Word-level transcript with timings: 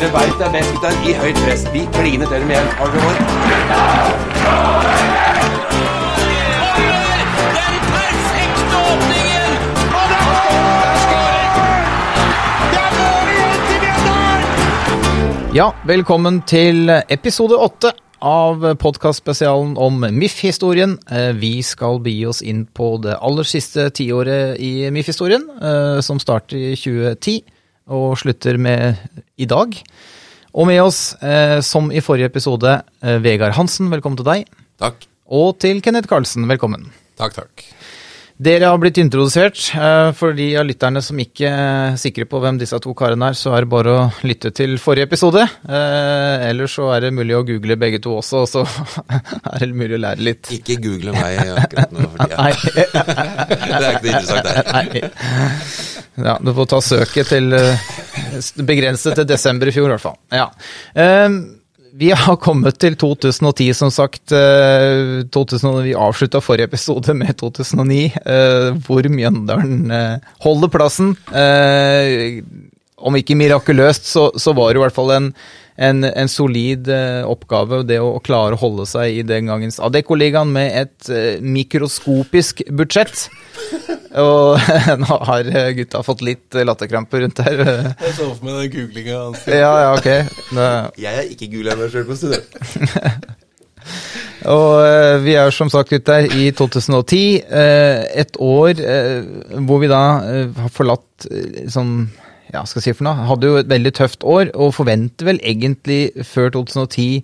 Dere 0.00 0.14
veit 0.14 0.38
det 0.40 0.46
er 0.46 0.52
best, 0.54 0.70
gutter. 0.72 0.94
I 1.04 1.12
høyt 1.12 1.38
press. 1.44 1.62
Vi 1.74 1.80
kliner 1.92 2.30
til 2.30 2.40
dem 2.40 2.50
igjen. 2.54 2.68
Har 2.78 2.88
dere? 2.94 3.10
Ja, 15.52 15.68
velkommen 15.84 16.40
til 16.48 16.88
episode 16.88 17.60
åtte 17.60 17.92
av 18.24 18.64
podkastspesialen 18.80 19.76
om 19.76 20.00
MIF-historien. 20.00 20.96
Eh, 21.12 21.36
Vi 21.36 21.60
skal 21.60 22.00
begi 22.00 22.24
oss 22.24 22.40
inn 22.40 22.64
på 22.64 22.96
det 23.04 23.20
aller 23.20 23.44
siste 23.44 23.90
tiåret 23.92 24.56
i 24.56 24.88
MIF-historien, 24.88 25.44
eh, 25.60 26.00
som 26.00 26.16
starter 26.18 26.56
i 26.56 26.76
2010 26.76 27.42
og 27.88 28.18
slutter 28.20 28.58
med 28.58 28.98
i 29.38 29.46
dag. 29.46 29.74
Og 30.54 30.66
med 30.66 30.80
oss, 30.82 31.14
eh, 31.22 31.60
som 31.62 31.90
i 31.94 32.00
forrige 32.02 32.26
episode, 32.26 32.82
eh, 33.02 33.18
Vegard 33.22 33.54
Hansen, 33.54 33.88
velkommen 33.90 34.16
til 34.18 34.26
deg. 34.26 34.46
Takk. 34.80 35.06
Og 35.30 35.58
til 35.62 35.80
Kenneth 35.80 36.08
Karlsen, 36.10 36.46
velkommen. 36.50 36.90
Takk, 37.16 37.34
takk. 37.34 37.64
Dere 38.40 38.64
har 38.70 38.78
blitt 38.80 38.96
introdusert. 38.96 39.58
eh, 39.76 40.12
For 40.12 40.32
de 40.32 40.56
av 40.56 40.64
lytterne 40.64 41.02
som 41.02 41.16
ikke 41.18 41.44
er 41.46 41.96
sikre 42.00 42.24
på 42.24 42.40
hvem 42.40 42.58
disse 42.58 42.78
to 42.80 42.94
karene 42.94 43.28
er, 43.28 43.32
så 43.36 43.52
er 43.54 43.60
det 43.60 43.68
bare 43.68 43.86
å 43.92 44.12
lytte 44.24 44.50
til 44.56 44.78
forrige 44.78 45.04
episode. 45.06 45.42
Eh, 45.68 46.48
Ellers 46.48 46.72
så 46.74 46.88
er 46.96 47.00
det 47.02 47.12
mulig 47.12 47.36
å 47.36 47.44
google 47.44 47.76
begge 47.76 48.00
to 48.00 48.16
også, 48.16 48.40
og 48.40 48.48
så 48.48 48.64
er 49.52 49.58
det 49.66 49.74
mulig 49.76 49.98
å 49.98 50.00
lære 50.00 50.24
litt. 50.24 50.48
Ikke 50.56 50.80
google 50.80 51.12
meg 51.12 51.36
akkurat 51.52 51.92
nå. 51.92 52.00
For 52.00 52.18
tida. 52.24 52.36
det 53.78 53.84
er 53.84 53.92
ikke 53.92 54.06
noe 54.08 54.14
interessant 54.16 54.44
der. 54.48 54.72
Nei. 54.72 55.04
Ja, 56.24 56.36
du 56.42 56.52
får 56.56 56.66
ta 56.72 56.80
søket 56.84 57.30
til 57.32 57.52
eh, 57.56 57.88
Begrenset 58.66 59.16
til 59.18 59.26
desember 59.30 59.70
i 59.70 59.74
fjor, 59.74 59.88
i 59.90 59.94
hvert 59.96 60.04
fall. 60.08 60.18
Ja. 60.34 60.48
Eh, 60.94 61.28
Vi 62.00 62.10
har 62.14 62.36
kommet 62.38 62.76
til 62.78 62.94
2010, 62.94 63.72
som 63.74 63.90
sagt. 63.90 64.30
Eh, 64.32 65.24
2000, 65.34 65.80
vi 65.82 65.94
avslutta 65.98 66.38
forrige 66.40 66.68
episode 66.70 67.14
med 67.18 67.34
2009, 67.40 68.04
eh, 68.24 68.68
hvor 68.86 69.08
Mjøndalen 69.10 69.90
eh, 69.90 70.28
holder 70.46 70.70
plassen. 70.70 71.16
Eh, 71.34 72.40
Om 73.00 73.16
ikke 73.16 73.34
mirakuløst, 73.40 74.04
så, 74.06 74.28
så 74.36 74.52
var 74.54 74.70
det 74.70 74.78
i 74.78 74.84
hvert 74.84 74.94
fall 74.94 75.10
en, 75.16 75.28
en, 75.80 76.04
en 76.04 76.28
solid 76.28 76.86
eh, 76.92 77.22
oppgave, 77.24 77.82
det 77.88 77.96
å, 77.98 78.10
å 78.18 78.20
klare 78.22 78.54
å 78.54 78.60
holde 78.60 78.84
seg 78.86 79.16
i 79.16 79.22
den 79.24 79.48
gangens 79.48 79.80
Adeccoligaen 79.80 80.52
med 80.52 80.74
et 80.82 81.08
eh, 81.08 81.40
mikroskopisk 81.40 82.60
budsjett. 82.70 83.26
Og 84.18 84.72
nå 85.02 85.18
har 85.28 85.50
gutta 85.76 86.02
fått 86.06 86.24
litt 86.26 86.56
latterkrampe 86.58 87.20
rundt 87.22 87.42
her. 87.46 87.62
Jeg 87.62 88.16
så 88.16 88.30
for 88.32 88.48
meg 88.48 88.64
den 88.64 88.72
googlinga 88.74 89.20
hans. 89.26 89.44
Ja, 89.46 89.74
ja, 89.84 89.92
ok. 89.94 90.32
Nå. 90.56 90.66
Jeg 90.98 91.22
er 91.22 91.30
ikke 91.30 91.50
googla 91.52 91.78
meg 91.78 91.94
sjøl 91.94 92.08
på 92.08 92.18
student. 92.18 93.30
Og 94.48 94.80
eh, 94.86 95.18
vi 95.24 95.34
er 95.36 95.52
som 95.52 95.68
sagt 95.72 95.92
ute 95.92 96.16
i 96.32 96.48
2010, 96.56 97.42
eh, 97.44 98.06
et 98.22 98.38
år 98.40 98.80
eh, 98.80 99.20
hvor 99.68 99.82
vi 99.82 99.90
da 99.90 100.02
eh, 100.24 100.48
har 100.56 100.72
forlatt 100.72 101.28
eh, 101.28 101.66
sånn 101.68 102.08
ja, 102.50 102.64
skal 102.64 102.80
jeg 102.80 102.88
si 102.88 102.96
for 102.98 103.06
noe, 103.06 103.28
hadde 103.28 103.46
jo 103.46 103.60
et 103.60 103.68
veldig 103.70 103.92
tøft 103.94 104.24
år, 104.26 104.48
og 104.58 104.74
forventer 104.74 105.28
vel 105.28 105.38
egentlig 105.46 106.24
før 106.26 106.50
2010 106.56 107.20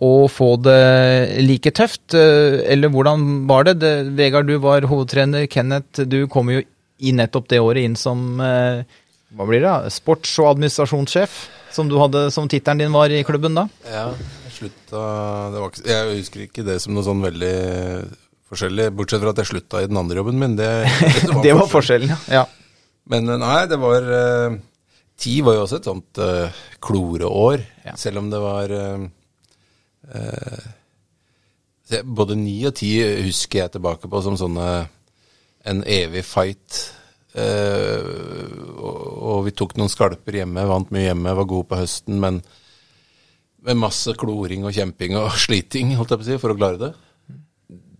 å 0.00 0.28
få 0.32 0.54
det 0.64 1.42
like 1.44 1.70
tøft. 1.76 2.14
eh, 2.16 2.60
Eller 2.72 2.88
hvordan 2.88 3.46
var 3.48 3.64
det? 3.68 3.74
det? 3.82 3.94
Vegard, 4.16 4.46
du 4.48 4.56
var 4.58 4.80
hovedtrener. 4.88 5.46
Kenneth, 5.52 6.04
du 6.08 6.26
kom 6.28 6.48
jo 6.50 6.62
i 7.00 7.12
nettopp 7.16 7.48
det 7.48 7.60
året 7.60 7.84
inn 7.84 7.96
som 7.96 8.40
eh, 8.40 8.82
hva 9.36 9.46
blir 9.46 9.60
det? 9.62 9.68
da? 9.68 9.90
Sports- 9.92 10.38
og 10.42 10.48
administrasjonssjef, 10.56 11.34
som 11.70 11.88
du 11.88 11.94
hadde 12.00 12.30
som 12.34 12.48
tittelen 12.50 12.80
din 12.82 12.92
var 12.92 13.12
i 13.14 13.20
klubben 13.24 13.54
da? 13.54 13.68
Ja, 13.86 14.08
jeg 14.48 14.56
slutta 14.56 15.04
det 15.52 15.60
var 15.62 15.70
ikke, 15.70 15.84
Jeg 15.86 16.16
husker 16.18 16.42
ikke 16.48 16.64
det 16.66 16.80
som 16.82 16.96
noe 16.96 17.04
sånn 17.06 17.22
veldig 17.22 17.52
forskjellig, 18.50 18.88
bortsett 18.98 19.22
fra 19.22 19.30
at 19.30 19.38
jeg 19.44 19.50
slutta 19.52 19.84
i 19.84 19.86
den 19.86 20.00
andre 20.00 20.18
jobben 20.18 20.40
min. 20.40 20.56
Det, 20.58 20.66
Det 21.44 21.54
var 21.54 21.68
forskjellen, 21.76 22.10
ja. 22.32 22.42
Men 23.10 23.30
nei, 23.40 23.60
det 23.70 23.78
var 23.80 24.10
eh, 24.16 24.58
Ti 25.20 25.36
var 25.46 25.56
jo 25.58 25.62
også 25.66 25.78
et 25.78 25.86
sånt 25.88 26.18
uh, 26.24 26.60
kloreår, 26.80 27.60
Ja. 27.84 27.92
selv 28.00 28.22
om 28.22 28.30
det 28.32 28.38
var 28.40 28.72
se, 28.72 29.08
Både 32.06 32.36
ni 32.38 32.56
og 32.68 32.74
ti 32.78 32.94
husker 33.26 33.64
jeg 33.64 33.74
tilbake 33.74 34.08
på 34.10 34.22
som 34.24 34.38
sånne 34.38 34.70
en 35.68 35.82
evig 35.84 36.24
fight. 36.24 36.78
Eh, 37.36 38.06
og 38.80 39.44
vi 39.46 39.54
tok 39.54 39.76
noen 39.78 39.92
skalper 39.92 40.40
hjemme, 40.40 40.66
vant 40.66 40.90
mye 40.94 41.08
hjemme, 41.08 41.36
var 41.36 41.48
gode 41.48 41.68
på 41.70 41.78
høsten, 41.78 42.18
men 42.22 42.40
med 43.60 43.78
masse 43.78 44.14
kloring 44.18 44.64
og 44.64 44.74
kjemping 44.74 45.18
og 45.20 45.36
sliting, 45.44 45.94
holdt 45.98 46.14
jeg 46.14 46.22
på 46.22 46.26
å 46.26 46.30
si, 46.30 46.40
for 46.42 46.54
å 46.54 46.58
klare 46.58 46.80
det. 46.80 46.92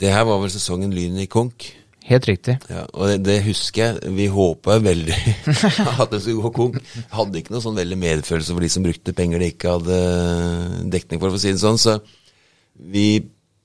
Det 0.01 0.11
her 0.15 0.25
var 0.27 0.41
vel 0.43 0.53
sesongen 0.53 0.95
Lyn 0.97 1.21
i 1.21 1.29
konk. 1.31 1.69
Helt 2.09 2.27
riktig. 2.27 2.57
Ja, 2.73 2.87
og 2.97 3.11
det, 3.11 3.19
det 3.27 3.37
husker 3.45 3.83
jeg. 3.85 4.13
Vi 4.17 4.27
håpa 4.33 4.79
veldig 4.83 5.17
at 6.01 6.11
det 6.15 6.23
skulle 6.25 6.47
gå 6.47 6.53
konk. 6.57 6.79
Hadde 7.13 7.43
ikke 7.43 7.53
noe 7.55 7.63
sånn 7.65 7.77
veldig 7.79 7.99
medfølelse 8.01 8.57
for 8.57 8.65
de 8.65 8.71
som 8.73 8.87
brukte 8.87 9.15
penger 9.17 9.43
de 9.43 9.51
ikke 9.53 9.75
hadde 9.77 9.99
dekning 10.95 11.21
for, 11.21 11.29
for 11.31 11.39
å 11.39 11.43
si 11.43 11.53
det 11.53 11.63
sånn. 11.63 11.79
Så 11.81 11.99
vi, 12.95 13.07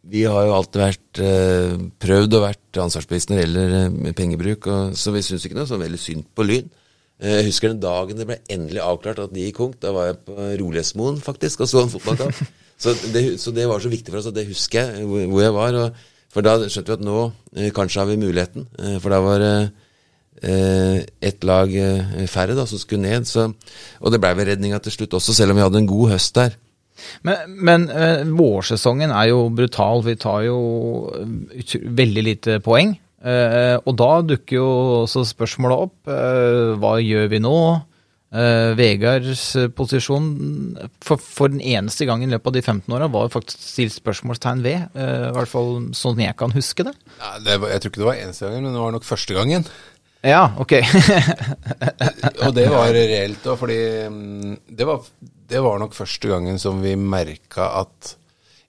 vi 0.05 0.25
har 0.27 0.49
jo 0.49 0.55
alltid 0.57 0.81
vært 0.83 1.21
eh, 1.23 1.75
prøvd 2.03 2.35
å 2.37 2.41
vært 2.43 2.81
ansvarsbevisst 2.85 3.31
når 3.31 3.39
det 3.39 3.45
gjelder 3.45 3.77
eh, 3.79 4.15
pengebruk, 4.19 4.67
og, 4.71 4.97
så 4.99 5.13
vi 5.15 5.23
syns 5.25 5.47
ikke 5.47 5.57
noe 5.57 5.69
sånn 5.69 5.85
veldig 5.85 6.01
synd 6.01 6.27
på 6.35 6.45
Lyn. 6.45 6.67
Eh, 7.23 7.37
Jeg 7.39 7.47
husker 7.49 7.71
den 7.71 7.81
dagen 7.83 8.19
det 8.19 8.27
ble 8.29 8.41
endelig 8.51 8.83
avklart 8.83 9.23
at 9.23 9.33
de 9.33 9.47
gikk 9.47 9.61
konk. 9.61 9.79
Da 9.81 9.95
var 9.95 10.11
jeg 10.11 10.19
på 10.27 10.35
Rolighetsmoen 10.59 11.21
faktisk 11.23 11.63
og 11.63 11.71
så 11.71 11.85
en 11.85 11.93
fotballkamp. 11.95 12.43
Så 12.75 12.91
det, 13.13 13.21
så 13.39 13.53
det 13.55 13.69
var 13.71 13.79
så 13.79 13.87
viktig 13.87 14.11
for 14.11 14.19
oss, 14.19 14.25
og 14.27 14.33
det 14.35 14.43
husker 14.49 14.89
jeg 14.97 15.05
hvor 15.07 15.39
jeg 15.39 15.53
var. 15.55 15.77
Og, 15.79 16.01
for 16.35 16.43
da 16.43 16.57
skjønte 16.67 16.91
vi 16.91 16.97
at 16.99 17.07
nå 17.07 17.19
eh, 17.55 17.71
kanskje 17.75 18.01
har 18.01 18.09
vi 18.09 18.19
muligheten. 18.19 18.67
Eh, 18.75 18.97
for 18.99 19.13
da 19.13 19.21
var 19.23 19.39
det 19.39 19.55
eh, 20.43 20.97
ett 21.23 21.47
lag 21.47 21.71
færre 22.27 22.57
da 22.57 22.67
som 22.67 22.81
skulle 22.81 23.05
ned. 23.05 23.27
Så, 23.29 23.47
og 24.01 24.11
det 24.11 24.19
blei 24.19 24.33
vel 24.35 24.51
redninga 24.51 24.81
til 24.83 24.97
slutt 24.97 25.15
også, 25.15 25.37
selv 25.37 25.55
om 25.55 25.61
vi 25.61 25.65
hadde 25.65 25.79
en 25.85 25.89
god 25.89 26.11
høst 26.17 26.35
der. 26.35 26.59
Men, 27.27 27.55
men 27.67 27.89
vårsesongen 28.35 29.11
er 29.11 29.29
jo 29.31 29.47
brutal. 29.51 30.03
Vi 30.03 30.15
tar 30.19 30.45
jo 30.47 30.59
veldig 31.99 32.23
lite 32.23 32.61
poeng. 32.63 32.93
Og 33.25 33.91
da 33.99 34.11
dukker 34.23 34.55
jo 34.55 34.69
også 35.01 35.25
spørsmålet 35.27 35.83
opp. 35.87 35.97
Hva 36.79 36.93
gjør 37.03 37.27
vi 37.33 37.41
nå? 37.43 37.57
Eh, 38.35 38.73
Vegards 38.75 39.43
eh, 39.55 39.69
posisjon 39.71 40.25
for, 41.03 41.21
for 41.21 41.51
den 41.53 41.61
eneste 41.63 42.07
gang 42.09 42.23
i 42.25 42.27
løpet 42.27 42.49
av 42.49 42.55
de 42.57 42.63
15 42.63 42.95
åra 42.97 43.07
var 43.11 43.31
faktisk 43.31 43.61
stilt 43.63 43.95
spørsmålstegn 43.95 44.63
ved. 44.65 44.87
Uh, 44.97 45.29
I 45.29 45.35
hvert 45.37 45.51
fall 45.51 45.69
sånn 45.95 46.19
jeg 46.19 46.35
kan 46.39 46.51
huske 46.55 46.83
det. 46.87 46.91
Ja, 47.21 47.35
det 47.45 47.55
var, 47.61 47.71
jeg 47.71 47.83
tror 47.83 47.93
ikke 47.93 48.01
det 48.01 48.09
var 48.09 48.19
eneste 48.19 48.49
gangen, 48.49 48.65
men 48.67 48.75
det 48.75 48.81
var 48.81 48.95
nok 48.95 49.07
første 49.07 49.37
gangen. 49.37 49.67
Ja, 50.25 50.41
ok. 50.59 50.73
Og 52.43 52.51
det 52.57 52.65
var 52.73 52.91
reelt 52.97 53.47
òg, 53.47 53.59
fordi 53.61 53.79
mm, 54.11 54.53
det 54.75 54.89
var, 54.89 55.07
det 55.53 55.61
var 55.63 55.79
nok 55.79 55.95
første 55.95 56.33
gangen 56.33 56.59
som 56.59 56.83
vi 56.83 56.95
merka 56.99 57.71
at 57.85 58.15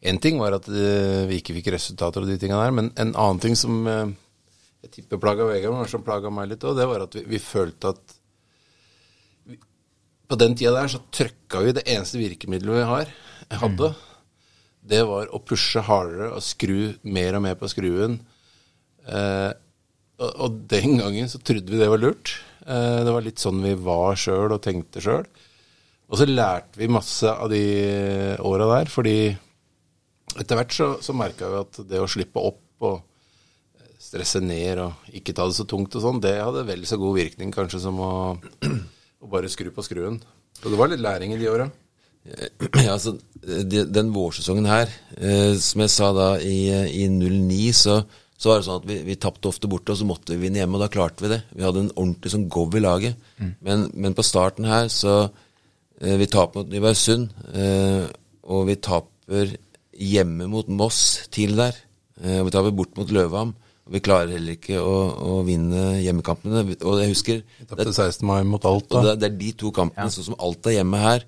En 0.07 0.21
ting 0.23 0.37
var 0.39 0.55
at 0.55 0.69
vi 0.69 1.39
ikke 1.41 1.55
fikk 1.57 1.73
resultater 1.73 2.23
og 2.23 2.29
de 2.31 2.37
tinga 2.39 2.61
der, 2.61 2.75
men 2.77 2.91
en 3.01 3.15
annen 3.17 3.41
ting 3.43 3.57
som 3.59 3.81
jeg 3.89 4.93
tipper 4.93 5.19
plaga 5.19 5.49
Vegard, 5.49 5.75
men 5.75 5.89
som 5.91 6.05
plaga 6.07 6.31
meg 6.31 6.53
litt 6.53 6.63
òg, 6.63 6.77
det 6.79 6.87
var 6.87 7.03
at 7.09 7.17
vi, 7.17 7.25
vi 7.33 7.41
følte 7.43 7.91
at 7.91 8.16
På 10.27 10.39
den 10.39 10.57
tida 10.59 10.75
der 10.75 10.91
så 10.91 11.03
trøkka 11.15 11.63
vi 11.63 11.75
det 11.77 11.87
eneste 11.87 12.19
virkemidlet 12.19 12.81
vi 12.81 12.87
har, 12.89 13.13
hadde. 13.63 13.93
Det 14.87 15.03
var 15.07 15.31
å 15.35 15.43
pushe 15.43 15.83
hardere 15.87 16.33
og 16.35 16.45
skru 16.47 16.97
mer 17.07 17.39
og 17.39 17.45
mer 17.47 17.57
på 17.59 17.71
skruen. 17.71 18.19
Eh, 19.07 19.53
og, 20.19 20.31
og 20.31 20.61
den 20.71 20.99
gangen 21.01 21.31
så 21.31 21.41
trodde 21.43 21.71
vi 21.71 21.81
det 21.81 21.91
var 21.91 22.03
lurt. 22.03 22.37
Eh, 22.67 23.03
det 23.07 23.15
var 23.15 23.27
litt 23.27 23.43
sånn 23.43 23.63
vi 23.63 23.75
var 23.79 24.19
sjøl 24.19 24.55
og 24.55 24.63
tenkte 24.65 25.03
sjøl. 25.03 25.27
Og 26.07 26.21
så 26.21 26.29
lærte 26.29 26.79
vi 26.79 26.91
masse 26.91 27.31
av 27.31 27.51
de 27.51 27.65
åra 28.47 28.69
der, 28.77 28.91
fordi 28.91 29.19
etter 30.37 30.59
hvert 30.59 30.75
så, 30.75 30.89
så 31.03 31.15
merka 31.17 31.51
vi 31.51 31.63
at 31.65 31.81
det 31.91 32.03
å 32.03 32.11
slippe 32.11 32.43
opp 32.43 32.87
og 32.87 33.01
stresse 34.03 34.43
ned 34.45 34.83
og 34.85 35.15
ikke 35.17 35.35
ta 35.35 35.47
det 35.49 35.57
så 35.57 35.67
tungt 35.69 35.95
og 35.99 36.05
sånn, 36.05 36.21
det 36.23 36.37
hadde 36.39 36.67
vel 36.69 36.85
så 36.87 36.99
god 37.01 37.17
virkning 37.17 37.51
kanskje 37.55 37.81
som 37.83 37.99
å, 38.03 38.13
å 39.23 39.31
bare 39.31 39.51
skru 39.53 39.71
på 39.75 39.85
skruen. 39.85 40.21
Så 40.57 40.73
det 40.73 40.79
var 40.79 40.91
litt 40.91 41.03
læring 41.05 41.35
i 41.35 41.41
de 41.41 41.51
åra. 41.53 41.71
Ja, 42.83 42.97
altså, 42.97 43.13
Den 43.41 44.09
vårsesongen 44.15 44.67
her, 44.67 44.91
eh, 45.15 45.55
som 45.63 45.85
jeg 45.85 45.93
sa 45.95 46.09
da 46.17 46.29
i, 46.43 46.57
i 46.91 47.05
09, 47.07 47.69
så, 47.79 48.01
så 48.35 48.51
var 48.51 48.59
det 48.59 48.67
sånn 48.67 48.81
at 48.81 48.89
vi, 48.89 48.97
vi 49.07 49.19
tapte 49.23 49.51
ofte 49.51 49.71
borte, 49.71 49.95
og 49.95 50.01
så 50.01 50.09
måtte 50.09 50.35
vi 50.35 50.47
vinne 50.47 50.59
hjemme, 50.59 50.75
og 50.75 50.83
da 50.83 50.91
klarte 50.91 51.23
vi 51.23 51.31
det. 51.37 51.43
Vi 51.55 51.63
hadde 51.63 51.85
en 51.85 51.93
ordentlig 51.95 52.33
sånn 52.35 52.49
gov 52.51 52.75
i 52.75 52.83
laget. 52.83 53.21
Men, 53.39 53.87
men 53.95 54.17
på 54.19 54.27
starten 54.27 54.67
her, 54.67 54.91
så 54.93 55.29
eh, 56.01 56.17
Vi 56.19 56.27
taper 56.33 56.65
mot 56.65 56.73
Nybergsund, 56.73 57.31
eh, 57.55 58.09
og 58.51 58.67
vi 58.73 58.79
taper 58.83 59.55
hjemme 59.97 60.51
mot 60.51 60.67
Moss 60.69 61.29
til 61.35 61.55
der. 61.59 61.79
Eh, 62.23 62.41
og 62.41 62.51
vi 62.51 62.57
taper 62.59 62.75
bort 62.75 62.99
mot 62.99 63.15
Løvham. 63.15 63.55
Og 63.87 63.95
vi 63.95 64.03
klarer 64.03 64.35
heller 64.35 64.57
ikke 64.57 64.81
å, 64.83 64.95
å 65.15 65.41
vinne 65.47 66.01
hjemmekampene. 66.03 66.65
Og 66.83 67.01
jeg 67.03 67.13
husker 67.13 67.43
tapte 67.71 67.93
16. 67.93 68.25
mai 68.27 68.41
mot 68.43 68.65
og 68.67 68.81
Alta. 68.81 69.03
det, 69.07 69.19
det 69.23 69.29
er 69.31 69.37
de 69.41 69.51
to 69.63 69.71
kampene, 69.75 70.11
sånn 70.11 70.33
som 70.33 70.39
Alta 70.43 70.75
hjemme 70.75 70.99
her, 71.03 71.27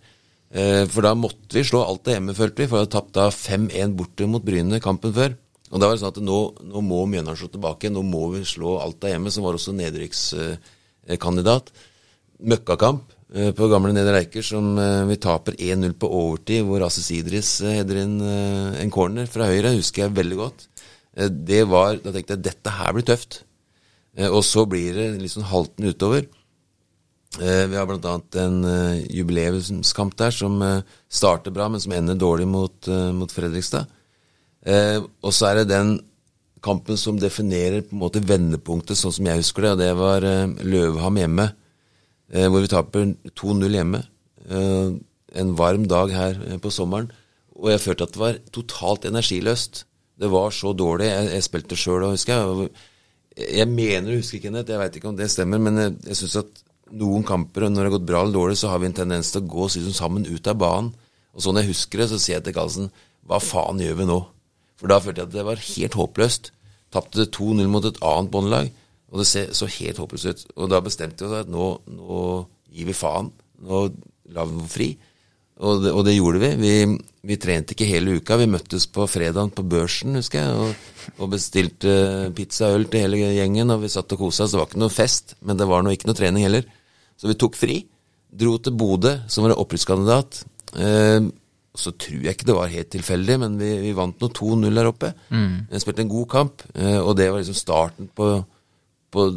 Eh, 0.49 0.87
for 0.89 1.05
da 1.05 1.13
måtte 1.17 1.59
vi 1.59 1.65
slå 1.67 1.83
Alta 1.85 2.15
hjemme, 2.15 2.33
følte 2.37 2.63
vi, 2.63 2.69
for 2.71 2.79
vi 2.79 2.85
hadde 2.87 2.95
tapt 2.95 3.13
da 3.19 3.29
5-1 3.35 3.93
borte 3.99 4.29
mot 4.31 4.45
Bryne 4.45 4.81
kampen 4.81 5.13
før. 5.17 5.37
Og 5.69 5.77
da 5.77 5.89
var 5.89 5.97
det 5.97 6.01
sånn 6.01 6.15
at 6.15 6.23
nå, 6.25 6.39
nå 6.71 6.81
må 6.81 7.03
Mjøndalen 7.05 7.37
slå 7.37 7.51
tilbake, 7.53 7.91
nå 7.93 8.03
må 8.07 8.31
vi 8.33 8.47
slå 8.49 8.79
Alta 8.81 9.13
hjemme, 9.13 9.33
som 9.35 9.45
var 9.45 9.59
også 9.59 9.77
nedrykkskandidat. 9.77 11.73
Møkkakamp 12.49 13.13
eh, 13.35 13.53
på 13.57 13.69
gamle 13.69 13.93
Nedre 13.93 14.23
Eiker 14.23 14.47
som 14.47 14.73
eh, 14.81 15.05
vi 15.11 15.19
taper 15.21 15.59
1-0 15.59 15.99
på 16.01 16.09
overtid, 16.23 16.65
hvor 16.65 16.87
Asis 16.87 17.11
Idris 17.19 17.59
header 17.67 18.01
inn 18.07 18.17
en 18.25 18.95
corner 18.95 19.29
fra 19.29 19.51
høyre, 19.51 19.77
husker 19.77 20.07
jeg 20.07 20.17
veldig 20.17 20.41
godt. 20.41 20.69
Eh, 21.19 21.31
det 21.31 21.65
var, 21.69 21.99
Da 22.03 22.15
tenkte 22.15 22.37
jeg 22.37 22.47
dette 22.47 22.75
her 22.79 22.95
blir 22.95 23.07
tøft. 23.07 23.43
Eh, 24.17 24.31
og 24.31 24.43
så 24.47 24.65
blir 24.69 24.95
det 24.95 25.09
litt 25.23 25.35
sånn 25.35 25.51
halten 25.51 25.91
utover. 25.91 26.27
Eh, 27.39 27.65
vi 27.69 27.77
har 27.77 27.87
bl.a. 27.87 28.19
en 28.41 28.59
jubileumskamp 29.13 30.17
der 30.17 30.33
som 30.33 30.63
starter 31.11 31.55
bra, 31.55 31.69
men 31.69 31.83
som 31.83 31.93
ender 31.93 32.19
dårlig 32.19 32.49
mot, 32.49 32.89
mot 33.15 33.33
Fredrikstad. 33.33 33.91
Og 35.23 35.33
så 35.33 35.51
er 35.51 35.61
det 35.61 35.71
den 35.71 35.99
kampen 36.65 36.97
som 36.99 37.21
definerer 37.21 37.85
på 37.85 37.95
en 37.95 38.01
måte 38.01 38.25
vendepunktet, 38.25 38.99
sånn 38.99 39.15
som 39.15 39.29
jeg 39.29 39.43
husker 39.43 39.63
det, 39.63 39.71
og 39.71 39.79
det 39.79 39.91
var 40.01 40.27
Løvham 40.65 41.21
hjemme, 41.21 41.47
hvor 42.33 42.65
vi 42.65 42.73
taper 42.73 43.13
2-0 43.39 43.77
hjemme. 43.77 44.03
En 44.49 45.55
varm 45.61 45.87
dag 45.89 46.17
her 46.17 46.41
på 46.65 46.73
sommeren, 46.75 47.13
og 47.55 47.71
jeg 47.75 47.85
følte 47.85 48.09
at 48.09 48.17
det 48.17 48.25
var 48.25 48.41
totalt 48.57 49.07
energiløst. 49.09 49.85
Det 50.19 50.31
var 50.33 50.55
så 50.55 50.73
dårlig. 50.75 51.09
Jeg, 51.11 51.27
jeg 51.37 51.47
spilte 51.47 51.79
sjøl 51.79 52.07
og 52.07 52.15
husker 52.17 52.39
jeg. 52.39 52.71
Jeg 53.39 53.71
mener 53.71 54.13
å 54.13 54.19
huske, 54.19 54.41
Kenneth, 54.43 54.73
jeg 54.73 54.81
veit 54.81 54.97
ikke 54.99 55.13
om 55.13 55.19
det 55.19 55.29
stemmer, 55.31 55.61
men 55.63 55.79
jeg, 55.79 55.93
jeg 56.09 56.19
syns 56.23 56.41
at 56.41 56.65
noen 56.99 57.27
kamper, 57.27 57.69
når 57.69 57.77
det 57.77 57.87
har 57.87 57.95
gått 57.99 58.09
bra 58.09 58.23
eller 58.25 58.35
dårlig, 58.35 58.57
så 58.59 58.73
har 58.73 58.81
vi 58.83 58.89
en 58.89 58.97
tendens 58.97 59.31
til 59.31 59.45
å 59.45 59.51
gå 59.53 59.69
liksom 59.69 59.95
sammen 59.95 60.27
ut 60.27 60.51
av 60.51 60.59
banen. 60.59 60.91
Og 61.37 61.45
sånn 61.45 61.61
jeg 61.61 61.71
husker 61.71 62.03
det, 62.03 62.09
så 62.11 62.19
sier 62.19 62.39
jeg 62.39 62.49
til 62.49 62.57
Karlsen 62.57 62.91
hva 63.29 63.39
faen 63.45 63.83
gjør 63.83 63.99
vi 63.99 64.07
nå? 64.09 64.19
For 64.81 64.91
da 64.91 65.01
følte 65.03 65.23
jeg 65.23 65.29
at 65.29 65.35
det 65.35 65.45
var 65.47 65.61
helt 65.61 65.97
håpløst. 65.99 66.53
Tapte 66.95 67.27
2-0 67.35 67.69
mot 67.69 67.85
et 67.85 67.99
annet 68.09 68.33
båndlag, 68.33 68.71
og 69.13 69.21
det 69.21 69.29
så 69.29 69.69
helt 69.69 70.01
håpløst 70.01 70.31
ut. 70.31 70.45
Og 70.57 70.71
da 70.73 70.81
bestemte 70.85 71.27
vi 71.27 71.29
oss 71.29 71.45
at 71.45 71.53
nå, 71.53 71.67
nå 71.93 72.23
gir 72.73 72.89
vi 72.89 72.97
faen. 72.97 73.31
Nå 73.69 73.83
lar 74.33 74.49
vi 74.49 74.57
den 74.57 74.73
fri. 74.73 74.89
Og 75.59 75.83
det, 75.83 75.91
og 75.91 76.05
det 76.07 76.15
gjorde 76.15 76.41
vi. 76.43 76.51
vi. 76.61 76.75
Vi 77.29 77.37
trente 77.41 77.75
ikke 77.75 77.89
hele 77.89 78.19
uka. 78.21 78.37
Vi 78.39 78.47
møttes 78.51 78.87
på 78.95 79.07
fredagen 79.11 79.51
på 79.55 79.65
børsen, 79.67 80.15
husker 80.21 80.45
jeg, 80.45 80.55
og, 80.55 81.17
og 81.19 81.33
bestilte 81.33 81.95
pizza 82.37 82.71
og 82.71 82.79
øl 82.79 82.87
til 82.93 83.03
hele 83.03 83.33
gjengen, 83.35 83.75
og 83.75 83.83
vi 83.83 83.91
satt 83.93 84.15
og 84.15 84.23
kosa 84.23 84.47
oss. 84.47 84.55
Det 84.55 84.61
var 84.61 84.71
ikke 84.71 84.83
noe 84.85 84.95
fest, 84.95 85.35
men 85.43 85.59
det 85.59 85.67
var 85.69 85.83
noe, 85.83 85.97
ikke 85.99 86.11
noe 86.11 86.19
trening 86.19 86.47
heller. 86.47 86.69
Så 87.19 87.31
vi 87.31 87.39
tok 87.41 87.59
fri. 87.59 87.81
Dro 88.39 88.55
til 88.63 88.77
Bodø, 88.79 89.17
som 89.27 89.47
var 89.47 89.57
opprykkskandidat. 89.59 90.45
Eh, 90.79 91.27
så 91.79 91.93
tror 91.95 92.23
jeg 92.23 92.37
ikke 92.37 92.49
det 92.49 92.59
var 92.59 92.73
helt 92.73 92.91
tilfeldig, 92.95 93.41
men 93.43 93.59
vi, 93.59 93.73
vi 93.83 93.97
vant 93.99 94.23
nå 94.23 94.31
2-0 94.35 94.79
der 94.79 94.91
oppe. 94.91 95.13
Vi 95.73 95.83
spilte 95.83 96.05
en 96.07 96.15
god 96.15 96.31
kamp, 96.31 96.65
eh, 96.75 96.99
og 97.01 97.17
det 97.19 97.31
var 97.33 97.43
liksom 97.43 97.59
starten 97.59 98.11
på, 98.15 98.31
på 99.11 99.29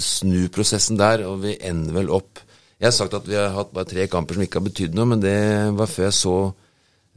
snuprosessen 0.00 1.00
der, 1.00 1.24
og 1.28 1.42
vi 1.44 1.58
ender 1.60 1.96
vel 2.00 2.12
opp 2.14 2.40
Jeg 2.78 2.86
har 2.86 2.94
sagt 2.94 3.16
at 3.18 3.26
vi 3.26 3.34
har 3.34 3.50
hatt 3.56 3.72
bare 3.74 3.90
tre 3.90 4.06
kamper 4.10 4.36
som 4.36 4.44
ikke 4.44 4.60
har 4.60 4.68
betydd 4.68 4.94
noe, 4.94 5.08
men 5.10 5.22
det 5.22 5.34
var 5.74 5.90
før 5.90 6.06
jeg 6.06 6.16
så 6.18 6.36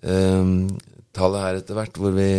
eh, 0.02 0.50
tallet 1.14 1.46
her 1.46 1.62
etter 1.62 1.78
hvert, 1.78 2.02
hvor 2.02 2.18
vi 2.18 2.32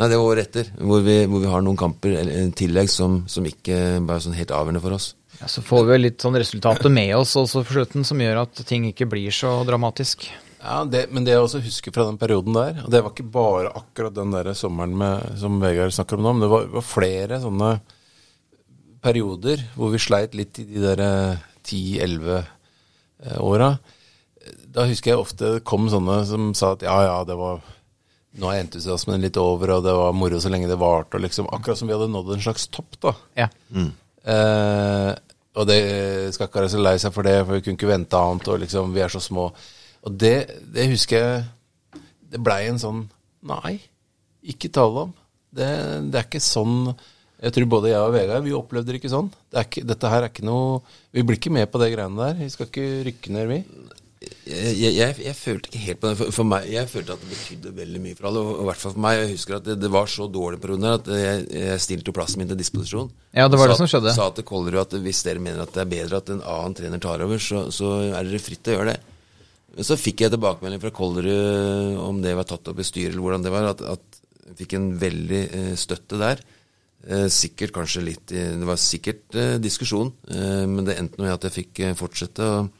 Nei, 0.00 0.06
det 0.08 0.16
var 0.16 0.30
året 0.30 0.46
etter, 0.48 0.68
hvor 0.80 1.02
vi, 1.04 1.14
hvor 1.28 1.42
vi 1.42 1.48
har 1.52 1.60
noen 1.60 1.76
kamper 1.76 2.14
eller, 2.22 2.46
i 2.48 2.52
tillegg 2.56 2.88
som, 2.88 3.18
som 3.28 3.44
ikke 3.44 3.98
bare 4.08 4.16
er 4.16 4.22
sånn 4.24 4.36
helt 4.38 4.54
avgjørende 4.56 4.80
for 4.80 4.96
oss. 4.96 5.10
Ja, 5.42 5.48
så 5.52 5.60
får 5.60 5.82
vi 5.90 5.98
litt 5.98 6.24
sånn 6.24 6.38
resultater 6.40 6.88
med 6.88 7.12
oss 7.18 7.34
også 7.36 7.60
for 7.66 7.82
slutten, 7.82 8.06
som 8.08 8.22
gjør 8.24 8.46
at 8.46 8.62
ting 8.64 8.86
ikke 8.88 9.10
blir 9.12 9.34
så 9.36 9.58
dramatisk. 9.68 10.24
Ja, 10.60 10.78
det, 10.88 11.06
Men 11.12 11.28
det 11.28 11.34
jeg 11.34 11.44
også 11.44 11.60
husker 11.66 11.92
fra 11.92 12.06
den 12.08 12.16
perioden 12.20 12.56
der, 12.56 12.80
og 12.80 12.88
det 12.92 13.02
var 13.04 13.12
ikke 13.12 13.28
bare 13.32 13.74
akkurat 13.76 14.16
den 14.16 14.32
der 14.32 14.48
sommeren 14.56 14.96
med, 15.04 15.36
som 15.40 15.60
Vegard 15.60 15.92
snakker 15.92 16.16
om 16.16 16.24
nå, 16.24 16.32
men 16.32 16.46
det 16.46 16.50
var, 16.54 16.66
var 16.78 16.88
flere 16.94 17.42
sånne 17.44 17.70
perioder 19.04 19.66
hvor 19.76 19.92
vi 19.92 20.00
sleit 20.00 20.36
litt 20.36 20.62
i 20.64 20.66
de 20.68 20.80
der 20.80 21.04
10-11 21.66 22.30
eh, 22.38 23.40
åra. 23.40 23.74
Da 24.70 24.86
husker 24.88 25.12
jeg 25.12 25.20
ofte 25.20 25.56
det 25.56 25.66
kom 25.68 25.88
sånne 25.92 26.22
som 26.28 26.52
sa 26.56 26.74
at 26.76 26.84
ja, 26.86 26.96
ja, 27.06 27.20
det 27.28 27.38
var 27.38 27.60
Nå 28.40 28.46
er 28.46 28.60
entusiasmen 28.60 29.18
litt 29.24 29.34
over, 29.42 29.72
og 29.74 29.80
det 29.82 29.90
var 29.90 30.12
moro 30.14 30.38
så 30.38 30.52
lenge 30.52 30.68
det 30.70 30.76
varte, 30.78 31.18
og 31.18 31.24
liksom 31.24 31.48
Akkurat 31.50 31.80
som 31.80 31.88
vi 31.90 31.96
hadde 31.96 32.12
nådd 32.12 32.28
en 32.36 32.44
slags 32.44 32.68
topp, 32.70 32.94
da. 33.02 33.12
Ja. 33.40 33.48
Eh, 34.22 35.10
og 35.58 35.66
det 35.66 35.80
skal 36.34 36.46
ikke 36.46 36.60
være 36.60 36.70
så 36.70 36.82
lei 36.82 36.94
seg 37.02 37.14
for 37.14 37.26
det, 37.26 37.40
for 37.42 37.56
vi 37.56 37.64
kunne 37.64 37.78
ikke 37.78 37.90
vente 37.90 38.20
annet, 38.20 38.50
og 38.52 38.60
liksom, 38.62 38.92
vi 38.94 39.02
er 39.02 39.10
så 39.10 39.22
små. 39.24 39.48
Og 40.06 40.14
det, 40.14 40.36
det 40.72 40.86
husker 40.92 41.18
jeg 41.18 41.98
Det 42.30 42.38
blei 42.40 42.62
en 42.70 42.78
sånn 42.80 43.02
Nei, 43.50 43.74
ikke 44.52 44.70
tale 44.72 45.08
om. 45.08 45.12
Det, 45.50 45.66
det 46.12 46.20
er 46.20 46.26
ikke 46.28 46.42
sånn 46.44 46.92
Jeg 47.40 47.54
tror 47.56 47.70
både 47.72 47.94
jeg 47.94 48.00
og 48.04 48.12
Vegard, 48.12 48.44
vi 48.44 48.52
opplevde 48.56 48.92
det 48.92 49.00
ikke 49.00 49.12
sånn. 49.12 49.30
Det 49.48 49.56
er 49.56 49.68
ikke, 49.68 49.86
dette 49.88 50.10
her 50.12 50.26
er 50.26 50.32
ikke 50.32 50.44
noe 50.44 50.82
Vi 51.14 51.24
blir 51.24 51.38
ikke 51.40 51.54
med 51.54 51.70
på 51.72 51.80
det 51.80 51.94
greiene 51.94 52.20
der. 52.20 52.36
Vi 52.36 52.52
skal 52.52 52.68
ikke 52.68 52.88
rykke 53.06 53.32
ned, 53.32 53.46
vi. 53.48 53.58
jeg, 54.50 54.90
jeg, 54.98 55.14
jeg, 55.24 55.36
følte 55.38 55.70
ikke 55.70 55.80
helt 55.86 56.02
på 56.02 56.10
det. 56.10 56.18
For, 56.20 56.34
for 56.36 56.48
meg, 56.50 56.68
jeg 56.68 56.90
følte 56.92 57.16
at 57.16 57.24
det 57.24 57.30
betydde 57.30 57.72
veldig 57.78 58.02
mye 58.04 58.18
for 58.18 58.28
alle. 58.28 58.42
Og, 58.44 58.52
og 58.58 58.60
i 58.60 58.68
hvert 58.68 58.82
fall 58.82 58.94
for 58.98 59.04
meg. 59.06 59.22
Jeg 59.22 59.32
husker 59.32 59.56
at 59.56 59.70
det, 59.70 59.78
det 59.80 59.92
var 59.96 60.12
så 60.12 60.28
dårlig 60.28 60.60
på 60.60 60.72
runden 60.74 60.90
at 60.92 61.08
jeg, 61.16 61.48
jeg 61.62 61.86
stilte 61.86 62.12
jo 62.12 62.16
plassen 62.20 62.42
min 62.42 62.52
til 62.52 62.60
disposisjon. 62.60 63.08
Ja, 63.32 63.48
det 63.48 63.62
var 63.62 63.72
det 63.72 63.80
som 63.80 63.88
skjedde. 63.88 64.14
Sa 64.18 64.28
til 64.36 64.48
Kollerud 64.52 64.82
at 64.84 65.00
hvis 65.00 65.24
dere 65.24 65.46
mener 65.48 65.64
at 65.64 65.72
det 65.78 65.86
er 65.86 65.92
bedre 65.96 66.20
at 66.20 66.34
en 66.36 66.44
annen 66.44 66.76
trener 66.76 67.00
tar 67.00 67.24
over, 67.24 67.40
så, 67.40 67.70
så 67.72 67.94
er 68.10 68.20
dere 68.20 68.44
fritt 68.44 68.66
til 68.66 68.76
å 68.76 68.80
gjøre 68.82 68.92
det. 68.92 69.18
Så 69.86 69.96
fikk 69.96 70.26
jeg 70.26 70.34
tilbakemelding 70.34 70.84
fra 70.84 70.92
Kollerud 70.92 72.00
om 72.04 72.20
det 72.20 72.36
var 72.36 72.52
tatt 72.52 72.68
opp 72.68 72.84
i 72.84 72.84
styret, 72.84 73.14
eller 73.14 73.24
hvordan 73.24 73.48
det 73.48 73.56
var. 73.56 73.72
At, 73.72 73.84
at 73.96 74.24
jeg 74.50 74.64
fikk 74.64 74.76
en 74.76 74.90
veldig 75.00 75.44
eh, 75.46 75.76
støtte 75.78 76.20
der. 76.20 76.42
Eh, 77.08 77.26
sikkert 77.32 77.72
kanskje 77.72 78.02
litt 78.04 78.32
i, 78.34 78.42
Det 78.60 78.66
var 78.68 78.76
sikkert 78.76 79.36
eh, 79.38 79.56
diskusjon, 79.62 80.12
eh, 80.28 80.66
men 80.68 80.84
det 80.84 80.98
endte 81.00 81.22
med 81.22 81.32
at 81.32 81.46
jeg 81.48 81.56
fikk 81.62 81.82
fortsette. 81.96 82.44
og 82.44 82.70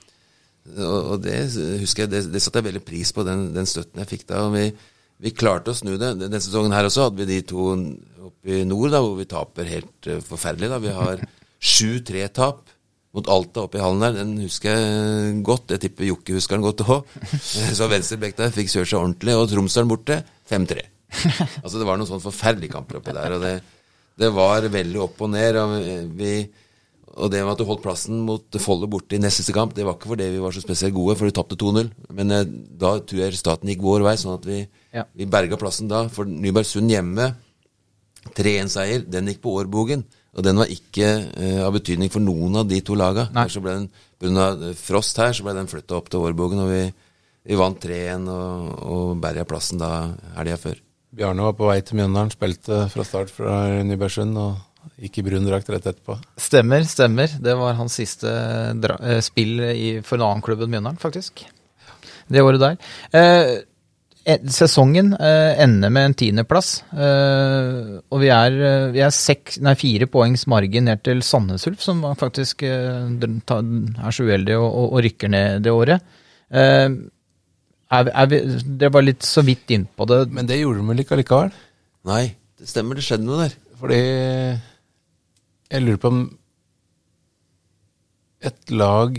og, 0.70 1.22
det 1.25 1.38
husker 1.81 2.05
jeg, 2.05 2.11
det, 2.12 2.19
det 2.31 2.40
satte 2.44 2.61
jeg 2.61 2.67
veldig 2.67 2.82
pris 2.84 3.11
på, 3.17 3.25
den, 3.26 3.49
den 3.55 3.67
støtten 3.67 4.02
jeg 4.02 4.11
fikk 4.11 4.26
da. 4.28 4.43
og 4.44 4.52
vi, 4.55 4.67
vi 5.25 5.32
klarte 5.32 5.72
å 5.72 5.75
snu 5.75 5.94
det. 5.99 6.12
Denne 6.20 6.38
sesongen 6.38 6.75
her 6.76 6.87
også 6.87 7.06
hadde 7.08 7.19
vi 7.19 7.26
de 7.31 7.38
to 7.49 7.64
oppe 8.28 8.58
i 8.61 8.67
nord, 8.69 8.93
da, 8.93 9.00
hvor 9.02 9.17
vi 9.19 9.26
taper 9.26 9.70
helt 9.72 10.11
forferdelig. 10.28 10.69
da. 10.70 10.78
Vi 10.84 10.93
har 10.94 11.25
7-3-tap 11.58 12.61
mot 13.17 13.32
Alta 13.32 13.64
oppe 13.64 13.81
i 13.81 13.82
hallen 13.82 14.05
der. 14.05 14.20
Den 14.20 14.36
husker 14.44 14.77
jeg 14.77 15.41
godt. 15.48 15.72
Jeg 15.74 15.82
tipper 15.89 16.10
Jokke 16.12 16.36
husker 16.36 16.60
den 16.60 16.69
godt 16.69 16.84
òg. 16.84 17.19
Så 17.81 17.91
venstrebekk 17.91 18.39
der 18.39 18.55
fikk 18.55 18.70
kjørt 18.70 18.93
seg 18.93 19.00
ordentlig. 19.00 19.34
Og 19.41 19.48
Tromsdalen 19.50 19.91
borte 19.91 20.22
5-3. 20.53 20.86
Altså 21.65 21.81
Det 21.81 21.89
var 21.89 21.98
noen 21.98 22.12
sånne 22.12 22.29
forferdelige 22.29 22.77
kamper 22.77 23.00
oppi 23.00 23.17
der. 23.17 23.41
og 23.41 23.43
det, 23.48 23.56
det 24.20 24.31
var 24.36 24.67
veldig 24.72 25.00
opp 25.06 25.22
og 25.24 25.32
ned. 25.32 25.56
og 25.56 25.79
vi 26.19 26.34
og 27.20 27.31
det 27.32 27.41
med 27.43 27.53
at 27.53 27.58
du 27.60 27.67
holdt 27.67 27.82
plassen 27.82 28.20
mot 28.24 28.56
Follo 28.62 28.86
borte 28.91 29.17
i 29.17 29.20
nest 29.20 29.41
siste 29.41 29.53
kamp, 29.53 29.74
det 29.74 29.84
var 29.84 29.96
ikke 29.96 30.12
fordi 30.12 30.29
vi 30.31 30.43
var 30.43 30.55
så 30.55 30.62
spesielt 30.62 30.94
gode, 30.94 31.17
for 31.19 31.27
vi 31.27 31.34
tapte 31.34 31.58
2-0. 31.58 31.91
Men 32.17 32.31
eh, 32.36 32.44
da 32.46 32.94
tror 33.03 33.24
jeg 33.24 33.39
staten 33.39 33.69
gikk 33.69 33.82
vår 33.84 34.05
vei, 34.06 34.15
sånn 34.20 34.36
at 34.39 34.46
vi, 34.46 34.60
Ja. 34.94 35.05
vi 35.19 35.27
berga 35.27 35.58
plassen 35.60 35.91
da. 35.91 36.05
For 36.08 36.24
Nybergsund 36.24 36.91
hjemme, 36.91 37.32
3-1-seier, 38.36 39.05
den 39.10 39.31
gikk 39.31 39.43
på 39.43 39.56
årbogen. 39.58 40.05
Og 40.39 40.46
den 40.46 40.60
var 40.62 40.70
ikke 40.70 41.08
eh, 41.34 41.60
av 41.67 41.74
betydning 41.74 42.12
for 42.15 42.22
noen 42.22 42.60
av 42.62 42.69
de 42.70 42.79
to 42.86 42.94
laga. 42.98 43.27
Så 43.50 43.62
ble 43.65 43.74
den, 43.81 43.89
grunn 44.22 44.39
av 44.39 44.62
frost 44.79 45.19
her, 45.19 45.34
så 45.34 45.46
ble 45.46 45.56
den 45.58 45.70
flytta 45.70 45.98
opp 45.98 46.12
til 46.12 46.22
årbogen, 46.22 46.62
og 46.62 46.70
vi, 46.70 46.84
vi 47.50 47.58
vant 47.58 47.82
3-1 47.82 48.31
og, 48.31 48.70
og 48.86 49.19
berga 49.22 49.46
plassen 49.48 49.82
da 49.82 49.91
helga 50.39 50.60
før. 50.62 50.79
Bjarne 51.10 51.43
var 51.43 51.56
på 51.58 51.67
vei 51.67 51.81
til 51.82 51.98
Mjøndalen, 51.98 52.31
spilte 52.31 52.84
fra 52.93 53.06
start 53.06 53.32
fra 53.34 53.55
Nybergsund 53.86 54.36
og 54.38 55.00
gikk 55.00 55.19
i 55.20 55.24
brun 55.26 55.48
drakt 55.48 55.70
rett 55.72 55.88
etterpå. 55.90 56.17
Stemmer, 56.40 56.84
stemmer. 56.88 57.32
Det 57.43 57.56
var 57.58 57.79
hans 57.79 57.96
siste 57.98 58.31
eh, 58.31 59.19
spill 59.24 59.58
i, 59.72 59.88
for 60.06 60.20
en 60.20 60.29
annen 60.29 60.44
klubb 60.44 60.62
enn 60.64 60.72
Mjøndalen, 60.76 61.00
faktisk. 61.02 61.43
Det 62.31 62.44
året 62.44 62.62
der. 62.62 62.79
Eh, 63.17 63.50
eh, 64.22 64.46
sesongen 64.55 65.12
eh, 65.19 65.58
ender 65.64 65.90
med 65.90 66.10
en 66.12 66.17
tiendeplass. 66.22 66.72
Eh, 66.94 67.96
og 68.06 68.22
vi 68.22 68.31
er, 68.31 68.60
eh, 68.70 68.88
vi 68.94 69.02
er 69.02 69.14
seks, 69.14 69.58
nei, 69.67 69.74
fire 69.81 70.06
poengs 70.10 70.46
margin 70.52 70.86
ned 70.86 71.02
til 71.10 71.24
Sandnes 71.26 71.67
Ulf, 71.67 71.82
som 71.82 72.06
faktisk 72.20 72.62
eh, 72.69 73.10
er 73.10 74.14
så 74.14 74.29
uheldig 74.31 74.60
og, 74.60 74.69
og, 74.69 74.93
og 74.93 75.08
rykker 75.08 75.34
ned 75.34 75.67
det 75.67 75.74
året. 75.74 76.12
Er, 77.91 78.05
vi- 78.06 78.13
er 78.23 78.27
vi, 78.31 78.39
det 78.81 78.91
var 78.94 79.03
litt 79.03 79.23
så 79.27 79.43
vidt 79.43 79.70
innpå 79.75 80.06
det. 80.06 80.20
Men 80.31 80.47
det 80.47 80.61
gjorde 80.61 80.79
de 80.82 80.89
vel 80.93 81.03
ikke 81.03 81.17
allikevel? 81.17 81.51
Nei, 82.11 82.25
det 82.61 82.69
stemmer, 82.70 82.94
det 82.99 83.03
skjedde 83.06 83.27
noe 83.27 83.41
der. 83.43 83.56
Fordi 83.81 83.99
jeg 85.70 85.82
lurer 85.85 86.01
på 86.03 86.11
om 86.13 86.20
et 88.41 88.70
lag 88.73 89.19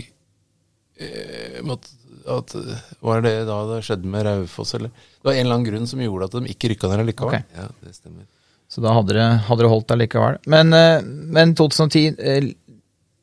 eh, 0.98 1.58
måtte, 1.66 1.92
at, 2.32 2.54
Var 3.02 3.22
det 3.24 3.34
da 3.48 3.56
det 3.70 3.80
skjedde 3.86 4.10
med 4.10 4.24
Raufoss, 4.26 4.74
eller? 4.78 4.90
Det 4.94 5.26
var 5.28 5.34
en 5.36 5.44
eller 5.46 5.56
annen 5.58 5.68
grunn 5.68 5.88
som 5.90 6.02
gjorde 6.02 6.28
at 6.30 6.36
de 6.38 6.52
ikke 6.54 6.70
rykka 6.72 6.90
ned 6.90 7.02
allikevel. 7.04 7.36
Okay. 7.42 7.58
Ja, 7.58 7.68
det 7.82 7.94
stemmer. 7.96 8.26
Så 8.72 8.80
da 8.80 8.94
hadde 8.96 9.12
dere, 9.12 9.68
holdt 9.68 9.92
allikevel. 9.92 10.38
Men, 10.50 10.72
eh, 10.72 11.02
men 11.04 11.52
2010 11.58 12.14
eh, 12.18 12.46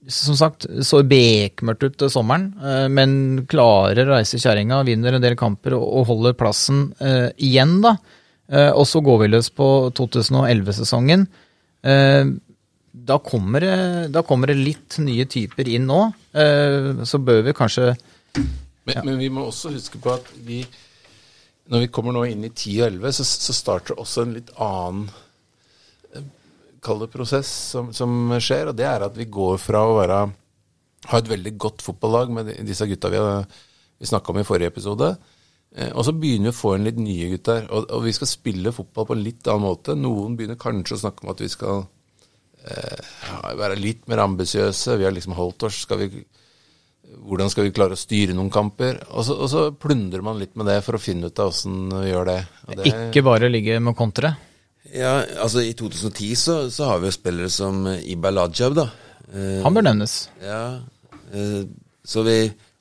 som 0.09 0.37
sagt, 0.37 0.65
så 0.85 1.01
bekmørkt 1.05 1.85
ut 1.85 2.05
sommeren, 2.11 2.51
eh, 2.65 2.87
men 2.91 3.45
klarer 3.49 4.07
å 4.07 4.17
reise 4.17 4.39
kjerringa, 4.41 4.81
vinner 4.87 5.15
en 5.15 5.23
del 5.23 5.37
kamper 5.39 5.75
og, 5.77 6.07
holder 6.09 6.37
plassen 6.39 6.89
eh, 6.99 7.29
igjen, 7.37 7.79
da. 7.85 7.95
Eh, 8.49 8.71
og 8.73 8.87
så 8.89 9.01
går 9.05 9.23
vi 9.23 9.31
løs 9.31 9.51
på 9.53 9.69
2011-sesongen. 9.97 11.27
Eh, 11.85 12.33
da, 12.89 13.15
da 13.15 14.25
kommer 14.25 14.49
det 14.49 14.57
litt 14.57 14.99
nye 15.05 15.27
typer 15.29 15.69
inn 15.69 15.85
nå. 15.87 15.99
Så 17.07 17.19
bør 17.21 17.43
vi 17.45 17.53
kanskje 17.55 17.93
Men, 18.33 18.97
men 19.05 19.19
vi 19.21 19.29
må 19.31 19.45
også 19.45 19.71
huske 19.71 20.01
på 20.01 20.11
at 20.11 20.25
vi 20.45 20.63
når 21.69 21.85
vi 21.85 21.89
kommer 21.93 22.15
nå 22.15 22.25
inn 22.25 22.47
i 22.47 22.49
10 22.49 22.79
og 22.81 22.85
11, 22.87 23.11
så, 23.19 23.25
så 23.45 23.55
starter 23.55 23.99
også 24.01 24.25
en 24.25 24.35
litt 24.39 24.49
annen 24.57 25.09
kall 26.83 27.03
det 27.03 27.12
prosess 27.13 27.50
som, 27.74 27.91
som 27.95 28.36
skjer. 28.41 28.71
Og 28.71 28.77
det 28.77 28.88
er 28.89 29.05
at 29.07 29.17
vi 29.17 29.29
går 29.29 29.59
fra 29.62 29.83
å 29.88 29.98
være 30.00 30.21
ha 31.09 31.19
et 31.19 31.29
veldig 31.31 31.53
godt 31.62 31.83
fotballag 31.83 32.31
med 32.36 32.50
disse 32.67 32.86
gutta 32.89 33.12
vi, 33.13 33.19
vi 34.00 34.09
snakka 34.09 34.33
om 34.33 34.41
i 34.41 34.48
forrige 34.48 34.74
episode. 34.74 35.13
Eh, 35.75 35.91
og 35.93 36.03
så 36.05 36.13
begynner 36.15 36.50
vi 36.50 36.55
å 36.55 36.59
få 36.59 36.74
inn 36.75 36.88
litt 36.88 37.00
nye 37.01 37.29
gutter. 37.36 37.69
Og, 37.69 37.88
og 37.95 38.03
vi 38.07 38.15
skal 38.15 38.31
spille 38.31 38.75
fotball 38.75 39.07
på 39.09 39.17
en 39.17 39.24
litt 39.24 39.48
annen 39.48 39.67
måte. 39.69 39.95
Noen 39.98 40.36
begynner 40.39 40.59
kanskje 40.59 40.98
å 40.98 41.03
snakke 41.05 41.25
om 41.25 41.31
at 41.33 41.43
vi 41.43 41.50
skal 41.51 41.86
eh, 42.65 43.15
være 43.62 43.79
litt 43.79 44.05
mer 44.12 44.25
ambisiøse. 44.25 45.00
Vi 45.00 45.07
har 45.07 45.15
liksom 45.15 45.38
holdt 45.39 45.69
oss. 45.69 45.86
Skal 45.86 46.03
vi 46.03 46.12
hvordan 47.09 47.50
skal 47.50 47.65
vi 47.65 47.74
klare 47.74 47.95
å 47.95 48.00
styre 48.00 48.36
noen 48.38 48.51
kamper? 48.53 49.00
Og 49.17 49.25
så, 49.25 49.33
og 49.33 49.50
så 49.50 49.63
plundrer 49.74 50.21
man 50.25 50.38
litt 50.38 50.53
med 50.59 50.69
det 50.69 50.77
for 50.86 50.98
å 50.98 51.01
finne 51.01 51.31
ut 51.31 51.41
av 51.41 51.50
åssen 51.50 51.88
vi 51.89 52.12
gjør 52.12 52.29
det. 52.29 52.39
Det 52.77 52.91
ikke 52.91 53.25
bare 53.25 53.50
ligge 53.50 53.79
med 53.81 53.98
kontre. 53.98 54.36
Ja, 54.89 55.19
altså 55.43 55.62
I 55.65 55.75
2010 55.77 56.31
så, 56.39 56.55
så 56.74 56.88
har 56.89 57.01
vi 57.01 57.09
jo 57.12 57.17
spillere 57.17 57.51
som 57.53 57.83
eh, 57.91 58.01
Iba 58.13 58.31
Lajab, 58.33 58.77
da. 58.79 58.88
Eh, 59.29 59.59
Han 59.65 59.75
bør 59.75 59.86
nevnes. 59.89 60.15
Ja, 60.41 60.79
eh, 61.36 61.62
så 62.05 62.24
vi, 62.25 62.38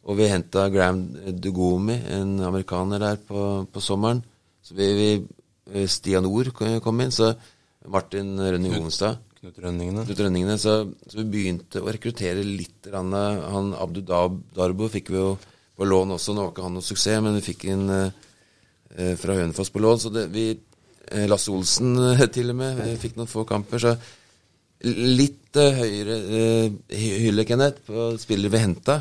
og 0.09 0.17
vi 0.21 0.31
henta 0.31 0.69
Graham 0.73 1.03
Dugomi, 1.37 1.99
en 2.15 2.39
amerikaner 2.47 3.03
der 3.03 3.21
på, 3.21 3.67
på 3.69 3.83
sommeren. 3.85 4.23
Så 4.65 4.79
vi, 4.79 4.89
vi 4.97 5.11
eh, 5.75 5.89
Stian 5.91 6.29
Ord 6.31 6.55
kom 6.57 7.05
inn, 7.05 7.13
så 7.13 7.35
Martin 7.89 8.37
Rønning 8.41 8.79
Hovenstad. 8.79 9.21
Knut 9.39 9.59
Rønningene. 9.63 10.03
Knut 10.07 10.21
Rønningene, 10.25 10.57
så, 10.59 10.81
så 11.07 11.21
vi 11.21 11.29
begynte 11.31 11.83
å 11.83 11.93
rekruttere 11.95 12.43
litt. 12.43 12.89
Han 12.91 13.75
Abdu 13.79 14.01
Dab 14.03 14.41
Darbo 14.57 14.89
fikk 14.91 15.13
vi 15.15 15.21
jo 15.21 15.37
på 15.79 15.87
lån 15.87 16.17
også. 16.17 16.35
Nå 16.35 16.43
var 16.47 16.55
ikke 16.55 16.65
han 16.67 16.75
noe 16.75 16.87
suksess, 16.87 17.21
men 17.23 17.39
vi 17.39 17.45
fikk 17.47 17.69
inn 17.71 17.85
eh, 17.95 18.25
eh, 18.97 19.13
fra 19.21 19.37
Hønefoss 19.39 19.71
på 19.71 19.83
lån. 19.85 20.03
Så 20.03 20.11
det, 20.15 20.27
vi, 20.35 20.49
Lasse 21.31 21.53
Olsen 21.55 21.95
eh, 22.13 22.25
til 22.35 22.51
og 22.53 22.59
med, 22.61 22.81
eh, 22.85 22.97
fikk 23.01 23.17
noen 23.19 23.31
få 23.31 23.45
kamper. 23.49 23.83
Så 23.83 23.95
litt 24.85 25.57
eh, 25.59 25.79
høyere 25.81 26.19
eh, 26.39 26.99
hylle, 27.25 27.45
Kenneth, 27.49 27.83
på 27.89 28.11
spillere 28.21 28.53
vi 28.55 28.63
henta. 28.63 29.01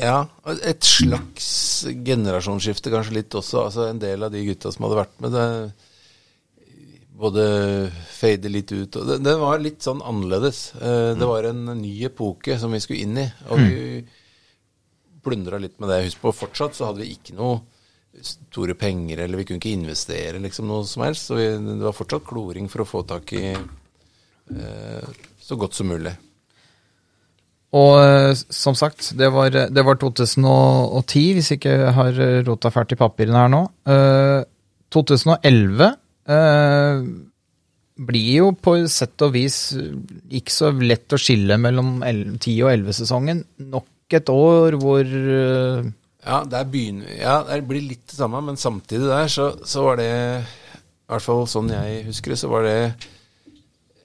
Ja, 0.00 0.20
et 0.62 0.86
slags 0.86 1.48
generasjonsskifte 2.06 2.92
kanskje 2.92 3.16
litt 3.16 3.34
også. 3.34 3.64
Altså 3.66 3.88
En 3.90 3.98
del 3.98 4.22
av 4.22 4.30
de 4.30 4.44
gutta 4.46 4.70
som 4.70 4.86
hadde 4.86 5.00
vært 5.00 5.16
med, 5.24 5.34
det 5.34 5.46
både 7.20 7.42
fade 8.16 8.48
litt 8.48 8.70
ut 8.72 8.96
og 8.96 9.02
det, 9.04 9.18
det 9.26 9.34
var 9.36 9.58
litt 9.60 9.82
sånn 9.84 10.00
annerledes. 10.00 10.60
Eh, 10.80 11.10
Det 11.18 11.26
var 11.28 11.50
en 11.50 11.66
ny 11.82 11.92
epoke 12.08 12.56
som 12.62 12.72
vi 12.72 12.80
skulle 12.80 13.02
inn 13.04 13.18
i. 13.20 13.26
Og 13.50 13.60
vi 13.60 14.06
plundra 15.20 15.58
litt 15.60 15.76
med 15.82 15.90
det. 15.92 15.98
Husk 16.06 16.22
på, 16.22 16.32
fortsatt 16.32 16.78
så 16.78 16.88
hadde 16.88 17.02
vi 17.04 17.10
ikke 17.18 17.36
noe 17.36 17.58
store 18.26 18.76
penger, 18.78 19.24
eller 19.24 19.40
vi 19.40 19.46
kunne 19.48 19.60
ikke 19.60 19.76
investere 19.76 20.40
liksom 20.42 20.68
noe 20.70 20.86
som 20.88 21.04
helst. 21.06 21.30
Så 21.30 21.38
vi, 21.38 21.46
det 21.54 21.84
var 21.84 21.96
fortsatt 21.96 22.26
kloring 22.26 22.68
for 22.72 22.84
å 22.84 22.88
få 22.88 23.04
tak 23.08 23.32
i 23.38 23.44
eh, 23.54 25.22
så 25.40 25.58
godt 25.60 25.78
som 25.78 25.90
mulig. 25.90 26.14
Og 27.78 27.96
eh, 28.02 28.32
som 28.34 28.76
sagt, 28.78 29.12
det 29.18 29.30
var, 29.34 29.54
det 29.54 29.86
var 29.86 29.98
2010, 30.00 31.26
hvis 31.36 31.52
jeg 31.52 31.60
ikke 31.60 31.94
har 31.96 32.22
rota 32.48 32.72
fælt 32.74 32.96
i 32.96 33.00
papirene 33.00 33.44
her 33.44 33.52
nå. 33.52 33.64
Eh, 33.90 34.38
2011 34.90 35.84
eh, 36.34 37.04
blir 38.00 38.30
jo 38.40 38.50
på 38.56 38.74
sett 38.90 39.22
og 39.22 39.34
vis 39.36 39.60
ikke 39.76 40.54
så 40.54 40.72
lett 40.74 41.12
å 41.14 41.20
skille 41.20 41.58
mellom 41.60 42.00
10- 42.02 42.56
og 42.64 42.72
11-sesongen. 42.72 43.44
Nok 43.70 44.16
et 44.18 44.32
år 44.32 44.76
hvor 44.80 45.06
eh, 45.06 45.90
Ja, 46.20 46.42
der 46.44 46.66
begynner 46.68 47.08
Ja, 47.16 47.38
det 47.48 47.62
blir 47.68 47.80
litt 47.84 48.06
det 48.10 48.18
samme, 48.18 48.42
men 48.44 48.58
samtidig 48.60 49.08
der 49.08 49.28
så, 49.32 49.50
så 49.64 49.84
var 49.86 49.96
det 50.00 50.10
I 50.10 51.12
hvert 51.14 51.24
fall 51.24 51.46
sånn 51.48 51.70
jeg 51.72 52.04
husker 52.10 52.34
det, 52.34 52.38
så 52.42 52.50
var 52.52 52.66
det 52.68 52.78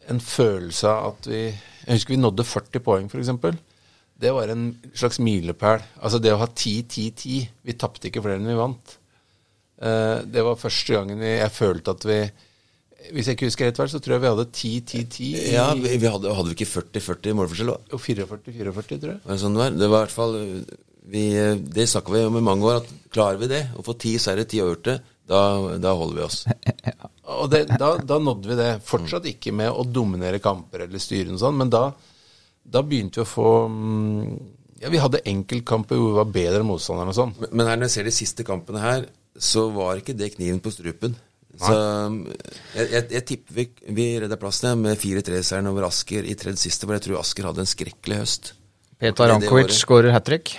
en 0.08 0.22
følelse 0.22 0.90
av 0.92 1.16
at 1.16 1.28
vi 1.32 1.42
Jeg 1.50 1.98
husker 1.98 2.16
vi 2.16 2.22
nådde 2.22 2.46
40 2.48 2.84
poeng, 2.86 3.08
f.eks. 3.10 3.58
Det 4.16 4.32
var 4.32 4.48
en 4.54 4.70
slags 4.96 5.20
milepæl. 5.20 5.82
Altså 6.00 6.22
det 6.24 6.32
å 6.32 6.40
ha 6.40 6.48
10-10-10 6.48 7.50
Vi 7.68 7.76
tapte 7.76 8.08
ikke 8.08 8.24
flere 8.24 8.40
enn 8.40 8.48
vi 8.48 8.56
vant. 8.58 8.94
Eh, 9.84 10.22
det 10.24 10.44
var 10.46 10.56
første 10.62 10.96
gangen 10.96 11.20
jeg 11.20 11.52
følte 11.52 11.92
at 11.98 12.06
vi 12.08 12.20
Hvis 13.12 13.28
jeg 13.28 13.36
ikke 13.36 13.50
husker 13.50 13.68
helt 13.68 13.82
vel, 13.82 13.92
så 13.92 14.00
tror 14.00 14.16
jeg 14.16 14.24
vi 14.24 14.32
hadde 14.32 14.46
10-10-10 14.56 15.52
Ja, 15.52 15.68
vi, 15.76 16.00
hadde, 16.08 16.32
hadde 16.38 16.54
vi 16.54 16.56
ikke 16.56 16.72
40-40 16.78 17.36
målforskjell? 17.42 17.74
da? 17.74 17.78
og 17.92 18.02
44-44, 18.02 19.02
tror 19.04 19.12
jeg. 19.18 19.40
Sånn 19.44 19.58
det 19.58 19.66
var? 19.66 19.76
Det 19.76 19.90
var 19.92 19.98
i 20.00 20.06
hvert 20.06 20.16
fall 20.16 20.38
vi, 21.08 21.26
Det 21.62 21.88
snakka 21.88 22.14
vi 22.14 22.24
om 22.26 22.38
i 22.38 22.46
mange 22.46 22.66
år, 22.66 22.82
at 22.82 23.12
klarer 23.14 23.42
vi 23.42 23.50
det, 23.52 23.62
å 23.78 23.84
få 23.86 23.96
ti 24.00 24.16
seire, 24.22 24.48
ti 24.50 24.62
avgjorte, 24.64 24.98
da, 25.30 25.42
da 25.82 25.94
holder 25.98 26.20
vi 26.20 26.26
oss. 26.26 26.42
Og 27.42 27.50
det, 27.50 27.64
da, 27.80 27.96
da 27.98 28.18
nådde 28.22 28.52
vi 28.52 28.58
det. 28.60 28.72
Fortsatt 28.86 29.26
ikke 29.30 29.54
med 29.56 29.72
å 29.74 29.86
dominere 29.88 30.42
kamper 30.44 30.86
eller 30.86 31.02
styre 31.02 31.32
noe 31.32 31.42
sånt, 31.42 31.58
men 31.58 31.72
da, 31.74 31.88
da 32.62 32.84
begynte 32.86 33.22
vi 33.22 33.26
å 33.26 33.30
få 33.30 33.52
mm, 33.72 34.34
Ja, 34.84 34.92
vi 34.94 35.02
hadde 35.02 35.24
enkeltkamper 35.26 35.98
hvor 35.98 36.12
vi 36.12 36.20
var 36.20 36.34
bedre 36.36 36.60
enn 36.62 36.70
motstanderen 36.70 37.14
og 37.14 37.18
sånn. 37.18 37.38
Men, 37.40 37.54
men 37.54 37.72
her 37.72 37.80
når 37.80 37.90
jeg 37.90 37.96
ser 37.96 38.10
de 38.10 38.18
siste 38.20 38.46
kampene 38.48 38.84
her, 38.84 39.08
så 39.36 39.70
var 39.74 40.02
ikke 40.02 40.18
det 40.18 40.36
kniven 40.36 40.62
på 40.64 40.74
strupen. 40.74 41.16
Så 41.56 41.72
jeg, 41.72 42.86
jeg, 42.92 43.04
jeg 43.16 43.24
tipper 43.30 43.56
vi, 43.56 43.66
vi 43.96 44.06
redda 44.20 44.38
plassen 44.40 44.82
med 44.84 45.00
4-3-seieren 45.00 45.72
over 45.72 45.88
Asker 45.88 46.28
i 46.28 46.36
tredje 46.38 46.66
siste, 46.66 46.84
for 46.84 46.98
jeg 46.98 47.06
tror 47.08 47.22
Asker 47.22 47.48
hadde 47.48 47.64
en 47.64 47.72
skrekkelig 47.72 48.22
høst. 48.22 48.54
Petar 49.00 49.38
året. 49.40 49.76
skårer 49.76 50.14
hat 50.16 50.28
trick 50.28 50.58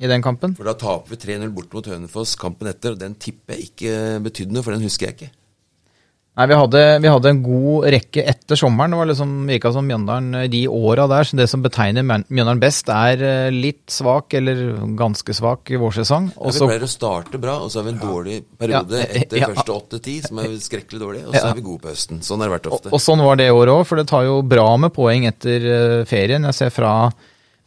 i 0.00 0.10
den 0.10 0.22
kampen. 0.24 0.56
For 0.58 0.64
da 0.66 0.74
taper 0.78 1.14
vi 1.14 1.20
3-0 1.22 1.54
bort 1.54 1.72
mot 1.76 1.86
Hønefoss 1.86 2.34
kampen 2.40 2.68
etter, 2.72 2.96
og 2.96 3.00
den 3.04 3.14
tipper 3.20 3.54
jeg 3.58 3.70
ikke 3.70 3.96
betydde 4.24 4.52
noe, 4.56 4.62
for 4.66 4.74
den 4.74 4.82
husker 4.86 5.06
jeg 5.10 5.18
ikke. 5.18 5.32
Nei, 6.34 6.48
vi 6.50 6.56
hadde, 6.58 6.80
vi 6.98 7.10
hadde 7.12 7.30
en 7.30 7.40
god 7.44 7.84
rekke 7.94 8.22
etter 8.26 8.58
sommeren. 8.58 8.90
Det 8.90 8.98
var 8.98 9.06
liksom 9.06 9.34
virka 9.46 9.70
som 9.70 9.84
Mjøndalen 9.86 10.48
de 10.50 10.64
åra 10.66 11.04
der. 11.06 11.28
Så 11.28 11.36
det 11.38 11.44
som 11.46 11.62
betegner 11.62 12.02
Mjøn- 12.02 12.24
Mjøndalen 12.26 12.62
best, 12.64 12.88
er 12.90 13.22
eh, 13.22 13.50
litt 13.54 13.84
svak, 13.94 14.34
eller 14.34 14.64
ganske 14.98 15.30
svak, 15.38 15.70
i 15.70 15.78
vårsesong. 15.78 16.32
Ja, 16.34 16.50
vi 16.50 16.64
pleier 16.66 16.82
å 16.82 16.90
starte 16.90 17.38
bra, 17.38 17.54
og 17.62 17.70
så 17.70 17.78
har 17.78 17.86
vi 17.86 17.92
en 17.94 18.02
dårlig 18.02 18.40
periode 18.58 18.98
Ja, 18.98 19.06
etter 19.20 19.38
ja. 19.44 19.50
første 19.52 19.76
8-10, 20.00 20.26
som 20.26 20.40
er 20.42 20.56
skrekkelig 20.66 21.04
dårlig, 21.04 21.22
og 21.28 21.36
så 21.38 21.44
er 21.52 21.54
vi 21.60 21.64
gode 21.68 21.84
på 21.86 21.92
høsten. 21.94 22.18
Sånn 22.26 22.42
har 22.42 22.50
det 22.50 22.56
vært 22.56 22.66
ofte. 22.80 22.90
og 22.90 23.04
sånn 23.06 23.22
var 23.22 23.38
det 23.38 23.46
i 23.46 23.54
år 23.54 23.70
òg, 23.76 23.84
for 23.86 24.02
det 24.02 24.08
tar 24.10 24.26
jo 24.26 24.40
bra 24.42 24.66
med 24.76 24.90
poeng 24.98 25.28
etter 25.30 25.68
eh, 25.76 26.04
ferien. 26.10 26.50
Jeg 26.50 26.58
ser 26.58 26.74
fra 26.74 26.96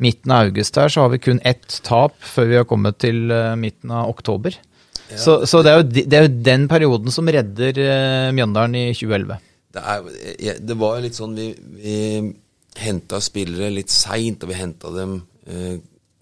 midten 0.04 0.34
av 0.34 0.48
august 0.48 0.78
her, 0.78 0.92
så 0.94 1.06
har 1.06 1.14
vi 1.14 1.22
kun 1.22 1.42
ett 1.48 1.80
tap 1.86 2.18
før 2.22 2.50
vi 2.52 2.60
har 2.60 2.68
kommet 2.70 3.00
til 3.02 3.32
eh, 3.34 3.56
midten 3.60 3.94
av 3.94 4.12
oktober. 4.12 4.58
så 5.16 5.46
så 5.46 5.64
det, 5.64 5.72
er 5.72 5.82
jo, 5.82 5.88
det 6.12 6.18
er 6.18 6.28
jo 6.28 6.42
den 6.50 6.68
perioden 6.68 7.14
som 7.14 7.30
redder 7.32 7.80
eh, 7.82 8.32
Mjøndalen 8.36 8.76
i 8.76 8.88
2011. 8.94 9.40
Det, 9.74 9.84
er, 9.84 10.60
det 10.64 10.78
var 10.80 11.02
litt 11.04 11.18
sånn 11.18 11.36
Vi, 11.38 11.52
vi 11.78 11.98
henta 12.82 13.20
spillere 13.22 13.72
litt 13.74 13.94
seint, 13.94 14.44
og 14.44 14.52
vi 14.52 14.60
henta 14.60 14.92
dem 14.94 15.20
eh, 15.50 15.78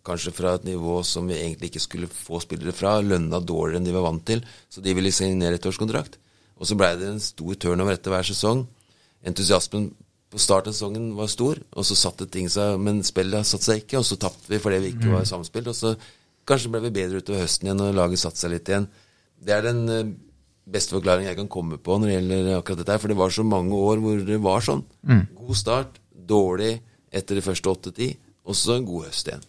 kanskje 0.06 0.34
fra 0.36 0.56
et 0.56 0.68
nivå 0.68 1.00
som 1.08 1.28
vi 1.28 1.38
egentlig 1.40 1.72
ikke 1.72 1.84
skulle 1.84 2.12
få 2.12 2.40
spillere 2.44 2.76
fra. 2.76 3.00
Lønna 3.02 3.42
dårligere 3.42 3.82
enn 3.82 3.90
de 3.90 3.96
var 3.96 4.06
vant 4.08 4.26
til, 4.28 4.44
så 4.70 4.84
de 4.86 4.94
ville 4.96 5.14
signere 5.14 5.60
ettårskontrakt. 5.60 6.20
Og 6.56 6.70
så 6.70 6.78
blei 6.80 6.94
det 7.00 7.10
en 7.10 7.24
stor 7.24 7.58
turnover 7.60 7.98
etter 7.98 8.14
hver 8.14 8.28
sesong. 8.28 8.64
Entusiasmen 9.26 9.90
på 10.36 10.42
starten 10.44 10.74
av 10.74 10.76
sesongen 10.76 11.08
var 11.16 11.30
stor, 11.32 11.62
og 11.72 11.88
så 11.88 11.96
satte 11.96 12.28
ting 12.32 12.50
seg, 12.52 12.76
men 12.84 13.00
spillet 13.08 13.48
satte 13.48 13.70
seg 13.70 13.84
ikke, 13.86 14.02
og 14.02 14.08
så 14.08 14.18
tapte 14.20 14.52
vi 14.52 14.60
fordi 14.60 14.82
vi 14.84 14.92
ikke 14.94 15.14
var 15.14 15.28
samspilt. 15.30 15.70
Og 15.72 15.78
så 15.78 15.94
kanskje 16.50 16.72
ble 16.74 16.82
vi 16.84 16.94
bedre 16.98 17.22
utover 17.24 17.46
høsten 17.46 17.70
igjen, 17.70 17.84
og 17.86 17.96
laget 17.96 18.22
satte 18.22 18.42
seg 18.44 18.52
litt 18.52 18.70
igjen. 18.72 18.88
Det 19.46 19.56
er 19.56 19.64
den 19.70 19.82
eh, 19.92 20.10
beste 20.76 20.98
forklaringen 20.98 21.30
jeg 21.32 21.40
kan 21.40 21.52
komme 21.56 21.78
på 21.80 21.98
når 22.02 22.10
det 22.12 22.18
gjelder 22.18 22.52
akkurat 22.58 22.82
dette 22.82 22.96
her, 22.98 23.02
for 23.04 23.14
det 23.14 23.20
var 23.22 23.34
så 23.36 23.46
mange 23.48 23.80
år 23.80 24.04
hvor 24.04 24.24
det 24.28 24.40
var 24.44 24.66
sånn. 24.66 24.84
God 25.40 25.60
start, 25.62 26.00
dårlig 26.12 26.74
etter 27.16 27.38
de 27.40 27.44
første 27.46 27.72
åtte-ti, 27.72 28.10
og 28.46 28.58
så 28.60 28.76
en 28.80 28.88
god 28.88 29.08
høst 29.08 29.30
igjen. 29.32 29.46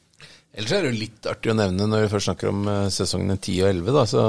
Ellers 0.57 0.73
er 0.73 0.85
det 0.87 0.93
jo 0.95 1.01
litt 1.03 1.27
artig 1.29 1.53
å 1.53 1.57
nevne, 1.59 1.89
når 1.91 2.07
vi 2.07 2.13
først 2.15 2.31
snakker 2.31 2.53
om 2.53 2.63
eh, 2.73 2.85
sesongene 2.95 3.37
10 3.43 3.59
og 3.65 3.73
11, 3.75 3.97
da, 3.99 4.05
så, 4.09 4.23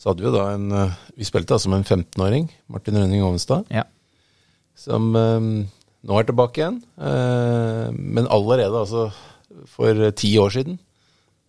så 0.00 0.12
hadde 0.12 0.24
vi 0.24 0.30
jo 0.30 0.36
da 0.38 0.46
en 0.54 0.70
eh, 0.78 0.94
Vi 1.18 1.26
spilte 1.28 1.56
da 1.56 1.60
som 1.60 1.74
en 1.76 1.84
15-åring, 1.84 2.46
Martin 2.72 3.00
Rønning 3.02 3.26
Ovenstad, 3.26 3.66
Ja. 3.72 3.84
Som 4.82 5.12
eh, 5.16 5.46
nå 6.02 6.18
er 6.18 6.26
tilbake 6.28 6.62
igjen. 6.62 6.80
eh, 6.98 7.88
men 7.94 8.26
allerede 8.26 8.82
altså 8.82 9.08
for 9.70 9.98
ti 10.18 10.32
år 10.40 10.50
siden 10.54 10.78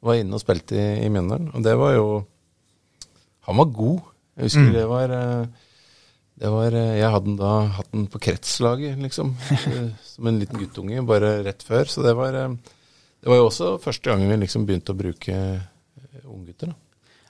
var 0.04 0.20
inne 0.20 0.36
og 0.36 0.42
spilte 0.44 0.76
i, 0.78 1.06
i 1.06 1.10
Mjøndalen. 1.12 1.50
Og 1.56 1.64
det 1.66 1.74
var 1.80 1.94
jo 1.96 2.08
Han 3.48 3.58
var 3.60 3.72
god. 3.76 4.00
Jeg 4.38 4.48
husker 4.50 4.72
det 4.76 4.86
var 4.90 5.12
eh, 5.16 5.46
Det 6.44 6.52
var, 6.52 6.76
eh, 6.78 6.94
jeg 7.00 7.12
hadde 7.14 7.28
den 7.30 7.40
da 7.40 7.52
hatt 7.80 7.92
den 7.94 8.08
på 8.12 8.20
kretslaget, 8.24 8.98
liksom. 9.02 9.34
Som 10.14 10.28
en 10.30 10.40
liten 10.42 10.60
guttunge, 10.60 11.04
bare 11.08 11.38
rett 11.46 11.64
før. 11.64 11.86
Så 11.90 12.04
det 12.06 12.16
var, 12.18 12.34
det 12.36 13.30
var 13.32 13.40
jo 13.40 13.48
også 13.50 13.78
første 13.84 14.10
gangen 14.12 14.30
vi 14.32 14.42
liksom 14.44 14.66
begynte 14.68 14.94
å 14.96 15.00
bruke 15.00 15.38
unggutter. 16.28 16.74
da. 16.74 16.83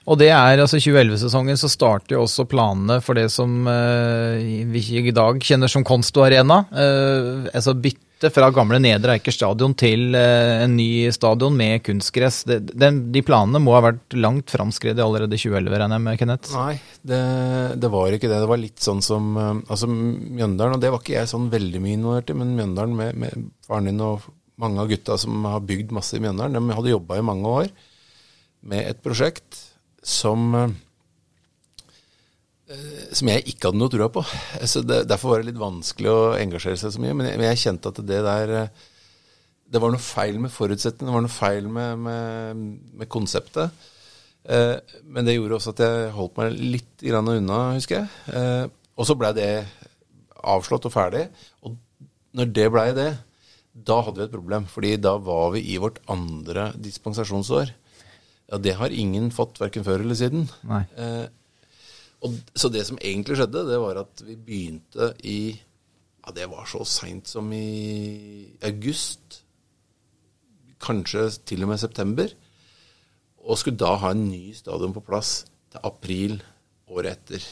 Og 0.04 0.18
det 0.20 0.28
er 0.34 0.60
altså 0.60 0.76
2011-sesongen 0.76 1.56
så 1.56 1.70
starter 1.72 2.18
jo 2.18 2.24
også 2.26 2.44
planene 2.48 2.98
for 3.04 3.16
det 3.16 3.30
som 3.32 3.64
eh, 3.70 4.64
vi 4.68 4.82
i 5.00 5.14
dag 5.16 5.40
kjenner 5.40 5.70
som 5.72 5.84
Konsto 5.86 6.26
Arena. 6.26 6.60
Eh, 6.68 7.48
altså 7.48 7.72
bytte 7.72 8.28
fra 8.34 8.50
gamle 8.54 8.82
Nedre 8.84 9.16
Eiker 9.16 9.32
stadion 9.32 9.72
til 9.80 10.12
eh, 10.18 10.60
en 10.66 10.76
ny 10.76 11.08
stadion 11.14 11.56
med 11.56 11.80
kunstgress. 11.86 12.42
Det, 12.50 12.60
den, 12.76 13.00
de 13.16 13.24
planene 13.24 13.62
må 13.64 13.78
ha 13.78 13.80
vært 13.86 14.18
langt 14.18 14.52
framskredet 14.52 15.00
allerede 15.04 15.38
i 15.38 15.40
2011, 15.40 15.72
regner 15.72 15.96
jeg 15.96 16.06
med, 16.10 16.20
Kenneth? 16.20 16.52
Nei, 16.52 16.76
det, 17.00 17.24
det 17.80 17.94
var 17.96 18.12
ikke 18.12 18.28
det. 18.28 18.44
Det 18.44 18.52
var 18.52 18.64
litt 18.66 18.84
sånn 18.84 19.04
som 19.04 19.34
eh, 19.40 19.52
Altså 19.72 19.88
Mjøndalen, 19.88 20.76
og 20.76 20.84
det 20.84 20.92
var 20.92 21.00
ikke 21.00 21.16
jeg 21.16 21.32
sånn 21.32 21.48
veldig 21.52 21.80
mye 21.80 22.00
involvert 22.02 22.28
i, 22.28 22.40
men 22.44 22.56
Mjøndalen 22.60 22.98
med, 23.00 23.20
med 23.24 23.52
faren 23.64 23.88
din 23.88 24.04
og 24.04 24.28
mange 24.60 24.84
av 24.84 24.92
gutta 24.92 25.16
som 25.18 25.48
har 25.48 25.64
bygd 25.64 25.96
masse 25.96 26.12
i 26.14 26.20
Mjøndalen, 26.22 26.60
de 26.60 26.76
hadde 26.76 26.92
jobba 26.92 27.16
i 27.18 27.30
mange 27.32 27.60
år 27.64 27.76
med 28.68 28.84
et 28.84 29.00
prosjekt 29.04 29.63
som 30.04 30.54
eh, 30.54 30.72
som 33.14 33.30
jeg 33.30 33.44
ikke 33.48 33.70
hadde 33.70 33.80
noe 33.80 33.92
trua 33.92 34.10
på. 34.12 34.22
Så 34.68 34.82
det, 34.84 35.04
derfor 35.08 35.32
var 35.32 35.42
det 35.42 35.50
litt 35.52 35.60
vanskelig 35.60 36.10
å 36.12 36.34
engasjere 36.38 36.80
seg 36.80 36.94
så 36.94 37.02
mye. 37.02 37.16
Men 37.16 37.30
jeg, 37.30 37.40
men 37.40 37.48
jeg 37.50 37.62
kjente 37.64 37.92
at 37.92 38.02
det 38.04 38.20
der 38.28 38.54
eh, 38.60 38.84
Det 39.74 39.80
var 39.82 39.90
noe 39.90 40.04
feil 40.04 40.36
med 40.38 40.52
forutsetningene, 40.54 41.10
det 41.10 41.16
var 41.16 41.24
noe 41.24 41.32
feil 41.32 41.64
med, 41.72 41.98
med, 42.04 42.64
med 43.00 43.08
konseptet. 43.10 43.68
Eh, 44.44 44.76
men 45.08 45.24
det 45.26 45.34
gjorde 45.38 45.56
også 45.58 45.72
at 45.74 45.84
jeg 45.86 46.14
holdt 46.14 46.36
meg 46.40 46.58
litt 46.76 46.96
grann 47.02 47.32
unna, 47.32 47.60
husker 47.78 48.04
jeg. 48.04 48.08
Og 48.94 49.08
så 49.08 49.16
blei 49.18 49.32
det 49.34 49.48
avslått 50.44 50.86
og 50.86 50.92
ferdig. 50.94 51.24
Og 51.64 51.74
når 52.36 52.52
det 52.54 52.66
blei 52.70 52.90
det, 52.94 53.08
da 53.74 53.96
hadde 54.04 54.20
vi 54.20 54.26
et 54.28 54.34
problem. 54.34 54.66
fordi 54.70 54.96
da 54.96 55.16
var 55.18 55.50
vi 55.56 55.64
i 55.72 55.78
vårt 55.82 55.98
andre 56.06 56.72
dispensasjonsår. 56.78 57.72
Ja, 58.54 58.60
det 58.62 58.76
har 58.78 58.92
ingen 58.94 59.32
fått, 59.34 59.58
verken 59.58 59.82
før 59.82 60.04
eller 60.04 60.14
siden. 60.14 60.44
Nei. 60.70 60.84
Eh, 60.94 61.24
og, 62.22 62.36
så 62.54 62.70
det 62.70 62.84
som 62.86 63.00
egentlig 63.02 63.40
skjedde, 63.40 63.64
det 63.66 63.80
var 63.82 63.98
at 64.04 64.22
vi 64.22 64.36
begynte 64.38 65.10
i 65.26 65.38
Ja, 66.24 66.32
det 66.32 66.46
var 66.48 66.68
så 66.70 66.84
seint 66.86 67.26
som 67.28 67.50
i 67.52 68.46
august. 68.64 69.40
Kanskje 70.80 71.26
til 71.50 71.66
og 71.66 71.72
med 71.72 71.82
september. 71.82 72.30
Og 73.42 73.58
skulle 73.58 73.82
da 73.82 73.90
ha 74.00 74.14
en 74.14 74.28
ny 74.30 74.54
stadion 74.54 74.94
på 74.94 75.02
plass 75.04 75.34
til 75.74 75.82
april 75.90 76.38
året 76.94 77.18
etter. 77.18 77.50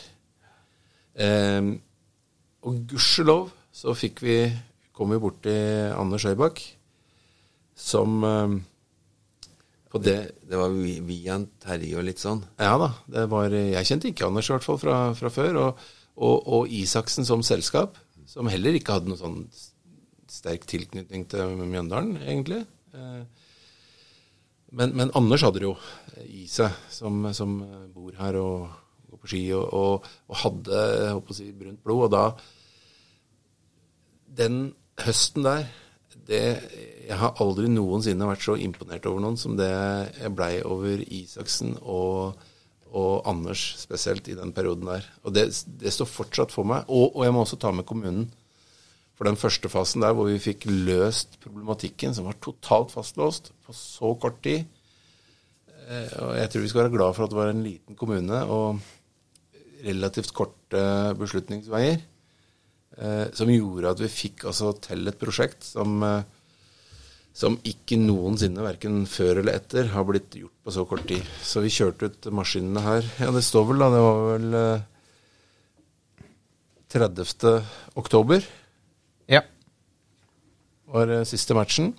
Eh, 1.18 1.75
og 2.62 2.85
gudskjelov 2.87 3.50
så 3.75 3.99
fikk 3.99 4.23
vi 4.23 4.38
kom 4.94 5.11
vi 5.11 5.18
borti 5.18 5.59
Anders 5.99 6.30
Høybakk, 6.30 6.62
som 7.75 8.23
eh, 8.23 8.61
det 10.00 10.16
Det 10.49 10.56
var 10.56 10.70
vi- 10.72 11.00
via 11.04 11.37
Terje 11.61 11.99
og 11.99 12.04
litt 12.04 12.18
sånn. 12.18 12.42
Ja 12.58 12.78
da. 12.78 12.94
Var, 13.26 13.50
jeg 13.50 13.84
kjente 13.84 14.08
ikke 14.08 14.26
Anders 14.26 14.49
i 14.49 14.52
hvert 14.54 14.64
fall 14.64 14.78
fra, 14.78 14.96
fra 15.14 15.28
før. 15.28 15.56
Og, 15.61 15.78
og, 16.16 16.49
og 16.49 16.68
Isaksen 16.72 17.25
som 17.28 17.42
selskap, 17.42 17.99
som 18.26 18.46
heller 18.49 18.72
ikke 18.78 18.92
hadde 18.96 19.08
noe 19.12 19.18
sånn 19.20 19.46
sterk 20.32 20.64
tilknytning 20.64 21.26
til 21.28 21.56
Mjøndalen, 21.61 22.16
egentlig. 22.25 22.64
Eh, 22.94 23.25
Men, 24.72 24.94
men 24.96 25.11
Anders 25.14 25.42
hadde 25.44 25.61
det 25.61 25.66
jo 25.66 25.76
i 26.25 26.46
seg, 26.49 26.72
som, 26.88 27.26
som 27.37 27.58
bor 27.92 28.12
her 28.16 28.38
og 28.40 28.70
går 29.11 29.18
på 29.20 29.28
ski, 29.28 29.40
og, 29.52 29.66
og, 29.76 30.06
og 30.32 30.37
hadde 30.40 30.78
jeg 31.02 31.11
håper 31.12 31.34
å 31.34 31.37
si, 31.37 31.49
brunt 31.52 31.82
blod. 31.84 32.06
Og 32.06 32.11
da 32.14 32.22
Den 34.32 34.75
høsten 35.02 35.44
der 35.44 35.66
det, 36.29 36.43
Jeg 37.09 37.19
har 37.19 37.38
aldri 37.43 37.69
noensinne 37.71 38.29
vært 38.29 38.45
så 38.45 38.57
imponert 38.61 39.07
over 39.11 39.23
noen 39.25 39.38
som 39.41 39.57
det 39.59 39.71
jeg 39.71 40.35
blei 40.37 40.52
over 40.64 41.03
Isaksen 41.03 41.75
og, 41.83 42.38
og 42.92 43.27
Anders 43.29 43.64
spesielt 43.81 44.29
i 44.31 44.37
den 44.38 44.55
perioden 44.55 44.90
der. 44.92 45.09
Og 45.27 45.35
det, 45.35 45.49
det 45.81 45.92
står 45.94 46.11
fortsatt 46.11 46.55
for 46.55 46.68
meg. 46.68 46.87
Og, 46.88 47.11
og 47.16 47.27
jeg 47.27 47.35
må 47.35 47.42
også 47.42 47.59
ta 47.61 47.73
med 47.75 47.88
kommunen. 47.88 48.29
For 49.18 49.29
den 49.29 49.38
første 49.38 49.70
fasen 49.70 50.05
der 50.05 50.14
hvor 50.16 50.31
vi 50.31 50.40
fikk 50.42 50.64
løst 50.70 51.37
problematikken, 51.42 52.14
som 52.14 52.31
var 52.31 52.38
totalt 52.42 52.94
fastlåst 52.94 53.53
på 53.66 53.75
så 53.77 54.14
kort 54.18 54.40
tid 54.42 54.64
eh, 54.64 56.16
Og 56.23 56.33
jeg 56.38 56.49
tror 56.51 56.64
vi 56.64 56.70
skal 56.73 56.85
være 56.85 56.96
glad 56.96 57.14
for 57.14 57.27
at 57.27 57.35
det 57.35 57.38
var 57.38 57.53
en 57.53 57.66
liten 57.66 57.99
kommune 57.99 58.40
og 58.51 58.81
relativt 59.83 60.33
korte 60.35 60.83
beslutningsveier 61.18 62.01
som 63.33 63.48
gjorde 63.50 63.90
at 63.94 64.00
vi 64.02 64.09
fikk 64.12 64.44
altså 64.50 64.72
til 64.85 65.09
et 65.09 65.18
prosjekt 65.20 65.64
som, 65.64 65.94
eh, 66.05 66.22
som 67.33 67.57
ikke 67.64 67.96
noensinne, 67.96 68.61
verken 68.64 69.07
før 69.09 69.40
eller 69.40 69.57
etter, 69.57 69.88
har 69.94 70.05
blitt 70.05 70.35
gjort 70.37 70.52
på 70.64 70.74
så 70.74 70.85
kort 70.88 71.07
tid. 71.09 71.24
Så 71.42 71.62
vi 71.64 71.72
kjørte 71.72 72.11
ut 72.11 72.28
maskinene 72.37 72.83
her. 72.85 73.07
Ja, 73.22 73.31
det 73.33 73.44
står 73.46 73.70
vel, 73.70 73.81
da. 73.81 73.88
Det 73.94 74.02
var 74.05 74.20
vel 74.35 74.59
eh, 74.61 74.88
30. 76.92 77.64
oktober 77.96 78.44
Ja. 79.33 79.40
var 80.92 81.09
eh, 81.09 81.24
siste 81.24 81.57
matchen. 81.57 81.94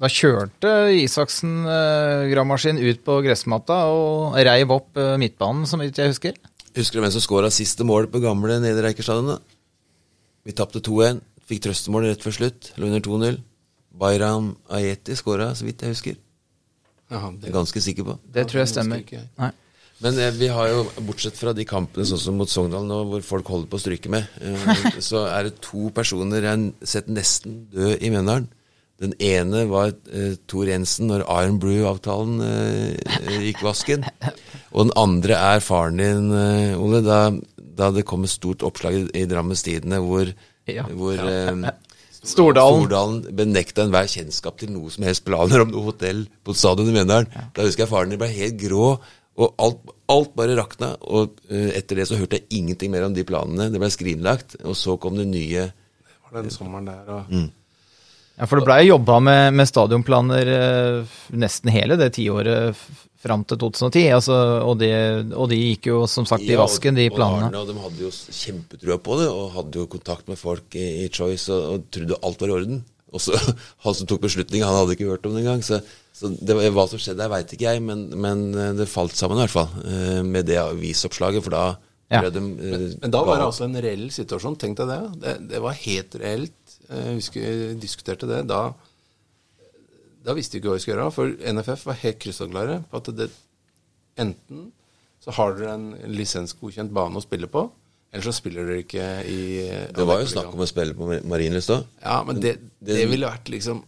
Da 0.00 0.08
kjørte 0.12 0.70
Isaksen 0.92 1.64
eh, 1.64 2.26
gravemaskin 2.32 2.80
ut 2.80 3.02
på 3.04 3.18
gressmatta 3.24 3.78
og 3.92 4.36
reiv 4.36 4.72
opp 4.74 4.96
eh, 5.00 5.14
midtbanen, 5.20 5.64
som 5.68 5.80
jeg 5.84 5.92
husker. 6.12 6.36
Husker 6.76 6.98
du 6.98 7.04
hvem 7.04 7.12
som 7.14 7.24
skåra 7.24 7.48
siste 7.52 7.84
mål 7.88 8.08
på 8.12 8.20
gamle 8.24 8.58
Nedre 8.60 8.90
Eiker 8.90 9.04
stadion? 9.06 9.36
da? 9.36 9.55
Vi 10.46 10.54
tapte 10.54 10.82
2-1. 10.84 11.20
Fikk 11.46 11.62
trøstemål 11.66 12.08
rett 12.08 12.24
før 12.24 12.34
slutt. 12.38 12.72
Lå 12.78 12.88
under 12.90 13.02
2-0. 13.02 13.38
Bayram 13.96 14.52
Ayeti 14.70 15.16
skåra, 15.18 15.52
så 15.56 15.66
vidt 15.66 15.82
jeg 15.82 15.94
husker. 15.94 16.18
Aha, 17.10 17.30
Det 17.38 17.48
er 17.50 17.54
ganske 17.54 17.80
sikker 17.80 18.06
på. 18.06 18.18
Det 18.34 18.46
tror 18.50 18.62
jeg 18.64 18.72
stemmer. 18.74 19.02
ikke 19.02 19.20
jeg. 19.20 19.28
Nei. 19.38 19.52
Men 20.04 20.18
eh, 20.20 20.34
vi 20.36 20.48
har 20.52 20.68
jo, 20.68 20.82
bortsett 21.06 21.38
fra 21.38 21.54
de 21.56 21.64
kampene 21.64 22.04
sånn 22.04 22.20
som 22.20 22.36
mot 22.36 22.50
Sogndal 22.50 22.84
nå, 22.84 22.98
hvor 23.08 23.22
folk 23.24 23.48
holder 23.48 23.70
på 23.72 23.78
å 23.78 23.80
stryke 23.80 24.12
med, 24.12 24.26
eh, 24.44 24.98
så 25.08 25.24
er 25.30 25.48
det 25.48 25.56
to 25.64 25.88
personer 25.96 26.44
jeg 26.44 26.50
har 26.52 26.90
sett 26.94 27.08
nesten 27.08 27.62
dø 27.72 27.94
i 27.96 28.12
Mjøndalen. 28.12 28.50
Den 29.00 29.12
ene 29.20 29.66
var 29.68 29.90
eh, 30.08 30.36
Tor 30.48 30.68
Jensen 30.68 31.10
når 31.10 31.26
Iron 31.28 31.58
Brew-avtalen 31.60 32.38
eh, 32.44 33.40
gikk 33.44 33.60
vasken. 33.64 34.06
Og 34.72 34.86
den 34.86 34.94
andre 34.96 35.36
er 35.36 35.64
faren 35.64 36.00
din, 36.00 36.30
eh, 36.32 36.76
Ole, 36.80 37.02
da, 37.04 37.18
da 37.76 37.90
det 37.94 38.06
kom 38.08 38.24
et 38.26 38.32
stort 38.32 38.64
oppslag 38.66 38.94
i, 38.98 39.02
i 39.22 39.26
Drammens 39.30 39.62
Tidende 39.66 39.98
hvor, 40.04 40.30
Ja. 40.66 40.86
hvor 40.90 41.14
eh, 41.20 41.52
Stordalen. 42.26 42.80
Stordalen 42.82 43.18
benekta 43.38 43.84
enhver 43.86 44.08
kjennskap 44.10 44.56
til 44.58 44.72
noe 44.74 44.90
som 44.90 45.04
helst 45.06 45.22
planer 45.28 45.62
om 45.62 45.70
noe 45.70 45.84
hotell 45.92 46.24
på 46.42 46.54
stadion 46.58 46.88
i 46.90 46.94
Mjøndalen. 46.96 47.28
Da 47.54 47.62
husker 47.66 47.84
jeg 47.84 47.90
faren 47.92 48.10
din 48.10 48.18
ble 48.18 48.26
helt 48.32 48.56
grå, 48.58 48.88
og 49.36 49.52
alt, 49.62 49.92
alt 50.10 50.32
bare 50.34 50.56
rakna. 50.58 50.94
Og 51.06 51.36
eh, 51.52 51.68
etter 51.78 52.00
det 52.00 52.08
så 52.10 52.18
hørte 52.18 52.40
jeg 52.40 52.48
ingenting 52.58 52.90
mer 52.90 53.04
om 53.06 53.14
de 53.14 53.22
planene. 53.28 53.68
Det 53.70 53.78
ble 53.82 53.92
skrinlagt, 53.94 54.56
og 54.64 54.74
så 54.80 54.96
kom 54.98 55.14
det 55.20 55.28
nye 55.30 55.68
Det 55.68 56.32
Var 56.32 56.42
den 56.42 56.50
sommeren 56.50 56.88
der, 56.90 57.04
og 57.14 57.30
Mm. 57.30 57.46
Ja, 58.36 58.44
For 58.46 58.60
det 58.60 58.66
blei 58.68 58.82
jobba 58.90 59.18
med, 59.24 59.54
med 59.56 59.68
stadionplaner 59.70 60.48
eh, 60.52 61.18
nesten 61.40 61.70
hele 61.72 61.96
det 61.96 62.10
tiåret 62.18 62.76
fram 63.26 63.42
til 63.48 63.56
2010. 63.62 64.02
Altså, 64.12 64.34
og, 64.62 64.74
de, 64.82 64.90
og 65.34 65.48
de 65.50 65.56
gikk 65.58 65.88
jo 65.88 66.02
som 66.10 66.26
sagt 66.28 66.44
i 66.44 66.50
Ja, 66.52 66.58
og- 66.60 66.66
vasken, 66.66 66.94
de 66.98 67.08
og 67.10 67.16
planene. 67.16 67.48
Arne, 67.48 67.62
og 67.64 67.70
de 67.72 67.78
hadde 67.80 68.04
jo 68.04 68.10
kjempetrua 68.12 68.98
på 69.02 69.16
det, 69.22 69.30
og 69.32 69.54
hadde 69.56 69.80
jo 69.80 69.86
kontakt 69.96 70.28
med 70.28 70.38
folk 70.38 70.76
i, 70.76 70.84
i 71.06 71.08
Choice 71.08 71.48
og, 71.54 71.64
og 71.78 71.88
trodde 71.96 72.20
alt 72.22 72.44
var 72.44 72.52
i 72.52 72.56
orden. 72.58 72.84
Og 73.16 73.22
så 73.24 73.38
han 73.86 73.96
som 73.96 74.06
tok 74.10 74.20
beslutningen, 74.28 74.68
han 74.68 74.76
hadde 74.82 74.98
ikke 74.98 75.08
hørt 75.14 75.24
om 75.26 75.32
det 75.38 75.42
engang. 75.46 75.64
Så, 75.64 75.80
så 76.12 76.28
det, 76.36 76.54
var- 76.60 76.68
hva 76.76 76.86
som 76.92 77.00
skjedde 77.00 77.22
der, 77.24 77.32
veit 77.32 77.56
ikke 77.56 77.70
jeg, 77.72 77.82
men, 77.88 78.04
men 78.20 78.46
eh, 78.52 78.72
det 78.82 78.90
falt 78.92 79.16
sammen 79.16 79.40
i 79.40 79.46
hvert 79.46 79.56
fall 79.56 79.72
eh, 79.88 80.20
med 80.28 80.44
det 80.52 80.60
avisoppslaget, 80.60 81.40
for 81.48 81.56
da 81.56 81.64
Ja. 82.12 82.20
de 82.30 82.38
men, 82.38 82.92
Men 83.02 83.10
da 83.10 83.24
var 83.26 83.40
det 83.40 83.48
altså 83.48 83.64
en 83.66 83.80
reell 83.82 84.04
situasjon. 84.14 84.54
Tenk 84.60 84.76
deg 84.78 84.92
det. 84.92 85.00
Det, 85.24 85.32
det 85.56 85.62
var 85.64 85.74
helt 85.80 86.12
reelt. 86.20 86.54
Jeg 86.90 87.16
husker 87.18 87.46
vi 87.46 87.72
diskuterte 87.82 88.28
det. 88.30 88.42
Da, 88.50 88.60
da 90.26 90.34
visste 90.36 90.56
vi 90.56 90.60
ikke 90.62 90.72
hva 90.72 90.78
vi 90.78 90.84
skulle 90.84 91.00
gjøre. 91.00 91.14
For 91.14 91.34
NFF 91.56 91.86
var 91.88 91.98
helt 92.02 92.20
krystallklare 92.22 92.78
på 92.90 93.00
at 93.02 93.10
det, 93.18 93.30
enten 94.22 94.68
så 95.26 95.34
har 95.34 95.56
dere 95.58 95.74
en 95.74 95.88
lisensgodkjent 96.14 96.92
bane 96.94 97.18
å 97.18 97.24
spille 97.24 97.48
på, 97.50 97.64
eller 98.14 98.22
så 98.28 98.32
spiller 98.36 98.68
dere 98.68 98.84
ikke 98.84 99.06
i 99.26 99.40
Det 99.96 100.04
var 100.06 100.20
jo 100.22 100.28
snakk 100.30 100.52
om 100.54 100.62
å 100.62 100.68
spille 100.70 100.94
på 100.96 101.08
Marienlyst 101.26 101.72
òg. 101.74 101.84
Ja, 102.04 102.20
men 102.28 102.38
det, 102.40 102.56
det, 102.78 102.94
det- 102.94 103.08
ville 103.10 103.26
vært 103.32 103.50
liksom 103.52 103.82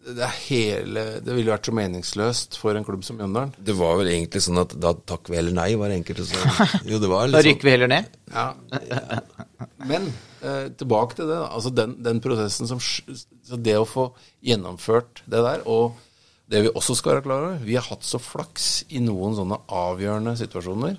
det, 0.00 0.22
er 0.24 0.36
hele, 0.46 1.02
det 1.20 1.34
ville 1.36 1.52
vært 1.52 1.66
så 1.68 1.74
meningsløst 1.76 2.56
for 2.56 2.72
en 2.78 2.86
klubb 2.86 3.02
som 3.04 3.18
Mjøndalen. 3.18 3.50
Det 3.60 3.74
var 3.76 3.98
vel 4.00 4.08
egentlig 4.14 4.40
sånn 4.46 4.56
at 4.62 4.72
da 4.80 4.94
takk 4.96 5.28
vi 5.28 5.36
eller 5.36 5.52
nei, 5.52 5.74
var 5.78 5.92
enkelte 5.92 6.24
som 6.24 6.40
Jo, 6.88 6.96
det 7.02 7.10
var 7.10 7.28
Da 7.34 7.42
rykker 7.44 7.68
vi 7.68 7.74
heller 7.74 7.90
ned. 7.92 8.08
Ja. 8.32 8.46
Men 9.90 10.08
eh, 10.42 10.68
tilbake 10.78 11.18
til 11.18 11.28
det. 11.28 11.38
da. 11.38 11.48
Altså 11.54 11.72
den, 11.74 11.96
den 12.04 12.20
prosessen 12.24 12.68
som 12.70 12.80
Det 13.60 13.76
å 13.78 13.88
få 13.88 14.10
gjennomført 14.46 15.22
det 15.26 15.42
der, 15.44 15.64
og 15.66 15.98
det 16.50 16.64
vi 16.64 16.72
også 16.74 16.96
skal 16.98 17.14
være 17.14 17.24
klar 17.28 17.44
over 17.46 17.60
Vi 17.62 17.76
har 17.78 17.86
hatt 17.86 18.02
så 18.06 18.18
flaks 18.18 18.84
i 18.90 19.02
noen 19.02 19.36
sånne 19.38 19.60
avgjørende 19.68 20.34
situasjoner. 20.40 20.98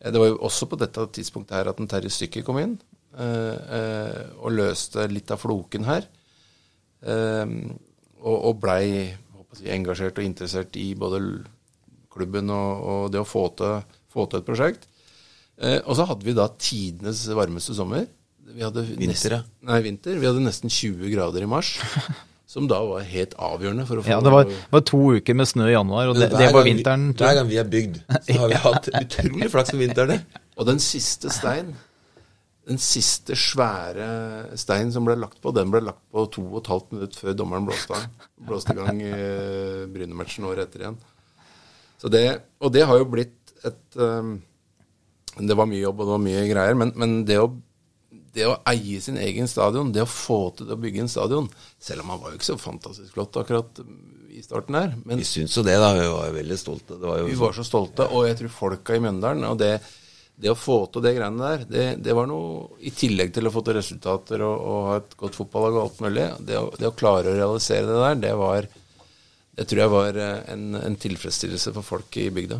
Eh, 0.00 0.10
Det 0.10 0.20
var 0.20 0.32
jo 0.32 0.42
også 0.48 0.68
på 0.70 0.80
dette 0.80 1.06
tidspunktet 1.14 1.56
her 1.58 1.70
at 1.70 1.80
en 1.80 1.90
Terje 1.90 2.12
Stykke 2.12 2.44
kom 2.46 2.58
inn 2.62 2.78
eh, 3.16 3.56
eh, 3.78 4.22
og 4.40 4.56
løste 4.56 5.06
litt 5.10 5.30
av 5.30 5.42
floken 5.42 5.86
her. 5.88 6.08
Eh, 7.04 7.46
og, 8.24 8.36
og 8.36 8.60
blei 8.62 9.12
si, 9.54 9.68
engasjert 9.70 10.18
og 10.18 10.26
interessert 10.26 10.76
i 10.80 10.94
både 10.98 11.20
klubben 12.14 12.50
og, 12.54 12.82
og 12.88 13.12
det 13.12 13.20
å 13.20 13.26
få 13.28 13.48
til, 13.58 13.80
få 14.12 14.26
til 14.30 14.40
et 14.40 14.46
prosjekt. 14.48 14.88
Eh, 15.58 15.80
og 15.84 15.94
så 15.98 16.06
hadde 16.08 16.26
vi 16.26 16.34
da 16.34 16.48
tidenes 16.58 17.24
varmeste 17.34 17.74
sommer. 17.76 18.06
Vi 18.44 18.62
hadde 18.62 18.82
Vinter, 18.84 19.38
ja. 19.38 19.42
Nei, 19.64 19.80
vinter. 19.86 20.18
Vi 20.20 20.26
hadde 20.28 20.42
nesten 20.44 20.70
20 20.72 21.08
grader 21.14 21.42
i 21.42 21.48
mars. 21.48 21.74
Som 22.54 22.68
da 22.70 22.76
var 22.86 23.02
helt 23.08 23.32
avgjørende 23.40 23.86
for 23.88 23.98
å 23.98 24.02
få 24.04 24.10
Ja, 24.12 24.18
det 24.22 24.30
var, 24.30 24.50
var 24.70 24.82
to 24.86 24.98
uker 25.16 25.34
med 25.34 25.48
snø 25.50 25.64
i 25.70 25.72
januar, 25.74 26.12
og 26.12 26.18
det, 26.20 26.28
det 26.30 26.50
var 26.54 26.62
vi- 26.62 26.74
vinteren. 26.76 27.08
tror 27.16 27.26
Hver 27.30 27.38
gang 27.40 27.48
vi 27.50 27.56
har 27.58 27.70
bygd, 27.72 27.96
så 28.28 28.36
har 28.42 28.52
vi 28.52 28.60
hatt 28.68 28.88
utrolig 29.00 29.48
flaks 29.50 29.72
med 29.74 29.82
vinterne. 29.88 30.18
Og 30.60 30.68
den 30.68 30.78
siste 30.84 31.32
stein, 31.34 31.72
den 32.68 32.78
siste 32.78 33.34
svære 33.34 34.06
stein 34.60 34.92
som 34.94 35.08
ble 35.08 35.16
lagt 35.18 35.40
på, 35.42 35.50
den 35.56 35.72
ble 35.72 35.80
lagt 35.88 36.04
på 36.14 36.28
to 36.36 36.44
og 36.52 36.60
et 36.62 36.70
halvt 36.76 36.94
minutt 36.94 37.18
før 37.18 37.34
dommeren 37.40 37.66
blåste, 37.66 37.96
av. 37.98 38.30
blåste 38.46 38.76
i 38.76 38.78
gang 38.78 39.02
eh, 39.08 39.82
Bryne-matchen 39.96 40.46
året 40.46 40.68
etter 40.68 40.84
igjen. 40.86 41.00
Så 41.98 42.12
det, 42.12 42.22
og 42.62 42.70
det 42.76 42.84
har 42.86 43.00
jo 43.02 43.08
blitt 43.08 43.54
et 43.64 43.96
um, 43.98 44.36
Det 45.40 45.56
var 45.58 45.66
mye 45.66 45.80
jobb 45.82 46.00
og 46.04 46.06
det 46.06 46.14
var 46.18 46.24
mye 46.28 46.46
greier, 46.52 46.78
men, 46.78 46.92
men 47.00 47.18
det, 47.26 47.40
å, 47.42 47.50
det 48.34 48.46
å 48.50 48.56
eie 48.70 49.00
sin 49.02 49.18
egen 49.20 49.48
stadion, 49.50 49.92
det 49.94 50.02
å 50.04 50.10
få 50.10 50.38
til 50.58 50.72
å 50.74 50.78
bygge 50.80 51.04
en 51.04 51.10
stadion 51.10 51.48
Selv 51.82 52.04
om 52.04 52.14
han 52.14 52.22
var 52.22 52.32
jo 52.32 52.40
ikke 52.40 52.52
så 52.52 52.60
fantastisk 52.60 53.14
flott 53.14 53.36
akkurat 53.40 53.82
i 54.34 54.42
starten 54.42 54.74
der, 54.74 54.94
men 55.06 55.20
Vi 55.22 55.26
syns 55.28 55.54
jo 55.54 55.62
det, 55.62 55.76
da. 55.78 55.92
Vi 55.94 56.06
var 56.10 56.26
jo 56.26 56.34
veldig 56.34 56.56
stolte. 56.58 56.96
Det 56.98 57.06
var 57.06 57.20
jo 57.20 57.28
vi 57.28 57.36
var 57.38 57.54
så 57.54 57.66
stolte, 57.66 58.08
og 58.10 58.26
jeg 58.26 58.40
tror 58.40 58.56
folka 58.56 58.96
i 58.96 59.02
Mjøndalen 59.04 59.46
og 59.46 59.60
det, 59.60 59.76
det 60.34 60.50
å 60.50 60.58
få 60.58 60.80
til 60.90 61.04
det 61.04 61.14
greiene 61.14 61.38
der, 61.38 61.66
det, 61.70 61.84
det 62.02 62.16
var 62.18 62.26
noe 62.26 62.80
I 62.82 62.90
tillegg 62.90 63.30
til 63.36 63.46
å 63.46 63.52
få 63.54 63.62
til 63.62 63.78
resultater 63.78 64.42
og, 64.42 64.54
og 64.58 64.88
ha 64.88 64.96
et 64.98 65.14
godt 65.20 65.38
fotballag 65.38 65.78
og 65.78 65.84
alt 65.84 66.02
mulig, 66.02 66.26
det 66.48 66.58
å, 66.58 66.66
det 66.74 66.90
å 66.90 66.96
klare 66.98 67.30
å 67.30 67.38
realisere 67.38 67.86
det 67.86 68.00
der, 68.02 68.22
det 68.26 68.34
var 68.40 68.72
Det 69.54 69.68
tror 69.70 69.84
jeg 69.84 69.90
var 69.92 70.16
eh, 70.18 70.38
en, 70.50 70.74
en 70.74 70.96
tilfredsstillelse 70.98 71.70
for 71.76 71.86
folk 71.86 72.16
i 72.18 72.26
bygda. 72.34 72.58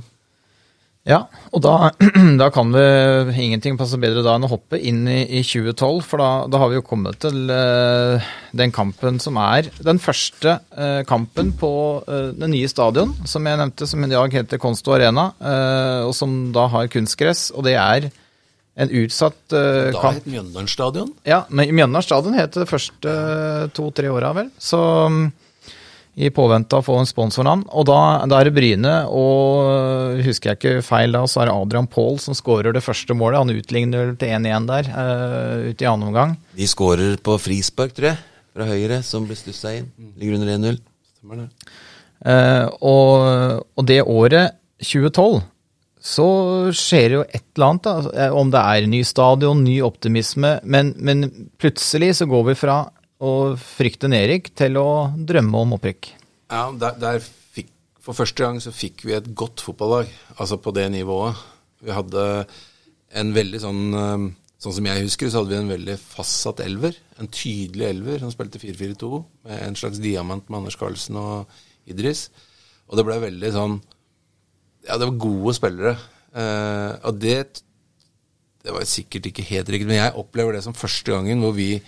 Ja, 1.05 1.19
og 1.53 1.61
da, 1.61 1.91
da 2.41 2.47
kan 2.53 2.71
vi 2.73 3.45
ingenting 3.45 3.77
passe 3.77 3.99
bedre 4.01 4.23
da 4.25 4.39
enn 4.39 4.47
å 4.47 4.53
hoppe 4.55 4.79
inn 4.81 5.03
i, 5.05 5.21
i 5.37 5.43
2012, 5.45 6.01
for 6.09 6.23
da, 6.23 6.29
da 6.49 6.61
har 6.63 6.73
vi 6.73 6.79
jo 6.79 6.87
kommet 6.87 7.19
til 7.21 7.53
uh, 7.53 8.25
den 8.57 8.73
kampen 8.73 9.21
som 9.21 9.37
er 9.41 9.69
den 9.85 10.01
første 10.01 10.57
uh, 10.73 11.03
kampen 11.09 11.53
på 11.61 11.73
uh, 12.09 12.33
det 12.33 12.49
nye 12.55 12.73
stadion, 12.73 13.13
som 13.29 13.45
jeg 13.45 13.61
nevnte, 13.61 13.89
som 13.91 14.01
i 14.01 14.11
dag 14.15 14.39
heter 14.41 14.63
Konsto 14.63 14.97
Arena, 14.97 15.29
og 16.09 16.15
som 16.17 16.55
da 16.55 16.67
har 16.73 16.89
kunstgress, 16.93 17.51
og 17.53 17.67
det 17.69 17.77
er 17.77 18.09
en 18.75 18.91
utsatt 18.91 19.37
kamp. 19.53 20.01
Da 20.01 20.11
het 20.17 20.27
Mjøndalen 20.27 20.71
stadion. 20.73 21.13
Ja, 21.29 21.45
men 21.53 21.69
Mjøndalen 21.69 22.07
stadion 22.07 22.39
het 22.39 22.57
det 22.57 22.67
første 22.71 23.13
to-tre 23.77 24.09
åra, 24.11 24.33
vel. 24.41 24.49
Så 24.59 24.81
mm, 25.13 25.29
i 26.15 26.31
påvente 26.31 26.77
av 26.77 26.85
å 26.85 26.87
få 26.87 26.99
en 27.01 27.09
sponsornavn. 27.09 27.65
Og 27.75 27.87
da, 27.89 27.99
da 28.31 28.39
er 28.39 28.49
det 28.49 28.55
Bryne, 28.55 28.93
og 29.11 30.21
husker 30.25 30.53
jeg 30.53 30.61
ikke 30.61 30.85
feil 30.87 31.17
da, 31.17 31.25
så 31.31 31.43
er 31.43 31.51
det 31.51 31.57
Adrian 31.57 31.89
Paul 31.91 32.21
som 32.23 32.37
skårer 32.39 32.77
det 32.77 32.85
første 32.87 33.17
målet. 33.19 33.41
Han 33.43 33.55
utligner 33.55 34.15
til 34.21 34.35
1-1 34.37 34.69
der, 34.71 34.93
uh, 34.95 35.71
ute 35.71 35.87
i 35.87 35.91
annen 35.91 36.13
omgang. 36.13 36.37
De 36.55 36.69
skårer 36.71 37.19
på 37.19 37.39
frispark, 37.43 37.97
tror 37.97 38.13
jeg, 38.13 38.23
fra 38.55 38.69
høyre, 38.71 39.01
som 39.07 39.27
ble 39.27 39.39
stussa 39.39 39.75
inn. 39.81 39.91
Ligger 40.21 40.39
under 40.39 40.55
1-0. 40.55 40.79
Stemmer 41.19 41.43
det. 41.43 41.73
Eh, 42.25 42.67
og, 42.81 43.65
og 43.77 43.89
det 43.89 44.01
året, 44.01 44.57
2012, 44.85 45.43
så 46.05 46.27
skjer 46.77 47.07
det 47.09 47.17
jo 47.17 47.25
et 47.25 47.45
eller 47.57 47.67
annet. 47.71 47.87
Da. 47.87 48.13
Eh, 48.25 48.37
Om 48.37 48.53
det 48.53 48.63
er 48.63 48.89
ny 48.93 49.01
stadion, 49.09 49.65
ny 49.65 49.79
optimisme. 49.85 50.59
Men, 50.65 50.93
men 50.97 51.27
plutselig 51.61 52.15
så 52.21 52.29
går 52.31 52.51
vi 52.51 52.59
fra 52.61 52.79
å 53.23 53.55
frykten 53.61 54.15
Erik 54.17 54.51
til 54.59 54.79
å 54.81 54.89
drømme 55.15 55.65
om 55.65 55.75
opprykk. 55.77 56.11
Ja, 56.51 56.69
der, 56.79 56.97
der 57.01 57.21
fikk, 57.25 57.71
For 58.03 58.17
første 58.17 58.45
gang 58.45 58.61
så 58.63 58.75
fikk 58.75 59.05
vi 59.07 59.17
et 59.17 59.31
godt 59.37 59.63
fotballag, 59.65 60.11
altså 60.37 60.59
på 60.61 60.75
det 60.77 60.89
nivået. 60.93 61.39
Vi 61.85 61.95
hadde 61.95 62.25
en 63.15 63.35
veldig 63.37 63.61
sånn 63.63 63.85
eh, 63.99 64.33
Sånn 64.65 64.79
som 64.79 64.87
jeg 64.89 65.03
husker, 65.05 65.29
så 65.29 65.43
hadde 65.43 65.53
vi 65.53 65.57
en 65.59 65.69
veldig 65.69 65.95
fastsatt 66.01 66.63
elver. 66.65 66.95
En 67.21 67.29
tydelig 67.29 67.85
elver 67.85 68.23
som 68.23 68.31
spilte 68.33 68.57
4-4-2, 68.63 69.19
med 69.45 69.59
en 69.61 69.77
slags 69.77 70.01
diamant 70.01 70.47
med 70.49 70.63
Anders 70.63 70.79
Carlsen 70.81 71.19
og 71.21 71.51
Idris. 71.91 72.31
Og 72.89 72.97
det 72.97 73.05
ble 73.05 73.19
veldig 73.27 73.51
sånn 73.53 73.75
Ja, 74.87 74.97
det 74.97 75.09
var 75.11 75.21
gode 75.21 75.53
spillere. 75.59 75.93
Eh, 76.33 76.93
og 77.05 77.21
det 77.21 77.61
Det 78.65 78.73
var 78.73 78.89
sikkert 78.89 79.29
ikke 79.29 79.45
helt 79.51 79.69
riktig, 79.69 79.91
men 79.91 80.01
jeg 80.01 80.17
opplever 80.17 80.57
det 80.57 80.63
som 80.65 80.73
første 80.77 81.13
gangen 81.13 81.45
hvor 81.45 81.53
vi 81.53 81.83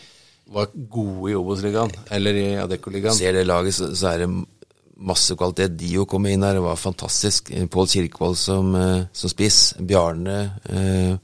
var 0.53 0.69
gode 0.91 1.31
i 1.33 1.35
Obos-ligaen, 1.35 1.91
eller 2.15 2.37
i 2.39 2.45
Adeccoligaen. 2.63 3.15
Ser 3.17 3.33
det 3.35 3.47
laget, 3.49 3.75
så, 3.75 3.89
så 3.99 4.13
er 4.13 4.25
det 4.25 4.29
masse 4.97 5.35
kvalitet. 5.37 5.75
Dio 5.77 6.07
kom 6.09 6.27
inn 6.31 6.45
her, 6.47 6.55
det 6.59 6.65
var 6.65 6.79
fantastisk. 6.81 7.51
Pål 7.71 7.89
Kirkevold 7.93 8.39
som, 8.41 8.75
eh, 8.79 9.07
som 9.13 9.33
spiss. 9.33 9.75
Bjarne 9.81 10.37
eh, 10.71 11.17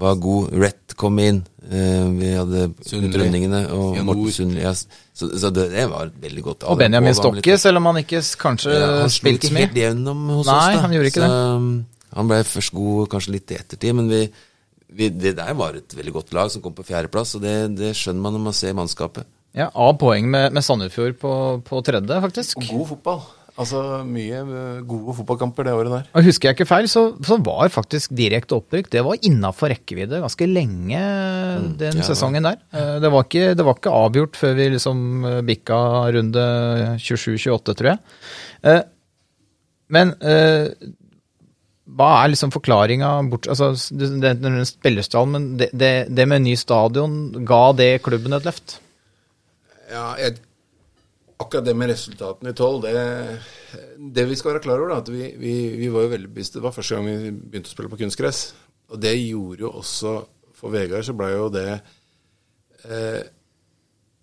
var 0.00 0.14
god. 0.22 0.54
Rett 0.62 0.94
kom 0.96 1.18
inn. 1.20 1.42
Eh, 1.66 2.06
vi 2.16 2.30
hadde 2.32 2.70
Sundli. 2.86 3.44
og 3.68 3.96
Jan 3.98 4.06
Morten 4.06 4.32
Sundli. 4.32 4.62
Ja. 4.62 4.72
Så, 4.72 5.28
så 5.38 5.50
det, 5.52 5.66
det 5.74 5.88
var 5.90 6.10
veldig 6.22 6.42
godt. 6.46 6.64
Og 6.70 6.78
Benjamin 6.80 7.10
litt- 7.12 7.20
Stokke, 7.20 7.58
selv 7.60 7.82
om 7.82 7.90
han 7.90 7.98
ikke 8.00 8.22
kanskje 8.40 8.72
ja, 8.72 8.92
Han 9.02 9.10
spilte 9.12 9.46
ikke 9.46 9.50
så 9.50 9.58
mye. 9.58 9.66
helt 9.66 9.80
gjennom 9.82 10.22
hos 10.38 10.46
Nei, 10.48 10.76
oss. 10.76 10.80
han 10.86 10.94
gjorde 10.96 11.10
ikke 11.12 11.26
så, 11.26 11.32
det. 11.34 12.06
Han 12.16 12.30
ble 12.30 12.38
først 12.44 12.72
god 12.74 13.10
kanskje 13.12 13.34
litt 13.36 13.52
i 13.52 13.58
ettertid, 13.60 13.94
men 13.94 14.08
vi, 14.10 14.22
vi, 14.96 15.08
det 15.14 15.34
der 15.38 15.52
var 15.58 15.76
et 15.78 15.94
veldig 15.96 16.12
godt 16.18 16.32
lag 16.36 16.50
som 16.52 16.62
kom 16.64 16.74
på 16.76 16.86
fjerdeplass, 16.88 17.36
og 17.38 17.44
det, 17.44 17.56
det 17.78 17.92
skjønner 17.98 18.24
man 18.24 18.36
når 18.38 18.46
man 18.50 18.56
ser 18.56 18.74
mannskapet. 18.78 19.28
Ja, 19.56 19.66
Av 19.74 19.96
poeng 19.98 20.28
med, 20.30 20.52
med 20.54 20.62
Sandefjord 20.62 21.16
på, 21.18 21.34
på 21.66 21.80
tredje, 21.86 22.20
faktisk. 22.22 22.60
Og 22.62 22.68
god 22.70 22.90
fotball. 22.94 23.22
Altså 23.60 23.80
mye 24.06 24.38
eh, 24.40 24.76
gode 24.88 25.12
fotballkamper 25.18 25.66
det 25.66 25.72
året 25.76 25.90
der. 25.92 26.04
Og 26.16 26.24
Husker 26.24 26.48
jeg 26.48 26.56
ikke 26.56 26.68
feil, 26.70 26.86
så, 26.88 27.02
så 27.26 27.36
var 27.44 27.68
faktisk 27.74 28.14
direkte 28.16 28.54
opprykk 28.56 28.86
det 28.94 29.02
var 29.04 29.18
innafor 29.26 29.68
rekkevidde 29.74 30.20
ganske 30.22 30.46
lenge 30.48 31.00
den 31.82 31.98
ja, 31.98 32.06
sesongen 32.06 32.46
der. 32.46 32.60
Eh, 32.72 32.94
Det 33.02 33.10
var, 33.12 33.26
ikke, 33.26 33.50
det 33.58 33.66
var 33.66 33.76
ikke 33.76 33.92
avgjort 33.98 34.38
før 34.40 34.54
vi 34.56 34.68
liksom 34.76 35.02
eh, 35.28 35.40
bikka 35.50 35.80
runde 36.16 36.46
27-28, 37.02 37.76
tror 37.82 37.90
jeg. 37.90 38.00
Eh, 38.70 38.80
Men 39.92 40.14
eh, 40.22 40.70
hva 41.98 42.10
er 42.20 42.32
liksom 42.32 42.52
forklaringa 42.54 43.08
altså, 43.40 43.72
det, 43.96 44.34
spillerstallen, 44.68 45.32
men 45.34 45.48
det, 45.60 45.70
det, 45.72 45.94
det 46.12 46.26
med 46.30 46.44
ny 46.44 46.54
stadion, 46.58 47.16
ga 47.48 47.64
det 47.76 47.90
klubben 48.04 48.36
et 48.36 48.46
løft? 48.46 48.78
Ja, 49.90 50.12
jeg, 50.20 50.38
akkurat 51.40 51.66
det 51.66 51.74
med 51.78 51.90
resultatene 51.90 52.52
i 52.52 52.58
tolv, 52.58 52.84
det, 52.84 53.40
det 54.14 54.26
vi 54.28 54.38
skal 54.38 54.54
være 54.54 54.64
klar 54.66 54.82
over, 54.82 54.92
da, 54.94 55.00
at 55.02 55.10
vi, 55.12 55.32
vi, 55.40 55.54
vi 55.80 55.90
var 55.92 56.06
jo 56.06 56.12
veldig 56.14 56.30
bevisste. 56.30 56.58
Det 56.58 56.66
var 56.66 56.76
første 56.76 56.96
gang 56.96 57.08
vi 57.08 57.32
begynte 57.32 57.72
å 57.72 57.74
spille 57.74 57.92
på 57.92 58.00
kunstgress. 58.02 58.44
Og 58.90 59.00
det 59.02 59.14
gjorde 59.16 59.62
jo 59.66 59.74
også 59.80 60.14
For 60.58 60.74
Vegard 60.74 61.06
så 61.06 61.14
ble 61.14 61.28
jo 61.30 61.44
det 61.54 61.68
eh, 62.90 63.20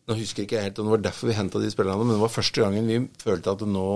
Nå 0.08 0.17
husker 0.17 0.43
jeg 0.43 0.49
ikke 0.49 0.63
helt 0.65 0.82
om 0.82 0.89
det 0.89 0.93
var 0.97 1.06
derfor 1.06 1.30
vi 1.30 1.38
henta 1.38 1.62
de 1.62 1.69
spillerne, 1.71 2.03
men 2.03 2.15
det 2.15 2.23
var 2.23 2.32
første 2.32 2.63
gangen 2.63 2.88
vi 2.88 2.99
følte 3.19 3.53
at 3.56 3.63
nå, 3.67 3.88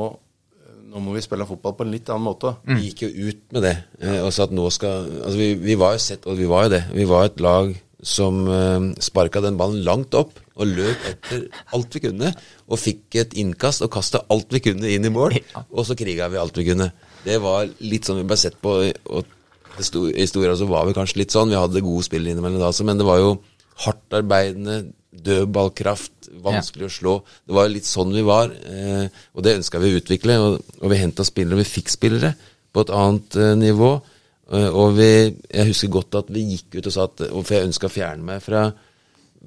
nå 0.92 1.00
må 1.00 1.14
vi 1.16 1.24
spille 1.24 1.48
fotball 1.48 1.78
på 1.78 1.86
en 1.86 1.94
litt 1.94 2.10
annen 2.12 2.28
måte. 2.28 2.52
Vi 2.68 2.90
gikk 2.90 3.06
jo 3.06 3.30
ut 3.30 3.44
med 3.56 3.64
det, 3.64 3.76
eh, 4.04 4.20
og 4.20 4.34
sa 4.36 4.48
at 4.48 4.56
nå 4.56 4.68
skal 4.74 5.08
Altså, 5.22 5.38
vi, 5.40 5.54
vi 5.62 5.78
var 5.80 5.96
jo 5.96 6.04
sett, 6.04 6.28
og 6.28 6.36
vi 6.40 6.50
var 6.50 6.68
jo 6.68 6.74
det. 6.76 6.84
Vi 6.98 7.08
var 7.08 7.30
et 7.30 7.40
lag 7.44 7.72
som 8.02 8.42
eh, 8.50 8.88
sparka 9.00 9.44
den 9.46 9.60
ballen 9.60 9.86
langt 9.86 10.18
opp 10.18 10.34
og 10.58 10.68
løp 10.68 11.06
etter 11.08 11.46
alt 11.78 11.96
vi 11.96 12.04
kunne. 12.08 12.34
Og 12.68 12.82
fikk 12.82 13.20
et 13.22 13.38
innkast 13.40 13.86
og 13.86 13.92
kasta 13.94 14.26
alt 14.34 14.52
vi 14.52 14.64
kunne 14.68 14.92
inn 14.92 15.08
i 15.08 15.14
mål, 15.14 15.38
og 15.78 15.88
så 15.88 15.98
kriga 16.00 16.28
vi 16.32 16.42
alt 16.42 16.60
vi 16.60 16.68
kunne. 16.68 16.92
Det 17.24 17.38
var 17.42 17.70
litt 17.80 18.10
sånn 18.10 18.20
vi 18.24 18.28
ble 18.28 18.40
sett 18.42 18.60
på, 18.62 18.82
og 19.16 19.80
i 19.80 19.86
sto, 19.88 20.08
i 20.10 20.26
historia 20.26 20.58
så 20.60 20.68
var 20.68 20.90
vi 20.90 20.98
kanskje 20.98 21.22
litt 21.22 21.34
sånn. 21.34 21.54
Vi 21.54 21.60
hadde 21.60 21.86
gode 21.86 22.04
spill 22.04 22.28
innimellom 22.28 22.60
da 22.60 22.74
også, 22.74 22.84
men 22.88 23.00
det 23.00 23.08
var 23.08 23.22
jo 23.22 23.38
hardt 23.86 24.18
arbeidende, 24.20 24.82
dødballkraft, 25.12 26.32
vanskelig 26.44 26.88
å 26.88 26.94
slå. 26.96 27.16
Det 27.48 27.56
var 27.56 27.70
litt 27.72 27.88
sånn 27.88 28.14
vi 28.16 28.24
var, 28.26 28.52
eh, 28.52 29.24
og 29.36 29.44
det 29.46 29.58
ønska 29.60 29.82
vi 29.82 29.92
å 29.92 30.00
utvikle. 30.00 30.38
Og, 30.40 30.72
og 30.80 30.94
vi 30.94 31.02
henta 31.02 31.26
spillere, 31.28 31.60
vi 31.60 31.68
fikk 31.68 31.92
spillere 31.92 32.34
på 32.72 32.86
et 32.86 32.94
annet 32.96 33.36
eh, 33.40 33.56
nivå. 33.60 33.92
Eh, 34.52 34.70
og 34.70 34.96
vi, 35.00 35.12
jeg 35.52 35.68
husker 35.72 35.92
godt 35.98 36.22
at 36.22 36.32
vi 36.32 36.46
gikk 36.54 36.80
ut 36.80 36.88
og 36.88 36.96
sa 36.96 37.10
at 37.10 37.26
For 37.28 37.58
jeg 37.58 37.70
ønska 37.70 37.90
å 37.90 37.94
fjerne 37.94 38.28
meg 38.32 38.42
fra, 38.46 38.66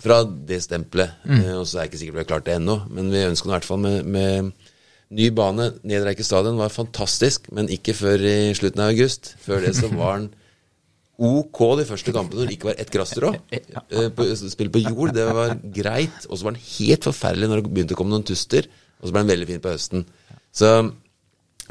fra 0.00 0.20
det 0.24 0.60
stempelet. 0.66 1.18
Eh, 1.28 1.50
og 1.56 1.64
så 1.64 1.78
er 1.78 1.86
jeg 1.86 1.94
ikke 1.94 2.02
sikkert 2.02 2.18
vi 2.18 2.24
har 2.24 2.30
klart 2.34 2.46
det 2.48 2.60
ennå, 2.60 2.78
men 2.92 3.10
vi 3.14 3.24
ønska 3.24 3.48
i 3.48 3.56
hvert 3.56 3.68
fall 3.68 3.82
med, 3.84 4.04
med 4.04 4.52
ny 5.14 5.30
bane. 5.34 5.72
Nedreike 5.86 6.26
stadion 6.26 6.60
var 6.60 6.72
fantastisk, 6.74 7.48
men 7.56 7.72
ikke 7.72 7.96
før 7.96 8.24
i 8.28 8.38
slutten 8.56 8.84
av 8.84 8.92
august. 8.92 9.34
Før 9.44 9.64
det 9.64 9.76
så 9.80 9.88
var 9.92 10.20
den 10.20 10.32
OK 11.18 11.60
de 11.78 11.84
første 11.86 12.12
kampene 12.14 12.40
når 12.42 12.48
det 12.50 12.56
ikke 12.58 12.70
var 12.72 12.80
ett 12.82 12.90
grasstrå. 12.90 13.30
Spill 13.52 14.10
på- 14.18 14.26
Spille 14.50 14.72
på 14.74 14.82
jord, 14.82 15.12
det 15.14 15.28
var 15.30 15.54
greit. 15.76 16.24
Og 16.28 16.38
så 16.40 16.48
var 16.48 16.56
den 16.56 16.64
helt 16.78 17.06
forferdelig 17.06 17.50
når 17.52 17.62
det 17.62 17.72
begynte 17.76 17.94
å 17.94 18.00
komme 18.00 18.14
noen 18.16 18.26
tuster. 18.26 18.66
Og 19.00 19.06
så 19.08 19.14
ble 19.14 19.22
den 19.22 19.30
veldig 19.34 19.48
fin 19.52 19.62
på 19.62 19.74
høsten. 19.74 20.04
Så 20.54 20.70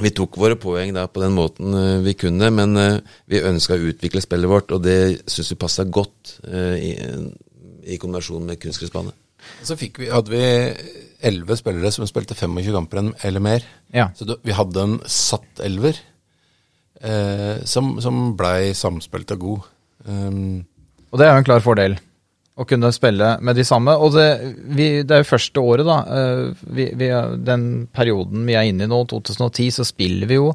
vi 0.04 0.10
tok 0.16 0.38
våre 0.42 0.56
poeng 0.58 0.94
da 0.96 1.04
på 1.12 1.22
den 1.22 1.36
måten 1.38 1.76
eh, 1.78 2.00
vi 2.06 2.16
kunne, 2.18 2.48
men 2.56 2.78
eh, 2.82 2.96
vi 3.30 3.44
ønska 3.46 3.76
å 3.78 3.84
utvikle 3.92 4.24
spillet 4.24 4.50
vårt, 4.50 4.72
og 4.74 4.82
det 4.88 4.96
syns 5.30 5.52
vi 5.54 5.58
passa 5.62 5.84
godt 5.86 6.38
eh, 6.48 6.78
i, 6.82 6.94
i 7.94 8.00
kombinasjon 8.02 8.48
med 8.48 8.58
kunstgressbane. 8.64 9.14
Så 9.62 9.76
fikk 9.78 10.00
vi, 10.02 10.08
hadde 10.10 10.32
vi 10.34 10.42
elleve 11.30 11.58
spillere 11.60 11.92
som 11.94 12.08
spilte 12.10 12.34
25 12.36 12.72
kamper 12.74 13.12
eller 13.28 13.44
mer. 13.44 13.68
Ja. 13.94 14.08
Så 14.18 14.26
vi 14.42 14.56
hadde 14.56 14.82
en 14.88 14.98
satt 15.06 15.62
elver 15.64 16.00
eh, 17.04 17.62
som, 17.70 17.98
som 18.04 18.32
blei 18.40 18.72
samspilt 18.78 19.36
og 19.36 19.44
god. 19.44 19.70
Um, 20.08 20.64
Og 21.12 21.20
det 21.20 21.28
er 21.28 21.36
jo 21.36 21.44
en 21.44 21.48
klar 21.48 21.64
fordel. 21.64 21.98
Å 22.54 22.66
kunne 22.70 22.92
spille 22.94 23.32
med 23.42 23.58
de 23.58 23.64
samme. 23.66 23.96
Og 23.98 24.14
det, 24.14 24.28
vi, 24.78 24.88
det 25.02 25.16
er 25.16 25.24
jo 25.24 25.30
første 25.32 25.62
året, 25.62 25.88
da. 25.90 26.00
eh, 26.06 26.66
Vi, 26.78 26.88
vi, 27.00 27.10
den 27.48 27.64
perioden 27.94 28.44
vi 28.50 28.58
er 28.58 28.70
inne 28.70 28.86
i 28.86 28.92
nå, 28.92 29.00
2010, 29.10 29.72
så 29.80 29.86
spiller 29.88 30.30
vi 30.30 30.38
jo 30.38 30.52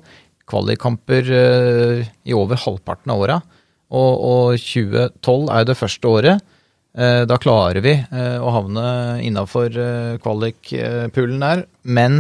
kvalikkamper 0.49 1.33
eh, 1.37 2.05
i 2.29 2.37
over 2.37 2.61
halvparten 2.63 3.13
av 3.15 3.25
åra. 3.25 3.41
Og, 3.89 4.13
og 4.29 4.63
2012 4.63 5.49
er 5.49 5.65
jo 5.65 5.69
det 5.73 5.79
første 5.81 6.09
året. 6.13 6.55
Da 6.99 7.37
klarer 7.39 7.79
vi 7.85 7.93
å 7.95 8.51
havne 8.51 8.83
innafor 9.23 9.69
kvalikpoolen 10.25 11.45
der. 11.45 11.61
Men 11.87 12.17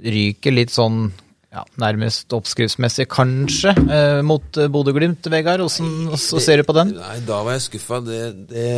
ryker 0.00 0.54
litt 0.54 0.72
sånn 0.72 1.10
ja, 1.50 1.64
nærmest 1.82 2.30
oppskriftsmessig, 2.36 3.08
kanskje, 3.10 3.72
eh, 3.90 4.20
mot 4.26 4.58
eh, 4.60 4.68
Bodø-Glimt, 4.70 5.26
Vegard. 5.32 5.64
Hvordan 5.64 6.18
så 6.20 6.38
ser 6.42 6.60
du 6.62 6.66
på 6.68 6.76
den? 6.76 6.92
Nei, 6.98 7.16
da 7.26 7.40
var 7.46 7.56
jeg 7.56 7.64
skuffa. 7.68 7.98
Det, 8.06 8.20
det, 8.52 8.68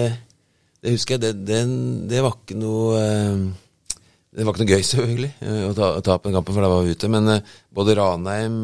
det 0.83 0.95
husker 0.95 1.19
jeg. 1.19 1.25
Det, 1.27 1.33
den, 1.51 1.75
det 2.09 2.23
var 2.25 2.39
ikke 2.39 2.57
noe 2.63 3.03
eh, 3.03 3.43
Det 4.33 4.47
var 4.49 4.55
ikke 4.57 4.65
noe 4.65 4.73
gøy, 4.73 4.85
selvfølgelig, 4.89 5.31
eh, 5.45 5.63
å 5.69 5.75
ta- 5.77 5.91
å 5.99 6.01
tape 6.07 6.31
den 6.31 6.39
kampen, 6.39 6.55
for 6.57 6.65
da 6.65 6.71
var 6.73 6.87
vi 6.87 6.95
ute. 6.97 7.11
Men 7.13 7.29
både 7.77 7.99
Ranheim 7.99 8.59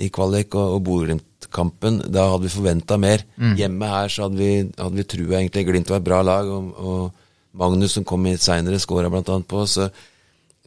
i 0.00 0.08
kvalik 0.08 0.56
og, 0.56 0.78
og 0.78 0.82
Bodø-Glimt-kampen, 0.88 2.00
da 2.08 2.30
hadde 2.32 2.46
vi 2.48 2.54
forventa 2.56 2.96
mer. 2.98 3.26
Hjemme 3.60 3.90
her 3.92 4.08
så 4.08 4.24
hadde 4.30 4.40
vi, 4.40 4.50
hadde 4.80 4.96
vi 5.02 5.04
trua 5.12 5.42
egentlig. 5.42 5.66
Glimt 5.68 5.92
var 5.92 6.00
et 6.00 6.08
bra 6.08 6.22
lag, 6.24 6.48
og, 6.48 6.72
og 6.80 7.60
Magnus 7.60 7.92
som 7.98 8.04
kom 8.08 8.24
hit 8.28 8.40
seinere, 8.44 8.80
skåra 8.80 9.08
annet 9.12 9.46
på 9.48 9.62
så 9.68 9.90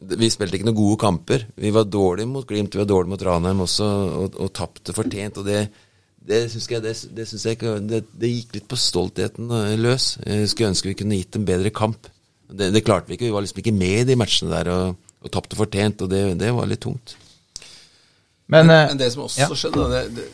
vi 0.00 0.30
spilte 0.32 0.56
ikke 0.56 0.68
noen 0.68 0.78
gode 0.78 0.98
kamper. 1.02 1.46
Vi 1.60 1.72
var 1.74 1.88
dårlige 1.88 2.30
mot 2.30 2.46
Glimt, 2.48 2.74
vi 2.74 2.80
var 2.80 2.88
dårlige 2.88 3.12
mot 3.12 3.24
Ranheim 3.26 3.62
også, 3.66 3.88
og, 4.22 4.38
og 4.40 4.52
tapte 4.56 4.96
fortjent. 4.96 5.40
og 5.40 5.48
det 5.48 5.62
det 6.20 6.42
syns 6.52 6.66
jeg, 6.68 6.82
det, 6.84 6.92
det 7.16 7.24
synes 7.28 7.44
jeg 7.48 7.58
det, 7.88 8.02
det 8.20 8.28
gikk 8.28 8.58
litt 8.58 8.66
på 8.68 8.76
stoltheten 8.78 9.48
eh, 9.56 9.78
løs. 9.80 10.18
Jeg 10.20 10.50
skulle 10.52 10.68
ønske 10.74 10.90
vi 10.90 10.98
kunne 11.00 11.16
gitt 11.16 11.38
en 11.38 11.46
bedre 11.48 11.72
kamp. 11.72 12.10
Det, 12.50 12.68
det 12.74 12.84
klarte 12.84 13.08
vi 13.08 13.16
ikke. 13.16 13.30
Vi 13.30 13.32
var 13.34 13.44
liksom 13.44 13.62
ikke 13.62 13.74
med 13.74 14.02
i 14.02 14.08
de 14.10 14.18
matchene 14.20 14.52
der 14.52 14.68
og, 14.74 14.98
og 15.24 15.32
tapte 15.32 15.56
fortjent, 15.58 16.04
og 16.04 16.12
det, 16.12 16.20
det 16.40 16.52
var 16.54 16.68
litt 16.68 16.82
tungt. 16.84 17.16
Men, 18.50 18.66
men, 18.66 18.90
Men 18.90 19.00
det 19.00 19.12
som 19.14 19.24
også 19.24 19.40
ja. 19.40 19.48
skjedde 19.48 19.88
det, 19.94 20.04
det, 20.18 20.28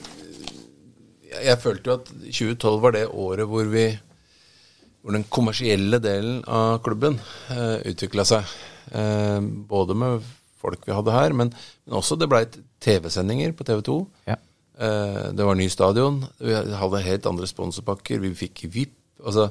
jeg, 1.30 1.40
jeg 1.52 1.62
følte 1.62 1.90
jo 1.90 1.96
at 2.00 2.12
2012 2.24 2.82
var 2.82 2.96
det 2.96 3.06
året 3.06 3.50
hvor 3.50 3.70
vi 3.70 3.86
hvor 5.06 5.14
den 5.14 5.26
kommersielle 5.30 6.00
delen 6.02 6.40
av 6.50 6.80
klubben 6.82 7.20
uh, 7.52 7.78
utvikla 7.86 8.24
seg. 8.26 8.56
Eh, 8.92 9.38
både 9.70 9.96
med 9.98 10.26
folk 10.60 10.86
vi 10.86 10.94
hadde 10.96 11.14
her, 11.14 11.34
men, 11.36 11.52
men 11.86 11.98
også 11.98 12.18
det 12.18 12.28
blei 12.30 12.44
TV-sendinger 12.82 13.54
på 13.56 13.66
TV 13.68 13.82
2. 13.86 13.96
Ja. 14.30 14.36
Eh, 14.76 15.22
det 15.36 15.46
var 15.46 15.58
ny 15.58 15.68
stadion. 15.72 16.20
Vi 16.38 16.54
hadde 16.54 17.06
helt 17.06 17.30
andre 17.30 17.48
sponsorpakker. 17.48 18.20
Vi 18.24 18.34
fikk 18.44 18.66
VIP. 18.72 18.94
Altså 19.24 19.50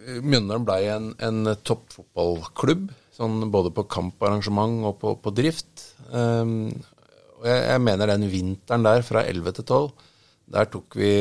Mjøndalen 0.00 0.64
blei 0.64 0.80
en, 0.88 1.10
en 1.20 1.52
toppfotballklubb, 1.66 2.86
sånn 3.14 3.50
både 3.52 3.72
på 3.76 3.84
kamparrangement 3.90 4.86
og 4.88 4.96
på, 5.02 5.12
på 5.20 5.32
drift. 5.36 5.84
Um, 6.08 6.70
og 7.40 7.44
jeg, 7.48 7.60
jeg 7.68 7.82
mener 7.84 8.10
den 8.10 8.24
vinteren 8.32 8.86
der, 8.86 9.04
fra 9.06 9.26
11 9.28 9.58
til 9.58 9.66
12, 9.66 10.08
der 10.56 10.70
tok 10.72 10.96
vi 10.98 11.12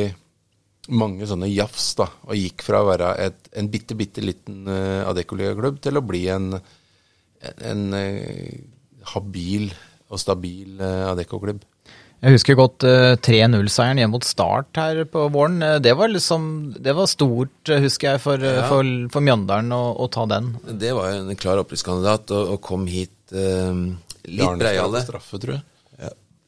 mange 0.90 1.28
sånne 1.30 1.50
jafs, 1.52 1.92
da, 2.00 2.08
og 2.26 2.36
gikk 2.38 2.64
fra 2.66 2.82
å 2.84 2.88
være 2.90 3.14
et, 3.28 3.50
en 3.60 3.70
bitte, 3.70 3.96
bitte 4.00 4.24
liten 4.26 4.64
uh, 4.68 5.06
Adeccoliga-klubb 5.12 5.80
til 5.86 6.00
å 6.00 6.06
bli 6.06 6.24
en, 6.34 6.54
en, 6.58 7.60
en 7.72 7.84
uh, 7.94 8.56
habil 9.14 9.70
og 10.10 10.18
stabil 10.22 10.80
uh, 10.82 11.12
Adecco-klubb. 11.12 11.62
Jeg 12.20 12.36
husker 12.36 12.58
godt 12.60 12.84
uh, 12.84 13.14
3-0-seieren 13.24 14.02
hjemme 14.02 14.18
mot 14.18 14.26
Start 14.28 14.76
her 14.82 15.06
på 15.08 15.22
våren. 15.32 15.62
Eh, 15.64 15.78
Det 15.80 15.94
var 15.96 16.12
liksom, 16.12 16.50
det 16.76 16.92
var 16.98 17.08
stort, 17.08 17.70
eh, 17.72 17.80
husker 17.86 18.12
jeg, 18.16 18.22
for, 18.26 18.44
eh, 18.44 18.58
Ja. 18.60 18.66
for, 18.68 18.90
for 19.14 19.24
Mjøndalen 19.24 19.72
å, 19.72 19.84
å 20.04 20.10
ta 20.12 20.26
den. 20.28 20.50
Det 20.82 20.92
var 20.98 21.14
en 21.14 21.32
klar 21.40 21.62
opprykkskandidat, 21.64 22.34
og, 22.36 22.56
og 22.58 22.62
kom 22.66 22.84
hit 22.92 23.32
eh, 23.32 23.72
litt 24.28 24.60
breiale. 24.60 25.06
Straffe, 25.08 25.40
tror 25.40 25.56
jeg. 25.60 25.64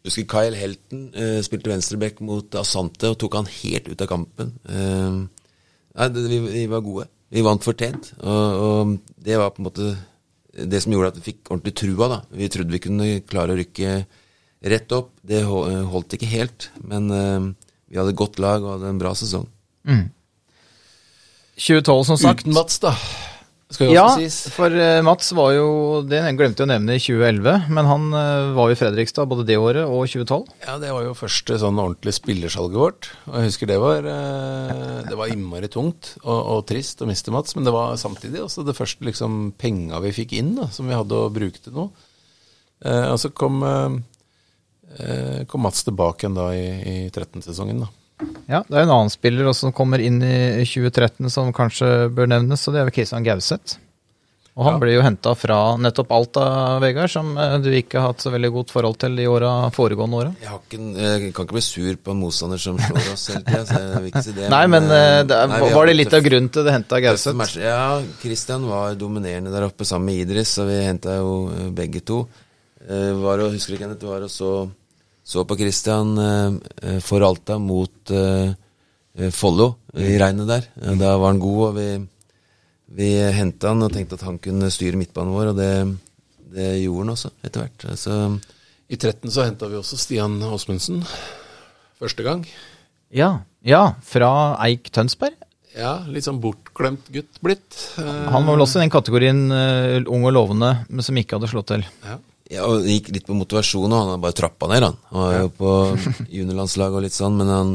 Husker 0.08 0.26
Kyle 0.26 0.58
Helten 0.58 1.10
eh, 1.14 1.40
spilte 1.46 1.70
venstreback 1.70 2.22
mot 2.26 2.56
Asante 2.58 3.12
og 3.12 3.20
tok 3.22 3.38
han 3.38 3.50
helt 3.50 3.90
ut 3.92 4.02
av 4.02 4.10
kampen. 4.10 4.54
Eh, 4.66 5.20
nei, 5.22 6.08
det, 6.16 6.24
vi, 6.32 6.40
vi 6.48 6.64
var 6.72 6.82
gode. 6.86 7.06
Vi 7.32 7.44
vant 7.46 7.64
fortjent. 7.64 8.14
Og, 8.20 8.64
og 8.66 8.96
det 9.22 9.38
var 9.40 9.54
på 9.54 9.62
en 9.62 9.68
måte 9.70 9.92
det 10.52 10.82
som 10.84 10.92
gjorde 10.92 11.14
at 11.14 11.20
vi 11.22 11.28
fikk 11.30 11.52
ordentlig 11.54 11.76
trua. 11.80 12.10
da. 12.12 12.20
Vi 12.34 12.50
trodde 12.52 12.76
vi 12.76 12.84
kunne 12.84 13.12
klare 13.30 13.54
å 13.54 13.60
rykke 13.62 13.94
rett 14.74 14.96
opp. 14.98 15.14
Det 15.22 15.44
holdt 15.46 16.18
ikke 16.18 16.32
helt, 16.34 16.72
men 16.82 17.12
eh, 17.16 17.52
vi 17.94 18.02
hadde 18.02 18.18
godt 18.18 18.42
lag 18.42 18.66
og 18.66 18.78
hadde 18.78 18.92
en 18.96 19.02
bra 19.02 19.14
sesong. 19.18 19.46
2012, 21.62 22.04
som 22.10 22.18
sagt. 22.18 22.48
Uten 22.48 22.58
Mats, 22.58 22.82
da. 22.82 22.96
Ja, 23.80 24.06
for 24.52 24.74
eh, 24.76 25.00
Mats 25.06 25.32
var 25.38 25.54
jo 25.56 25.68
Det 26.08 26.20
glemte 26.38 26.64
jeg 26.64 26.68
å 26.68 26.72
nevne 26.72 26.98
i 26.98 27.02
2011, 27.02 27.70
men 27.72 27.88
han 27.88 28.08
eh, 28.18 28.52
var 28.58 28.70
jo 28.70 28.76
i 28.76 28.80
Fredrikstad 28.80 29.30
både 29.32 29.46
det 29.48 29.58
året 29.62 29.86
og 29.86 30.04
2012. 30.10 30.52
Ja, 30.66 30.76
det 30.82 30.92
var 30.92 31.06
jo 31.06 31.16
første 31.18 31.58
sånn 31.62 31.80
ordentlig 31.80 32.14
spillersalget 32.18 32.82
vårt. 32.82 33.10
Og 33.30 33.38
jeg 33.40 33.52
husker 33.52 33.72
det 33.72 33.80
var 33.82 34.10
eh, 34.12 35.02
Det 35.08 35.20
var 35.20 35.32
innmari 35.32 35.72
tungt 35.72 36.16
og, 36.24 36.40
og 36.40 36.64
trist 36.70 37.02
å 37.04 37.10
miste 37.10 37.34
Mats, 37.34 37.56
men 37.56 37.68
det 37.68 37.76
var 37.76 37.96
samtidig 38.02 38.44
også 38.44 38.66
det 38.68 38.78
første 38.78 39.08
liksom 39.08 39.54
penga 39.62 40.02
vi 40.04 40.14
fikk 40.16 40.36
inn, 40.40 40.56
da, 40.60 40.68
som 40.74 40.90
vi 40.90 40.98
hadde 40.98 41.18
å 41.18 41.32
bruke 41.34 41.62
til 41.62 41.78
noe. 41.78 41.92
Og 42.82 43.18
så 43.22 43.30
kom, 43.30 43.60
kom 45.52 45.62
Mats 45.62 45.84
tilbake 45.86 46.26
igjen 46.26 46.38
da 46.40 46.48
i, 46.58 46.64
i 46.82 46.96
13-sesongen, 47.14 47.84
da. 47.84 47.92
Ja, 48.52 48.64
Det 48.68 48.76
er 48.78 48.84
en 48.84 48.92
annen 48.98 49.14
spiller 49.14 49.48
også 49.48 49.70
som 49.70 49.74
kommer 49.78 50.02
inn 50.04 50.20
i 50.28 50.66
2013 50.68 51.30
som 51.32 51.54
kanskje 51.56 52.10
bør 52.12 52.28
nevnes, 52.34 52.68
og 52.68 52.74
det 52.76 52.82
er 52.82 52.90
vel 52.90 52.96
Kristian 53.00 53.24
Gauseth. 53.24 53.78
Og 54.52 54.66
han 54.68 54.74
Ja. 54.76 54.80
ble 54.84 54.92
jo 54.98 55.02
henta 55.06 55.32
fra 55.40 55.58
nettopp 55.80 56.10
Alta, 56.12 56.42
Vegard, 56.84 57.08
som 57.10 57.30
eh, 57.40 57.54
du 57.64 57.70
ikke 57.72 58.02
har 58.02 58.10
hatt 58.12 58.20
så 58.20 58.34
veldig 58.34 58.50
godt 58.52 58.74
forhold 58.76 58.98
til 59.00 59.16
de 59.16 59.24
åra, 59.32 59.52
foregående 59.72 60.18
åra. 60.20 60.34
Jeg, 60.44 60.58
ikke, 60.68 60.80
jeg 61.00 61.30
kan 61.38 61.46
ikke 61.48 61.56
bli 61.56 61.62
sur 61.64 61.96
på 62.04 62.12
en 62.12 62.20
motstander 62.20 62.60
som 62.60 62.76
slår 62.84 63.08
oss 63.14 63.24
hele 63.32 63.46
tida, 63.48 63.62
så 63.70 63.80
jeg 63.80 64.02
vil 64.04 64.10
ikke 64.12 64.24
si 64.26 64.34
det. 64.36 64.50
Nei, 64.52 64.66
men 64.68 64.84
men 64.90 65.28
det, 65.32 65.38
er- 65.38 65.48
nei, 65.54 65.72
var 65.72 65.86
det 65.88 65.96
litt 65.96 66.14
av 66.20 66.22
grunnen 66.28 66.52
til 66.52 66.68
det 66.68 66.74
henta 66.76 67.00
Gauseth? 67.08 67.56
Ja, 67.64 68.02
Christian 68.20 68.68
var 68.68 69.00
dominerende 69.00 69.56
der 69.56 69.70
oppe 69.70 69.88
sammen 69.88 70.12
med 70.12 70.26
Idris, 70.28 70.52
så 70.60 70.68
vi 70.68 70.82
henta 70.84 71.16
jo 71.22 71.32
eh, 71.56 71.70
begge 71.72 72.04
to. 72.04 72.28
Eh, 72.90 73.14
var 73.24 73.40
og, 73.40 73.54
husker 73.56 73.80
Kenneth, 73.80 74.02
du 74.04 74.08
var 74.12 74.28
og 74.28 74.30
så, 74.36 74.52
så 75.32 75.44
på 75.48 75.56
Christian 75.60 76.12
eh, 76.20 76.56
eh, 76.84 77.00
for 77.04 77.24
Alta 77.24 77.56
mot 77.62 78.12
eh, 78.12 78.52
eh, 79.16 79.30
Follo 79.32 79.70
i 79.96 80.18
regnet 80.20 80.50
der. 80.50 80.66
Eh, 80.82 80.96
Da 81.00 81.14
var 81.18 81.32
han 81.32 81.40
god, 81.44 81.62
og 81.70 81.78
vi, 81.80 81.90
vi 83.00 83.12
henta 83.38 83.72
han 83.72 83.86
og 83.88 83.94
tenkte 83.96 84.18
at 84.20 84.26
han 84.28 84.40
kunne 84.44 84.72
styre 84.74 85.00
midtbanen 85.00 85.32
vår, 85.36 85.54
og 85.54 85.62
det, 85.62 85.72
det 86.56 86.72
gjorde 86.82 87.06
han 87.06 87.14
også, 87.16 87.32
etter 87.48 87.64
hvert. 87.66 87.86
Altså, 87.94 88.18
I 88.92 89.00
13 89.00 89.32
så 89.32 89.46
henta 89.48 89.70
vi 89.72 89.80
også 89.80 90.00
Stian 90.02 90.36
Åsmundsen. 90.44 91.00
Første 92.02 92.26
gang. 92.28 92.44
Ja, 93.14 93.38
ja, 93.64 93.86
fra 94.08 94.32
Eik 94.66 94.90
Tønsberg. 94.96 95.38
Ja, 95.72 96.02
litt 96.12 96.26
sånn 96.28 96.42
bortglemt 96.44 97.06
gutt 97.16 97.38
blitt. 97.40 97.78
Eh, 98.02 98.26
Han 98.34 98.44
var 98.44 98.58
vel 98.58 98.64
også 98.66 98.82
i 98.82 98.84
den 98.84 98.92
kategorien 98.92 99.46
uh, 99.48 100.02
ung 100.12 100.26
og 100.28 100.34
lovende, 100.36 100.74
men 100.90 101.06
som 101.08 101.16
ikke 101.16 101.38
hadde 101.38 101.48
slått 101.54 101.70
til. 101.72 101.86
ja. 102.04 102.18
Ja, 102.52 102.66
og 102.68 102.82
det 102.84 102.98
gikk 102.98 103.12
litt 103.16 103.28
på 103.30 103.36
motivasjon, 103.38 103.86
og 103.88 103.96
han 103.96 104.10
hadde 104.12 104.24
bare 104.26 104.36
trappa 104.36 104.68
ned, 104.68 104.84
han. 104.84 104.98
Han 105.14 105.22
var 105.24 105.36
jo 105.40 105.52
på 105.56 105.70
juniorlandslaget 106.38 106.98
og 107.00 107.06
litt 107.06 107.16
sånn, 107.16 107.38
men 107.40 107.52
han, 107.52 107.70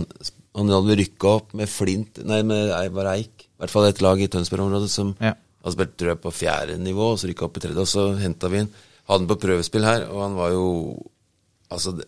han 0.58 0.72
hadde 0.74 0.98
rykka 1.00 1.30
opp 1.38 1.54
med 1.56 1.70
Flint 1.72 2.20
Nei, 2.28 2.42
med 2.44 2.74
Eivar 2.76 3.08
Eik. 3.14 3.46
I 3.56 3.62
hvert 3.64 3.72
fall 3.72 3.88
et 3.88 4.02
lag 4.04 4.20
i 4.20 4.28
Tønsberg-området 4.32 4.90
som 4.92 5.14
Ja. 5.24 5.32
hadde 5.64 5.72
spilt 5.78 5.94
tror 5.96 6.12
jeg, 6.12 6.20
på 6.26 6.34
fjerde 6.42 6.76
nivå, 6.82 7.12
og 7.14 7.20
så 7.22 7.30
rykka 7.30 7.48
opp 7.48 7.56
i 7.56 7.64
tredje, 7.64 7.80
og 7.86 7.88
så 7.88 8.04
henta 8.20 8.50
vi 8.52 8.60
inn. 8.64 8.68
Hadde 9.08 9.22
han 9.24 9.30
på 9.32 9.38
prøvespill 9.46 9.86
her, 9.88 10.04
og 10.12 10.20
han 10.26 10.36
var 10.38 10.52
jo 10.56 10.66
Altså, 11.72 11.90
det, 11.98 12.04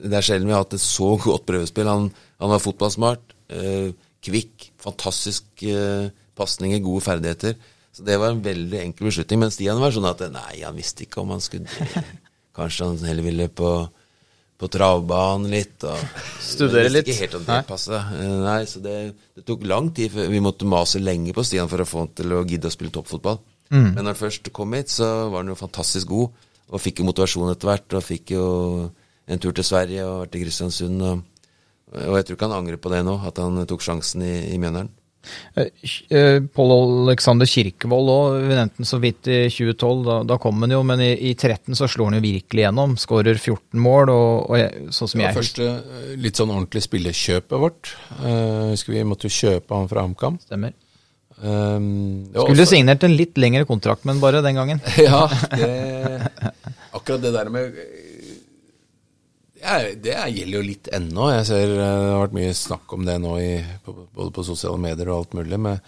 det 0.00 0.14
er 0.16 0.24
sjelden 0.24 0.48
vi 0.48 0.54
har 0.54 0.62
hatt 0.62 0.72
et 0.78 0.80
så 0.80 1.10
godt 1.20 1.42
prøvespill. 1.50 1.90
Han, 1.90 2.06
han 2.40 2.52
var 2.54 2.62
fotballsmart, 2.64 3.34
eh, 3.52 3.90
kvikk, 4.24 4.70
fantastisk 4.80 5.64
eh, 5.68 6.06
pasninger, 6.38 6.80
gode 6.86 7.02
ferdigheter. 7.04 7.58
Så 7.94 8.02
det 8.02 8.16
var 8.18 8.32
en 8.34 8.42
veldig 8.42 8.80
enkel 8.80 9.06
beslutning. 9.06 9.44
Men 9.44 9.52
Stian 9.54 9.78
var 9.78 9.94
sånn 9.94 10.08
at 10.08 10.22
nei, 10.34 10.62
han 10.64 10.74
visste 10.74 11.06
ikke 11.06 11.22
om 11.22 11.34
han 11.34 11.42
skulle 11.44 11.70
Kanskje 12.54 12.86
han 12.86 12.98
heller 13.02 13.26
ville 13.26 13.48
på, 13.50 13.68
på 14.62 14.68
travbanen 14.70 15.50
litt. 15.50 15.82
Og, 15.90 16.20
Studere 16.42 16.90
litt. 16.90 17.08
Ikke 17.10 17.24
helt 17.24 17.38
om 17.40 17.46
det 17.48 17.56
passet. 17.66 18.12
Eh, 18.14 18.34
Nei, 18.44 18.60
så 18.70 18.82
det, 18.82 18.94
det 19.34 19.42
tok 19.46 19.66
lang 19.66 19.90
tid 19.94 20.12
før 20.14 20.30
vi 20.30 20.42
måtte 20.42 20.68
mase 20.70 21.02
lenge 21.02 21.34
på 21.34 21.42
Stian 21.46 21.70
for 21.70 21.82
å 21.82 21.88
få 21.88 22.04
han 22.04 22.12
til 22.14 22.34
å 22.36 22.44
gidde 22.46 22.70
å 22.70 22.74
spille 22.74 22.94
toppfotball. 22.94 23.40
Mm. 23.72 23.88
Men 23.88 24.00
når 24.04 24.12
han 24.12 24.20
først 24.20 24.52
kom 24.54 24.76
hit, 24.78 24.92
så 24.94 25.08
var 25.32 25.42
han 25.42 25.50
jo 25.50 25.58
fantastisk 25.58 26.10
god. 26.12 26.42
og 26.70 26.80
fikk 26.80 27.02
jo 27.02 27.08
motivasjon 27.10 27.50
etter 27.50 27.70
hvert. 27.72 27.98
Og 27.98 28.06
fikk 28.06 28.34
jo 28.36 28.46
en 29.26 29.42
tur 29.42 29.54
til 29.54 29.66
Sverige 29.66 30.06
og 30.06 30.20
vært 30.24 30.38
i 30.38 30.44
Kristiansund. 30.44 31.02
Og, 31.02 31.50
og 32.04 32.18
jeg 32.18 32.26
tror 32.28 32.38
ikke 32.38 32.50
han 32.50 32.58
angrer 32.60 32.78
på 32.82 32.94
det 32.94 33.02
nå, 33.06 33.18
at 33.26 33.42
han 33.42 33.62
tok 33.66 33.82
sjansen 33.82 34.22
i, 34.26 34.34
i 34.54 34.60
Mjøndalen. 34.62 34.94
Eh, 35.54 35.70
eh, 36.10 36.38
Pål 36.54 36.72
Alexander 37.06 37.48
Kirkevold 37.48 38.12
òg, 38.12 38.36
vi 38.44 38.54
nevnte 38.58 38.82
han 38.82 38.88
så 38.88 39.00
vidt 39.02 39.30
i 39.30 39.40
2012. 39.52 40.04
Da, 40.08 40.18
da 40.34 40.38
kom 40.42 40.62
han 40.64 40.74
jo, 40.74 40.82
men 40.86 41.02
i, 41.04 41.12
i 41.30 41.34
13 41.34 41.76
så 41.78 41.88
slår 41.90 42.12
han 42.12 42.18
jo 42.20 42.24
virkelig 42.26 42.66
gjennom. 42.66 42.96
Skårer 43.00 43.38
14 43.40 43.82
mål, 43.84 44.12
og, 44.14 44.30
og 44.50 44.60
jeg, 44.60 44.86
sånn 44.94 45.12
som 45.12 45.20
Det 45.22 45.26
jeg 45.26 45.32
var 45.34 45.40
første 45.42 45.68
eh, 45.72 46.14
litt 46.24 46.40
sånn 46.40 46.54
ordentlig 46.54 46.84
spillekjøpet 46.86 47.62
vårt. 47.66 47.94
Uh, 48.20 48.72
husker 48.72 48.96
vi 48.96 49.04
måtte 49.08 49.30
jo 49.30 49.36
kjøpe 49.36 49.78
han 49.78 49.90
fra 49.90 50.06
HamKam. 50.06 50.40
stemmer. 50.44 50.74
Um, 51.44 52.30
Skulle 52.30 52.62
også- 52.62 52.76
signert 52.76 53.02
en 53.04 53.16
litt 53.18 53.36
lengre 53.36 53.66
kontrakt, 53.66 54.04
men 54.06 54.20
bare 54.22 54.42
den 54.44 54.54
gangen. 54.54 54.80
Ja, 55.02 55.26
det, 55.50 56.30
akkurat 56.94 57.22
det 57.22 57.32
der 57.34 57.50
med 57.50 57.74
det, 59.64 59.72
er, 59.74 59.94
det 60.04 60.12
er, 60.12 60.32
gjelder 60.34 60.58
jo 60.58 60.64
litt 60.66 60.88
ennå. 60.92 61.28
Jeg 61.38 61.44
ser 61.48 61.70
eh, 61.72 61.78
det 61.80 62.10
har 62.12 62.20
vært 62.26 62.36
mye 62.36 62.56
snakk 62.58 62.92
om 62.96 63.06
det 63.08 63.14
nå, 63.22 63.36
i, 63.40 63.52
på, 63.84 63.94
både 64.14 64.34
på 64.36 64.44
sosiale 64.44 64.80
medier 64.82 65.08
og 65.10 65.22
alt 65.22 65.36
mulig. 65.38 65.58
Men 65.66 65.78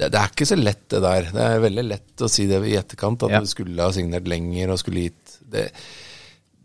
det, 0.00 0.08
det 0.10 0.18
er 0.18 0.32
ikke 0.32 0.48
så 0.50 0.58
lett, 0.58 0.82
det 0.90 1.02
der. 1.04 1.28
Det 1.36 1.44
er 1.46 1.62
veldig 1.62 1.84
lett 1.86 2.24
å 2.26 2.30
si 2.32 2.48
det 2.50 2.58
i 2.66 2.74
etterkant, 2.80 3.22
at 3.28 3.36
Ja. 3.36 3.42
du 3.44 3.50
skulle 3.50 3.86
ha 3.86 3.92
signert 3.94 4.26
lenger 4.30 4.72
og 4.74 4.80
skulle 4.82 5.06
gitt 5.06 5.36
det, 5.50 5.68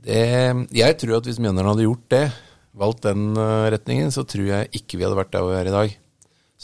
det 0.06 0.24
Jeg 0.74 0.98
tror 1.02 1.20
at 1.20 1.30
hvis 1.30 1.40
Mjøndalen 1.42 1.72
hadde 1.74 1.86
gjort 1.88 2.10
det, 2.14 2.24
valgt 2.76 3.06
den 3.06 3.30
eh, 3.38 3.68
retningen, 3.76 4.10
så 4.16 4.26
tror 4.28 4.50
jeg 4.50 4.74
ikke 4.82 4.98
vi 5.00 5.06
hadde 5.08 5.20
vært 5.22 5.34
der 5.36 5.46
vi 5.48 5.56
er 5.62 5.70
i 5.70 5.76
dag. 5.76 5.96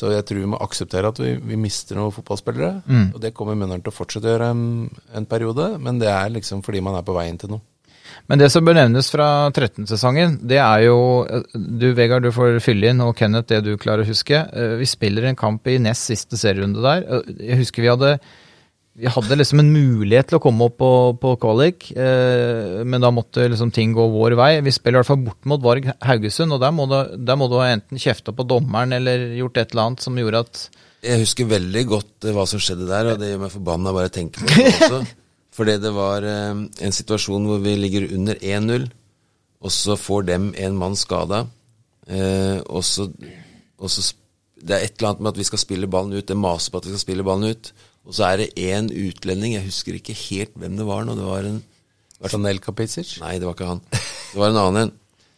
Så 0.02 0.08
jeg 0.14 0.24
tror 0.26 0.40
vi 0.40 0.50
må 0.54 0.58
akseptere 0.64 1.10
at 1.12 1.20
vi, 1.20 1.34
vi 1.52 1.58
mister 1.60 1.98
noen 2.00 2.14
fotballspillere. 2.16 2.72
Og 3.14 3.20
det 3.22 3.34
kommer 3.38 3.58
Mjøndalen 3.60 3.84
til 3.86 3.92
å 3.94 3.96
fortsette 4.02 4.30
å 4.30 4.34
gjøre 4.34 4.50
en, 4.56 4.64
en 5.20 5.28
periode, 5.30 5.66
men 5.84 6.00
det 6.02 6.10
er 6.10 6.32
liksom 6.32 6.64
fordi 6.66 6.80
man 6.82 6.96
er 6.98 7.06
på 7.06 7.14
veien 7.18 7.38
til 7.42 7.52
noe. 7.54 7.62
Men 8.30 8.40
det 8.40 8.52
som 8.54 8.66
bør 8.66 8.78
nevnes 8.78 9.10
fra 9.14 9.28
13-sesongen, 9.52 10.38
det 10.48 10.60
er 10.64 10.86
jo 10.88 10.98
Du 11.54 11.90
Vegard, 11.98 12.24
du 12.24 12.32
får 12.36 12.60
fylle 12.64 12.92
inn, 12.94 13.02
og 13.04 13.16
Kenneth, 13.20 13.50
det 13.52 13.64
du 13.66 13.74
klarer 13.82 14.06
å 14.06 14.12
huske. 14.12 14.44
Eh, 14.52 14.78
Vi 14.82 14.88
spiller 14.90 15.28
en 15.32 15.40
kamp 15.40 15.68
i 15.68 15.80
nest 15.82 16.08
siste 16.12 16.40
serierunde 16.40 16.82
der. 16.86 17.04
Eh, 17.08 17.36
Jeg 17.52 17.62
husker 17.66 17.82
vi 17.86 17.92
hadde 17.94 18.16
vi 19.02 19.08
hadde 19.08 19.38
liksom 19.40 19.62
en 19.62 19.70
mulighet 19.72 20.28
til 20.28 20.36
å 20.38 20.42
komme 20.44 20.66
opp 20.68 20.74
på, 20.78 20.88
på 21.18 21.30
kvalik, 21.40 21.86
eh, 21.96 22.82
men 22.84 23.00
da 23.02 23.08
måtte 23.16 23.46
liksom 23.48 23.72
ting 23.74 23.94
gå 23.96 24.04
vår 24.12 24.36
vei. 24.36 24.50
Vi 24.66 24.74
spiller 24.76 25.00
i 25.00 25.02
hvert 25.02 25.08
fall 25.14 25.22
bort 25.24 25.48
mot 25.48 25.64
Varg 25.64 25.88
Haugesund, 26.04 26.52
og 26.52 26.60
der 26.62 26.74
må, 26.76 26.86
du, 26.92 26.98
der 27.24 27.40
må 27.40 27.48
du 27.50 27.56
enten 27.64 27.98
kjefta 27.98 28.36
på 28.36 28.44
dommeren 28.52 28.92
eller 29.00 29.30
gjort 29.40 29.58
et 29.64 29.72
eller 29.72 29.88
annet 29.88 30.04
som 30.04 30.20
gjorde 30.20 30.44
at 30.44 30.66
Jeg 31.08 31.24
husker 31.24 31.48
veldig 31.50 31.86
godt 31.88 32.28
eh, 32.28 32.36
hva 32.36 32.44
som 32.52 32.60
skjedde 32.62 32.90
der, 32.92 33.14
og 33.14 33.24
det 33.24 33.32
gjør 33.32 33.42
meg 33.46 33.56
forbanna 33.56 33.96
bare 33.96 34.12
å 34.12 34.16
tenke 34.20 34.44
på 34.44 34.52
det 34.60 34.68
også. 34.76 35.02
Fordi 35.56 35.78
det 35.84 35.92
var 35.96 36.26
eh, 36.28 36.64
en 36.88 36.96
situasjon 36.96 37.48
hvor 37.50 37.62
vi 37.64 37.76
ligger 37.80 38.08
under 38.16 38.40
1-0, 38.40 38.88
og 39.62 39.74
så 39.74 39.98
får 40.00 40.28
dem 40.30 40.52
en 40.58 40.78
mann 40.80 40.96
skada. 40.98 41.46
Eh, 42.08 42.60
og 42.66 42.84
så, 42.88 43.10
og 43.78 43.92
så 43.92 44.14
Det 44.62 44.76
er 44.76 44.84
et 44.86 45.00
eller 45.00 45.10
annet 45.10 45.22
med 45.26 45.32
at 45.32 45.38
vi 45.40 45.46
skal 45.48 45.60
spille 45.60 45.88
ballen 45.90 46.14
ut, 46.14 46.28
det 46.28 46.38
maser 46.38 46.70
på 46.70 46.78
at 46.78 46.86
vi 46.86 46.92
skal 46.94 47.02
spille 47.02 47.24
ballen 47.26 47.50
ut. 47.50 47.72
Og 48.06 48.14
så 48.14 48.28
er 48.28 48.38
det 48.38 48.54
én 48.62 48.92
utlending, 48.94 49.56
jeg 49.56 49.66
husker 49.66 49.98
ikke 49.98 50.14
helt 50.14 50.54
hvem 50.54 50.76
det 50.78 50.86
var 50.86 51.06
nå, 51.06 51.16
det 51.18 51.26
var 51.26 51.48
en 51.50 51.64
Chanel 52.30 52.60
Kapicic? 52.62 53.16
Nei, 53.22 53.40
det 53.42 53.48
var 53.48 53.56
ikke 53.56 53.70
han. 53.72 53.82
Det 53.92 54.38
var 54.38 54.52
en 54.52 54.60
annen 54.62 54.82
en. 54.84 54.92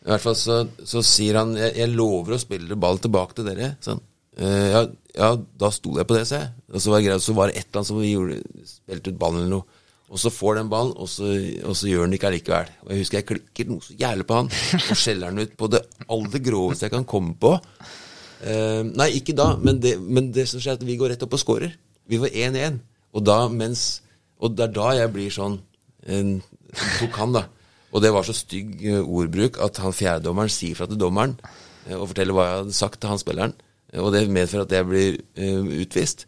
I 0.04 0.12
hvert 0.12 0.23
fall 0.26 0.36
så, 0.36 0.58
så 0.84 0.99
sier 1.08 1.39
han 1.39 1.54
jeg, 1.56 1.71
'Jeg 1.78 1.93
lover 1.95 2.36
å 2.36 2.41
spille 2.41 2.76
ball 2.76 2.99
tilbake 2.99 3.38
til 3.38 3.47
dere'. 3.47 3.78
Sånn. 3.84 4.02
Uh, 4.36 4.67
ja, 4.73 4.82
ja, 5.15 5.30
da 5.38 5.69
sto 5.71 5.93
jeg 5.95 6.10
på 6.10 6.17
det, 6.17 6.26
sa 6.28 6.41
jeg. 6.41 6.52
Og 6.73 6.84
så 6.84 6.91
var 6.91 6.99
det 6.99 7.08
greit, 7.08 7.23
så 7.23 7.36
var 7.38 7.47
det 7.47 7.56
et 7.56 7.67
eller 7.69 7.80
annet 7.80 7.91
som 7.91 8.02
vi 8.02 8.12
gjorde, 8.12 8.67
spilte 8.67 9.13
ut 9.13 9.21
ballen 9.21 9.43
eller 9.43 9.54
noe. 9.54 9.80
Og 10.13 10.21
så 10.21 10.30
får 10.30 10.60
den 10.60 10.69
ballen, 10.69 10.93
og 11.02 11.10
så, 11.10 11.26
og 11.65 11.73
så 11.78 11.89
gjør 11.89 12.06
den 12.06 12.13
ikke 12.19 12.30
allikevel. 12.30 12.69
Og 12.86 12.91
jeg 12.93 13.02
husker 13.02 13.17
jeg 13.17 13.28
klikker 13.32 13.69
noe 13.71 13.82
så 13.82 13.95
jævlig 13.97 14.28
på 14.30 14.38
han, 14.38 14.52
og 14.78 14.99
skjeller 15.02 15.32
han 15.32 15.41
ut 15.41 15.56
på 15.58 15.69
det 15.73 15.82
aller 16.06 16.43
groveste 16.45 16.86
jeg 16.86 16.93
kan 16.93 17.08
komme 17.10 17.34
på. 17.41 17.56
Uh, 18.43 18.84
nei, 18.93 19.10
ikke 19.17 19.34
da, 19.34 19.54
men 19.58 19.80
det, 19.82 19.95
men 19.97 20.30
det 20.36 20.45
som 20.52 20.62
skjer, 20.62 20.76
er 20.76 20.82
at 20.82 20.86
vi 20.86 20.99
går 20.99 21.15
rett 21.15 21.26
opp 21.26 21.34
og 21.34 21.41
scorer. 21.41 21.73
Vi 22.12 22.19
var 22.21 22.30
1-1. 22.30 22.78
Og 23.13 23.30
Og 24.43 24.56
det 24.58 24.63
er 24.63 24.73
da 24.76 24.88
jeg 24.97 25.13
blir 25.13 25.32
sånn 25.32 25.60
en, 26.10 26.41
Tok 26.99 27.17
han, 27.21 27.34
da. 27.34 27.45
Og 27.93 28.02
det 28.02 28.12
var 28.13 28.26
så 28.26 28.34
stygg 28.34 28.82
eh, 28.82 29.02
ordbruk 29.02 29.60
at 29.62 29.78
han 29.78 29.93
fjerdedommeren 29.93 30.49
sier 30.49 30.76
fra 30.76 30.88
til 30.89 30.97
dommeren 30.97 31.36
eh, 31.86 31.93
og 31.93 32.08
forteller 32.10 32.34
hva 32.34 32.47
jeg 32.47 32.62
hadde 32.63 32.78
sagt 32.78 32.99
til 32.99 33.12
han 33.13 33.21
spilleren. 33.21 33.54
Og 34.02 34.10
det 34.15 34.23
medfører 34.34 34.65
at 34.65 34.73
jeg 34.73 34.88
blir 34.89 35.17
uh, 35.38 35.67
utvist. 35.84 36.26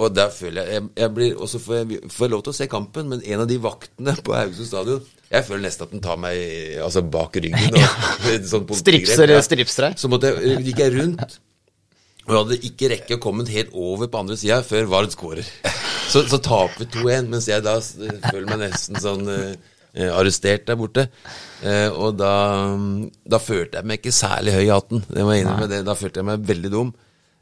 Og 0.00 0.14
der 0.16 0.30
føler 0.32 0.64
jeg, 0.64 0.78
jeg, 0.78 0.88
jeg 1.02 1.12
blir, 1.16 1.34
Og 1.36 1.50
så 1.50 1.60
får 1.60 1.80
jeg, 1.80 2.00
får 2.08 2.26
jeg 2.26 2.32
lov 2.32 2.44
til 2.46 2.54
å 2.54 2.56
se 2.56 2.68
kampen, 2.72 3.10
men 3.12 3.20
en 3.20 3.44
av 3.44 3.48
de 3.50 3.58
vaktene 3.60 4.14
på 4.24 4.32
Haugesund 4.36 4.70
stadion 4.70 5.02
Jeg 5.28 5.46
føler 5.48 5.66
nesten 5.66 5.86
at 5.86 5.92
den 5.92 6.04
tar 6.04 6.18
meg 6.20 6.40
altså 6.80 7.04
bak 7.04 7.36
ryggen. 7.36 7.76
Og, 7.76 8.48
sånn 8.52 8.66
Stripser, 8.80 9.34
ja. 9.36 9.44
stripser 9.44 9.90
deg. 9.90 10.00
Så 10.00 10.10
måtte 10.10 10.32
jeg, 10.32 10.62
gikk 10.70 10.80
jeg 10.82 10.94
rundt, 10.96 11.36
og 12.26 12.32
jeg 12.32 12.40
hadde 12.40 12.58
ikke 12.68 12.88
rekke 12.92 13.16
å 13.16 13.22
komme 13.22 13.46
helt 13.50 13.70
over 13.74 14.10
på 14.10 14.20
andre 14.20 14.36
sida 14.38 14.60
før 14.66 14.88
Vard 14.90 15.14
skårer. 15.14 15.46
Så, 16.10 16.24
så 16.30 16.40
taper 16.42 16.84
vi 16.84 16.88
2-1, 16.96 17.28
mens 17.30 17.46
jeg 17.50 17.64
da 17.64 17.76
føler 17.80 18.46
meg 18.50 18.64
nesten 18.64 18.98
sånn 19.02 19.30
eh, 19.30 19.52
eh, 19.94 20.10
arrestert 20.10 20.66
der 20.68 20.78
borte. 20.78 21.06
Uh, 21.62 21.88
og 21.92 22.16
da, 22.18 22.32
da 23.28 23.40
følte 23.42 23.80
jeg 23.80 23.88
meg 23.88 24.00
ikke 24.00 24.14
særlig 24.14 24.56
høy 24.56 24.64
i 24.64 24.72
hatten. 24.72 25.04
Det 25.06 25.26
må 25.26 25.34
jeg 25.34 25.44
innrømme. 25.44 25.82
Da 25.86 25.96
følte 25.98 26.22
jeg 26.22 26.28
meg 26.30 26.48
veldig 26.50 26.72
dum. 26.74 26.94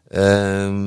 Eh, 0.09 0.81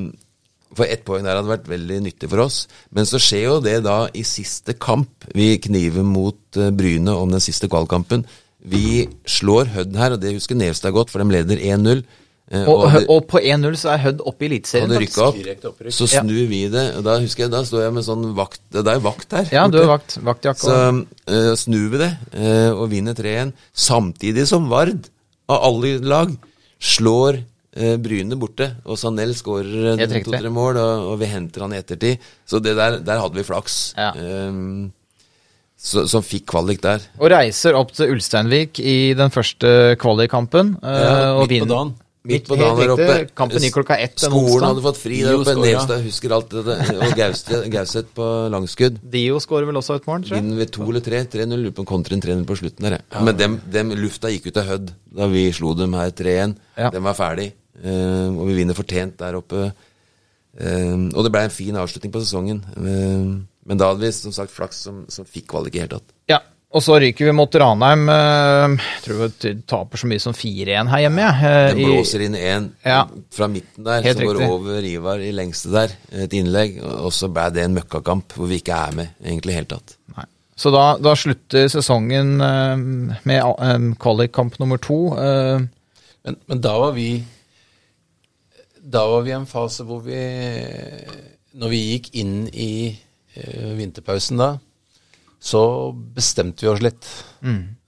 for 0.78 0.88
ett 0.88 1.04
poeng 1.08 1.26
der 1.26 1.38
hadde 1.40 1.52
vært 1.52 1.70
veldig 1.72 2.00
nyttig 2.08 2.30
for 2.32 2.46
oss. 2.46 2.64
Men 2.96 3.08
så 3.10 3.20
skjer 3.22 3.46
jo 3.48 3.58
det 3.64 3.82
da 3.88 4.06
i 4.18 4.24
siste 4.28 4.78
kamp. 4.80 5.28
Vi 5.36 5.54
kniver 5.64 6.06
mot 6.08 6.60
eh, 6.60 6.72
Bryne 6.76 7.16
om 7.18 7.34
den 7.34 7.44
siste 7.44 7.70
kvalkampen. 7.72 8.26
Vi 8.62 9.08
slår 9.26 9.72
Hødd 9.76 9.96
her, 9.98 10.16
og 10.16 10.22
det 10.22 10.36
husker 10.36 10.58
Nevstad 10.58 10.94
godt, 10.94 11.10
for 11.10 11.24
de 11.24 11.34
leder 11.34 11.58
1-0. 11.58 12.04
Og, 12.52 12.82
Og, 12.84 12.96
og 13.08 13.28
på 13.32 13.40
1-0 13.40 13.78
så 13.80 13.94
er 13.94 14.02
Hødd 14.04 14.22
oppe 14.28 14.44
i 14.44 14.50
Eliteserien. 14.50 14.90
Og 14.90 14.98
det 14.98 15.02
rykker 15.06 15.70
opp, 15.70 15.84
så 15.96 16.08
snur 16.12 16.50
vi 16.50 16.66
det. 16.72 16.84
Og 17.00 17.06
da 17.08 17.16
husker 17.24 17.46
jeg, 17.46 17.52
da 17.54 17.62
står 17.68 17.86
jeg 17.86 17.96
med 17.96 18.04
sånn 18.04 18.26
vakt 18.36 18.60
Det 18.74 18.84
er 18.84 19.00
jo 19.00 19.06
vakt 19.06 19.36
her. 19.38 19.52
Ja, 19.56 19.64
du 19.72 19.80
er 19.80 19.88
vakt, 19.88 20.18
vaktjakke. 20.20 20.66
Så 20.66 20.80
eh, 21.32 21.52
snur 21.60 21.88
vi 21.94 22.02
det 22.02 22.12
uh, 22.36 22.72
og 22.76 22.90
vinner 22.92 23.16
3-1. 23.16 23.56
Samtidig 23.72 24.46
som 24.52 24.68
Vard, 24.72 25.08
av 25.48 25.64
alle 25.70 25.96
lag, 26.04 26.36
slår 26.82 27.40
eh, 27.40 27.48
Bryne 27.74 28.36
borte. 28.36 28.68
Og 28.86 28.98
Sanel 29.00 29.32
skårer 29.38 29.96
riktig. 30.02 30.26
to-tre 30.28 30.50
mål, 30.52 30.78
og, 30.82 31.06
og 31.14 31.20
vi 31.22 31.30
henter 31.32 31.62
han 31.68 31.74
i 31.74 31.80
ettertid. 31.80 32.20
Så 32.46 32.60
det 32.64 32.76
der, 32.76 33.00
der 33.00 33.22
hadde 33.24 33.38
vi 33.40 33.46
flaks. 33.48 33.94
Ja. 33.98 34.12
Um, 34.18 34.92
så, 35.82 36.04
som 36.12 36.22
fikk 36.22 36.46
kvalik 36.52 36.82
der. 36.84 37.02
Og 37.18 37.32
reiser 37.34 37.74
opp 37.80 37.90
til 37.98 38.12
Ulsteinvik 38.14 38.78
i 38.84 39.14
den 39.18 39.32
første 39.34 39.96
kvalikkampen. 39.98 40.76
eh, 40.84 41.02
Ja, 41.02 41.34
og 41.34 41.48
midt 41.48 41.50
på 41.50 41.54
vinner- 41.56 41.72
dagen. 41.76 41.94
Midt 42.24 42.46
på 42.46 42.54
dagen 42.60 42.78
der 42.78 42.92
oppe. 42.94 43.14
Kampen 43.34 43.64
gikk 43.66 43.74
klokka 43.80 43.96
ett 43.98 44.20
Skolen 44.22 44.62
hadde 44.68 44.84
fått 44.86 45.00
fri 45.02 45.24
der 45.26 45.40
oppe. 45.40 45.56
Nevstad 45.58 46.04
husker 46.06 46.36
alt 46.36 46.52
det. 46.54 46.76
Og 47.02 47.72
Gauseth 47.74 48.12
på 48.14 48.28
langskudd. 48.54 49.00
Dio 49.10 49.40
skårer 49.42 49.66
vel 49.66 49.80
også 49.82 49.96
et 49.98 50.06
mål, 50.06 50.22
tror 50.28 50.36
jeg. 50.38 50.44
Vinner 50.44 50.60
vi 50.62 50.68
to 50.70 50.84
eller 50.86 51.02
tre? 51.02 51.24
3-0. 51.26 51.58
Lurer 51.64 51.74
på 51.74 51.82
om 51.82 51.90
kontra 51.90 52.14
en 52.14 52.22
3-0 52.22 52.46
på 52.46 52.60
slutten 52.62 52.86
der. 52.86 53.00
jeg. 53.00 53.24
Men 53.26 53.38
dem, 53.42 53.56
dem, 53.66 53.90
lufta 53.98 54.30
gikk 54.30 54.52
ut 54.52 54.58
av 54.62 54.70
Hødd 54.70 54.94
da 55.18 55.32
vi 55.34 55.48
slo 55.52 55.74
dem 55.74 55.98
her 55.98 56.12
3-1. 56.14 56.54
Ja. 56.78 56.92
Den 56.94 57.02
var 57.10 57.18
ferdig. 57.18 57.54
Eh, 57.84 58.30
og 58.30 58.46
vi 58.50 58.60
vinner 58.60 58.78
fortjent 58.78 59.18
der 59.22 59.40
oppe. 59.40 59.72
Eh, 60.60 60.96
og 61.16 61.24
det 61.26 61.32
ble 61.34 61.46
en 61.48 61.54
fin 61.54 61.78
avslutning 61.80 62.12
på 62.14 62.22
sesongen. 62.24 62.64
Eh, 62.78 63.28
men 63.66 63.78
da 63.80 63.92
hadde 63.92 64.04
vi 64.06 64.12
som 64.16 64.34
sagt 64.36 64.52
flaks 64.54 64.84
som, 64.88 65.04
som 65.10 65.26
fikk 65.26 65.48
kvalik 65.54 65.76
i 65.78 65.84
hele 65.84 65.96
tatt. 65.98 66.10
Ja, 66.30 66.40
og 66.72 66.80
så 66.86 66.96
ryker 67.04 67.28
vi 67.28 67.34
mot 67.36 67.52
Ranheim. 67.60 68.06
Jeg 68.08 69.02
tror 69.04 69.18
vi 69.28 69.52
taper 69.68 70.00
så 70.00 70.08
mye 70.08 70.22
som 70.24 70.34
4-1 70.38 70.88
her 70.94 71.02
hjemme. 71.04 71.26
jeg, 71.26 71.50
eh, 71.50 71.74
Den 71.76 71.82
blåser 71.90 72.24
inn 72.26 72.38
én 72.40 72.70
Ja. 72.88 73.02
fra 73.36 73.48
midten 73.52 73.84
der, 73.84 74.02
Helt 74.06 74.18
som 74.22 74.30
går 74.30 74.40
over 74.48 74.80
Ivar 74.88 75.20
i 75.20 75.34
lengste 75.36 75.72
der. 75.74 75.92
Et 76.24 76.32
innlegg. 76.40 76.78
Og 76.84 77.12
så 77.12 77.28
ble 77.34 77.50
det 77.52 77.66
en 77.66 77.76
møkkakamp 77.76 78.34
hvor 78.38 78.48
vi 78.48 78.62
ikke 78.62 78.78
er 78.88 78.96
med 78.96 79.10
egentlig 79.24 79.52
i 79.52 79.60
hele 79.60 79.72
tatt. 79.74 79.98
Nei. 80.16 80.26
Så 80.62 80.70
da, 80.72 80.96
da 81.02 81.14
slutter 81.18 81.68
sesongen 81.74 82.38
med 83.26 83.96
kvalikkamp 84.00 84.60
nummer 84.62 84.78
to. 84.82 85.00
eh, 85.18 85.60
Men, 86.24 86.36
men 86.48 86.62
da 86.62 86.76
var 86.78 86.92
vi 86.94 87.24
Da 88.92 89.06
var 89.08 89.24
vi 89.24 89.32
i 89.32 89.38
en 89.38 89.48
fase 89.50 89.86
hvor 89.88 90.04
vi 90.04 90.20
Når 91.56 91.72
vi 91.72 91.82
gikk 91.94 92.12
inn 92.20 92.36
i 92.52 92.72
eh, 93.36 93.72
vinterpausen 93.78 94.40
da, 94.40 94.54
så 95.42 95.62
bestemte 96.16 96.66
vi 96.66 96.72
oss 96.72 96.84
litt. 96.84 97.08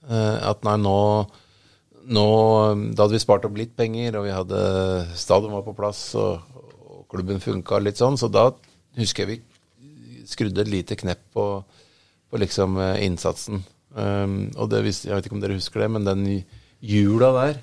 Eh, 0.08 0.38
at 0.50 0.64
nei, 0.66 0.76
nå, 0.80 0.98
nå 2.12 2.26
Da 2.92 3.04
hadde 3.06 3.16
vi 3.16 3.22
spart 3.22 3.46
opp 3.48 3.56
litt 3.56 3.74
penger, 3.78 4.18
og 4.18 4.26
vi 4.26 4.34
hadde 4.34 4.60
stadion 5.16 5.54
var 5.56 5.64
på 5.66 5.76
plass, 5.76 6.02
og, 6.20 6.40
og 6.84 7.06
klubben 7.12 7.40
funka 7.40 7.80
litt 7.80 8.00
sånn, 8.00 8.18
så 8.20 8.28
da 8.32 8.50
husker 8.98 9.24
jeg 9.24 9.32
vi 9.32 10.28
skrudde 10.28 10.64
et 10.64 10.72
lite 10.72 10.96
knepp 10.96 11.20
på, 11.36 11.46
på 12.30 12.40
liksom 12.40 12.78
eh, 12.80 13.04
innsatsen. 13.06 13.64
Um, 13.94 14.48
og 14.58 14.72
det, 14.72 14.80
jeg 14.90 15.12
vet 15.12 15.28
ikke 15.28 15.36
om 15.36 15.42
dere 15.44 15.56
husker 15.56 15.84
det, 15.84 15.90
men 15.94 16.06
den 16.08 16.24
jula 16.84 17.30
der 17.36 17.60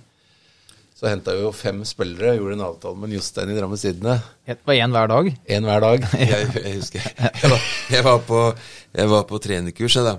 så 1.02 1.10
henta 1.10 1.34
vi 1.34 1.42
jo 1.42 1.50
fem 1.50 1.80
spillere. 1.88 2.36
Gjorde 2.38 2.60
en 2.60 2.68
avtale 2.68 3.00
med 3.02 3.14
Jostein 3.16 3.50
i 3.50 3.56
Drammens 3.58 3.82
Tidende. 3.82 4.20
Det 4.46 4.60
var 4.70 4.78
én 4.78 4.92
hver 4.94 5.08
dag. 5.10 5.30
Én 5.50 5.66
hver 5.66 5.82
dag. 5.82 6.04
Jeg, 6.22 6.52
jeg 6.60 6.74
husker 6.76 7.08
jeg 7.18 7.50
var, 7.50 7.64
jeg 7.90 8.06
var 8.06 8.20
på, 8.28 8.42
jeg 8.94 9.10
var 9.10 9.26
på 9.32 9.40
trenerkurs 9.42 9.96
jeg 9.98 10.06
da, 10.06 10.14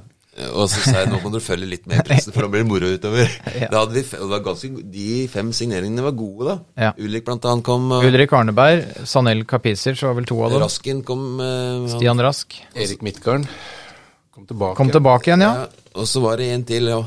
Og 0.56 0.66
så 0.72 0.82
sa 0.82 1.04
jeg 1.04 1.12
nå 1.12 1.20
må 1.22 1.30
du 1.30 1.38
følge 1.44 1.68
litt 1.70 1.86
med 1.86 2.02
i 2.02 2.06
pressen, 2.08 2.34
for 2.34 2.42
da 2.42 2.50
blir 2.50 2.64
det 2.64 2.70
moro 2.72 2.90
utover. 2.96 3.30
Ja. 3.60 3.70
Da 3.70 3.84
hadde 3.84 3.94
vi, 3.94 4.04
og 4.18 4.26
det 4.26 4.32
var 4.34 4.44
ganske, 4.48 4.72
de 4.96 5.06
fem 5.30 5.54
signeringene 5.54 6.08
var 6.08 6.18
gode, 6.18 6.50
da. 6.50 6.58
Ja. 6.88 6.92
Ulrik 6.98 7.30
blant 7.30 7.46
annet 7.52 7.68
kom. 7.70 7.86
Uh, 7.94 8.10
Ulrik 8.10 8.34
Arneberg, 8.40 9.06
Sanel 9.06 9.46
Kapisic 9.46 10.02
var 10.02 10.18
vel 10.18 10.26
to 10.26 10.42
av 10.42 10.56
dem. 10.56 10.64
Rasken 10.66 11.06
kom. 11.06 11.26
Uh, 11.38 11.86
Stian 11.94 12.26
Rask 12.26 12.58
Erik 12.74 13.06
Midtgarden 13.06 13.46
kom 14.34 14.50
tilbake. 14.50 14.80
kom 14.82 14.90
tilbake 14.90 15.30
igjen, 15.30 15.46
ja. 15.46 15.62
ja. 15.62 15.90
Og 15.94 16.10
så 16.10 16.26
var 16.26 16.42
det 16.42 16.50
en 16.56 16.66
til, 16.66 16.90
ja. 16.90 17.04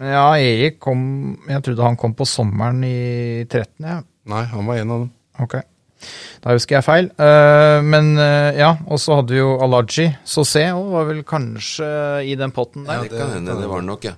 Ja, 0.00 0.34
Erik 0.34 0.80
kom 0.82 1.02
Jeg 1.46 1.62
trodde 1.62 1.86
han 1.86 1.98
kom 2.00 2.16
på 2.18 2.26
sommeren 2.26 2.82
i 2.86 3.44
13, 3.46 3.68
ja. 3.84 4.00
Nei, 4.30 4.42
han 4.50 4.66
var 4.66 4.80
en 4.80 4.92
av 4.94 5.02
dem. 5.04 5.10
Ok. 5.44 5.58
Da 6.44 6.52
husker 6.52 6.78
jeg 6.78 6.84
feil. 6.84 7.10
Uh, 7.20 7.80
men 7.84 8.14
uh, 8.18 8.50
ja, 8.56 8.74
og 8.88 9.00
så 9.00 9.20
hadde 9.20 9.36
vi 9.36 9.40
jo 9.40 9.54
Alaji 9.64 10.08
Sosé 10.28 10.66
og 10.74 10.92
var 10.94 11.10
vel 11.10 11.22
kanskje 11.28 11.88
i 12.24 12.34
den 12.40 12.52
potten 12.56 12.88
der. 12.88 13.04
Det 13.04 13.16
det, 13.16 13.28
hende, 13.36 13.58
det 13.60 13.68
var 13.70 13.84
det 13.84 13.90
nok, 13.90 14.08
ja. 14.08 14.16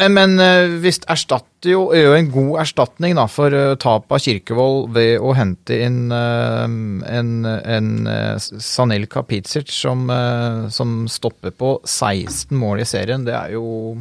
Men, 0.00 0.38
hvis 0.38 0.46
eh, 0.48 0.74
visst 0.80 1.04
erstatter 1.10 1.74
jo 1.74 1.82
er 1.92 2.06
jo 2.06 2.14
en 2.16 2.30
god 2.32 2.62
erstatning 2.62 3.14
da, 3.18 3.26
for 3.30 3.52
uh, 3.52 3.74
tap 3.76 4.10
av 4.12 4.22
Kirkevold 4.24 4.88
ved 4.96 5.20
å 5.20 5.34
hente 5.36 5.76
inn 5.84 6.06
uh, 6.08 6.64
en, 6.64 7.44
en 7.44 7.90
eh, 8.08 8.38
Sanel 8.40 9.04
Kapizic 9.12 9.70
som, 9.70 10.08
eh, 10.10 10.64
som 10.72 11.04
stopper 11.12 11.52
på 11.52 11.74
16 11.84 12.56
mål 12.56 12.82
i 12.82 12.88
serien. 12.88 13.26
Det 13.28 13.36
er 13.36 13.54
jo 13.58 13.98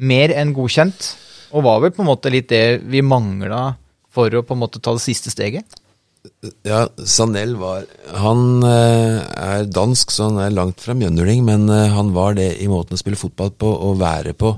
mer 0.00 0.32
enn 0.34 0.54
godkjent, 0.56 1.12
og 1.50 1.66
var 1.66 1.80
vel 1.84 1.94
på 1.94 2.04
en 2.04 2.10
måte 2.10 2.32
litt 2.32 2.48
det 2.52 2.80
vi 2.88 3.02
mangla 3.04 3.74
for 4.10 4.32
å 4.34 4.42
på 4.46 4.56
en 4.56 4.62
måte 4.62 4.82
ta 4.82 4.94
det 4.96 5.04
siste 5.04 5.32
steget. 5.32 5.78
Ja, 6.66 6.84
Sanel 7.08 7.54
var 7.56 7.86
Han 8.20 8.60
eh, 8.66 9.20
er 9.24 9.68
dansk, 9.72 10.12
så 10.12 10.28
han 10.28 10.40
er 10.42 10.52
langt 10.52 10.82
fra 10.84 10.94
mjøndøling, 10.96 11.44
men 11.46 11.68
eh, 11.72 11.88
han 11.94 12.12
var 12.16 12.36
det 12.36 12.52
i 12.60 12.68
måten 12.68 12.96
å 12.96 13.00
spille 13.00 13.20
fotball 13.20 13.54
på 13.56 13.70
og 13.88 14.00
være 14.02 14.34
på. 14.36 14.52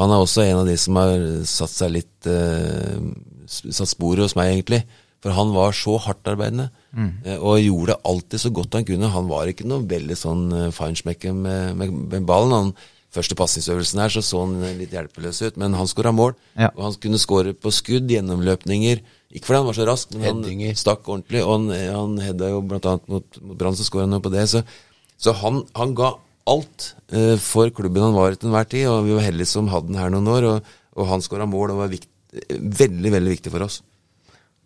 Han 0.00 0.12
er 0.12 0.22
også 0.22 0.44
en 0.44 0.62
av 0.64 0.68
de 0.68 0.76
som 0.80 0.98
har 0.98 1.14
satt 1.48 1.72
seg 1.72 1.98
litt 2.00 2.30
eh, 2.30 3.00
Satt 3.46 3.86
sporet 3.86 4.24
hos 4.24 4.32
meg, 4.34 4.48
egentlig. 4.50 4.80
For 5.22 5.30
han 5.30 5.52
var 5.54 5.70
så 5.70 5.92
hardtarbeidende, 6.02 6.64
mm. 6.98 7.10
og 7.36 7.60
gjorde 7.62 7.94
alltid 8.10 8.42
så 8.42 8.50
godt 8.50 8.74
han 8.74 8.86
kunne. 8.88 9.10
Han 9.14 9.28
var 9.30 9.46
ikke 9.46 9.68
noe 9.70 9.86
veldig 9.86 10.16
sånn 10.18 10.42
feinschmecker 10.74 11.30
med, 11.30 11.76
med, 11.78 11.92
med 12.10 12.26
ballen. 12.26 12.56
Han, 12.56 12.72
første 13.14 13.36
pasningsøvelsen 13.38 14.00
her 14.02 14.12
så 14.12 14.22
så 14.24 14.42
han 14.42 14.58
litt 14.78 14.94
hjelpeløs 14.94 15.42
ut, 15.44 15.60
men 15.60 15.76
han 15.78 15.88
skåra 15.90 16.12
mål. 16.14 16.34
Ja. 16.56 16.70
Og 16.74 16.82
han 16.88 16.98
kunne 17.02 17.20
skåre 17.22 17.54
på 17.56 17.72
skudd, 17.74 18.10
gjennomløpninger. 18.12 19.02
Ikke 19.36 19.48
fordi 19.48 19.60
han 19.60 19.68
var 19.68 19.78
så 19.78 19.86
rask, 19.88 20.14
men 20.16 20.44
han 20.44 20.76
stakk 20.78 21.08
ordentlig. 21.08 21.42
Og 21.44 21.52
han, 21.54 21.70
han 21.94 22.18
hedda 22.22 22.52
jo 22.52 22.62
annet 22.66 23.08
mot, 23.12 23.40
mot 23.42 23.58
Brann, 23.58 23.78
så 23.78 23.86
skåra 23.86 24.06
han 24.08 24.18
jo 24.18 24.22
på 24.24 24.32
det. 24.34 24.46
Så, 24.52 24.62
så 25.20 25.34
han, 25.42 25.62
han 25.78 25.94
ga 25.98 26.14
alt 26.46 26.92
uh, 27.14 27.34
for 27.42 27.72
klubben 27.74 28.04
han 28.06 28.16
var 28.16 28.36
til 28.36 28.50
enhver 28.50 28.68
tid, 28.70 28.86
og 28.90 29.06
vi 29.08 29.16
var 29.16 29.26
heldige 29.26 29.50
som 29.50 29.70
hadde 29.72 29.92
han 29.92 30.02
her 30.04 30.14
noen 30.14 30.30
år. 30.32 30.50
Og, 30.52 30.76
og 30.96 31.10
han 31.10 31.24
skåra 31.24 31.48
mål 31.50 31.74
og 31.74 31.82
var 31.84 31.92
vikt, 31.92 32.08
eh, 32.36 32.56
veldig, 32.56 33.12
veldig 33.18 33.36
viktig 33.36 33.52
for 33.52 33.66
oss. 33.66 33.82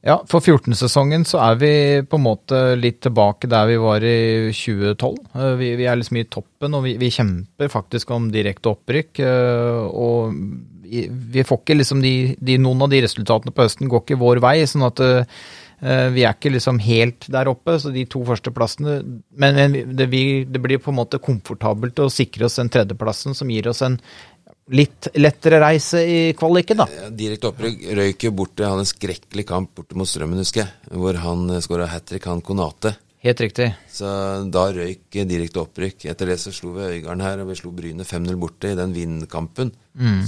Ja, 0.01 0.14
for 0.30 0.40
14-sesongen 0.40 1.26
så 1.28 1.42
er 1.44 1.59
vi 1.61 1.70
på 2.09 2.16
en 2.16 2.24
måte 2.24 2.61
litt 2.80 3.03
tilbake 3.05 3.51
der 3.53 3.66
vi 3.68 3.76
var 3.82 4.05
i 4.07 4.48
2012. 4.57 5.18
Eh, 5.36 5.55
Vi, 5.61 5.74
vi 5.76 5.88
er 5.90 5.98
liksom 6.01 6.16
i 6.16 6.24
toppen, 6.24 6.76
og 6.78 6.86
vi, 6.86 6.94
vi 7.01 7.11
kjemper 7.12 7.68
faktisk 7.68 8.11
om 8.16 8.30
direkte 8.32 8.72
opprykk. 8.72 9.20
eh, 9.20 9.82
Og 9.92 10.32
vi, 10.90 11.44
får 11.46 11.61
ikke 11.62 11.76
liksom 11.76 12.01
de, 12.03 12.14
de 12.40 12.57
Noen 12.59 12.86
av 12.86 12.90
de 12.90 13.03
resultatene 13.05 13.53
på 13.55 13.66
høsten 13.66 13.90
går 13.92 14.07
ikke 14.07 14.18
vår 14.24 14.40
vei, 14.42 14.57
sånn 14.66 14.88
at 14.88 15.03
eh, 15.05 16.09
vi 16.16 16.24
er 16.24 16.32
ikke 16.32 16.55
liksom 16.57 16.80
helt 16.82 17.28
der 17.32 17.48
oppe, 17.53 17.76
så 17.80 17.92
de 17.92 18.03
to 18.09 18.24
første 18.28 18.51
plassene 18.53 18.98
Men, 19.05 19.55
men 19.57 19.94
det, 19.96 20.09
vi, 20.12 20.44
det 20.48 20.61
blir 20.64 20.80
på 20.82 20.90
en 20.92 20.98
måte 20.98 21.20
komfortabelt 21.22 22.01
å 22.01 22.09
sikre 22.12 22.48
oss 22.48 22.57
den 22.61 22.72
tredjeplassen, 22.72 23.36
som 23.36 23.53
gir 23.53 23.68
oss 23.70 23.84
en 23.86 24.01
litt 24.70 25.08
lettere 25.18 25.60
reise 25.62 26.00
i 26.06 26.18
kvaliken, 26.38 26.82
da. 26.82 26.86
Ja, 26.94 27.10
Direkte 27.10 27.50
opprykk 27.50 27.84
røyk 27.98 28.26
jo 28.26 28.32
borte. 28.36 28.64
Han 28.64 28.78
hadde 28.78 28.86
en 28.86 28.90
skrekkelig 28.92 29.46
kamp 29.48 29.72
borte 29.78 29.98
mot 29.98 30.08
Strømmen, 30.08 30.40
husker 30.42 30.64
jeg. 30.64 30.90
Hvor 30.94 31.18
han 31.24 31.46
skåra 31.64 31.88
hat 31.90 32.06
trick, 32.10 32.28
han 32.30 32.42
Konate. 32.44 32.94
Helt 33.20 33.40
riktig. 33.44 33.66
Så 33.92 34.10
da 34.48 34.62
røyk 34.72 35.18
eh, 35.20 35.26
direkte 35.28 35.60
opprykk. 35.60 36.06
Etter 36.08 36.30
det 36.32 36.38
så 36.40 36.52
slo 36.56 36.72
vi 36.78 36.86
Øygarden 36.96 37.24
her, 37.24 37.42
og 37.42 37.50
vi 37.50 37.58
slo 37.58 37.72
Bryne 37.76 38.06
5-0 38.08 38.38
borte 38.40 38.70
i 38.72 38.78
den 38.78 38.94
vindkampen. 38.96 39.74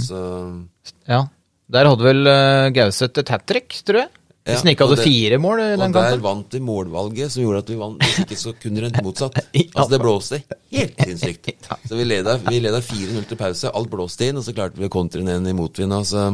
Så 0.03 0.19
Ja. 1.09 1.23
Der 1.73 1.87
hadde 1.87 2.05
vel 2.05 2.27
uh, 2.27 2.69
Gauseth 2.75 3.21
et 3.23 3.29
hat 3.33 3.47
trick, 3.49 3.73
tror 3.87 4.03
jeg. 4.03 4.09
Ja, 4.43 4.51
Hvis 4.57 4.63
han 4.65 4.71
ikke 4.73 4.83
hadde 4.83 4.95
det- 4.99 5.05
fire 5.07 5.37
mål 5.39 5.59
i 5.59 5.65
Og 5.73 5.79
den 5.79 5.93
der 5.93 6.09
kampen. 6.09 6.21
vant 6.21 6.49
de 6.51 6.59
målvalget 6.59 7.31
som 7.31 7.43
gjorde 7.45 7.59
at 7.63 7.69
vi 7.69 7.75
vant. 7.79 8.01
Hvis 8.03 8.19
ikke 8.25 8.39
så 8.41 8.51
kunne 8.59 8.75
det 8.75 8.83
rent 8.89 9.03
motsatt. 9.05 9.37
Altså 9.75 9.89
Det 9.93 10.01
blåste 10.01 10.41
helt 10.73 10.97
sinnssykt. 10.99 11.53
Så 11.87 11.95
vi 11.95 12.03
leda, 12.03 12.35
vi 12.43 12.59
leda 12.59 12.81
4-0 12.81 13.23
til 13.29 13.37
pause. 13.39 13.71
Alt 13.73 13.89
blåste 13.89 14.27
inn, 14.27 14.37
og 14.37 14.43
så 14.43 14.51
klarte 14.53 14.75
vi 14.75 14.89
å 14.89 14.91
kontre 14.91 15.23
ned 15.23 15.47
i 15.47 15.53
motvind. 15.55 15.95
Altså. 15.95 16.25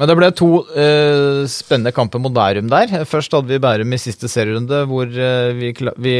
Men 0.00 0.08
det 0.08 0.16
ble 0.16 0.30
to 0.32 0.48
uh, 0.72 1.44
spennende 1.52 1.92
kamper 1.94 2.18
mot 2.18 2.32
Bærum 2.32 2.70
der. 2.72 3.04
Først 3.04 3.36
hadde 3.36 3.52
vi 3.52 3.60
Bærum 3.62 3.92
i 3.92 4.00
siste 4.00 4.26
serierunde, 4.32 4.80
hvor 4.88 5.04
uh, 5.06 5.52
vi, 5.52 5.68
vi, 6.00 6.14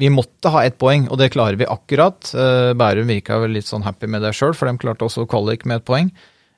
vi 0.00 0.08
måtte 0.10 0.50
ha 0.50 0.64
ett 0.64 0.78
poeng, 0.80 1.10
og 1.12 1.20
det 1.20 1.28
klarer 1.36 1.60
vi 1.60 1.68
akkurat. 1.68 2.32
Uh, 2.32 2.72
Bærum 2.72 3.06
virka 3.12 3.36
vel 3.44 3.52
litt 3.58 3.68
sånn 3.68 3.84
happy 3.84 4.08
med 4.08 4.24
det 4.24 4.32
sjøl, 4.34 4.56
for 4.56 4.66
de 4.66 4.80
klarte 4.80 5.04
også 5.06 5.28
kvalik 5.30 5.66
med 5.68 5.82
ett 5.82 5.86
poeng. 5.92 6.08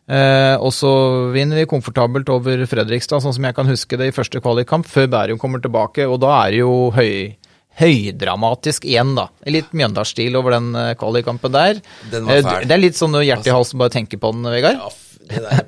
Eh, 0.04 0.56
og 0.60 0.68
så 0.76 0.90
vinner 1.32 1.62
vi 1.62 1.68
komfortabelt 1.70 2.28
over 2.32 2.60
Fredrikstad, 2.68 3.22
sånn 3.24 3.32
som 3.36 3.46
jeg 3.48 3.56
kan 3.56 3.70
huske 3.70 3.96
det 4.00 4.10
i 4.10 4.14
første 4.16 4.42
kvalikkamp, 4.44 4.88
før 4.90 5.08
Bærum 5.14 5.40
kommer 5.40 5.62
tilbake, 5.64 6.04
og 6.08 6.20
da 6.24 6.34
er 6.42 6.52
det 6.52 6.60
jo 6.60 6.74
høy, 6.92 7.36
høydramatisk 7.80 8.84
igjen, 8.84 9.14
da. 9.16 9.28
Litt 9.50 9.72
Mjøndalsstil 9.72 10.36
over 10.38 10.58
den 10.58 10.74
eh, 10.76 10.92
kvalikkampen 11.00 11.54
der. 11.54 11.80
Den 12.12 12.28
var 12.28 12.42
Eh, 12.42 12.68
det 12.68 12.76
er 12.76 12.84
litt 12.84 13.00
sånn 13.00 13.16
hjerte 13.22 13.48
i 13.48 13.56
halsen 13.56 13.80
bare 13.80 13.92
å 13.92 13.96
tenke 13.96 14.20
på 14.20 14.34
den, 14.36 14.44
Vegard. 14.52 14.76
Ja, 14.82 14.92
det 15.24 15.40
der 15.40 15.62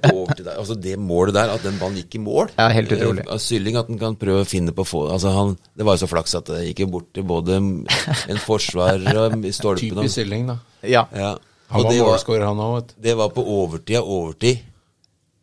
der, 0.45 0.59
altså 0.61 0.75
det 0.77 0.99
målet 1.01 1.33
der, 1.33 1.49
at 1.55 1.63
den 1.65 1.79
ballen 1.81 1.97
gikk 1.97 2.19
i 2.19 2.21
mål 2.21 2.51
Ja, 2.59 2.67
helt 2.69 2.93
utrolig. 2.93 3.23
Eh, 3.25 3.39
Sylling 3.41 3.79
at 3.81 3.89
han 3.89 3.97
kan 3.99 4.19
prøve 4.21 4.45
å 4.45 4.49
finne 4.49 4.75
på 4.77 4.85
å 4.85 4.89
få 4.89 5.07
altså 5.15 5.33
han, 5.33 5.55
Det 5.73 5.87
var 5.87 5.97
jo 5.97 6.03
så 6.05 6.11
flaks 6.13 6.37
at 6.37 6.51
det 6.53 6.67
gikk 6.67 6.91
bort 6.93 7.09
til 7.17 7.25
både 7.25 7.57
en 7.57 8.43
forsvarer 8.45 9.17
og 9.17 9.47
stolpen. 9.57 9.97
Typisk 9.97 10.19
Sylling, 10.21 10.51
da. 10.53 10.59
Ja, 10.85 11.07
Ja. 11.17 11.37
Han 11.69 11.83
var 11.83 11.91
det 11.93 12.01
var, 12.01 12.11
målskårer, 12.13 12.47
han 12.47 12.59
òg, 12.63 12.91
det 13.03 13.15
var 13.19 13.31
på 13.35 13.43
overtid 13.43 13.97
av 13.99 14.11
overtid. 14.17 14.59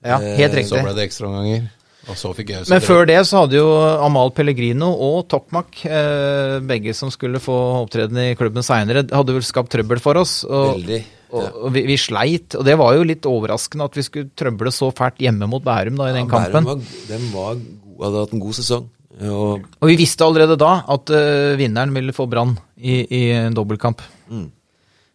ja 0.03 0.17
helt 0.17 0.39
Eh, 0.39 0.57
riktig. 0.59 0.69
Så 0.71 0.83
ble 0.83 0.93
det 0.95 1.07
ekstraomganger. 1.09 1.71
Og 2.11 2.17
så 2.19 2.33
fikk 2.35 2.49
jeg 2.51 2.67
Men 2.67 2.81
før 2.83 3.05
det 3.07 3.17
så 3.27 3.43
hadde 3.45 3.55
jo 3.55 3.67
Amal 4.03 4.31
Pellegrino 4.35 4.89
og 4.91 5.27
Tokmak, 5.31 5.85
eh, 5.87 6.59
begge 6.59 6.93
som 6.93 7.11
skulle 7.11 7.39
få 7.39 7.55
opptreden 7.85 8.17
i 8.19 8.35
klubben 8.35 8.63
seinere, 8.65 9.05
hadde 9.07 9.35
vel 9.35 9.45
skapt 9.47 9.71
trøbbel 9.71 10.01
for 10.03 10.19
oss. 10.19 10.41
Og, 10.43 10.73
Veldig. 10.75 10.97
og, 11.31 11.45
og 11.63 11.69
vi, 11.75 11.85
vi 11.87 11.95
sleit, 11.95 12.57
og 12.59 12.65
det 12.67 12.75
var 12.79 12.97
jo 12.97 13.05
litt 13.07 13.23
overraskende 13.29 13.87
at 13.87 13.95
vi 13.95 14.03
skulle 14.03 14.33
trøble 14.35 14.73
så 14.75 14.91
fælt 14.95 15.23
hjemme 15.23 15.47
mot 15.47 15.63
Bærum 15.63 15.95
da 15.95 16.09
i 16.11 16.17
den 16.17 16.27
Ja, 16.27 16.41
Bærum 16.49 16.67
var, 16.67 16.83
den 17.07 17.29
var 17.31 17.55
god, 17.55 18.03
hadde 18.03 18.25
hatt 18.25 18.33
en 18.35 18.43
god 18.43 18.59
sesong. 18.59 18.89
Og 19.23 19.63
Og 19.79 19.87
vi 19.87 19.95
visste 19.95 20.25
allerede 20.25 20.57
da 20.59 20.73
at 20.89 21.11
uh, 21.13 21.53
vinneren 21.55 21.93
ville 21.95 22.11
få 22.11 22.25
Brann 22.27 22.57
i, 22.81 23.05
i 23.07 23.23
en 23.37 23.53
dobbeltkamp. 23.55 24.01
Mm. 24.27 24.47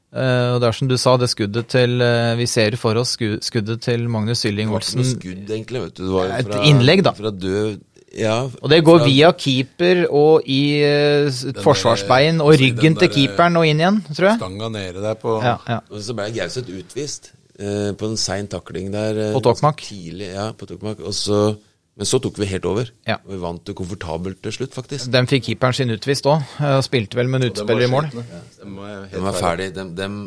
Eh, 0.09 0.55
og 0.55 0.61
det 0.63 0.69
er 0.71 0.73
som 0.79 0.89
du 0.89 0.97
sa, 0.97 1.17
det 1.21 1.29
skuddet 1.29 1.67
til 1.69 2.01
eh, 2.01 2.31
Vi 2.39 2.47
ser 2.49 2.77
for 2.81 2.97
oss 2.97 3.11
sku- 3.19 3.41
skuddet 3.45 3.83
til 3.85 4.07
Magnus 4.09 4.41
Sylling 4.41 4.71
det 4.71 4.73
var 4.73 4.81
ikke 4.87 4.97
noe 5.03 5.11
skudd, 5.11 5.51
egentlig. 5.53 5.83
vet 5.83 5.95
du. 5.99 6.03
Det 6.07 6.15
var 6.15 6.31
jo 6.31 6.39
Et 6.39 6.55
innlegg, 6.71 7.03
da. 7.05 7.13
Fra 7.13 7.31
død 7.31 7.81
Ja. 8.17 8.39
Og 8.63 8.71
det 8.73 8.79
går 8.87 8.99
fra- 9.03 9.07
via 9.07 9.33
keeper 9.37 10.07
og 10.09 10.47
i 10.49 10.81
uh, 10.81 11.29
forsvarsbein 11.63 12.41
og 12.41 12.55
altså, 12.55 12.65
ryggen 12.65 12.95
der, 12.97 13.01
til 13.05 13.11
keeperen 13.19 13.57
og 13.61 13.67
inn 13.69 13.83
igjen, 13.85 13.99
tror 14.17 14.31
jeg. 14.31 14.39
Stanga 14.41 14.69
nede 14.73 15.03
der 15.05 15.15
på 15.21 15.35
Ja, 15.45 15.57
ja. 15.69 15.79
Og 15.93 16.01
så 16.03 16.17
ble 16.17 16.31
Gauseth 16.33 16.73
utvist 16.73 17.33
på 17.59 18.07
en 18.09 18.17
sein 18.17 18.47
takling 18.49 18.89
der. 18.95 19.33
På 19.35 19.41
Tokmak? 19.45 19.83
Tidlig, 19.83 20.31
ja, 20.33 20.53
på 20.57 20.65
Tokmak. 20.71 21.01
Og 21.05 21.13
så, 21.15 21.57
men 21.99 22.07
så 22.07 22.21
tok 22.23 22.39
vi 22.39 22.47
helt 22.47 22.67
over. 22.69 22.93
Ja. 23.09 23.17
Og 23.25 23.33
vi 23.35 23.41
vant 23.43 23.65
det 23.67 23.75
komfortabelt 23.79 24.39
til 24.45 24.55
slutt, 24.55 24.75
faktisk. 24.77 25.11
Den 25.11 25.27
fikk 25.31 25.49
keeperen 25.49 25.75
sin 25.75 25.91
utvist 25.91 26.29
òg, 26.31 26.45
og 26.63 26.83
spilte 26.87 27.19
vel 27.19 27.31
med 27.31 27.43
en 27.43 27.51
utspiller 27.51 27.89
i 27.89 27.91
mål. 27.91 28.13
Den 28.15 28.77
var 28.79 28.93
helt 28.93 29.17
De 29.17 29.23
var 29.25 29.39
ferdig. 29.39 29.73
Dem, 29.75 29.91
dem, 29.99 30.21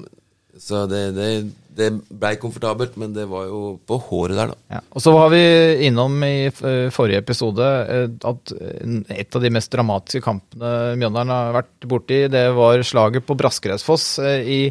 så 0.59 0.83
det, 0.91 0.99
det, 1.15 1.29
det 1.79 1.87
blei 2.11 2.33
komfortabelt, 2.41 2.97
men 2.99 3.15
det 3.15 3.23
var 3.31 3.47
jo 3.47 3.61
på 3.87 4.01
håret 4.09 4.35
der, 4.41 4.51
da. 4.51 4.75
Ja. 4.75 4.83
Og 4.91 5.05
så 5.05 5.15
var 5.15 5.31
vi 5.31 5.41
innom 5.87 6.19
i 6.27 6.35
eh, 6.51 6.91
forrige 6.91 7.23
episode 7.23 7.71
eh, 7.87 8.05
at 8.27 8.55
eh, 8.57 8.97
et 9.15 9.39
av 9.39 9.47
de 9.47 9.55
mest 9.55 9.71
dramatiske 9.71 10.25
kampene 10.27 10.97
Mjøndalen 10.99 11.31
har 11.31 11.55
vært 11.61 11.87
borti, 11.87 12.25
det 12.35 12.49
var 12.57 12.83
slaget 12.83 13.23
på 13.29 13.39
Braskereidfoss 13.39 14.11
eh, 14.27 14.43
i 14.43 14.61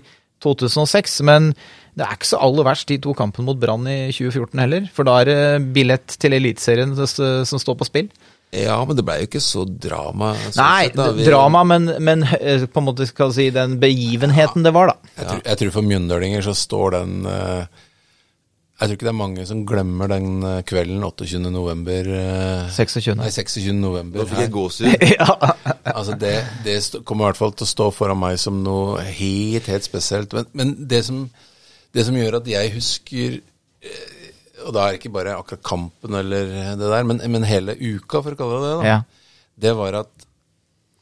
2006. 0.45 1.23
Men 1.25 1.55
det 2.01 2.07
er 2.09 2.17
ikke 2.17 2.31
så 2.33 2.39
aller 2.41 2.65
verst 2.65 2.89
de 2.89 2.97
to 3.05 3.13
kampene 3.19 3.45
mot 3.51 3.59
Brann 3.61 3.85
i 3.93 3.99
2014 4.09 4.63
heller. 4.65 4.87
For 4.97 5.05
da 5.05 5.19
er 5.21 5.29
det 5.29 5.41
billett 5.77 6.17
til 6.23 6.33
Eliteserien 6.39 6.95
som 6.97 7.61
står 7.61 7.77
på 7.77 7.89
spill. 7.91 8.09
Ja, 8.57 8.81
men 8.83 8.97
det 8.99 9.05
blei 9.07 9.19
jo 9.21 9.29
ikke 9.29 9.43
så 9.45 9.63
drama. 9.69 10.33
Nei, 10.57 10.87
sett, 10.89 10.97
da. 10.99 11.11
Vi- 11.15 11.23
drama, 11.29 11.61
men, 11.71 11.85
men 12.03 12.25
eh, 12.41 12.65
på 12.67 12.81
en 12.83 12.89
måte 12.89 13.07
skal 13.07 13.29
jeg 13.31 13.37
si 13.37 13.45
den 13.55 13.77
begivenheten 13.79 14.65
det 14.67 14.73
var, 14.75 14.91
da. 14.91 15.13
Jeg, 15.21 15.29
tror, 15.29 15.43
jeg 15.53 15.61
tror 15.61 15.71
for 15.77 15.87
mjøndølinger 15.87 16.43
så 16.49 16.57
står 16.59 16.97
den 16.97 17.13
eh, 17.31 17.69
Jeg 18.81 18.89
tror 18.89 18.97
ikke 18.97 19.07
det 19.07 19.13
er 19.13 19.19
mange 19.21 19.45
som 19.47 19.61
glemmer 19.69 20.11
den 20.11 20.43
eh, 20.43 20.63
kvelden 20.67 21.05
28. 21.07 21.39
november. 21.53 22.11
eh, 22.17 22.73
26. 22.75 23.15
Nei, 23.21 23.29
26. 23.37 23.71
november. 23.79 24.25
Da 24.25 24.27
fikk 24.33 24.43
jeg 24.49 24.53
gåsehud. 24.57 25.07
ja. 25.21 25.37
Altså 25.95 26.17
det, 26.19 26.35
det 26.67 26.79
kommer 27.05 27.29
i 27.29 27.31
hvert 27.31 27.43
fall 27.45 27.55
til 27.55 27.69
å 27.69 27.73
stå 27.77 27.91
foran 27.95 28.19
meg 28.25 28.41
som 28.41 28.59
noe 28.67 28.99
helt, 29.05 29.69
helt 29.71 29.87
spesielt. 29.87 30.33
Men, 30.35 30.51
men 30.59 30.75
det, 30.91 31.05
som, 31.07 31.29
det 31.97 32.05
som 32.07 32.15
gjør 32.19 32.37
at 32.41 32.47
jeg 32.51 32.73
husker 32.77 33.37
eh, 33.83 34.17
Og 34.67 34.75
da 34.77 34.85
er 34.87 34.93
det 34.95 35.01
ikke 35.01 35.13
bare 35.15 35.33
akkurat 35.41 35.63
kampen 35.67 36.15
eller 36.21 36.51
det 36.79 36.91
der, 36.93 37.05
men, 37.09 37.23
men 37.33 37.47
hele 37.49 37.75
uka, 37.81 38.21
for 38.23 38.37
å 38.37 38.39
kalle 38.39 38.59
det 38.61 38.67
det, 38.69 38.75
da. 38.81 38.91
Ja. 38.91 38.99
Det 39.61 39.73
var 39.79 39.97
at 40.05 40.27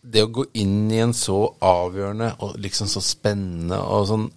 det 0.08 0.22
å 0.24 0.30
gå 0.32 0.44
inn 0.62 0.86
i 0.94 1.00
en 1.02 1.12
så 1.12 1.40
avgjørende 1.60 2.30
og 2.46 2.54
liksom 2.62 2.88
så 2.88 3.02
spennende 3.04 3.76
og 3.82 4.06
sånn 4.08 4.28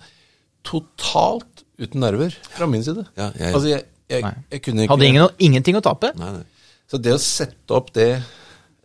totalt 0.68 1.64
uten 1.82 2.02
nerver 2.04 2.34
fra 2.54 2.68
min 2.70 2.84
side. 2.86 3.06
Ja, 3.18 3.30
jeg- 3.38 3.54
altså 3.56 3.70
jeg, 3.72 3.86
jeg, 4.12 4.24
jeg 4.52 4.62
kunne 4.66 4.84
ikke 4.84 4.94
Hadde 4.96 5.08
ingen, 5.08 5.30
ingenting 5.40 5.78
å 5.80 5.82
tape. 5.86 6.12
Nei, 6.20 6.32
nei. 6.42 6.44
så 6.92 7.00
det 7.02 7.14
å 7.16 7.22
sette 7.24 7.74
opp 7.78 7.94
det, 7.96 8.10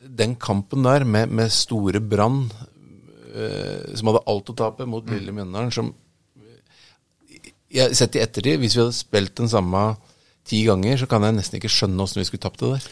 den 0.00 0.36
kampen 0.36 0.84
der 0.86 1.04
med, 1.04 1.32
med 1.34 1.50
store 1.52 2.00
Brann, 2.00 2.44
eh, 3.34 3.94
som 3.98 4.12
hadde 4.12 4.22
alt 4.30 4.52
å 4.52 4.56
tape, 4.56 4.86
mot 4.88 5.04
lille 5.10 5.32
Mjøndalen, 5.34 5.72
som 5.74 5.90
jeg 7.76 7.96
Sett 7.98 8.18
i 8.18 8.22
ettertid, 8.24 8.60
hvis 8.62 8.76
vi 8.76 8.82
hadde 8.84 8.96
spilt 8.96 9.34
den 9.38 9.50
samme 9.52 9.86
ti 10.46 10.62
ganger, 10.66 10.98
så 11.00 11.08
kan 11.10 11.24
jeg 11.26 11.36
nesten 11.36 11.58
ikke 11.58 11.72
skjønne 11.72 12.04
åssen 12.04 12.22
vi 12.22 12.26
skulle 12.28 12.44
tapt 12.44 12.62
det 12.62 12.76
der. 12.76 12.86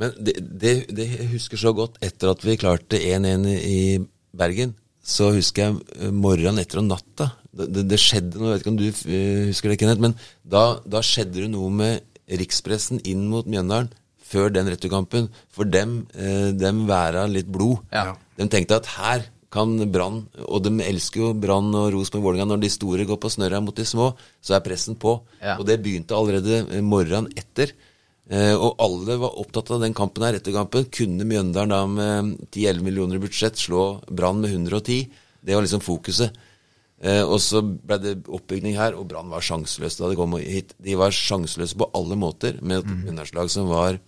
Men 0.00 0.14
det, 0.18 0.36
det, 0.40 0.74
det 0.94 1.08
jeg 1.10 1.30
husker 1.34 1.60
så 1.60 1.72
godt 1.76 1.98
etter 2.04 2.32
at 2.32 2.44
vi 2.46 2.58
klarte 2.60 3.00
1-1 3.00 3.48
i 3.58 3.82
Bergen, 4.38 4.76
så 5.02 5.32
husker 5.34 5.64
jeg 5.64 5.80
eh, 5.98 6.14
morgenen 6.14 6.62
etter 6.62 6.80
og 6.80 6.86
natta. 6.88 7.32
Det, 7.52 7.66
det, 7.74 7.84
det 7.90 7.98
skjedde 8.00 8.38
noe, 8.38 8.52
jeg 8.52 8.54
vet 8.54 8.64
ikke 8.64 8.72
om 8.72 8.78
du 8.78 8.86
eh, 8.88 9.48
husker 9.50 9.72
det, 9.72 9.80
Kenneth, 9.82 10.04
men 10.04 10.14
da, 10.46 10.64
da 10.86 11.02
skjedde 11.04 11.42
det 11.42 11.50
noe 11.52 11.72
med 11.74 12.06
rikspressen 12.38 13.02
inn 13.08 13.26
mot 13.28 13.48
Mjøndalen 13.50 13.90
før 14.32 14.52
den 14.54 14.70
returkampen. 14.72 15.28
For 15.52 15.68
dem, 15.68 16.04
eh, 16.14 16.50
dem 16.56 16.86
væra 16.88 17.26
litt 17.28 17.50
blod. 17.52 17.82
Ja. 17.92 18.14
De 18.38 18.48
tenkte 18.50 18.78
at 18.78 18.88
her 18.94 19.26
kan 19.52 19.74
Brann, 19.92 20.22
og 20.48 20.64
de 20.64 20.72
elsker 20.84 21.26
jo 21.26 21.30
Brann 21.36 21.72
og 21.76 21.90
Rosenborg 21.92 22.30
Vålerenga, 22.30 22.54
når 22.54 22.62
de 22.64 22.70
store 22.72 23.06
går 23.08 23.18
på 23.20 23.30
snørra 23.32 23.60
mot 23.64 23.76
de 23.76 23.84
små, 23.86 24.12
så 24.40 24.56
er 24.56 24.64
pressen 24.64 24.96
på. 25.00 25.18
Ja. 25.42 25.58
Og 25.58 25.66
det 25.68 25.80
begynte 25.84 26.16
allerede 26.16 26.62
eh, 26.64 26.84
morgenen 26.84 27.28
etter. 27.36 27.74
Eh, 28.32 28.54
og 28.54 28.80
alle 28.80 29.18
var 29.20 29.36
opptatt 29.42 29.74
av 29.74 29.82
den 29.84 29.96
kampen 29.96 30.24
her 30.24 30.38
etter 30.38 30.56
kampen. 30.56 30.88
Kunne 30.94 31.28
Mjøndalen 31.28 31.74
da 31.74 31.82
med 31.90 32.32
10-11 32.48 32.86
millioner 32.86 33.20
i 33.20 33.24
budsjett 33.26 33.60
slå 33.60 33.84
Brann 34.08 34.40
med 34.40 34.54
110? 34.54 35.04
Det 35.42 35.58
var 35.58 35.66
liksom 35.66 35.84
fokuset. 35.84 36.42
Eh, 37.02 37.20
og 37.20 37.36
så 37.42 37.60
ble 37.60 37.98
det 38.00 38.16
oppbygning 38.32 38.78
her, 38.80 38.96
og 38.96 39.10
Brann 39.10 39.32
var 39.32 39.44
sjanseløse 39.44 40.00
da 40.00 40.12
de 40.12 40.20
kom 40.20 40.38
hit. 40.40 40.72
De 40.80 40.96
var 40.96 41.12
sjanseløse 41.12 41.76
på 41.76 41.90
alle 41.98 42.16
måter, 42.16 42.56
med 42.62 42.80
et 42.80 42.94
Mjøndalslag 43.02 43.52
som 43.52 43.68
var 43.68 44.00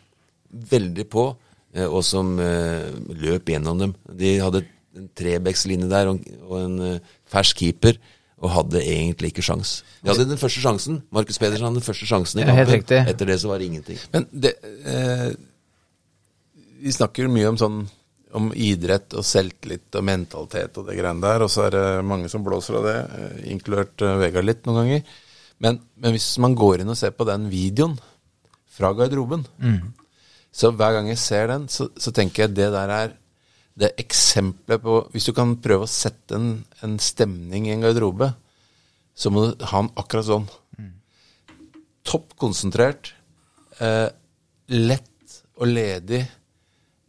veldig 0.73 1.11
på, 1.11 1.35
og 1.75 2.05
som 2.07 2.37
løp 2.39 3.49
gjennom 3.51 3.81
dem. 3.81 3.97
De 4.07 4.37
hadde 4.39 4.61
en 4.99 5.09
trebekslinje 5.17 5.89
der 5.91 6.13
og, 6.13 6.21
og 6.45 6.59
en 6.61 6.77
uh, 6.83 7.17
fersk 7.31 7.63
keeper, 7.63 7.99
og 8.45 8.53
hadde 8.53 8.83
egentlig 8.83 9.33
ikke 9.33 9.45
sjans. 9.45 9.79
De 10.03 10.11
hadde 10.13 10.27
den 10.29 10.41
første 10.41 10.61
sjansen. 10.63 11.01
Markus 11.15 11.39
Pedersen 11.41 11.67
hadde 11.69 11.81
den 11.81 11.87
første 11.87 12.09
sjansen 12.09 12.43
i 12.43 12.47
kampen. 12.49 12.83
Etter 13.01 13.31
det 13.31 13.39
så 13.41 13.51
var 13.51 13.63
det 13.63 13.69
ingenting. 13.71 14.01
Men 14.13 14.27
det 14.31 14.57
eh, 14.91 15.29
Vi 16.85 16.93
snakker 16.93 17.31
mye 17.33 17.53
om 17.53 17.61
sånn 17.61 17.85
om 18.35 18.49
idrett 18.59 19.15
og 19.15 19.23
selvtillit 19.23 19.95
og 19.95 20.03
mentalitet 20.09 20.81
og 20.81 20.89
det 20.89 20.97
greiene 20.99 21.23
der, 21.23 21.45
og 21.47 21.51
så 21.55 21.69
er 21.69 21.77
det 21.77 21.85
mange 22.03 22.27
som 22.33 22.43
blåser 22.43 22.81
av 22.81 22.89
det, 22.89 22.97
eh, 23.15 23.37
inkludert 23.55 24.03
eh, 24.03 24.17
Vegard 24.19 24.49
litt 24.49 24.65
noen 24.67 24.81
ganger. 24.81 25.13
Men, 25.63 25.79
men 26.03 26.17
hvis 26.17 26.33
man 26.43 26.57
går 26.59 26.83
inn 26.83 26.91
og 26.91 26.99
ser 26.99 27.15
på 27.15 27.29
den 27.29 27.47
videoen 27.53 27.95
fra 28.75 28.91
garderoben, 28.99 29.47
så 30.51 30.73
hver 30.75 30.97
gang 30.97 31.13
jeg 31.13 31.21
ser 31.23 31.47
den, 31.53 31.69
så, 31.71 31.87
så 31.95 32.11
tenker 32.15 32.45
jeg 32.45 32.57
det 32.59 32.73
der 32.75 32.91
er 32.91 33.15
det 33.79 33.91
eksempelet 33.99 34.83
på 34.83 34.99
Hvis 35.13 35.29
du 35.29 35.33
kan 35.37 35.57
prøve 35.63 35.87
å 35.87 35.91
sette 35.91 36.37
en, 36.39 36.51
en 36.87 36.99
stemning 37.03 37.67
i 37.69 37.75
en 37.75 37.83
garderobe, 37.83 38.31
så 39.15 39.31
må 39.31 39.49
du 39.49 39.65
ha 39.71 39.83
den 39.83 39.91
akkurat 39.99 40.29
sånn. 40.29 40.47
Topp 42.05 42.35
konsentrert, 42.39 43.15
eh, 43.81 44.09
lett 44.75 45.39
og 45.57 45.71
ledig. 45.71 46.21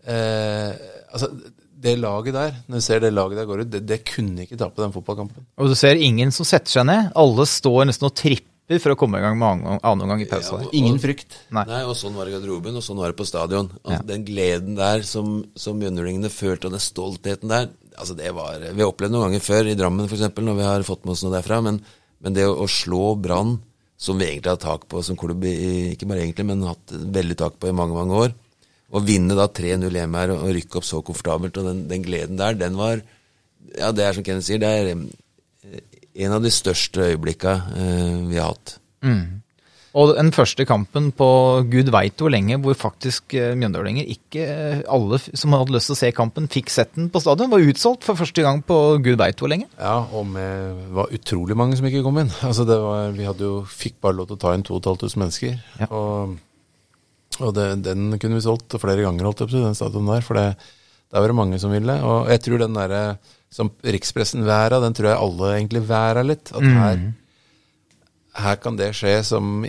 Eh, 0.05 0.71
altså, 1.11 1.29
det 1.85 1.97
laget 1.99 2.33
der, 2.33 2.57
når 2.69 2.81
du 2.81 2.85
ser 2.85 3.01
det 3.03 3.13
laget 3.13 3.41
der 3.41 3.47
går 3.49 3.63
ut, 3.65 3.71
det, 3.73 3.81
det 3.85 4.01
kunne 4.07 4.45
ikke 4.45 4.57
tape 4.57 4.81
den 4.81 4.93
fotballkampen. 4.95 5.45
Og 5.59 5.69
du 5.69 5.75
ser 5.77 6.01
ingen 6.01 6.31
som 6.33 6.47
setter 6.47 6.79
seg 6.79 6.87
ned. 6.87 7.11
Alle 7.19 7.45
står 7.49 7.89
nesten 7.89 8.09
og 8.09 8.15
tripper 8.17 8.54
for 8.81 8.95
å 8.95 8.97
komme 8.97 9.19
i 9.19 9.23
gang 9.23 9.37
med 9.37 9.47
annen 9.47 9.79
annen 9.85 10.05
omgang 10.07 10.21
i 10.23 10.27
pausa. 10.29 10.57
Ja. 10.63 10.69
Ingen 10.79 10.97
frykt. 11.01 11.37
Nei. 11.53 11.65
Nei, 11.69 11.81
og 11.85 11.93
sånn 11.99 12.15
var 12.17 12.25
det 12.25 12.33
i 12.33 12.35
garderoben, 12.39 12.77
og 12.79 12.85
sånn 12.85 12.97
var 12.97 13.13
det 13.13 13.19
på 13.19 13.27
stadion. 13.29 13.69
Altså, 13.83 14.07
Den 14.09 14.25
gleden 14.25 14.77
der 14.79 15.05
som, 15.05 15.43
som 15.59 15.77
mjøndalingene 15.77 16.31
følte, 16.33 16.69
og 16.69 16.77
den 16.77 16.83
stoltheten 16.83 17.51
der 17.51 17.69
altså 17.95 18.15
det 18.17 18.31
var, 18.35 18.59
Vi 18.59 18.81
har 18.81 18.89
opplevd 18.89 19.13
noen 19.13 19.29
ganger 19.29 19.43
før, 19.43 19.69
i 19.69 19.77
Drammen 19.77 20.09
f.eks., 20.09 20.25
når 20.35 20.57
vi 20.57 20.67
har 20.67 20.87
fått 20.87 21.05
med 21.05 21.13
oss 21.15 21.23
noe 21.23 21.35
derfra. 21.35 21.61
Men, 21.63 21.79
men 22.25 22.35
det 22.35 22.47
å, 22.47 22.55
å 22.65 22.67
slå 22.69 23.13
Brann, 23.21 23.57
som 23.95 24.19
vi 24.19 24.27
egentlig 24.27 24.55
har 24.55 24.63
tak 24.63 24.87
på 24.91 25.03
som 25.05 25.19
klubb, 25.19 25.45
i, 25.47 25.93
ikke 25.93 26.09
bare 26.09 26.25
egentlig, 26.25 26.47
men 26.49 26.65
hatt 26.67 26.91
veldig 26.91 27.37
tak 27.39 27.59
på 27.61 27.69
i 27.69 27.75
mange, 27.75 27.95
mange 27.95 28.23
år, 28.25 28.33
og 28.95 29.05
vinne 29.07 29.37
da 29.37 29.47
3-0 29.49 29.87
hjemme 29.97 30.21
her 30.21 30.33
og, 30.35 30.43
og 30.45 30.55
rykke 30.57 30.79
opp 30.81 30.87
så 30.87 31.01
komfortabelt, 31.05 31.57
og 31.61 31.69
den, 31.69 31.85
den 31.91 32.03
gleden 32.05 32.41
der, 32.41 32.57
den 32.59 32.79
var 32.79 33.01
Ja, 33.75 33.89
det 33.91 34.03
er 34.05 34.13
som 34.13 34.23
Kenneth 34.23 34.45
sier, 34.45 34.59
det 34.61 34.69
er 34.69 34.91
en 36.15 36.37
av 36.37 36.43
de 36.45 36.51
største 36.53 37.11
øyeblikka 37.11 37.57
eh, 37.75 38.13
vi 38.29 38.39
har 38.39 38.53
hatt. 38.53 38.77
Og 39.95 40.11
den 40.17 40.31
første 40.35 40.65
kampen 40.67 41.07
på 41.15 41.27
gud 41.71 41.87
veit 41.95 42.19
hvor 42.19 42.31
lenge, 42.33 42.57
hvor 42.59 42.75
faktisk 42.75 43.35
eh, 43.39 43.53
mjøndølinger 43.55 44.09
ikke 44.11 44.43
eh, 44.43 44.81
alle 44.91 45.21
som 45.23 45.55
hadde 45.55 45.71
lyst 45.71 45.87
til 45.87 45.95
å 45.95 45.99
se 46.01 46.09
kampen, 46.15 46.49
fikk 46.51 46.71
sett 46.73 46.91
den 46.97 47.07
på 47.13 47.21
stadion. 47.23 47.51
Var 47.53 47.63
utsolgt 47.71 48.03
for 48.07 48.19
første 48.19 48.43
gang 48.43 48.59
på 48.67 48.79
gud 49.05 49.15
veit 49.21 49.39
hvor 49.39 49.51
lenge. 49.51 49.69
Ja, 49.79 50.01
og 50.03 50.35
det 50.35 50.49
var 50.97 51.13
utrolig 51.15 51.55
mange 51.59 51.79
som 51.79 51.87
ikke 51.87 52.03
kom 52.03 52.19
inn. 52.19 52.33
Altså 52.43 52.67
det 52.67 52.75
var, 52.83 53.15
vi 53.15 53.27
hadde 53.29 53.47
jo, 53.47 53.61
fikk 53.71 54.01
bare 54.03 54.19
lov 54.19 54.27
til 54.31 54.39
å 54.39 54.43
ta 54.43 54.51
inn 54.57 54.67
2500 54.67 55.21
mennesker. 55.23 55.55
Ja. 55.79 55.87
Og, 55.95 56.35
og 57.39 57.55
det, 57.55 57.69
den 57.87 58.09
kunne 58.19 58.41
vi 58.41 58.43
solgt 58.43 58.75
flere 58.81 59.05
ganger, 59.05 59.29
holdt 59.29 59.45
jeg 59.45 59.51
på 59.51 59.55
å 59.55 59.57
si, 59.61 59.63
den 59.69 59.79
stadion 59.79 60.11
der. 60.11 60.27
For 60.27 60.41
det, 60.41 60.49
der 61.07 61.23
var 61.23 61.31
det 61.31 61.39
mange 61.39 61.61
som 61.63 61.71
ville. 61.71 62.01
Og 62.03 62.27
jeg 62.35 62.43
tror 62.43 62.65
den 62.65 62.75
derre 62.75 63.03
som 63.55 63.69
rikspressen 63.87 64.43
væra, 64.47 64.81
den 64.83 64.95
tror 64.97 65.13
jeg 65.13 65.21
alle 65.23 65.53
egentlig 65.55 65.85
væra 65.87 66.25
litt. 66.27 66.51
At 66.51 66.65
her, 66.75 67.05
her 68.35 68.57
kan 68.59 68.75
det 68.75 68.89
skje 68.97 69.13
som 69.23 69.61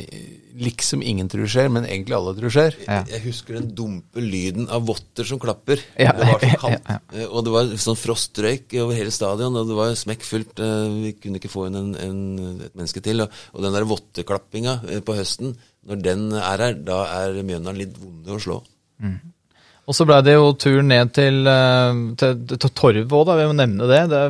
liksom 0.56 1.02
ingen 1.04 1.28
tror 1.28 1.46
skjer, 1.52 1.68
men 1.70 1.84
egentlig 1.84 2.14
alle 2.16 2.32
tror 2.38 2.50
skjer. 2.54 2.76
Ja. 2.88 3.02
Jeg 3.12 3.20
husker 3.26 3.58
den 3.58 3.68
dumpe 3.76 4.22
lyden 4.24 4.66
av 4.72 4.86
votter 4.88 5.28
som 5.28 5.38
klapper. 5.38 5.82
Ja. 6.00 6.14
Det 6.16 6.26
var 6.32 6.40
så 6.42 6.58
kaldt. 6.64 6.88
Ja, 6.90 6.96
Eh, 7.14 7.28
Og 7.30 7.44
det 7.46 7.52
var 7.54 7.68
sånn 7.78 7.98
frostrøyk 8.00 8.74
over 8.82 8.96
hele 8.98 9.12
stadion, 9.14 9.54
og 9.60 9.68
det 9.70 9.76
var 9.78 9.92
smekkfullt. 10.00 10.58
eh, 10.64 10.88
Vi 11.04 11.12
kunne 11.20 11.38
ikke 11.38 11.52
få 11.52 11.68
inn 11.68 11.76
en, 11.78 11.92
en, 12.00 12.18
et 12.66 12.74
menneske 12.74 13.04
til. 13.04 13.20
Og, 13.22 13.38
og 13.54 13.62
den 13.68 13.76
der 13.76 13.86
votteklappinga 13.86 14.78
eh, 14.88 15.02
på 15.06 15.14
høsten, 15.20 15.54
når 15.86 16.02
den 16.02 16.26
er 16.34 16.64
her, 16.66 16.74
da 16.88 17.02
er 17.20 17.38
Mjøndalen 17.46 17.78
litt 17.84 18.00
vonde 18.02 18.34
å 18.34 18.42
slå. 18.42 18.58
Og 19.86 19.94
så 19.94 20.02
blei 20.06 20.18
det 20.26 20.34
jo 20.34 20.48
tur 20.58 20.80
ned 20.82 21.12
til, 21.14 21.44
eh, 21.46 21.98
til, 22.18 22.40
til 22.50 22.70
Torvet 22.74 23.12
òg, 23.14 23.28
vi 23.38 23.46
må 23.46 23.54
nevne 23.54 23.86
det. 23.86 24.00
det. 24.10 24.22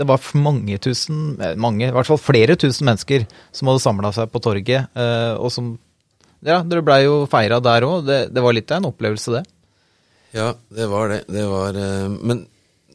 Det 0.00 0.06
var 0.08 0.22
mange 0.40 0.78
tusen, 0.80 1.34
eh, 1.44 1.52
mange, 1.60 1.90
i 1.90 1.92
hvert 1.92 2.08
fall 2.08 2.20
flere 2.20 2.56
tusen 2.56 2.88
mennesker 2.88 3.26
som 3.52 3.68
hadde 3.68 3.84
samla 3.84 4.14
seg 4.16 4.32
på 4.32 4.40
torget. 4.44 4.88
eh, 4.96 5.34
Og 5.36 5.52
som 5.52 5.74
Ja, 6.44 6.62
dere 6.62 6.84
blei 6.84 7.04
jo 7.04 7.26
feira 7.28 7.60
der 7.60 7.84
òg. 7.88 8.04
Det, 8.08 8.18
det 8.32 8.42
var 8.44 8.52
litt 8.52 8.72
av 8.72 8.80
en 8.82 8.90
opplevelse, 8.92 9.32
det. 9.32 9.44
Ja, 10.36 10.50
det 10.72 10.88
var 10.90 11.08
det. 11.08 11.22
Det 11.28 11.44
var 11.48 11.72
Men 12.20 12.46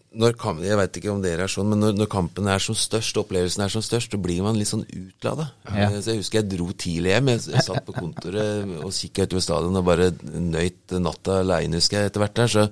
når 0.09 0.33
jeg 0.65 0.77
vet 0.79 0.97
ikke 0.97 1.11
om 1.11 1.19
dere 1.21 1.45
er 1.45 1.51
sånn, 1.51 1.67
men 1.69 1.83
når, 1.83 1.93
når 1.99 2.07
kampen 2.09 2.47
er 2.49 2.61
som 2.63 2.73
størst, 2.77 3.17
opplevelsen 3.21 3.61
er 3.61 3.69
som 3.69 3.83
størst, 3.85 4.15
så 4.15 4.17
blir 4.21 4.41
man 4.41 4.57
litt 4.57 4.71
sånn 4.71 4.85
utlada. 4.87 5.51
Ja. 5.69 5.89
Så 6.01 6.15
jeg 6.15 6.23
husker 6.23 6.39
jeg 6.39 6.49
dro 6.55 6.69
tidlig 6.73 7.11
hjem. 7.13 7.29
Jeg, 7.35 7.43
jeg 7.53 7.65
satt 7.67 7.85
på 7.85 7.93
kontoret 7.93 8.71
og 8.79 8.93
kikka 8.95 9.27
utover 9.27 9.45
stadion 9.45 9.77
og 9.77 9.85
bare 9.85 10.09
nøyt 10.33 10.95
natta 10.97 11.43
aleine, 11.43 11.77
husker 11.77 11.99
jeg, 11.99 12.09
etter 12.09 12.23
hvert 12.23 12.39
der. 12.41 12.53
Så, 12.55 12.65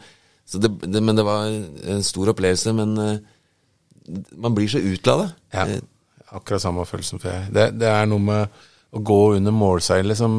så 0.50 0.64
det, 0.64 0.72
det, 0.82 1.04
men 1.06 1.20
det 1.20 1.28
var 1.28 1.46
en 1.52 2.02
stor 2.08 2.34
opplevelse. 2.34 2.74
Men 2.80 2.98
eh, 3.06 4.18
man 4.34 4.58
blir 4.58 4.74
så 4.74 4.82
utlada. 4.82 5.30
Ja. 5.54 5.68
Eh, 5.68 5.86
Akkurat 6.34 6.60
samme 6.60 6.84
følelsen 6.90 7.22
for 7.22 7.32
jeg. 7.32 7.54
Det, 7.56 7.70
det 7.80 7.88
er 7.88 8.10
noe 8.10 8.20
med 8.20 8.58
å 8.98 9.04
gå 9.06 9.22
under 9.38 9.54
målseilet 9.56 10.18
som 10.20 10.34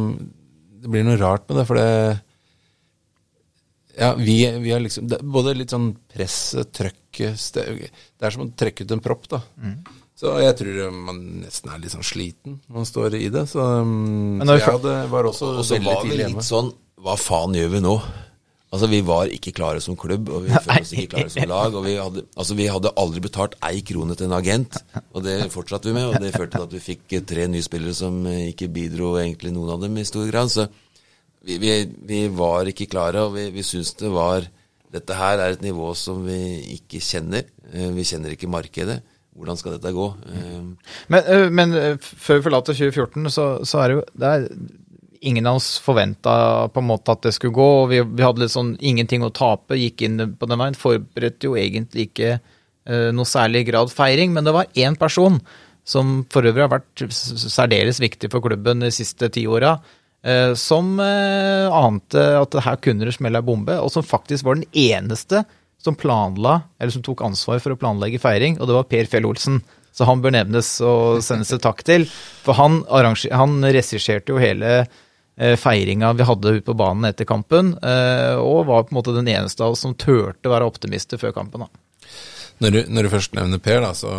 Det 0.78 0.90
blir 0.90 1.06
noe 1.06 1.18
rart 1.20 1.46
med 1.48 1.60
det, 1.60 1.64
for 1.68 1.78
det 1.78 2.18
Ja, 3.98 4.12
vi, 4.14 4.36
vi 4.62 4.70
har 4.70 4.82
liksom 4.82 5.08
Både 5.34 5.56
litt 5.58 5.72
sånn 5.74 5.88
presset, 6.12 6.70
trøkket 6.76 7.56
Det 7.58 7.88
er 8.22 8.34
som 8.34 8.44
å 8.46 8.52
trekke 8.54 8.86
ut 8.86 8.94
en 8.94 9.02
propp, 9.02 9.26
da. 9.32 9.42
Så 10.18 10.32
jeg 10.42 10.54
tror 10.58 10.94
man 10.94 11.18
nesten 11.44 11.70
er 11.70 11.82
litt 11.82 11.94
sånn 11.94 12.06
sliten 12.06 12.56
når 12.66 12.80
man 12.80 12.88
står 12.88 13.18
i 13.18 13.28
det. 13.30 13.44
Så, 13.50 13.62
um, 13.62 14.40
så 14.42 14.56
jeg 14.58 14.66
hadde, 14.66 14.94
var 15.12 15.28
også 15.30 15.52
Og 15.60 15.66
så 15.66 15.76
veldig 15.76 15.92
var 15.92 16.08
vi 16.08 16.22
litt 16.24 16.46
sånn 16.46 16.72
Hva 17.04 17.14
faen 17.20 17.54
gjør 17.54 17.76
vi 17.76 17.84
nå? 17.84 17.98
Altså, 18.68 18.84
vi 18.92 18.98
var 19.00 19.30
ikke 19.32 19.54
klare 19.56 19.80
som 19.80 19.96
klubb, 19.96 20.26
og 20.28 20.42
vi 20.44 20.50
følte 20.52 20.82
oss 20.82 20.90
ikke 20.92 21.12
klare 21.14 21.30
som 21.32 21.46
lag. 21.48 21.76
Og 21.78 21.86
vi 21.86 21.94
hadde, 21.96 22.24
altså, 22.36 22.56
vi 22.58 22.66
hadde 22.68 22.90
aldri 23.00 23.22
betalt 23.24 23.54
ei 23.64 23.78
krone 23.80 24.12
til 24.18 24.28
en 24.28 24.34
agent, 24.36 24.76
og 25.16 25.24
det 25.24 25.38
fortsatte 25.54 25.88
vi 25.88 25.94
med. 25.96 26.10
Og 26.10 26.18
det 26.20 26.34
førte 26.34 26.58
til 26.58 26.66
at 26.66 26.74
vi 26.76 26.82
fikk 26.84 27.14
tre 27.30 27.46
nye 27.48 27.64
spillere 27.64 27.96
som 27.96 28.18
eh, 28.28 28.50
ikke 28.50 28.68
bidro, 28.74 29.14
egentlig 29.22 29.54
noen 29.56 29.72
av 29.72 29.86
dem, 29.86 29.96
i 29.96 30.04
stor 30.04 30.28
grad. 30.28 30.52
Så 30.52 30.66
vi, 31.48 31.56
vi, 31.62 31.74
vi 32.08 32.22
var 32.36 32.68
ikke 32.68 32.88
klare, 32.92 33.24
og 33.24 33.36
vi, 33.38 33.48
vi 33.54 33.64
syns 33.66 33.94
det 33.98 34.12
var 34.12 34.46
Dette 34.92 35.12
her 35.12 35.36
er 35.36 35.52
et 35.52 35.64
nivå 35.64 35.90
som 35.96 36.22
vi 36.24 36.38
ikke 36.78 36.96
kjenner. 37.04 37.42
Eh, 37.74 37.90
Vi 37.92 38.06
kjenner 38.08 38.32
ikke 38.32 38.48
markedet. 38.48 39.02
Hvordan 39.36 39.58
skal 39.60 39.74
dette 39.74 39.92
gå? 39.92 40.06
Eh, 40.32 40.92
Men, 41.12 41.26
øh, 41.28 41.48
men 41.52 41.74
før 42.00 42.38
vi 42.38 42.46
forlater 42.46 42.72
2014, 42.78 43.28
så, 43.34 43.44
så 43.68 43.82
er 43.82 43.88
det 43.92 43.98
jo 43.98 44.04
det 44.16 44.30
er, 44.30 44.46
Ingen 45.28 45.48
av 45.50 45.58
oss 45.58 45.80
forventa 45.82 46.32
på 46.70 46.78
en 46.78 46.86
måte 46.86 47.10
at 47.10 47.24
det 47.26 47.32
skulle 47.34 47.56
gå. 47.56 47.68
og 47.82 47.88
Vi, 47.90 47.98
vi 48.00 48.22
hadde 48.22 48.44
litt 48.44 48.54
sånn 48.54 48.76
ingenting 48.78 49.24
å 49.26 49.32
tape, 49.34 49.74
gikk 49.74 50.04
inn 50.06 50.20
på 50.38 50.46
den 50.46 50.60
veien. 50.60 50.78
Forberedte 50.78 51.48
jo 51.50 51.56
egentlig 51.58 52.04
ikke 52.06 52.36
uh, 52.38 53.08
noe 53.10 53.26
særlig 53.26 53.64
grad 53.66 53.90
feiring, 53.90 54.30
men 54.30 54.46
det 54.46 54.54
var 54.54 54.70
én 54.78 54.94
person 54.94 55.40
som 55.88 56.20
for 56.30 56.46
øvrig 56.46 56.68
har 56.68 56.70
vært 56.70 57.02
særdeles 57.10 57.98
viktig 57.98 58.30
for 58.30 58.46
klubben 58.46 58.84
de 58.84 58.92
siste 58.94 59.26
ti 59.34 59.42
åra, 59.50 59.74
som 60.58 60.98
øh, 61.00 61.66
ante 61.72 62.22
at 62.40 62.56
her 62.64 62.78
kunne 62.82 63.06
det 63.06 63.14
smelle 63.14 63.38
ei 63.38 63.46
bombe, 63.46 63.76
og 63.78 63.92
som 63.94 64.04
faktisk 64.04 64.44
var 64.44 64.58
den 64.58 64.66
eneste 64.74 65.44
som 65.78 65.94
planla, 65.94 66.60
eller 66.78 66.92
som 66.92 67.04
tok 67.06 67.22
ansvar 67.22 67.60
for 67.62 67.74
å 67.74 67.78
planlegge 67.78 68.20
feiring, 68.22 68.58
og 68.58 68.66
det 68.68 68.76
var 68.76 68.88
Per 68.90 69.10
Fjell 69.10 69.28
Olsen. 69.28 69.60
Så 69.94 70.06
han 70.06 70.22
bør 70.22 70.34
nevnes 70.34 70.68
og 70.84 71.22
sendes 71.26 71.50
et 71.54 71.62
takk 71.64 71.82
til. 71.86 72.04
For 72.44 72.58
han, 72.58 72.82
han 72.86 73.56
regisserte 73.66 74.34
jo 74.34 74.42
hele 74.42 74.72
eh, 74.84 75.54
feiringa 75.58 76.12
vi 76.18 76.26
hadde 76.28 76.54
ute 76.58 76.66
på 76.66 76.76
banen 76.78 77.08
etter 77.08 77.26
kampen, 77.26 77.72
eh, 77.82 78.36
og 78.38 78.68
var 78.68 78.86
på 78.86 78.94
en 78.94 79.00
måte 79.00 79.16
den 79.16 79.30
eneste 79.32 79.64
av 79.64 79.74
oss 79.74 79.82
som 79.86 79.96
turte 79.98 80.50
å 80.50 80.54
være 80.54 80.68
optimister 80.70 81.18
før 81.18 81.34
kampen. 81.40 81.66
da. 81.66 82.14
Når 82.62 82.74
du, 82.74 82.80
når 82.90 83.06
du 83.06 83.12
først 83.14 83.34
nevner 83.38 83.62
Per, 83.62 83.82
da, 83.82 83.94
så, 83.94 84.14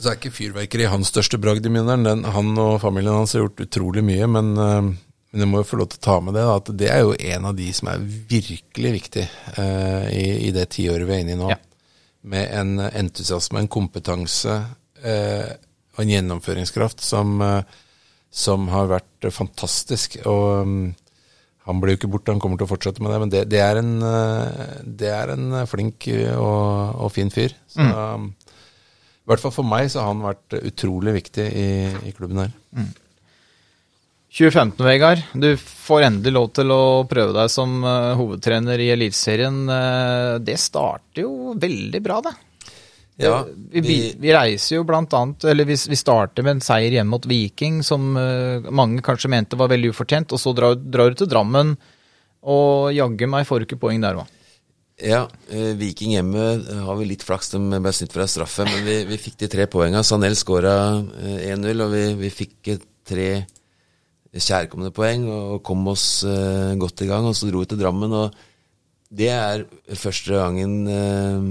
så 0.00 0.10
er 0.10 0.18
ikke 0.18 0.32
fyrverkeri 0.32 0.88
hans 0.88 1.10
største 1.12 1.38
bragd 1.40 1.66
i 1.68 1.72
minnet. 1.72 2.26
Han 2.34 2.52
og 2.58 2.80
familien 2.82 3.18
hans 3.20 3.34
har 3.36 3.44
gjort 3.44 3.64
utrolig 3.66 4.04
mye, 4.06 4.28
men, 4.32 4.52
eh, 4.56 4.90
men 5.30 5.44
jeg 5.44 5.50
må 5.50 5.60
jo 5.60 5.68
få 5.70 5.80
lov 5.80 5.90
til 5.92 6.00
å 6.00 6.06
ta 6.06 6.18
med 6.24 6.36
det, 6.38 6.44
da, 6.48 6.58
at 6.60 6.70
det 6.82 6.92
er 6.92 7.02
jo 7.04 7.16
en 7.34 7.50
av 7.50 7.58
de 7.58 7.68
som 7.76 7.92
er 7.92 8.06
virkelig 8.32 8.94
viktig 8.96 9.26
eh, 9.26 10.06
i, 10.16 10.26
i 10.48 10.54
det 10.56 10.70
tiåret 10.76 11.08
vi 11.08 11.16
er 11.18 11.24
inne 11.24 11.36
i 11.36 11.40
nå. 11.40 11.50
Ja. 11.52 11.60
Med 12.32 12.48
en 12.52 12.80
entusiasme, 12.84 13.62
en 13.62 13.70
kompetanse 13.72 14.56
eh, 15.04 15.52
og 15.96 16.02
en 16.04 16.12
gjennomføringskraft 16.14 17.04
som, 17.04 17.38
eh, 17.44 17.78
som 18.30 18.68
har 18.72 18.90
vært 18.90 19.28
eh, 19.28 19.34
fantastisk. 19.34 20.18
Og 20.28 20.66
mm, 20.68 20.84
han 21.68 21.80
blir 21.80 21.94
jo 21.94 22.00
ikke 22.00 22.12
borte, 22.14 22.32
han 22.32 22.40
kommer 22.42 22.60
til 22.60 22.68
å 22.68 22.72
fortsette 22.72 23.04
med 23.04 23.12
det. 23.12 23.18
Men 23.22 23.32
det, 23.32 23.42
det, 23.52 23.60
er, 23.64 23.80
en, 23.82 23.96
eh, 24.06 24.76
det 25.00 25.10
er 25.12 25.34
en 25.34 25.58
flink 25.70 26.08
eh, 26.12 26.32
og, 26.34 26.96
og 27.04 27.12
fin 27.14 27.32
fyr. 27.32 27.54
Så, 27.70 27.84
um, 27.84 28.30
I 29.30 29.32
hvert 29.36 29.44
fall 29.44 29.52
for 29.54 29.62
meg 29.70 29.86
så 29.92 30.02
har 30.02 30.08
han 30.10 30.24
vært 30.24 30.56
utrolig 30.58 31.12
viktig 31.20 31.44
i, 31.54 31.68
i 32.08 32.10
klubben 32.16 32.40
her. 32.42 32.54
2015, 34.34 34.86
Vegard. 34.86 35.22
Du 35.38 35.52
får 35.56 36.02
endelig 36.08 36.32
lov 36.34 36.48
til 36.58 36.72
å 36.74 36.82
prøve 37.06 37.36
deg 37.36 37.52
som 37.54 37.76
uh, 37.86 38.16
hovedtrener 38.18 38.82
i 38.82 38.88
Eliteserien. 38.90 39.60
Uh, 39.70 40.34
det 40.42 40.58
starter 40.58 41.22
jo 41.22 41.54
veldig 41.62 42.00
bra, 42.02 42.18
det. 42.26 42.34
ja, 43.22 43.44
Vi, 43.46 43.84
vi, 43.86 44.00
vi 44.18 44.34
reiser 44.34 44.80
jo 44.80 44.88
blant 44.90 45.14
annet, 45.14 45.46
eller 45.54 45.70
vi, 45.70 45.78
vi 45.94 46.00
starter 46.02 46.42
med 46.42 46.56
en 46.56 46.66
seier 46.66 46.98
hjemme 46.98 47.14
mot 47.14 47.30
Viking, 47.30 47.84
som 47.86 48.10
uh, 48.18 48.66
mange 48.66 48.98
kanskje 49.06 49.30
mente 49.30 49.58
var 49.62 49.70
veldig 49.70 49.94
ufortjent, 49.94 50.34
og 50.34 50.42
så 50.42 50.54
drar, 50.58 50.74
drar 50.74 51.14
du 51.14 51.22
til 51.22 51.30
Drammen, 51.30 51.76
og 52.50 52.90
jaggu 52.98 53.30
meg 53.30 53.46
får 53.46 53.62
du 53.62 53.70
ikke 53.70 53.82
poeng 53.86 54.02
der 54.02 54.24
òg. 54.24 54.39
Ja, 55.00 55.22
eh, 55.48 55.72
Viking 55.80 56.12
hjemme 56.12 56.42
eh, 56.60 56.80
har 56.84 56.96
vi 56.98 57.06
litt 57.08 57.22
flaks, 57.24 57.52
de 57.54 57.60
ble 57.80 57.92
snytt 57.96 58.12
fra 58.12 58.26
straffe. 58.28 58.66
Men 58.68 58.84
vi, 58.84 58.98
vi 59.08 59.16
fikk 59.20 59.38
de 59.40 59.48
tre 59.48 59.64
poengene. 59.70 60.02
Sanel 60.04 60.36
skåra 60.36 60.74
eh, 61.22 61.48
1-0, 61.54 61.80
og 61.86 61.94
vi, 61.94 62.02
vi 62.20 62.30
fikk 62.34 62.68
eh, 62.74 62.82
tre 63.08 63.30
kjærkomne 64.30 64.92
poeng 64.94 65.24
og 65.32 65.62
kom 65.66 65.88
oss 65.90 66.22
eh, 66.28 66.74
godt 66.78 67.02
i 67.02 67.08
gang. 67.10 67.26
Og 67.30 67.34
så 67.38 67.48
dro 67.50 67.62
vi 67.64 67.70
til 67.72 67.80
Drammen, 67.80 68.12
og 68.14 68.36
det 69.10 69.30
er 69.34 69.64
første 69.98 70.36
gangen 70.38 70.74
eh, 70.86 71.46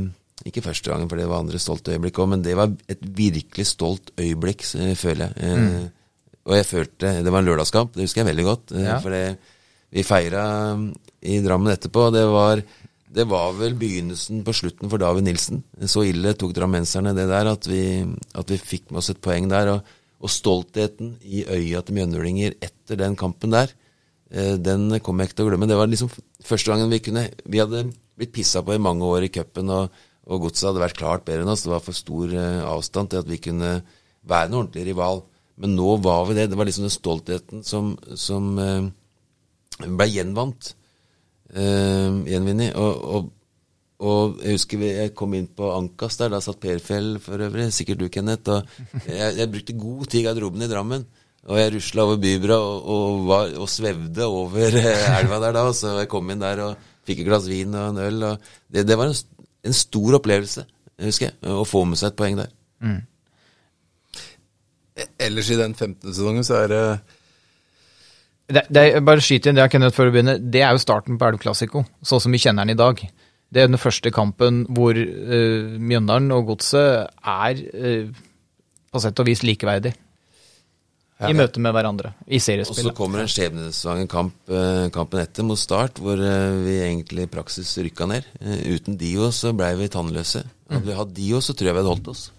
Ikke 0.48 0.62
første 0.64 0.88
gangen, 0.94 1.10
for 1.12 1.20
det 1.20 1.26
var 1.28 1.42
andre 1.44 1.60
stolte 1.60 1.92
øyeblikk 1.92 2.22
òg, 2.24 2.30
men 2.36 2.44
det 2.46 2.54
var 2.56 2.72
et 2.88 3.02
virkelig 3.04 3.66
stolt 3.74 4.14
øyeblikk, 4.16 4.64
eh, 4.80 4.94
føler 4.96 5.34
jeg. 5.36 5.58
Mm. 5.60 5.90
Og 6.50 6.56
jeg 6.56 6.66
følte 6.70 7.12
Det 7.26 7.34
var 7.34 7.42
en 7.44 7.50
lørdagskamp, 7.50 7.92
det 7.98 8.06
husker 8.06 8.22
jeg 8.24 8.30
veldig 8.32 8.46
godt. 8.48 8.72
eh, 8.78 8.86
Ja. 8.88 9.00
For 9.04 9.18
vi 9.90 10.04
feira 10.06 10.46
i 11.26 11.40
Drammen 11.44 11.74
etterpå. 11.74 12.08
og 12.08 12.14
Det 12.14 12.24
var 12.30 12.62
det 13.10 13.26
var 13.26 13.56
vel 13.58 13.74
begynnelsen 13.80 14.44
på 14.46 14.54
slutten 14.54 14.90
for 14.92 15.02
David 15.02 15.26
Nilsen. 15.26 15.64
Så 15.90 16.04
ille 16.06 16.36
tok 16.38 16.54
drammenserne 16.54 17.16
det 17.18 17.26
der 17.32 17.48
at 17.50 17.66
vi, 17.70 18.04
at 18.38 18.52
vi 18.54 18.60
fikk 18.62 18.92
med 18.92 19.02
oss 19.02 19.10
et 19.10 19.22
poeng 19.24 19.48
der. 19.50 19.72
Og, 19.74 19.96
og 20.20 20.34
stoltheten 20.34 21.16
i 21.26 21.46
øya 21.48 21.82
til 21.86 21.98
mjøndølinger 21.98 22.60
etter 22.62 23.00
den 23.00 23.16
kampen 23.18 23.56
der, 23.56 23.72
eh, 24.30 24.58
den 24.62 25.00
kommer 25.02 25.24
jeg 25.24 25.32
ikke 25.32 25.40
til 25.40 25.48
å 25.48 25.50
glemme. 25.50 25.70
Det 25.72 25.80
var 25.80 25.90
liksom 25.90 26.12
første 26.46 26.70
gangen 26.70 26.92
vi 26.92 27.02
kunne 27.02 27.26
Vi 27.46 27.62
hadde 27.62 27.88
blitt 28.20 28.36
pissa 28.36 28.62
på 28.62 28.76
i 28.76 28.84
mange 28.84 29.08
år 29.08 29.26
i 29.26 29.34
cupen, 29.34 29.72
og, 29.74 29.90
og 30.30 30.46
godset 30.46 30.70
hadde 30.70 30.84
vært 30.84 31.00
klart 31.00 31.26
bedre 31.26 31.48
enn 31.48 31.54
oss. 31.56 31.66
Det 31.66 31.74
var 31.74 31.86
for 31.86 31.98
stor 31.98 32.36
eh, 32.36 32.62
avstand 32.68 33.10
til 33.10 33.24
at 33.24 33.32
vi 33.32 33.42
kunne 33.42 33.80
være 34.30 34.52
en 34.52 34.60
ordentlig 34.62 34.86
rival. 34.92 35.24
Men 35.60 35.74
nå 35.76 35.96
var 36.04 36.28
vi 36.30 36.38
det. 36.38 36.52
Det 36.52 36.60
var 36.60 36.70
liksom 36.70 36.86
den 36.86 36.94
stoltheten 36.94 37.66
som, 37.66 37.96
som 38.14 38.54
eh, 38.62 38.92
ble 39.88 40.12
gjenvant 40.14 40.76
uh, 41.56 42.20
gjenvunnet. 42.30 42.76
Og, 42.80 43.06
og, 43.16 43.30
og 44.00 44.44
jeg 44.44 44.58
husker 44.58 44.84
jeg 44.86 45.16
kom 45.18 45.34
inn 45.38 45.50
på 45.56 45.72
Ankas 45.76 46.20
der, 46.20 46.32
da 46.34 46.42
satt 46.44 46.62
Perfjell 46.64 47.18
for 47.24 47.42
øvrig, 47.48 47.70
sikkert 47.76 48.04
du, 48.04 48.08
Kenneth. 48.14 48.54
Og 48.54 49.10
jeg, 49.10 49.40
jeg 49.42 49.52
brukte 49.54 49.80
god 49.80 50.06
tid 50.06 50.22
i 50.22 50.28
garderoben 50.28 50.66
i 50.66 50.72
Drammen. 50.72 51.08
Og 51.50 51.58
jeg 51.58 51.74
rusla 51.74 52.06
over 52.06 52.18
Bybra 52.22 52.58
og, 52.62 52.88
og, 52.94 53.20
var, 53.30 53.54
og 53.58 53.70
svevde 53.72 54.26
over 54.28 54.76
eh, 54.76 55.06
elva 55.20 55.40
der 55.42 55.56
da. 55.56 55.68
Så 55.74 55.96
jeg 56.02 56.10
kom 56.12 56.30
inn 56.30 56.42
der 56.44 56.62
og 56.66 56.90
fikk 57.08 57.24
et 57.24 57.30
glass 57.30 57.48
vin 57.50 57.74
og 57.74 57.94
en 57.94 58.02
øl. 58.06 58.26
Og 58.32 58.50
det, 58.70 58.86
det 58.88 58.98
var 59.00 59.10
en, 59.10 59.46
en 59.66 59.78
stor 59.78 60.20
opplevelse, 60.20 60.66
husker 61.06 61.30
jeg, 61.30 61.38
å 61.56 61.66
få 61.68 61.86
med 61.90 62.02
seg 62.02 62.12
et 62.12 62.20
poeng 62.20 62.38
der. 62.42 62.52
Ellers 65.20 65.50
i 65.50 65.58
den 65.60 65.74
15. 65.76 66.12
sesongen 66.12 66.46
så 66.46 66.60
er 66.64 66.72
det 66.74 66.84
Det, 68.50 68.66
det 68.74 68.84
bare 69.06 69.22
skyt 69.22 69.46
inn 69.50 69.60
det, 69.60 69.68
Kenneth, 69.70 69.96
før 69.96 70.10
du 70.10 70.16
begynner. 70.16 70.40
Det 70.42 70.64
er 70.66 70.74
jo 70.74 70.82
starten 70.82 71.20
på 71.22 71.28
Elv 71.28 71.42
Classico, 71.42 71.84
sånn 72.02 72.24
som 72.24 72.34
vi 72.34 72.42
kjenner 72.42 72.66
den 72.66 72.74
i 72.74 72.80
dag. 72.80 73.02
Det 73.50 73.64
er 73.64 73.70
den 73.70 73.82
første 73.82 74.12
kampen 74.14 74.64
hvor 74.74 74.98
uh, 74.98 75.78
Mjøndalen 75.78 76.34
og 76.34 76.52
Godset 76.52 77.10
er 77.22 77.62
uh, 77.74 78.22
på 78.90 79.02
sett 79.02 79.22
og 79.22 79.30
vis 79.30 79.46
likeverdig. 79.46 79.94
I 81.20 81.34
møte 81.36 81.60
med 81.60 81.74
hverandre, 81.76 82.14
i 82.32 82.40
seriespillet. 82.40 82.94
Og 82.94 82.94
så 82.94 82.96
kommer 82.96 83.20
en 83.20 83.30
skjebnesvanger 83.30 84.08
kamp 84.10 84.54
uh, 84.54 84.88
kampen 84.96 85.20
etter 85.20 85.44
mot 85.44 85.60
Start, 85.60 86.00
hvor 86.00 86.22
vi 86.64 86.78
egentlig 86.80 87.28
i 87.28 87.32
praksis 87.32 87.74
rykka 87.84 88.08
ned. 88.10 88.30
Uten 88.70 88.96
Dio 88.98 89.28
så 89.36 89.52
blei 89.54 89.74
vi 89.82 89.92
tannløse. 89.92 90.46
Hadde 90.72 90.88
vi 90.88 91.00
hatt 91.02 91.16
Dio, 91.18 91.42
så 91.44 91.58
tror 91.58 91.70
jeg 91.70 91.76
vi 91.76 91.84
hadde 91.84 91.92
holdt 91.92 92.14
oss. 92.14 92.30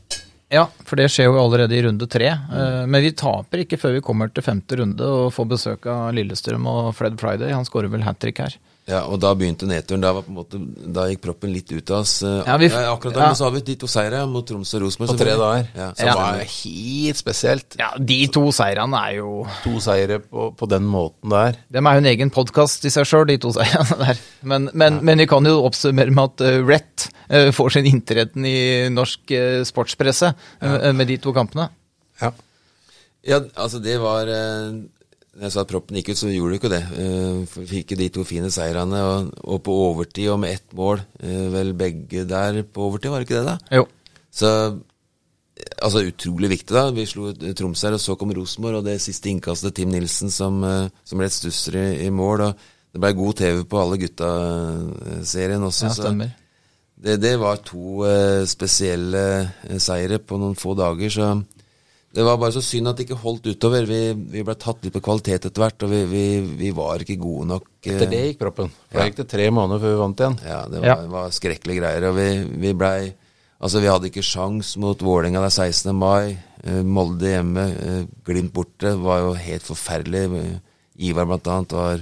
Ja, 0.51 0.65
for 0.83 0.99
det 0.99 1.07
skjer 1.15 1.29
jo 1.29 1.37
allerede 1.39 1.77
i 1.77 1.83
runde 1.87 2.07
tre. 2.11 2.27
Eh, 2.35 2.87
Men 2.91 3.05
vi 3.05 3.13
taper 3.15 3.63
ikke 3.63 3.79
før 3.79 3.95
vi 3.95 4.03
kommer 4.03 4.33
til 4.35 4.43
femte 4.43 4.81
runde 4.81 5.07
og 5.07 5.31
får 5.37 5.47
besøk 5.53 5.87
av 5.87 6.11
Lillestrøm 6.17 6.67
og 6.67 6.91
Fred 6.99 7.19
Friday. 7.21 7.53
Han 7.55 7.65
skårer 7.69 7.93
vel 7.93 8.03
hat 8.03 8.19
trick 8.19 8.43
her. 8.43 8.57
Ja, 8.89 9.03
og 9.07 9.21
da 9.23 9.31
begynte 9.39 9.67
nedturen. 9.69 10.01
Da, 10.03 10.11
var 10.17 10.25
på 10.27 10.33
en 10.33 10.37
måte, 10.41 10.59
da 10.91 11.05
gikk 11.11 11.21
proppen 11.23 11.53
litt 11.55 11.69
ut 11.71 11.91
av 11.93 12.01
oss. 12.01 12.15
Eh, 12.27 12.41
Ja, 12.49 12.57
vi 12.59 12.67
ja, 12.73 12.81
akkurat 12.91 13.15
da, 13.15 13.21
ja. 13.21 13.27
men 13.29 13.37
så 13.39 13.45
har 13.45 13.53
vi 13.55 13.61
de 13.69 13.77
to 13.79 13.87
seire 13.87 14.23
mot 14.27 14.47
Troms 14.49 14.73
og 14.75 14.83
Rosenborg. 14.83 15.13
på 15.13 15.19
tre 15.21 15.35
dager. 15.39 15.69
Ja, 15.77 15.89
som 15.95 16.07
Ja. 16.09 16.15
var 16.17 16.41
helt 16.41 17.17
spesielt. 17.21 17.77
Ja, 17.79 17.91
de 17.99 18.19
to 18.35 18.43
seirene 18.57 18.97
er 19.05 19.15
jo 19.21 19.47
To 19.63 19.79
seire 19.85 20.19
på, 20.25 20.49
på 20.57 20.69
den 20.73 20.89
måten 20.91 21.31
der. 21.31 21.61
De 21.71 21.79
er 21.79 21.93
jo 22.01 22.03
en 22.03 22.11
egen 22.11 22.31
podkast 22.35 22.85
i 22.85 22.91
seg 22.91 23.07
sjøl, 23.07 23.27
de 23.31 23.39
to 23.39 23.53
seirene 23.55 23.99
der. 24.01 24.19
Men, 24.43 24.71
men, 24.75 24.99
men 25.05 25.19
vi 25.19 25.27
kan 25.31 25.45
jo 25.47 25.61
oppsummere 25.69 26.11
med 26.11 26.25
at 26.33 26.41
uh, 26.49 26.67
Rett 26.67 27.09
eh, 27.29 27.51
får 27.55 27.71
sin 27.77 27.87
inntreden 27.87 28.45
i 28.49 28.89
norsk 28.91 29.31
eh, 29.31 29.61
sportspresse 29.69 30.33
eh, 30.63 30.93
med 30.93 31.07
de 31.07 31.19
to 31.23 31.33
kampene. 31.37 31.69
Ja. 32.21 32.33
Ja, 33.23 33.39
altså 33.55 33.79
det 33.85 33.99
var 34.01 34.27
eh, 34.27 34.73
Når 35.37 35.47
jeg 35.47 35.53
sa 35.55 35.61
at 35.63 35.69
proppen 35.71 35.97
gikk 35.97 36.09
ut, 36.11 36.19
så 36.19 36.29
gjorde 36.33 36.51
det 36.53 36.59
ikke 36.61 36.73
det. 36.73 36.83
Eh, 36.99 37.59
Vi 37.61 37.67
fikk 37.71 37.93
de 37.99 38.09
to 38.11 38.25
fine 38.27 38.49
seirene, 38.51 38.99
og, 39.07 39.29
og 39.47 39.61
på 39.63 39.75
overtid 39.87 40.29
og 40.33 40.41
med 40.43 40.57
ett 40.57 40.73
mål. 40.75 41.05
eh, 41.23 41.45
Vel 41.55 41.73
begge 41.79 42.25
der 42.29 42.63
på 42.67 42.89
overtid, 42.89 43.11
var 43.13 43.23
det 43.23 43.29
ikke 43.29 43.39
det, 43.39 43.47
da? 43.47 43.77
Jo. 43.79 43.87
Så 44.33 44.51
altså 45.83 46.03
utrolig 46.09 46.51
viktig, 46.51 46.75
da. 46.75 46.91
Vi 46.91 47.05
slo 47.07 47.29
et- 47.31 47.57
Troms 47.57 47.83
her, 47.83 47.93
og 47.95 48.01
så 48.03 48.17
kom 48.19 48.33
Rosenborg, 48.35 48.81
og 48.81 48.85
det 48.85 48.99
siste 49.01 49.31
innkastet 49.31 49.75
Tim 49.75 49.91
Nilsen 49.95 50.31
som, 50.35 50.63
eh, 50.65 50.89
som 51.05 51.19
ble 51.23 51.29
stusser 51.31 51.77
i, 51.79 52.07
i 52.07 52.11
mål. 52.11 52.41
og 52.49 52.55
Det 52.93 53.01
ble 53.01 53.13
god 53.15 53.35
TV 53.39 53.63
på 53.65 53.79
alle 53.81 53.99
gutta-serien 54.03 55.63
også. 55.63 55.87
Ja, 55.87 55.95
så 55.95 56.03
stemmer. 56.03 56.33
det, 57.01 57.21
det 57.23 57.37
var 57.41 57.57
to 57.65 58.03
eh, 58.09 58.45
spesielle 58.51 59.23
eh, 59.69 59.79
seire 59.79 60.19
på 60.19 60.39
noen 60.41 60.57
få 60.59 60.75
dager, 60.79 61.09
så 61.15 61.31
Det 62.13 62.25
var 62.27 62.39
bare 62.43 62.51
så 62.57 62.61
synd 62.65 62.89
at 62.91 62.97
det 62.99 63.05
ikke 63.07 63.21
holdt 63.23 63.45
utover. 63.47 63.85
Vi, 63.87 63.99
vi 64.33 64.43
ble 64.43 64.55
tatt 64.59 64.83
litt 64.83 64.95
på 64.97 65.03
kvalitet 65.05 65.45
etter 65.47 65.63
hvert, 65.63 65.85
og 65.87 65.93
vi, 65.93 66.01
vi, 66.11 66.23
vi 66.59 66.71
var 66.75 66.99
ikke 67.05 67.15
gode 67.23 67.47
nok. 67.53 67.69
eh, 67.87 67.93
Etter 67.95 68.11
det 68.11 68.23
gikk 68.25 68.41
proppen. 68.41 68.73
For 68.91 68.99
da 68.99 69.05
gikk 69.07 69.21
det 69.21 69.29
tre 69.31 69.47
måneder 69.55 69.83
før 69.85 69.93
vi 69.95 70.01
vant 70.01 70.23
igjen. 70.25 70.39
Ja, 70.49 70.61
det 70.73 70.81
var, 70.83 70.89
Ja. 70.91 70.97
var 71.13 71.31
skrekkelige 71.37 71.79
greier. 71.85 72.09
Og 72.11 72.17
vi, 72.19 72.29
vi 72.67 72.73
blei 72.75 73.13
Altså, 73.61 73.77
vi 73.85 73.91
hadde 73.93 74.09
ikke 74.09 74.23
sjans 74.25 74.71
mot 74.81 75.03
Vålerenga 75.05 75.43
den 75.45 75.53
16. 75.53 75.91
mai. 75.95 76.31
Eh, 76.65 76.79
Molde 76.83 77.29
hjemme, 77.29 77.65
eh, 77.77 78.07
Glimt 78.25 78.55
borte. 78.57 78.95
var 78.97 79.19
jo 79.21 79.35
helt 79.37 79.63
forferdelig. 79.67 80.23
Eh, 80.39 80.55
Ivar 81.11 81.27
blant 81.29 81.47
annet 81.47 81.73
var 81.77 82.01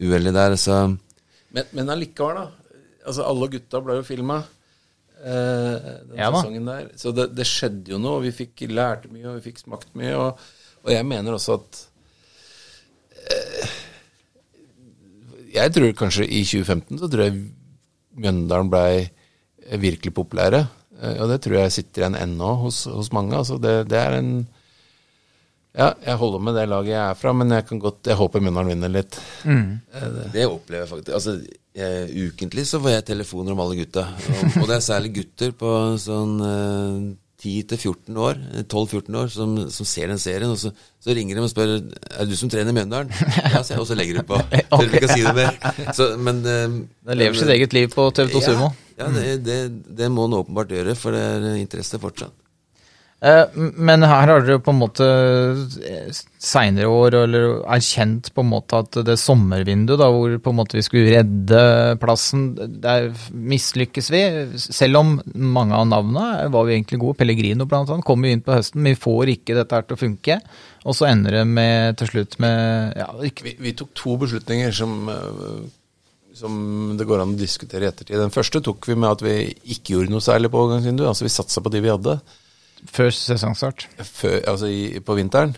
uheldig 0.00 0.32
der, 0.32 0.56
så 0.56 0.78
Men, 1.52 1.64
men 1.76 1.90
allikevel, 1.92 2.34
da. 2.34 2.46
Altså, 3.06 3.20
alle 3.28 3.48
gutta 3.52 3.82
ble 3.84 3.98
jo 4.00 4.02
filma 4.08 4.38
eh, 4.40 4.53
den 5.24 6.20
Ja 6.20 6.28
sesongen 6.34 6.68
der. 6.68 6.90
Så 7.00 7.12
det, 7.16 7.30
det 7.36 7.46
skjedde 7.48 7.94
jo 7.94 8.00
noe. 8.00 8.18
og 8.18 8.26
Vi 8.26 8.34
fikk 8.34 8.66
lært 8.70 9.08
mye, 9.10 9.26
og 9.30 9.38
vi 9.38 9.48
fikk 9.48 9.64
smakt 9.64 9.90
mye. 9.98 10.14
Og, 10.20 10.46
og 10.84 10.92
jeg 10.92 11.06
mener 11.08 11.36
også 11.36 11.58
at 11.58 11.82
eh, 13.24 13.74
Jeg 15.54 15.74
tror 15.74 15.92
kanskje 15.96 16.28
i 16.28 16.42
2015 16.44 17.00
så 17.02 17.10
tror 17.10 17.28
jeg 17.28 17.44
Mjøndalen 18.14 18.70
blei 18.70 19.06
virkelig 19.80 20.12
populære. 20.14 20.64
Eh, 21.00 21.16
og 21.22 21.30
det 21.32 21.40
tror 21.44 21.58
jeg 21.62 21.74
sitter 21.78 22.04
igjen 22.04 22.20
ennå 22.20 22.54
hos, 22.62 22.84
hos 22.90 23.12
mange. 23.16 23.36
Altså 23.36 23.58
det, 23.58 23.88
det 23.90 23.98
er 23.98 24.18
en 24.18 24.36
Ja, 25.74 25.88
jeg 26.06 26.14
holder 26.20 26.42
med 26.46 26.54
det 26.54 26.68
laget 26.70 26.92
jeg 26.92 27.02
er 27.02 27.16
fra, 27.18 27.32
men 27.34 27.50
jeg 27.50 27.64
kan 27.66 27.80
godt 27.82 28.06
Jeg 28.06 28.14
håper 28.20 28.42
Mjøndalen 28.44 28.70
vinner 28.76 28.92
litt. 28.94 29.18
Det 30.30 30.46
opplever 30.46 30.84
jeg 30.84 30.90
faktisk. 30.92 31.14
Altså, 31.18 31.34
jeg, 31.74 32.28
ukentlig 32.28 32.62
så 32.70 32.78
får 32.78 32.92
jeg 32.92 33.06
telefoner 33.08 33.56
om 33.56 33.62
alle 33.64 33.80
gutta. 33.80 34.04
Og, 34.14 34.44
og 34.62 34.68
det 34.70 34.76
er 34.76 34.84
særlig 34.86 35.10
gutter 35.16 35.54
på 35.58 35.72
sånn 35.98 36.36
eh, 36.46 37.00
10-14 37.42 38.20
år, 38.22 38.38
eh, 38.54 38.62
12-14 38.62 39.18
år, 39.18 39.32
som, 39.34 39.56
som 39.74 39.88
ser 39.88 40.14
den 40.14 40.22
serien. 40.22 40.52
Og 40.54 40.60
så, 40.62 40.70
så 41.02 41.16
ringer 41.18 41.40
de 41.40 41.42
og 41.42 41.50
spør 41.50 41.74
Er 41.74 42.22
det 42.22 42.28
du 42.30 42.38
som 42.38 42.52
trener 42.52 42.76
Mjøndalen. 42.76 43.10
Ja, 43.10 43.64
sier 43.64 43.74
jeg, 43.74 43.82
og 43.82 43.90
så 43.90 43.98
legger 43.98 44.20
de 44.20 44.26
på. 44.30 44.38
Tør 44.70 44.96
ikke 45.00 45.10
si 45.10 45.26
det 45.26 45.34
mer. 45.40 45.58
Så, 45.90 46.12
men, 46.22 46.40
eh, 46.46 46.78
Det 47.10 47.18
lever 47.18 47.42
sitt 47.42 47.54
eget 47.56 47.74
liv 47.74 47.90
på 47.90 48.06
TV2 48.14 48.46
Sumo. 48.46 48.70
Ja, 48.94 49.10
ja 49.10 49.12
det, 49.18 49.36
det, 49.42 49.60
det 49.98 50.14
må 50.14 50.28
den 50.30 50.38
åpenbart 50.38 50.70
gjøre, 50.70 50.94
for 50.94 51.18
det 51.18 51.26
er 51.34 51.50
interesse 51.58 51.98
fortsatt. 51.98 52.38
Eh, 53.24 53.56
Men 53.56 54.04
her 54.04 54.28
har 54.28 54.42
dere 54.44 54.60
på 54.60 54.72
en 54.74 54.80
måte 54.82 55.06
seinere 56.44 56.90
år 56.92 57.16
eller 57.22 57.46
erkjent 57.72 58.28
på 58.34 58.42
en 58.44 58.50
måte 58.50 58.80
at 58.82 58.98
det 59.06 59.16
sommervinduet 59.20 60.00
da, 60.02 60.10
hvor 60.12 60.34
på 60.44 60.52
en 60.52 60.58
måte 60.58 60.76
vi 60.76 60.84
skulle 60.84 61.14
redde 61.14 61.62
plassen, 62.02 62.50
der 62.84 63.08
mislykkes 63.32 64.10
vi. 64.12 64.22
Selv 64.60 65.00
om 65.00 65.14
mange 65.32 65.78
av 65.78 65.88
navnene 65.88 66.50
var 66.52 66.68
vi 66.68 66.76
egentlig 66.76 67.00
gode. 67.00 67.18
Pellegrino 67.22 67.68
blant 67.70 67.88
annet 67.94 68.04
kommer 68.04 68.28
jo 68.28 68.36
inn 68.36 68.44
på 68.44 68.58
høsten. 68.58 68.84
Vi 68.84 68.98
får 69.06 69.32
ikke 69.38 69.56
dette 69.56 69.78
her 69.80 69.88
til 69.88 69.96
å 69.96 70.02
funke. 70.04 70.38
Og 70.84 70.98
så 70.98 71.08
ender 71.08 71.38
det 71.38 71.46
med, 71.48 71.96
til 71.96 72.12
slutt 72.12 72.36
med 72.44 73.00
ja, 73.00 73.08
Vi, 73.22 73.56
vi 73.56 73.72
tok 73.72 73.96
to 73.96 74.18
beslutninger 74.20 74.74
som, 74.76 75.08
øh, 75.08 75.64
som 76.36 76.54
det 77.00 77.08
går 77.08 77.24
an 77.24 77.32
å 77.38 77.40
diskutere 77.40 77.88
i 77.88 77.92
ettertid. 77.94 78.20
Den 78.20 78.34
første 78.34 78.60
tok 78.60 78.84
vi 78.90 79.00
med 79.00 79.14
at 79.14 79.24
vi 79.24 79.38
ikke 79.72 79.96
gjorde 79.96 80.12
noe 80.12 80.24
særlig 80.24 80.52
på 80.52 80.60
overgangsvinduet. 80.60 81.08
Altså 81.08 81.24
vi 81.24 81.32
satsa 81.32 81.64
på 81.64 81.72
de 81.72 81.80
vi 81.80 81.94
hadde 81.94 82.18
før 82.90 83.10
sesongstart. 83.14 83.86
før, 84.02 84.40
altså 84.50 84.66
i, 84.70 84.98
på 85.00 85.14
vinteren. 85.18 85.56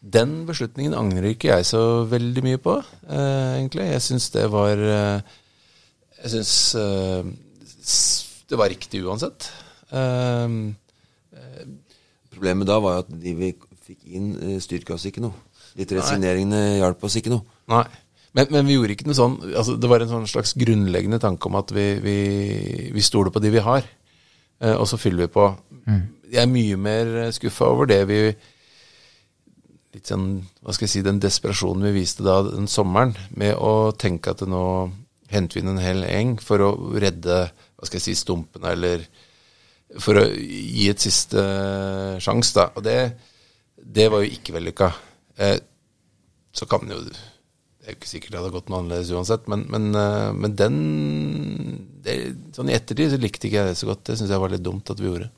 Den 0.00 0.46
beslutningen 0.48 0.94
angrer 0.96 1.34
ikke 1.34 1.50
jeg 1.52 1.66
så 1.68 2.04
veldig 2.08 2.42
mye 2.46 2.58
på, 2.62 2.78
eh, 3.08 3.58
egentlig. 3.58 3.84
Jeg 3.90 4.02
syns 4.06 4.30
det 4.32 4.46
var 4.52 4.80
eh, 4.80 5.20
Jeg 6.22 6.30
syns 6.36 6.54
eh, 6.74 7.24
det 8.50 8.58
var 8.58 8.68
riktig 8.72 9.02
uansett. 9.04 9.50
Eh, 9.92 10.48
Problemet 12.30 12.68
da 12.70 12.78
var 12.80 13.02
at 13.02 13.10
de 13.10 13.34
vi 13.36 13.50
fikk 13.84 14.04
inn, 14.16 14.30
eh, 14.40 14.60
styrka 14.62 14.94
oss 14.94 15.04
ikke 15.10 15.20
noe. 15.24 15.34
De 15.76 15.84
tre 15.84 16.00
signeringene 16.02 16.78
hjalp 16.80 17.02
oss 17.04 17.16
ikke 17.20 17.32
noe. 17.32 17.44
Nei. 17.70 17.84
Men, 18.32 18.46
men 18.54 18.66
vi 18.68 18.76
gjorde 18.76 18.94
ikke 18.94 19.08
noe 19.08 19.16
sånn 19.18 19.32
altså 19.58 19.74
Det 19.74 19.88
var 19.90 20.04
en 20.04 20.10
sånn 20.12 20.26
slags 20.30 20.52
grunnleggende 20.54 21.18
tanke 21.18 21.48
om 21.50 21.56
at 21.58 21.72
vi, 21.74 21.86
vi, 21.98 22.16
vi 22.94 23.02
stoler 23.02 23.32
på 23.34 23.42
de 23.42 23.50
vi 23.50 23.62
har, 23.66 23.82
eh, 24.62 24.76
og 24.76 24.86
så 24.86 24.98
fyller 25.02 25.26
vi 25.26 25.32
på. 25.34 25.48
Jeg 26.30 26.44
er 26.44 26.50
mye 26.50 26.78
mer 26.78 27.30
skuffa 27.34 27.68
over 27.72 27.90
det 27.90 28.00
vi 28.10 28.22
Litt 29.90 30.06
sånn, 30.06 30.36
hva 30.62 30.70
skal 30.70 30.86
jeg 30.86 30.92
si, 30.92 31.00
den 31.02 31.18
desperasjonen 31.18 31.88
vi 31.88 31.96
viste 31.96 32.22
da 32.22 32.36
den 32.46 32.68
sommeren, 32.70 33.16
med 33.34 33.56
å 33.58 33.90
tenke 33.98 34.30
at 34.30 34.44
nå 34.46 34.60
henter 35.34 35.58
vi 35.58 35.64
inn 35.64 35.72
en 35.72 35.80
hel 35.82 36.04
eng 36.06 36.36
for 36.38 36.62
å 36.62 36.68
redde 36.94 37.40
hva 37.50 37.88
skal 37.88 37.98
jeg 37.98 38.04
si, 38.04 38.14
stumpene, 38.20 38.70
eller 38.70 39.02
for 39.98 40.20
å 40.20 40.28
gi 40.30 40.86
et 40.92 41.02
siste 41.02 41.42
sjanse, 42.22 42.54
da. 42.54 42.68
Og 42.78 42.86
det, 42.86 42.96
det 43.82 44.06
var 44.14 44.22
jo 44.22 44.30
ikke 44.30 44.54
vellykka. 44.60 44.92
Eh, 45.42 45.58
så 46.54 46.70
kan 46.70 46.84
man 46.84 46.94
jo 46.94 47.02
Det 47.10 47.88
er 47.88 47.94
jo 47.94 47.98
ikke 47.98 48.10
sikkert 48.10 48.34
det 48.34 48.40
hadde 48.42 48.54
gått 48.54 48.70
noe 48.70 48.82
annerledes 48.82 49.10
uansett, 49.16 49.46
men, 49.50 49.66
men, 49.72 49.90
eh, 49.96 50.30
men 50.36 50.54
den 50.54 50.80
det, 52.04 52.16
Sånn 52.54 52.70
i 52.70 52.76
ettertid 52.76 53.14
så 53.14 53.18
likte 53.18 53.48
ikke 53.48 53.62
jeg 53.62 53.72
det 53.72 53.78
så 53.80 53.90
godt. 53.90 54.04
Det 54.06 54.20
syns 54.20 54.30
jeg 54.30 54.42
var 54.42 54.54
litt 54.54 54.62
dumt 54.62 54.94
at 54.94 55.00
vi 55.00 55.10
gjorde. 55.10 55.32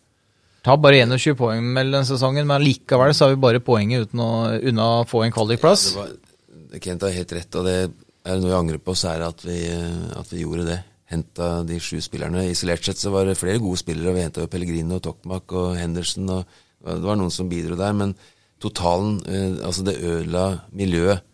Ta 0.63 0.77
bare 0.79 1.01
21 1.03 1.35
poeng 1.39 1.65
mellom 1.75 2.05
sesongen, 2.07 2.47
men 2.47 2.63
likevel 2.63 3.11
så 3.17 3.27
har 3.27 3.35
vi 3.35 3.43
bare 3.43 3.63
poenget 3.65 4.07
uten 4.07 4.23
å, 4.23 4.31
unna 4.71 4.89
å 5.01 5.07
få 5.09 5.25
en 5.27 5.35
kvalikplass. 5.35 5.89
Var, 5.99 6.13
Kent 6.83 7.03
har 7.03 7.17
helt 7.17 7.35
rett, 7.35 7.59
og 7.59 7.67
det 7.67 7.77
er 7.83 8.39
noe 8.39 8.53
jeg 8.53 8.59
angrer 8.61 8.83
på, 8.83 8.95
så 8.97 9.11
er 9.11 9.23
det 9.23 9.31
at 9.33 9.45
vi, 9.45 9.59
at 10.23 10.31
vi 10.31 10.45
gjorde 10.45 10.69
det. 10.71 10.79
Henta 11.13 11.49
de 11.69 11.77
sju 11.83 11.99
spillerne. 12.01 12.47
Isolert 12.49 12.87
sett 12.87 13.01
så 13.01 13.11
var 13.13 13.27
det 13.29 13.37
flere 13.37 13.61
gode 13.61 13.81
spillere. 13.83 14.13
og 14.13 14.17
Vi 14.17 14.25
henta 14.25 14.47
Pellegrino, 14.49 15.01
Tokmak 15.03 15.53
og 15.53 15.75
Henderson, 15.77 16.31
og 16.31 16.47
det 16.87 17.03
var 17.05 17.19
noen 17.21 17.35
som 17.35 17.51
bidro 17.51 17.77
der. 17.77 17.93
Men 17.99 18.15
totalen, 18.63 19.19
eh, 19.27 19.59
altså 19.67 19.85
det 19.85 19.99
ødela 19.99 20.47
miljøet, 20.73 21.27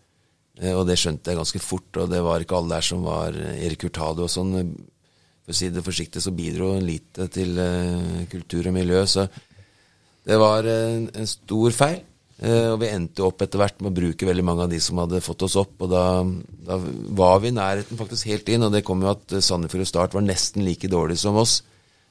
eh, 0.59 0.73
og 0.73 0.87
det 0.89 0.97
skjønte 0.99 1.31
jeg 1.31 1.39
ganske 1.39 1.61
fort. 1.63 2.01
Og 2.01 2.09
det 2.11 2.23
var 2.25 2.43
ikke 2.43 2.57
alle 2.57 2.75
der 2.75 2.89
som 2.89 3.05
var 3.05 3.37
eh, 3.37 3.61
Erik 3.67 3.85
Hurtado 3.85 4.25
og 4.25 4.33
sånn. 4.33 4.73
For 5.49 5.55
å 5.55 5.57
si 5.57 5.71
det 5.73 5.81
forsiktig, 5.81 6.21
så 6.21 6.29
bidro 6.29 6.75
lite 6.77 7.25
til 7.33 7.55
uh, 7.57 8.19
kultur 8.29 8.67
og 8.69 8.75
miljø. 8.75 8.99
Så 9.09 9.23
det 10.29 10.35
var 10.37 10.67
en, 10.69 11.07
en 11.09 11.25
stor 11.25 11.73
feil. 11.73 12.03
Uh, 12.37 12.75
og 12.75 12.83
vi 12.83 12.91
endte 12.93 13.25
opp 13.25 13.41
etter 13.41 13.57
hvert 13.57 13.81
med 13.81 13.89
å 13.89 13.95
bruke 13.97 14.27
veldig 14.29 14.45
mange 14.45 14.67
av 14.67 14.69
de 14.69 14.77
som 14.77 15.01
hadde 15.01 15.23
fått 15.25 15.47
oss 15.47 15.57
opp. 15.57 15.73
Og 15.81 15.89
da, 15.89 16.03
da 16.67 16.77
var 17.17 17.41
vi 17.41 17.49
i 17.49 17.55
nærheten 17.57 17.97
faktisk 17.97 18.29
helt 18.29 18.53
inn, 18.53 18.67
og 18.67 18.77
det 18.77 18.83
kom 18.85 19.01
jo 19.01 19.09
at 19.09 19.33
eh, 19.33 19.41
Sandefjord 19.41 19.87
og 19.87 19.89
Start 19.89 20.19
var 20.19 20.27
nesten 20.27 20.67
like 20.67 20.91
dårlige 20.93 21.23
som 21.25 21.41
oss. 21.41 21.63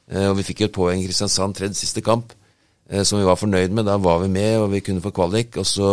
Og 0.08 0.34
vi 0.40 0.48
fikk 0.48 0.64
jo 0.64 0.66
et 0.72 0.74
poeng 0.74 0.98
i 0.98 1.06
Kristiansand 1.06 1.54
tredje 1.54 1.78
siste 1.82 2.00
kamp, 2.00 2.30
som 3.04 3.20
vi 3.20 3.26
var 3.28 3.36
fornøyd 3.36 3.74
med. 3.76 3.84
Da 3.84 3.98
var 4.00 4.22
vi 4.22 4.30
med, 4.32 4.54
og 4.64 4.70
vi 4.72 4.80
kunne 4.82 5.04
få 5.04 5.12
kvalik. 5.12 5.58
Og 5.60 5.68
så 5.68 5.90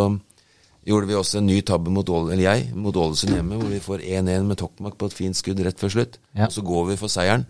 gjorde 0.85 1.09
vi 1.09 1.17
også 1.17 1.39
en 1.41 1.47
ny 1.49 1.59
tabbe 1.65 1.91
mot 1.93 2.09
Ål, 2.09 2.31
eller 2.35 2.45
jeg, 2.45 2.65
mot 2.77 2.95
Ålesund 2.95 3.33
hjemme, 3.33 3.57
hvor 3.59 3.71
vi 3.71 3.81
får 3.81 4.03
1-1 4.05 4.49
med 4.49 4.59
Tokmak 4.61 4.97
på 5.01 5.09
et 5.09 5.17
fint 5.17 5.37
skudd 5.37 5.63
rett 5.65 5.81
før 5.81 5.93
slutt. 5.95 6.19
Ja. 6.35 6.47
Og 6.47 6.53
så 6.53 6.63
går 6.65 6.89
vi 6.91 6.97
for 6.99 7.11
seieren, 7.11 7.47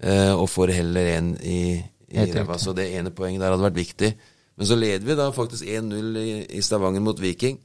eh, 0.00 0.32
og 0.32 0.48
får 0.48 0.72
heller 0.78 1.10
én 1.18 1.34
i, 1.44 1.60
i 2.08 2.28
ræva. 2.32 2.56
Så 2.58 2.72
det 2.76 2.88
ene 2.96 3.12
poenget 3.12 3.44
der 3.44 3.52
hadde 3.52 3.66
vært 3.68 3.82
viktig. 3.82 4.14
Men 4.56 4.68
så 4.68 4.78
leder 4.78 5.04
vi 5.04 5.18
da 5.18 5.28
faktisk 5.32 5.64
1-0 5.64 6.16
i, 6.20 6.32
i 6.56 6.64
Stavanger 6.64 7.04
mot 7.04 7.20
Viking, 7.20 7.60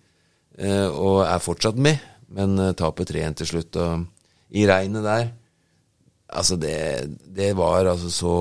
eh, 0.60 0.90
og 0.92 1.24
er 1.24 1.44
fortsatt 1.44 1.80
med, 1.80 2.04
men 2.36 2.60
eh, 2.60 2.76
taper 2.76 3.08
3-1 3.08 3.40
til 3.42 3.52
slutt. 3.54 3.80
Og 3.80 4.06
i 4.56 4.68
regnet 4.70 5.08
der 5.08 5.34
Altså, 6.36 6.56
det, 6.58 6.76
det 7.36 7.52
var 7.58 7.86
altså 7.86 8.10
så, 8.12 8.36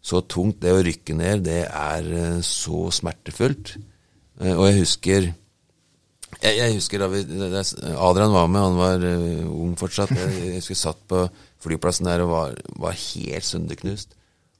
så 0.00 0.22
tungt. 0.24 0.62
Det 0.62 0.72
å 0.72 0.80
rykke 0.82 1.14
ned, 1.14 1.44
det 1.44 1.60
er 1.68 2.08
eh, 2.08 2.38
så 2.42 2.86
smertefullt. 2.94 3.74
Eh, 4.40 4.54
og 4.56 4.64
jeg 4.70 4.78
husker 4.80 5.28
jeg, 6.40 6.56
jeg 6.58 6.74
husker 6.78 7.02
da 7.02 7.08
vi, 7.12 7.20
Adrian 7.92 8.32
var 8.34 8.48
med, 8.50 8.60
han 8.64 8.78
var 8.80 9.04
eh, 9.06 9.44
ung 9.46 9.74
fortsatt. 9.78 10.10
Jeg, 10.16 10.32
jeg 10.40 10.56
husker 10.62 10.78
satt 10.78 11.02
på 11.10 11.26
flyplassen 11.62 12.08
der 12.08 12.24
og 12.24 12.32
var, 12.32 12.54
var 12.82 12.96
helt 12.98 13.46
sønderknust. 13.46 14.16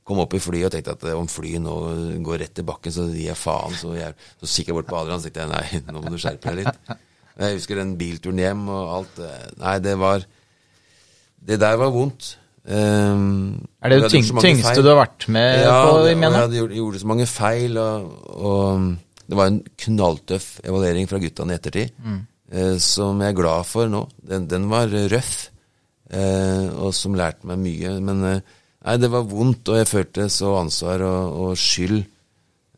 Kom 0.06 0.18
opp 0.18 0.34
i 0.34 0.40
flyet 0.42 0.66
og 0.68 0.74
tenkte 0.74 0.96
at 0.96 1.06
eh, 1.08 1.16
om 1.18 1.30
flyet 1.30 1.62
nå 1.64 1.76
går 2.26 2.42
rett 2.44 2.54
til 2.58 2.66
bakken, 2.68 2.92
så 2.94 3.06
gir 3.10 3.30
jeg 3.30 3.38
faen. 3.40 3.74
Så, 3.78 3.94
jeg, 3.98 4.14
så 4.42 4.50
kikker 4.50 4.72
jeg 4.74 4.78
bort 4.80 4.90
på 4.92 5.00
Adrian 5.00 5.22
og 5.22 5.26
tenkte 5.26 5.46
jeg, 5.46 5.54
nei, 5.54 5.82
nå 5.94 6.02
må 6.04 6.12
du 6.12 6.20
skjerpe 6.22 6.52
deg 6.52 6.64
litt. 6.66 6.94
Jeg 7.42 7.56
husker 7.56 7.78
den 7.80 7.94
bilturen 7.96 8.40
hjem 8.42 8.66
og 8.68 8.90
alt. 8.98 9.20
eh, 9.24 9.44
Nei, 9.62 9.78
det 9.80 9.94
var 10.02 10.26
Det 11.42 11.56
der 11.62 11.78
var 11.80 11.90
vondt. 11.94 12.36
Um, 12.62 13.56
Er 13.82 13.90
det 13.90 14.02
det 14.04 14.10
tyngste 14.12 14.76
du 14.78 14.86
har 14.92 15.00
vært 15.00 15.24
med 15.34 15.64
Ja, 15.64 15.78
på 15.82 15.94
Ja, 16.04 16.12
jeg 16.12 16.30
hadde 16.36 16.58
gjort, 16.60 16.74
gjorde 16.76 17.00
så 17.02 17.08
mange 17.10 17.24
feil, 17.26 17.78
og, 17.80 18.12
og 18.38 18.84
det 19.28 19.36
var 19.38 19.46
en 19.50 19.60
knalltøff 19.84 20.60
evaluering 20.66 21.06
fra 21.08 21.18
guttene 21.22 21.54
i 21.54 21.58
ettertid, 21.60 21.92
Mm. 22.04 22.20
eh, 22.52 22.76
som 22.78 23.20
jeg 23.22 23.32
er 23.32 23.38
glad 23.40 23.66
for 23.66 23.88
nå. 23.88 24.02
Den, 24.28 24.48
den 24.50 24.68
var 24.68 24.88
røff, 24.88 25.48
eh, 26.10 26.68
og 26.74 26.92
som 26.94 27.14
lærte 27.16 27.46
meg 27.48 27.58
mye. 27.62 27.94
Men 28.00 28.24
eh, 28.24 28.40
nei, 28.84 28.96
det 29.00 29.10
var 29.12 29.22
vondt, 29.30 29.68
og 29.68 29.78
jeg 29.80 29.88
følte 29.92 30.28
så 30.28 30.56
ansvar 30.60 31.00
og, 31.06 31.38
og 31.46 31.56
skyld 31.56 32.00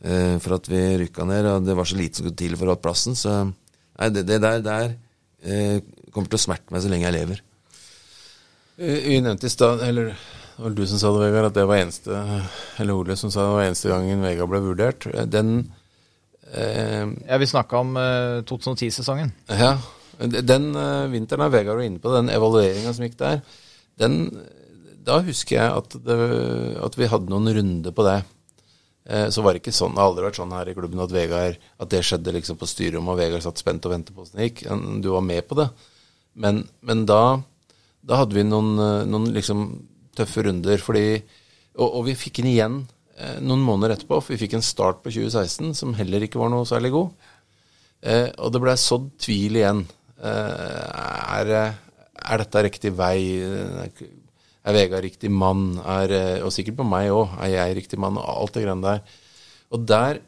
eh, 0.05 0.37
for 0.45 0.59
at 0.59 0.69
vi 0.71 0.83
rykka 1.05 1.25
ned, 1.27 1.47
og 1.51 1.65
det 1.67 1.77
var 1.79 1.85
så 1.89 1.97
lite 1.99 2.21
som 2.21 2.27
skulle 2.27 2.37
til 2.45 2.57
for 2.57 2.67
å 2.69 2.75
holde 2.75 2.85
plassen. 2.85 3.17
Så 3.19 3.35
nei, 3.49 4.11
det, 4.15 4.27
det 4.29 4.41
der, 4.45 4.61
der 4.63 4.95
eh, 5.43 5.81
kommer 6.13 6.29
til 6.31 6.39
å 6.39 6.45
smerte 6.47 6.71
meg 6.75 6.85
så 6.85 6.93
lenge 6.93 7.09
jeg 7.09 7.19
lever. 7.19 7.43
Vi 8.77 9.21
nevnte 9.23 9.47
i 9.47 9.53
stad, 9.55 9.81
eller 9.87 10.13
det 10.15 10.63
var 10.63 10.71
du 10.75 10.85
som 10.87 10.99
sa 10.99 11.11
det, 11.15 11.23
Vegard, 11.29 11.47
at 11.51 11.55
det 11.59 11.65
var 11.67 11.81
eneste 11.83 12.15
Eller 12.79 12.95
Ole 12.95 13.15
som 13.19 13.31
sa 13.31 13.43
det 13.43 13.55
var 13.57 13.65
eneste 13.69 13.91
gangen 13.91 14.23
Vegard 14.23 14.51
ble 14.51 14.61
vurdert. 14.63 15.07
Den 15.31 15.57
Eh, 15.59 15.81
Ja, 16.55 17.39
vi 17.41 17.49
snakka 17.51 17.81
om 17.83 17.97
eh, 18.01 18.41
2010-sesongen. 18.47 19.33
ja, 19.49 19.75
den 20.21 20.71
eh, 20.79 21.07
vinteren 21.13 21.47
er 21.47 21.55
Vegard 21.55 21.83
inne 21.85 22.03
på, 22.03 22.13
den 22.15 22.31
evalueringa 22.33 22.93
som 22.95 23.07
gikk 23.07 23.19
der, 23.21 23.41
den, 24.01 24.21
da 25.05 25.21
husker 25.25 25.59
jeg 25.59 25.75
at, 25.81 25.97
det, 26.07 26.19
at 26.83 26.97
vi 26.99 27.09
hadde 27.11 27.31
noen 27.31 27.51
runder 27.57 27.95
på 27.95 28.07
det. 28.07 28.21
Eh, 29.05 29.27
så 29.29 29.43
var 29.45 29.53
det 29.53 29.61
ikke 29.61 29.75
sånn, 29.77 29.93
det 29.95 30.01
har 30.01 30.11
aldri 30.11 30.25
vært 30.25 30.39
sånn 30.41 30.55
her 30.57 30.71
i 30.71 30.77
klubben 30.77 31.03
at 31.05 31.13
Vegard, 31.13 31.59
at 31.77 31.91
det 31.93 32.05
skjedde 32.07 32.33
liksom 32.39 32.61
på 32.61 32.69
styrerommet, 32.71 33.13
og 33.13 33.21
Vegard 33.21 33.45
satt 33.45 33.61
spent 33.61 33.85
og 33.85 33.93
ventet 33.93 34.17
på 34.17 34.25
åssen 34.25 34.41
det 34.41 34.49
gikk. 34.49 34.65
Du 35.05 35.11
var 35.13 35.27
med 35.27 35.45
på 35.49 35.59
det. 35.61 35.69
Men, 36.41 36.65
men 36.83 37.05
da, 37.07 37.39
da 38.03 38.23
hadde 38.23 38.39
vi 38.39 38.47
noen, 38.47 38.73
eh, 38.81 39.05
noen 39.11 39.29
liksom 39.35 39.67
tøffe 40.17 40.47
runder, 40.47 40.79
fordi 40.83 41.09
Og, 41.75 41.89
og 41.89 42.05
vi 42.07 42.13
fikk 42.15 42.37
den 42.39 42.53
igjen 42.53 42.75
eh, 42.79 42.94
noen 43.15 43.63
måneder 43.63 43.95
etterpå, 43.95 44.19
for 44.19 44.35
vi 44.35 44.41
fikk 44.41 44.57
en 44.59 44.65
start 44.65 44.99
på 45.05 45.13
2016 45.15 45.75
som 45.79 45.93
heller 45.95 46.25
ikke 46.27 46.41
var 46.41 46.51
noe 46.51 46.67
særlig 46.67 46.91
god. 46.95 47.29
Eh, 48.05 48.29
og 48.43 48.53
det 48.53 48.61
blei 48.61 48.75
sådd 48.81 49.09
tvil 49.23 49.61
igjen. 49.61 49.85
Eh, 50.19 50.85
er, 51.39 51.53
er 51.55 52.43
dette 52.43 52.65
riktig 52.67 52.93
vei? 52.99 53.19
Er 54.65 54.77
Vegard 54.77 55.05
riktig 55.05 55.31
mann? 55.33 55.79
Er, 55.81 56.13
eh, 56.13 56.43
og 56.45 56.53
sikkert 56.55 56.79
på 56.81 56.89
meg 56.89 57.13
òg. 57.13 57.37
Er 57.45 57.55
jeg 57.55 57.79
riktig 57.81 58.01
mann? 58.01 58.21
Og 58.21 58.29
alt 58.35 58.57
det 58.57 58.65
greiene 58.65 58.85
der. 58.85 59.17
Og 59.75 59.87
der 59.89 60.21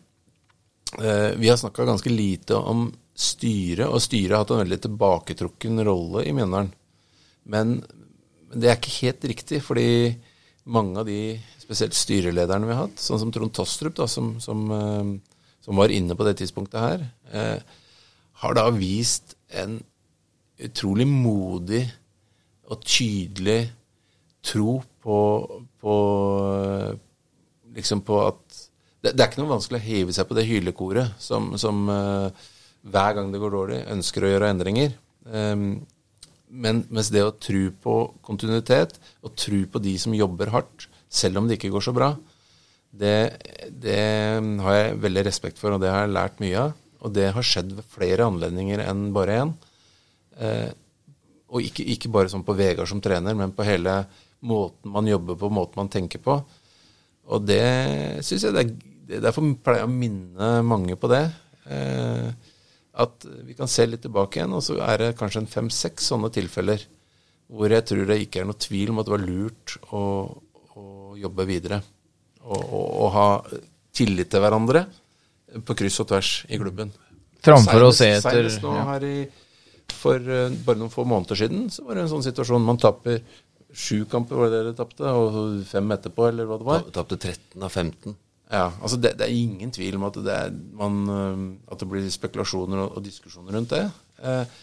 eh, 1.00 1.32
Vi 1.36 1.50
har 1.50 1.60
snakka 1.60 1.88
ganske 1.88 2.12
lite 2.12 2.56
om 2.56 2.88
styret, 3.16 3.88
og 3.88 4.02
styret 4.04 4.34
har 4.34 4.42
hatt 4.44 4.50
en 4.52 4.60
veldig 4.60 4.80
tilbaketrukken 4.84 5.80
rolle 5.88 6.26
i 6.28 6.34
Mjøndalen. 6.36 6.72
Men 7.48 7.78
det 8.52 8.68
er 8.68 8.76
ikke 8.76 8.98
helt 9.00 9.24
riktig, 9.30 9.60
fordi 9.64 9.88
mange 10.68 11.00
av 11.00 11.08
de 11.08 11.38
spesielt 11.66 11.96
styrelederne 11.98 12.68
vi 12.68 12.74
har 12.76 12.86
hatt, 12.86 13.02
sånn 13.02 13.20
som 13.24 13.32
Trond 13.34 13.54
Tostrup, 13.54 13.96
da, 13.98 14.06
som, 14.10 14.36
som, 14.42 14.62
eh, 14.70 15.42
som 15.66 15.82
var 15.82 15.94
inne 15.94 16.16
på 16.16 16.26
det 16.26 16.36
tidspunktet 16.40 16.78
her, 16.80 17.06
eh, 17.34 17.58
har 18.42 18.56
da 18.56 18.68
vist 18.70 19.34
en 19.50 19.80
utrolig 20.62 21.06
modig 21.10 21.82
og 22.70 22.82
tydelig 22.86 23.66
tro 24.46 24.78
på, 25.02 25.18
på 25.82 25.96
liksom 27.76 28.02
på 28.06 28.20
at 28.24 28.42
det, 29.02 29.12
det 29.12 29.22
er 29.22 29.28
ikke 29.28 29.42
noe 29.42 29.54
vanskelig 29.54 29.80
å 29.80 29.86
heve 29.86 30.14
seg 30.14 30.28
på 30.28 30.36
det 30.38 30.46
hylekoret 30.48 31.18
som, 31.22 31.52
som 31.60 31.84
eh, 31.92 32.46
hver 32.86 33.18
gang 33.18 33.30
det 33.32 33.42
går 33.42 33.54
dårlig, 33.54 33.82
ønsker 33.92 34.24
å 34.24 34.32
gjøre 34.32 34.50
endringer. 34.54 34.94
Um, 35.26 35.84
men 36.46 36.84
mens 36.94 37.10
det 37.10 37.24
å 37.26 37.34
tro 37.42 37.64
på 37.82 37.94
kontinuitet, 38.24 38.94
og 39.26 39.34
tro 39.38 39.64
på 39.70 39.82
de 39.82 39.96
som 39.98 40.14
jobber 40.14 40.52
hardt, 40.54 40.86
selv 41.16 41.40
om 41.40 41.48
det 41.48 41.58
ikke 41.58 41.72
går 41.74 41.84
så 41.86 41.94
bra, 41.96 42.10
det, 42.96 43.16
det 43.72 44.00
har 44.64 44.76
jeg 44.76 44.98
veldig 45.04 45.24
respekt 45.26 45.60
for, 45.60 45.74
og 45.74 45.82
det 45.82 45.92
har 45.92 46.06
jeg 46.06 46.16
lært 46.16 46.42
mye 46.42 46.66
av. 46.66 46.74
Og 47.04 47.12
det 47.14 47.28
har 47.36 47.44
skjedd 47.44 47.74
ved 47.76 47.88
flere 47.92 48.26
anledninger 48.26 48.82
enn 48.86 49.08
bare 49.14 49.40
én. 49.42 49.52
Eh, 50.40 50.70
og 51.52 51.62
ikke, 51.62 51.84
ikke 51.94 52.10
bare 52.12 52.30
sånn 52.32 52.44
på 52.46 52.56
Vegard 52.58 52.88
som 52.90 53.02
trener, 53.04 53.36
men 53.38 53.52
på 53.54 53.66
hele 53.66 54.00
måten 54.46 54.92
man 54.94 55.08
jobber 55.08 55.38
på, 55.38 55.52
måten 55.52 55.80
man 55.82 55.92
tenker 55.92 56.22
på. 56.22 56.40
Og 57.26 57.46
det 57.46 57.62
syns 58.26 58.48
jeg 58.48 58.56
det 58.56 58.66
er, 58.66 58.76
Derfor 59.06 59.44
pleier 59.62 59.84
jeg 59.84 59.86
å 59.86 59.98
minne 60.00 60.46
mange 60.66 60.96
på 60.98 61.06
det. 61.12 61.22
Eh, 61.70 62.30
at 62.98 63.26
vi 63.46 63.54
kan 63.54 63.70
se 63.70 63.84
litt 63.86 64.02
tilbake 64.02 64.40
igjen, 64.40 64.56
og 64.56 64.64
så 64.66 64.80
er 64.82 64.98
det 64.98 65.18
kanskje 65.20 65.44
en 65.44 65.52
fem-seks 65.52 66.08
sånne 66.10 66.32
tilfeller 66.34 66.82
hvor 67.46 67.70
jeg 67.70 67.86
tror 67.86 68.08
det 68.08 68.16
ikke 68.24 68.40
er 68.42 68.48
noe 68.48 68.58
tvil 68.58 68.90
om 68.90 68.98
at 68.98 69.06
det 69.06 69.14
var 69.14 69.22
lurt 69.22 69.76
å, 69.94 70.00
å 71.16 71.24
jobbe 71.26 71.48
videre. 71.48 71.80
Og, 72.46 72.60
og, 72.60 72.86
og 72.86 73.10
ha 73.16 73.26
tillit 73.96 74.30
til 74.30 74.44
hverandre 74.44 74.84
på 75.66 75.76
kryss 75.78 75.98
og 76.04 76.10
tvers 76.12 76.30
i 76.52 76.60
klubben. 76.60 76.92
Framfor 77.46 77.88
å 77.88 77.94
se 77.94 78.10
etter 78.16 78.40
senest 78.42 78.62
nå 78.64 78.74
ja. 78.74 78.84
her 78.90 79.06
i, 79.06 79.16
For 79.94 80.18
eh, 80.20 80.54
bare 80.66 80.80
noen 80.80 80.92
få 80.92 81.04
måneder 81.08 81.38
siden 81.38 81.66
så 81.72 81.84
var 81.86 81.98
det 81.98 82.06
en 82.06 82.12
sånn 82.16 82.24
situasjon. 82.26 82.64
Man 82.66 82.80
tapper 82.82 83.20
sju 83.76 84.04
kamper, 84.10 84.38
var 84.38 84.50
det 84.50 84.56
det 84.56 84.62
dere 84.64 84.78
tapte, 84.78 85.10
og 85.10 85.60
fem 85.68 85.90
etterpå, 85.94 86.30
eller 86.30 86.48
hva 86.48 86.58
det 86.60 86.68
var. 86.68 86.86
Ta- 86.86 87.02
Tapte 87.02 87.18
13 87.20 87.66
av 87.66 87.70
15. 87.70 88.16
Ja, 88.46 88.66
altså 88.78 88.98
det, 89.02 89.16
det 89.18 89.26
er 89.26 89.34
ingen 89.34 89.72
tvil 89.74 89.96
om 89.98 90.06
at 90.06 90.18
det, 90.22 90.34
er, 90.34 90.52
man, 90.78 90.98
øh, 91.10 91.40
at 91.72 91.82
det 91.82 91.88
blir 91.90 92.06
spekulasjoner 92.14 92.84
og, 92.84 92.98
og 92.98 93.06
diskusjoner 93.06 93.58
rundt 93.58 93.74
det. 93.74 93.82
Eh, 94.22 94.58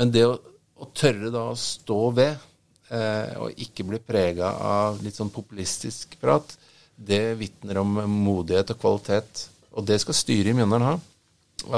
men 0.00 0.12
det 0.14 0.24
å, 0.26 0.36
å 0.80 0.88
tørre 0.96 1.32
da 1.34 1.50
å 1.50 1.58
stå 1.60 1.98
ved, 2.16 2.32
eh, 2.32 2.54
og 2.88 3.58
ikke 3.60 3.84
bli 3.84 3.98
prega 4.00 4.48
av 4.64 5.02
litt 5.04 5.18
sånn 5.18 5.28
populistisk 5.28 6.14
prat, 6.22 6.54
det 6.98 7.34
vitner 7.38 7.78
om 7.78 8.00
modighet 8.10 8.72
og 8.74 8.80
kvalitet. 8.80 9.44
Og 9.78 9.86
det 9.86 10.00
skal 10.02 10.16
styret 10.16 10.50
i 10.50 10.56
Mjøndalen 10.58 10.88
ha. 10.88 10.96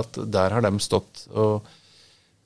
At 0.01 0.17
der 0.33 0.57
har 0.57 0.65
de 0.65 0.73
stått. 0.81 1.27
Og, 1.35 1.67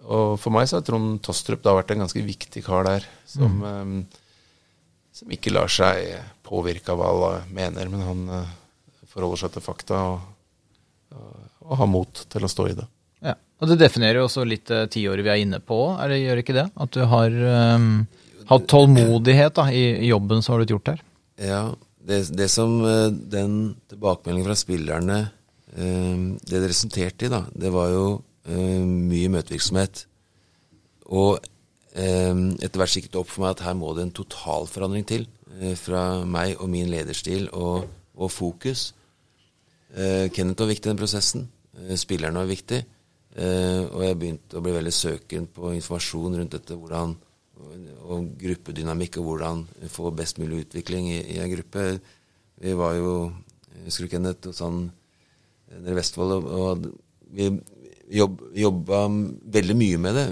og 0.03 0.35
for 0.43 0.55
meg 0.55 0.67
så 0.69 0.81
har 0.81 0.87
Trond 0.87 1.21
Tostrup 1.25 1.63
da 1.63 1.77
vært 1.79 1.95
en 1.95 2.05
ganske 2.05 2.25
viktig 2.27 2.65
kar 2.67 2.87
der. 2.89 3.07
Som, 3.31 3.63
eh, 3.69 4.25
som 5.15 5.35
ikke 5.35 5.55
lar 5.55 5.71
seg 5.71 6.17
påvirke 6.47 6.93
av 6.93 7.01
hva 7.01 7.13
alle 7.13 7.33
mener, 7.55 7.91
men 7.93 8.03
han 8.09 8.27
eh, 8.41 8.51
forholder 9.15 9.45
seg 9.45 9.55
til 9.55 9.65
fakta 9.65 10.03
og, 10.11 10.27
og, 11.15 11.79
har 11.79 11.91
mot 11.91 12.27
til 12.31 12.45
å 12.45 12.51
stå 12.51 12.69
i 12.73 12.77
det. 12.81 12.89
Ja. 13.25 13.39
Og 13.63 13.71
det 13.71 13.79
definerer 13.81 14.19
jo 14.19 14.27
også 14.27 14.43
litt 14.45 14.69
tiåret 14.93 15.23
vi 15.25 15.31
er 15.31 15.41
inne 15.41 15.63
på, 15.63 15.79
er 15.95 16.11
det, 16.11 16.25
gjør 16.25 16.43
ikke 16.43 16.57
det? 16.59 16.67
At 16.75 16.97
du 16.97 17.05
har 17.09 17.39
um, 17.79 18.03
hatt 18.51 18.69
tålmodighet 18.71 19.57
da, 19.57 19.67
i, 19.73 20.07
jobben 20.09 20.43
som 20.43 20.55
har 20.55 20.63
blitt 20.63 20.75
gjort 20.75 20.93
her. 20.93 21.03
Ja, 21.41 21.63
det, 22.05 22.21
det 22.37 22.51
som 22.53 22.77
eh, 22.85 23.09
den 23.11 23.75
tilbakemeldingen 23.91 24.49
fra 24.51 24.59
spillerne 24.59 25.19
eh, 25.73 26.17
Det 26.45 26.61
det 26.61 26.69
resulterte 26.69 27.27
i, 27.27 27.33
da, 27.33 27.45
det 27.51 27.73
var 27.75 27.91
jo 27.95 28.07
eh, 28.49 28.85
mye 28.85 29.33
møtevirksomhet. 29.33 30.07
Og 31.15 31.51
etter 31.95 32.81
hvert 32.81 32.95
gikk 32.97 33.05
det 33.13 33.19
opp 33.21 33.29
for 33.31 33.45
meg 33.45 33.53
at 33.53 33.61
her 33.69 33.75
må 33.79 33.93
det 33.95 34.03
en 34.03 34.17
totalforandring 34.17 35.05
til. 35.07 35.29
Fra 35.79 36.25
meg 36.27 36.57
og 36.59 36.67
min 36.73 36.89
lederstil 36.91 37.45
og, 37.55 37.85
og 38.19 38.33
fokus. 38.35 38.89
Kenneth 39.95 40.59
var 40.59 40.73
viktig 40.73 40.89
i 40.89 40.91
den 40.91 40.99
prosessen. 40.99 41.45
Spillerne 41.95 42.43
var 42.43 42.51
viktig. 42.51 42.81
Og 43.39 44.03
jeg 44.09 44.19
begynte 44.19 44.59
å 44.59 44.65
bli 44.65 44.75
veldig 44.75 44.95
søken 44.97 45.47
på 45.55 45.71
informasjon 45.77 46.35
rundt 46.41 46.57
dette. 46.57 46.75
hvordan 46.75 47.15
og 48.05 48.35
gruppedynamikk 48.41 49.19
og 49.21 49.29
hvordan 49.29 49.65
få 49.93 50.11
best 50.17 50.41
mulig 50.43 50.65
utvikling 50.67 51.09
i, 51.13 51.21
i 51.37 51.41
en 51.43 51.53
gruppe. 51.53 51.87
Vi 52.61 52.75
var 52.77 52.97
jo 52.99 53.15
husker 53.85 54.07
du 54.07 54.13
Kenneth 54.13 54.51
og 54.51 54.57
sånn 54.57 54.81
nede 55.75 55.95
i 55.95 55.99
Vestfold, 55.99 56.35
og, 56.37 56.51
og 56.55 57.33
vi 57.35 57.49
jobb, 58.15 58.43
jobba 58.57 59.07
veldig 59.59 59.77
mye 59.79 60.01
med 60.01 60.19
det. 60.19 60.27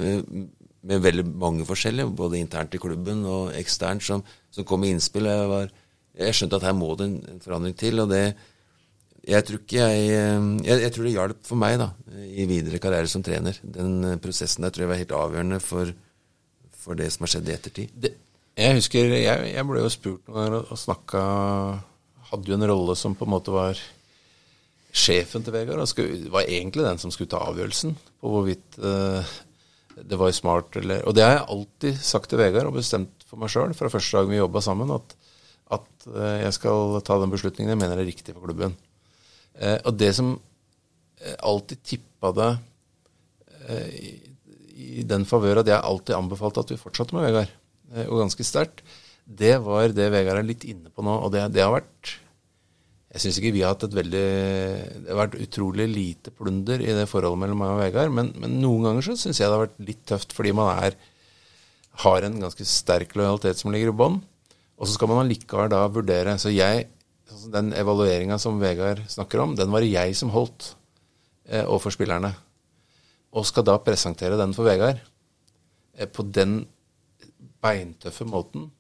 Med 0.83 1.03
veldig 1.05 1.25
mange 1.39 1.67
forskjellige, 1.67 2.11
både 2.19 2.41
internt 2.43 2.75
i 2.75 2.81
klubben 2.83 3.23
og 3.29 3.53
eksternt, 3.55 4.03
som, 4.03 4.25
som 4.51 4.67
kom 4.67 4.83
med 4.83 4.97
innspill. 4.97 5.29
Jeg, 5.31 5.51
var, 5.51 5.69
jeg 6.19 6.39
skjønte 6.39 6.59
at 6.59 6.67
her 6.67 6.75
må 6.75 6.91
det 6.99 7.09
en, 7.09 7.43
forandring 7.45 7.77
til. 7.79 8.03
og 8.03 8.11
det 8.13 8.25
jeg 9.23 9.47
tror 9.47 9.61
jeg, 9.71 9.99
jeg 10.11 10.79
Jeg 10.83 10.93
tror 10.93 11.05
det 11.07 11.13
hjalp 11.13 11.45
for 11.47 11.61
meg 11.63 11.77
da 11.79 11.93
i 12.27 12.47
videre 12.51 12.81
karriere 12.83 13.11
som 13.11 13.23
trener. 13.23 13.59
Den 13.63 14.19
prosessen 14.23 14.67
der 14.67 14.75
tror 14.75 14.83
jeg 14.83 14.91
var 14.91 14.99
helt 14.99 15.15
avgjørende 15.15 15.61
for, 15.63 15.93
for 16.83 16.99
det 16.99 17.09
som 17.15 17.25
har 17.25 17.33
skjedd 17.35 17.49
i 17.49 17.57
ettertid. 17.57 17.95
det 17.95 18.17
jeg 18.53 18.77
husker 18.77 19.15
jeg, 19.17 19.49
jeg 19.55 19.65
ble 19.65 19.81
jo 19.81 19.91
spurt 19.93 20.27
noen 20.29 20.37
ganger 20.37 20.59
og, 20.61 20.79
snakka 20.81 21.21
Hadde 22.33 22.49
jo 22.49 22.57
en 22.57 22.69
rolle 22.69 22.95
som 22.97 23.15
på 23.17 23.27
en 23.27 23.33
måte 23.35 23.53
var 23.53 23.81
sjefen 24.93 25.43
til 25.45 25.53
Vegard. 25.53 25.83
Og 25.83 26.29
var 26.33 26.49
egentlig 26.49 26.85
den 26.87 27.01
som 27.01 27.13
skulle 27.13 27.29
ta 27.33 27.43
avgjørelsen 27.45 27.93
på 27.93 28.31
hvorvidt 28.33 28.79
eh, 28.81 29.33
det 30.01 30.17
var 30.17 30.33
smart 30.33 30.79
eller 30.81 31.05
Og 31.05 31.17
det 31.17 31.27
har 31.27 31.35
jeg 31.35 31.51
alltid 31.53 31.99
sagt 32.01 32.31
til 32.33 32.41
Vegard 32.41 32.71
og 32.71 32.79
bestemt 32.79 33.27
for 33.29 33.41
meg 33.41 33.53
sjøl 33.53 33.77
fra 33.77 33.93
første 33.93 34.17
dag 34.17 34.31
vi 34.31 34.41
jobba 34.41 34.63
sammen, 34.65 34.95
at, 34.97 35.13
at 35.77 36.09
eh, 36.09 36.39
jeg 36.47 36.57
skal 36.57 36.97
ta 37.05 37.21
den 37.21 37.33
beslutningen 37.35 37.75
jeg 37.75 37.83
mener 37.83 38.01
er 38.01 38.09
riktig 38.09 38.33
for 38.33 38.49
klubben. 38.49 38.77
Eh, 39.61 39.77
og 39.77 39.97
det 40.01 40.15
som 40.17 40.33
eh, 41.21 41.37
alltid 41.37 41.85
tippa 41.85 42.33
det 42.39 42.51
eh, 43.69 44.32
i, 44.93 45.05
den 45.09 45.25
favør 45.29 45.63
at 45.63 45.71
jeg 45.71 45.81
alltid 45.81 46.17
anbefalte 46.17 46.65
at 46.65 46.73
vi 46.75 46.81
fortsatte 46.81 47.17
med 47.17 47.27
Vegard, 47.27 47.55
eh, 47.95 48.09
og 48.09 48.23
ganske 48.25 48.47
sterkt, 48.47 48.85
det 49.25 49.55
var 49.65 49.95
det 49.95 50.11
Vegard 50.13 50.41
er 50.41 50.49
litt 50.49 50.67
inne 50.69 50.91
på 50.91 51.05
nå. 51.07 51.15
Og 51.25 51.33
det, 51.33 51.47
det 51.55 51.63
har 51.63 51.71
vært 51.73 52.17
Jeg 53.13 53.23
syns 53.23 53.37
ikke 53.39 53.53
vi 53.55 53.61
har 53.63 53.77
hatt 53.77 53.85
et 53.87 53.95
veldig 53.95 54.23
Det 55.05 55.11
har 55.13 55.19
vært 55.21 55.37
utrolig 55.45 55.87
lite 55.87 56.33
plunder 56.35 56.83
i 56.83 56.97
det 56.97 57.05
forholdet 57.07 57.39
mellom 57.45 57.61
meg 57.63 57.75
og 57.77 57.81
Vegard, 57.85 58.13
men, 58.17 58.33
men 58.43 58.59
noen 58.63 58.89
ganger 58.89 59.07
så 59.07 59.17
syns 59.21 59.39
jeg 59.39 59.47
det 59.47 59.57
har 59.57 59.67
vært 59.67 59.83
litt 59.87 60.03
tøft 60.11 60.35
fordi 60.37 60.55
man 60.59 60.73
er 60.75 60.99
har 62.01 62.25
en 62.25 62.39
ganske 62.41 62.65
sterk 62.65 63.15
lojalitet 63.19 63.61
som 63.61 63.73
ligger 63.73 63.93
i 63.93 63.97
bånn. 63.97 64.21
Og 64.81 64.89
så 64.89 64.97
skal 64.97 65.11
man 65.11 65.23
allikevel 65.23 65.69
da 65.71 65.85
vurdere. 65.93 66.39
Så 66.41 66.53
jeg, 66.53 66.87
sånn 67.29 67.53
den 67.55 67.73
evalueringa 67.77 68.39
som 68.41 68.61
Vegard 68.63 69.05
snakker 69.13 69.43
om, 69.45 69.57
den 69.59 69.71
var 69.75 69.85
det 69.85 69.93
jeg 69.93 70.17
som 70.19 70.33
holdt 70.35 70.73
eh, 71.49 71.63
overfor 71.63 71.95
spillerne. 71.95 72.33
Og 73.33 73.47
skal 73.49 73.65
da 73.65 73.79
presentere 73.81 74.37
den 74.41 74.53
for 74.57 74.69
Vegard 74.69 74.99
eh, 75.97 76.07
på 76.09 76.25
den 76.29 76.63
beintøffe 77.63 78.27
måten. 78.29 78.71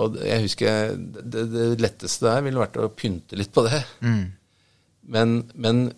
Og 0.00 0.16
jeg 0.22 0.44
husker 0.46 0.94
det, 0.96 1.44
det 1.50 1.66
letteste 1.82 2.26
der 2.28 2.44
ville 2.46 2.62
vært 2.62 2.78
å 2.78 2.88
pynte 2.94 3.36
litt 3.38 3.50
på 3.54 3.64
det. 3.66 3.80
Men, 5.10 5.40
men 5.58 5.88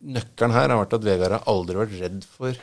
nøkkelen 0.00 0.54
her 0.56 0.70
har 0.72 0.80
vært 0.80 0.96
at 0.96 1.04
Vegard 1.04 1.34
har 1.36 1.48
aldri 1.52 1.76
vært 1.82 1.98
redd 2.00 2.24
for 2.24 2.56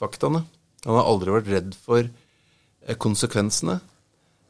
faktaene. 0.00 0.40
Han 0.86 0.96
har 0.96 1.08
aldri 1.10 1.34
vært 1.34 1.50
redd 1.52 1.74
for 1.76 2.00
eh, 2.04 2.96
konsekvensene. 2.96 3.78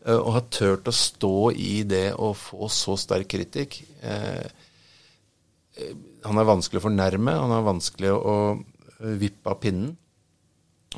eh, 0.07 0.15
Og 0.19 0.33
har 0.39 0.47
turt 0.55 0.87
å 0.91 0.95
stå 0.95 1.33
i 1.59 1.83
det 1.91 2.09
å 2.15 2.31
få 2.39 2.71
så 2.71 2.95
sterk 2.99 3.29
kritikk. 3.35 3.81
Han 6.27 6.37
er 6.41 6.47
vanskelig 6.49 6.81
å 6.81 6.85
fornærme, 6.85 7.33
han 7.41 7.53
er 7.57 7.63
vanskelig 7.67 8.11
å 8.15 8.35
eh, 9.01 9.17
vippe 9.21 9.51
av 9.51 9.61
pinnen. 9.63 9.97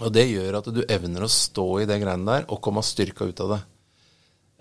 Og 0.00 0.12
det 0.14 0.24
gjør 0.30 0.58
at 0.60 0.70
du 0.72 0.80
evner 0.86 1.26
å 1.26 1.30
stå 1.30 1.66
i 1.82 1.88
det 1.88 1.98
greiene 2.00 2.24
der 2.30 2.48
og 2.48 2.62
komme 2.64 2.84
styrka 2.84 3.28
ut 3.28 3.42
av 3.44 3.54
det. 3.56 3.60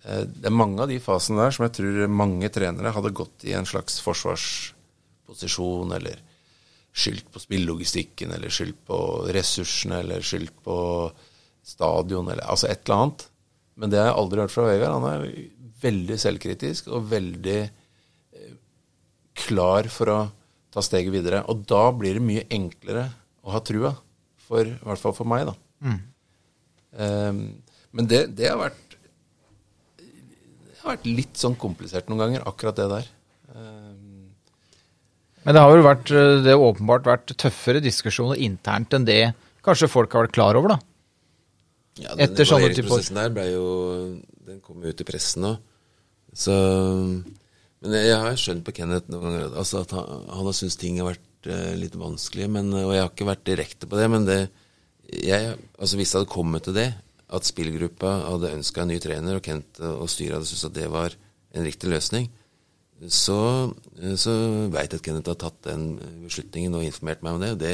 Eh, 0.04 0.26
Det 0.26 0.50
er 0.50 0.56
mange 0.56 0.82
av 0.82 0.90
de 0.92 1.00
fasene 1.00 1.42
der 1.44 1.56
som 1.56 1.66
jeg 1.68 1.78
tror 1.78 2.08
mange 2.12 2.50
trenere 2.50 2.92
hadde 2.92 3.14
gått 3.16 3.46
i 3.48 3.54
en 3.54 3.66
slags 3.66 4.02
forsvarsposisjon, 4.04 5.94
eller 5.96 6.20
skyldt 6.92 7.32
på 7.32 7.40
spillelogistikken, 7.40 8.34
eller 8.36 8.52
skyldt 8.52 8.82
på 8.88 8.98
ressursene, 9.32 10.02
eller 10.04 10.22
skyldt 10.26 10.58
på 10.66 10.78
stadion, 11.64 12.28
eller 12.28 12.44
altså 12.44 12.68
et 12.68 12.84
eller 12.84 12.98
annet. 12.98 13.28
Men 13.80 13.90
det 13.90 14.02
har 14.02 14.10
jeg 14.10 14.20
aldri 14.20 14.42
hørt 14.44 14.52
fra 14.52 14.68
Vegard. 14.68 14.98
Han 15.00 15.08
er 15.14 15.22
veldig 15.82 16.18
selvkritisk 16.20 16.92
og 16.92 17.08
veldig 17.14 17.60
eh, 17.62 18.54
klar 19.48 19.88
for 19.88 20.12
å 20.12 20.20
ta 20.72 20.84
steget 20.84 21.14
videre. 21.14 21.46
Og 21.48 21.64
da 21.70 21.86
blir 21.96 22.20
det 22.20 22.26
mye 22.26 22.48
enklere 22.52 23.08
å 23.44 23.54
ha 23.56 23.62
trua, 23.66 23.92
for, 24.48 24.68
i 24.68 24.78
hvert 24.86 25.02
fall 25.02 25.16
for 25.18 25.30
meg, 25.30 25.48
da. 25.50 25.56
Eh, 27.02 27.34
men 27.92 28.08
det, 28.12 28.26
det 28.38 28.50
har 28.52 28.60
vært 28.62 28.80
det 30.02 30.80
har 30.84 30.96
vært 30.96 31.10
litt 31.14 31.38
sånn 31.38 31.54
komplisert 31.62 32.08
noen 32.10 32.24
ganger, 32.24 32.46
akkurat 32.50 32.78
det 32.80 32.88
der. 32.90 33.10
Men 35.42 35.56
det 35.58 35.62
har 35.62 35.72
vel 35.74 35.84
vært, 35.86 36.10
det 36.46 36.54
har 36.54 36.62
åpenbart 36.62 37.06
vært 37.10 37.34
tøffere 37.42 37.82
diskusjoner 37.82 38.40
internt 38.46 38.94
enn 38.98 39.06
det 39.08 39.20
kanskje 39.66 39.90
folk 39.90 40.14
har 40.14 40.26
vært 40.28 40.36
klar 40.38 40.58
over, 40.58 40.76
da. 40.76 40.80
Ja, 42.02 42.16
Etter 42.26 42.48
sånne 42.50 42.70
typer- 42.74 42.88
prosessen 42.88 43.18
der 43.20 43.30
ble 43.36 43.44
jo 43.52 43.66
Den 44.48 44.62
kom 44.64 44.82
jo 44.82 44.90
ut 44.94 45.02
i 45.04 45.06
pressen 45.06 45.44
òg. 45.50 45.58
Så 46.34 46.54
Men 47.82 47.92
jeg 47.98 48.16
har 48.18 48.38
skjønt 48.40 48.64
på 48.66 48.74
Kenneth 48.78 49.10
noen 49.12 49.26
ganger 49.28 49.58
altså 49.58 49.82
at 49.84 49.92
han, 49.98 50.26
han 50.30 50.46
har 50.48 50.56
syntes 50.56 50.78
ting 50.82 50.98
har 51.02 51.10
vært 51.12 51.26
eh, 51.50 51.72
litt 51.80 51.96
vanskelig, 51.98 52.50
men, 52.52 52.74
og 52.76 52.94
jeg 52.94 53.04
har 53.04 53.14
ikke 53.14 53.30
vært 53.30 53.48
direkte 53.48 53.90
på 53.90 54.00
det, 54.00 54.10
men 54.12 54.28
det 54.28 54.42
jeg, 55.12 55.58
altså 55.76 55.98
Hvis 56.00 56.12
det 56.14 56.20
hadde 56.22 56.32
kommet 56.32 56.64
til 56.64 56.76
det, 56.78 56.86
at 57.36 57.48
spillgruppa 57.48 58.12
hadde 58.30 58.54
ønska 58.56 58.84
en 58.84 58.94
ny 58.94 59.00
trener, 59.04 59.40
og 59.40 59.44
Kent 59.44 59.82
og 59.84 60.08
styret 60.08 60.38
hadde 60.38 60.48
syntes 60.48 60.70
at 60.70 60.78
det 60.78 60.86
var 60.92 61.16
en 61.52 61.66
riktig 61.68 61.90
løsning, 61.92 62.30
så, 63.12 63.72
så 64.16 64.34
veit 64.72 64.94
jeg 64.94 65.02
at 65.02 65.04
Kenneth 65.04 65.34
har 65.34 65.40
tatt 65.42 65.58
den 65.66 65.96
beslutningen 66.22 66.78
og 66.78 66.86
informert 66.86 67.24
meg 67.26 67.36
om 67.36 67.44
det. 67.44 67.52
det, 67.60 67.74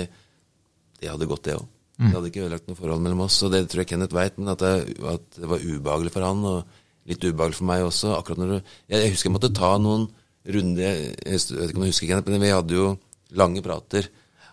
det 1.02 1.12
hadde 1.12 1.28
gått, 1.30 1.44
det 1.46 1.58
òg. 1.60 1.68
Det 1.98 2.14
hadde 2.14 2.30
ikke 2.30 2.44
ødelagt 2.46 2.68
noe 2.70 2.78
forhold 2.78 3.02
mellom 3.02 3.24
oss. 3.26 3.40
Og 3.46 3.52
det 3.54 3.64
tror 3.68 3.82
jeg 3.82 3.90
Kenneth 3.92 4.16
veit, 4.16 4.38
men 4.38 4.54
at 4.54 4.62
det, 4.62 4.98
at 5.10 5.40
det 5.40 5.50
var 5.50 5.64
ubehagelig 5.66 6.14
for 6.14 6.26
han, 6.28 6.44
og 6.46 7.10
litt 7.10 7.26
ubehagelig 7.26 7.58
for 7.58 7.70
meg 7.70 7.86
også. 7.88 8.14
akkurat 8.14 8.42
når 8.42 8.54
du, 8.54 8.58
jeg, 8.88 9.02
jeg 9.02 9.14
husker 9.16 9.30
jeg 9.30 9.36
måtte 9.36 9.54
ta 9.58 9.74
noen 9.82 10.08
runder 10.48 10.86
Jeg, 10.86 11.16
jeg 11.26 11.40
vet 11.58 11.72
ikke 11.72 11.82
om 11.82 11.84
du 11.84 11.90
husker, 11.90 12.10
Kenneth, 12.12 12.32
men 12.32 12.46
vi 12.46 12.54
hadde 12.54 12.78
jo 12.78 12.92
lange 13.36 13.64
prater. 13.66 14.10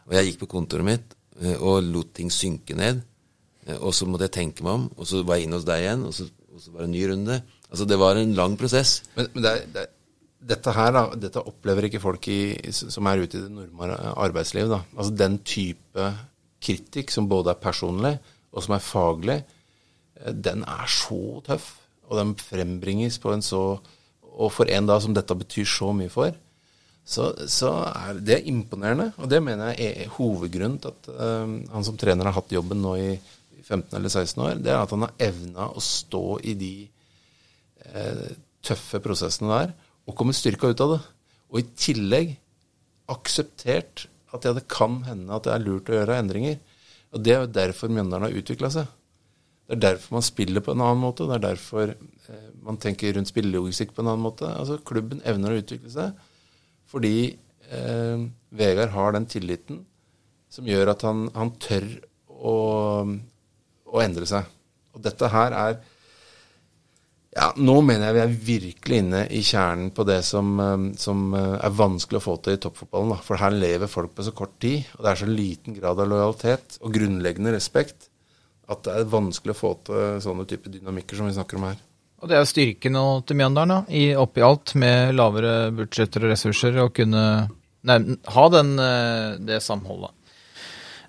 Og 0.09 0.15
jeg 0.17 0.31
gikk 0.31 0.45
på 0.45 0.51
kontoret 0.57 0.87
mitt 0.87 1.15
eh, 1.41 1.57
og 1.57 1.85
lot 1.87 2.15
ting 2.17 2.33
synke 2.33 2.77
ned. 2.79 3.03
Eh, 3.67 3.79
Og 3.79 3.95
så 3.95 4.07
måtte 4.09 4.29
jeg 4.29 4.37
tenke 4.39 4.65
meg 4.67 4.81
om, 4.81 4.87
og 4.97 5.09
så 5.09 5.23
var 5.25 5.39
jeg 5.39 5.49
inne 5.49 5.61
hos 5.61 5.69
deg 5.69 5.85
igjen, 5.85 6.07
og 6.09 6.15
så, 6.17 6.29
og 6.55 6.61
så 6.63 6.73
var 6.73 6.85
det 6.85 6.89
en 6.91 6.97
ny 6.97 7.05
runde. 7.11 7.43
Altså 7.71 7.85
Det 7.89 7.99
var 7.99 8.21
en 8.21 8.35
lang 8.35 8.57
prosess. 8.61 9.03
Men, 9.17 9.29
men 9.35 9.47
det 9.47 9.53
er, 9.53 9.67
det 9.73 9.85
er, 9.87 9.93
dette 10.45 10.75
her 10.77 10.93
da, 10.93 11.03
dette 11.17 11.41
opplever 11.41 11.87
ikke 11.89 12.03
folk 12.03 12.27
i, 12.29 12.39
som 12.71 13.07
er 13.09 13.23
ute 13.25 13.39
i 13.39 13.45
det 13.47 13.53
normale 13.53 13.97
arbeidslivet, 14.13 14.69
da. 14.75 14.83
Altså 14.93 15.15
Den 15.17 15.39
type 15.41 16.11
kritikk 16.65 17.13
som 17.13 17.29
både 17.31 17.55
er 17.55 17.63
personlig 17.63 18.19
og 18.55 18.63
som 18.63 18.77
er 18.77 18.85
faglig, 18.85 19.39
eh, 20.21 20.33
den 20.33 20.67
er 20.69 20.87
så 20.91 21.41
tøff. 21.47 21.73
Og 22.05 22.19
den 22.21 22.35
frembringes 22.37 23.17
på 23.19 23.33
en 23.33 23.43
så 23.43 23.81
Og 24.35 24.51
for 24.51 24.67
en 24.67 24.87
da 24.87 24.99
som 25.01 25.15
dette 25.15 25.31
betyr 25.39 25.65
så 25.65 25.93
mye 25.95 26.11
for, 26.11 26.35
så, 27.05 27.29
så 27.51 27.71
er 27.91 28.21
det 28.25 28.41
imponerende. 28.49 29.11
Og 29.21 29.29
det 29.29 29.43
mener 29.45 29.75
jeg 29.75 30.05
er 30.05 30.13
hovedgrunnen 30.17 30.79
til 30.81 30.95
at 30.95 31.11
um, 31.13 31.59
han 31.75 31.85
som 31.87 31.99
trener 32.01 32.31
har 32.31 32.37
hatt 32.39 32.55
jobben 32.55 32.81
nå 32.81 32.95
i 32.97 33.11
15 33.65 33.93
eller 33.99 34.09
16 34.09 34.45
år. 34.45 34.63
Det 34.65 34.73
er 34.73 34.81
at 34.81 34.95
han 34.95 35.05
har 35.05 35.15
evna 35.27 35.69
å 35.73 35.83
stå 35.85 36.25
i 36.45 36.55
de 36.61 36.73
eh, 37.93 38.25
tøffe 38.65 39.01
prosessene 39.05 39.53
der 39.53 39.73
og 40.05 40.17
komme 40.19 40.37
styrka 40.37 40.69
ut 40.69 40.83
av 40.85 40.97
det. 40.97 41.01
Og 41.53 41.61
i 41.61 41.69
tillegg 41.87 42.35
akseptert 43.13 44.07
at 44.35 44.45
ja, 44.49 44.53
det 44.57 44.67
kan 44.73 44.99
hende 45.07 45.33
at 45.33 45.47
det 45.47 45.55
er 45.55 45.65
lurt 45.65 45.89
å 45.89 45.97
gjøre 45.97 46.19
endringer. 46.21 46.59
Og 47.15 47.25
det 47.25 47.33
er 47.33 47.45
jo 47.45 47.55
derfor 47.57 47.93
Mjøndalen 47.93 48.29
har 48.29 48.37
utvikla 48.41 48.73
seg. 48.75 48.89
Det 49.65 49.77
er 49.77 49.85
derfor 49.87 50.19
man 50.19 50.27
spiller 50.27 50.65
på 50.65 50.75
en 50.75 50.85
annen 50.85 51.01
måte. 51.01 51.29
Det 51.29 51.39
er 51.39 51.47
derfor 51.47 51.95
eh, 51.95 52.49
man 52.65 52.81
tenker 52.81 53.17
rundt 53.17 53.33
spillelogistikk 53.33 53.95
på 53.97 54.05
en 54.05 54.13
annen 54.13 54.25
måte. 54.25 54.49
Altså 54.51 54.81
Klubben 54.85 55.25
evner 55.25 55.55
å 55.55 55.61
utvikle 55.63 55.93
seg 55.93 56.33
fordi 56.95 57.17
eh, 57.75 58.27
Vegard 58.55 58.95
har 58.95 59.17
den 59.17 59.27
tilliten 59.31 59.83
som 60.53 60.69
gjør 60.69 60.93
at 60.95 61.03
han, 61.07 61.27
han 61.35 61.51
tør 61.59 61.89
å, 62.31 62.55
å 63.91 64.05
endre 64.05 64.29
seg. 64.31 64.47
Og 64.95 65.03
dette 65.03 65.31
her 65.33 65.57
er 65.59 65.81
ja, 67.35 67.49
Nå 67.59 67.81
mener 67.83 68.07
jeg 68.07 68.15
vi 68.15 68.21
er 68.23 68.35
virkelig 68.47 68.99
inne 69.03 69.21
i 69.35 69.41
kjernen 69.43 69.89
på 69.91 70.05
det 70.07 70.21
som, 70.23 70.53
eh, 70.63 70.85
som 71.03 71.27
eh, 71.35 71.57
er 71.59 71.79
vanskelig 71.83 72.21
å 72.21 72.27
få 72.29 72.37
til 72.45 72.55
i 72.55 72.63
toppfotballen. 72.63 73.17
Da. 73.17 73.23
For 73.27 73.43
her 73.43 73.57
lever 73.57 73.91
folk 73.91 74.15
på 74.15 74.27
så 74.27 74.35
kort 74.37 74.55
tid, 74.63 74.87
og 74.95 75.03
det 75.03 75.11
er 75.11 75.23
så 75.25 75.31
liten 75.31 75.75
grad 75.75 75.99
av 75.99 76.13
lojalitet 76.13 76.79
og 76.85 76.95
grunnleggende 76.95 77.57
respekt 77.57 78.11
at 78.71 78.87
det 78.87 78.95
er 78.95 79.11
vanskelig 79.11 79.53
å 79.53 79.59
få 79.59 79.73
til 79.85 80.23
sånne 80.25 80.47
type 80.49 80.71
dynamikker 80.73 81.19
som 81.19 81.27
vi 81.29 81.35
snakker 81.37 81.59
om 81.59 81.67
her. 81.69 81.83
Og 82.25 82.31
det 82.31 82.39
er 82.39 82.41
jo 82.41 82.49
styrken 82.49 82.95
til 83.29 83.37
Mjøndalen, 83.37 83.71
da, 83.75 83.93
i, 83.93 84.05
oppi 84.17 84.41
alt, 84.41 84.73
med 84.81 85.13
lavere 85.13 85.69
budsjetter 85.77 86.25
og 86.25 86.31
ressurser, 86.33 86.79
å 86.81 86.89
kunne 86.89 87.25
nei, 87.85 87.97
ha 88.33 88.45
den, 88.55 88.71
eh, 88.81 89.35
det 89.45 89.59
samholdet. 89.61 90.15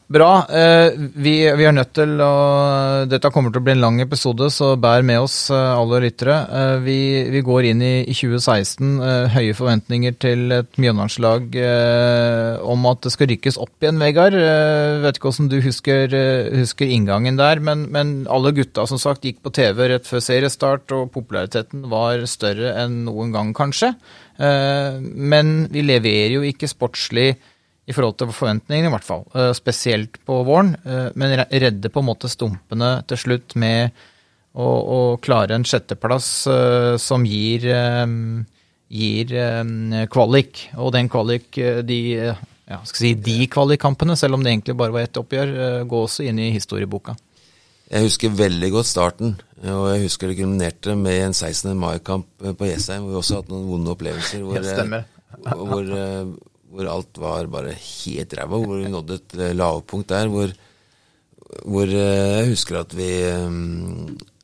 Bra. 0.06 0.45
Eh, 0.53 0.93
vi, 1.18 1.32
vi 1.58 1.66
er 1.66 1.74
nødt 1.74 1.95
til 1.97 2.20
å 2.22 2.34
Dette 3.10 3.32
kommer 3.34 3.49
til 3.49 3.58
å 3.58 3.66
bli 3.66 3.74
en 3.74 3.82
lang 3.82 3.95
episode, 4.03 4.51
så 4.53 4.76
bær 4.78 5.01
med 5.01 5.24
oss, 5.24 5.49
eh, 5.49 5.58
alle 5.58 6.03
lyttere. 6.03 6.36
Eh, 6.45 6.74
vi, 6.86 6.97
vi 7.34 7.41
går 7.45 7.72
inn 7.72 7.82
i, 7.82 7.93
i 8.06 8.14
2016. 8.14 8.91
eh, 9.01 9.34
høye 9.34 9.56
forventninger 9.58 10.14
til 10.22 10.53
et 10.60 10.78
Mjøndalslag 10.78 11.58
om 12.66 12.86
at 12.89 13.01
det 13.01 13.14
skal 13.16 13.30
rykkes 13.32 13.58
opp 13.62 13.82
igjen, 13.82 13.97
Vegard. 14.01 14.38
Vet 15.01 15.18
ikke 15.18 15.32
hvordan 15.32 15.49
du 15.49 15.58
husker, 15.64 16.14
husker 16.53 16.93
inngangen 16.93 17.39
der, 17.39 17.62
men, 17.64 17.88
men 17.93 18.14
alle 18.30 18.53
gutta 18.58 18.86
som 18.89 19.01
sagt 19.01 19.26
gikk 19.26 19.41
på 19.45 19.53
TV 19.58 19.89
rett 19.89 20.06
før 20.10 20.22
seriestart, 20.22 20.93
og 20.93 21.10
populariteten 21.16 21.88
var 21.89 22.28
større 22.30 22.76
enn 22.84 23.01
noen 23.08 23.34
gang, 23.34 23.53
kanskje. 23.58 23.95
Men 24.38 25.53
vi 25.72 25.86
leverer 25.86 26.38
jo 26.38 26.45
ikke 26.45 26.70
sportslig 26.70 27.32
i 27.86 27.93
forhold 27.93 28.17
til 28.17 28.33
forventningene, 28.33 28.89
i 28.89 28.93
hvert 28.93 29.05
fall. 29.05 29.23
Eh, 29.36 29.51
spesielt 29.57 30.17
på 30.25 30.41
våren. 30.47 30.75
eh, 30.86 31.09
men 31.15 31.38
redde 31.49 31.91
på 31.93 32.01
en 32.01 32.09
måte 32.09 32.31
stumpene 32.31 33.03
til 33.07 33.17
slutt 33.17 33.55
med 33.55 33.91
å, 34.55 34.65
å 34.65 34.99
klare 35.21 35.55
en 35.55 35.67
sjetteplass 35.67 36.47
eh, 36.47 36.95
som 37.01 37.25
gir, 37.27 37.67
gir 38.89 39.36
kvalik. 40.09 40.65
Og 40.79 40.93
den 40.95 41.11
kvalik, 41.11 41.51
de, 41.86 41.99
ja, 42.15 42.81
skal 42.88 43.03
si 43.03 43.13
de 43.13 43.45
kvalikkampene, 43.51 44.17
selv 44.17 44.38
om 44.38 44.43
det 44.43 44.55
egentlig 44.55 44.77
bare 44.79 44.95
var 44.95 45.05
ett 45.05 45.21
oppgjør, 45.21 45.86
går 45.86 46.07
også 46.09 46.25
inn 46.25 46.41
i 46.41 46.53
historieboka. 46.55 47.17
Jeg 47.91 48.07
husker 48.07 48.33
veldig 48.33 48.71
godt 48.73 48.89
starten, 48.89 49.36
og 49.61 49.91
jeg 49.91 50.07
husker 50.07 50.31
det 50.31 50.39
kulminerte 50.39 50.95
med 50.97 51.19
en 51.27 51.36
16. 51.38 51.75
mai-kamp 51.77 52.25
på 52.41 52.71
Jessheim, 52.71 53.05
hvor 53.05 53.13
vi 53.13 53.19
også 53.19 53.36
har 53.36 53.43
hatt 53.43 53.51
noen 53.53 53.67
vonde 53.69 53.93
opplevelser. 53.93 54.41
Hvor, 54.41 54.57
Ja, 55.36 55.53
hvor, 55.59 55.91
hvor 56.76 56.91
alt 56.91 57.19
var 57.21 57.49
bare 57.51 57.73
helt 57.80 58.36
ræva, 58.36 58.59
hvor 58.61 58.82
vi 58.82 58.91
nådde 58.91 59.17
et 59.19 59.36
eh, 59.39 59.55
lavpunkt 59.55 60.11
der. 60.11 60.30
Hvor, 60.32 60.53
hvor 61.63 61.88
eh, 61.88 62.41
jeg 62.41 62.51
husker 62.51 62.82
at 62.82 62.95
vi 62.97 63.09
eh, 63.23 63.59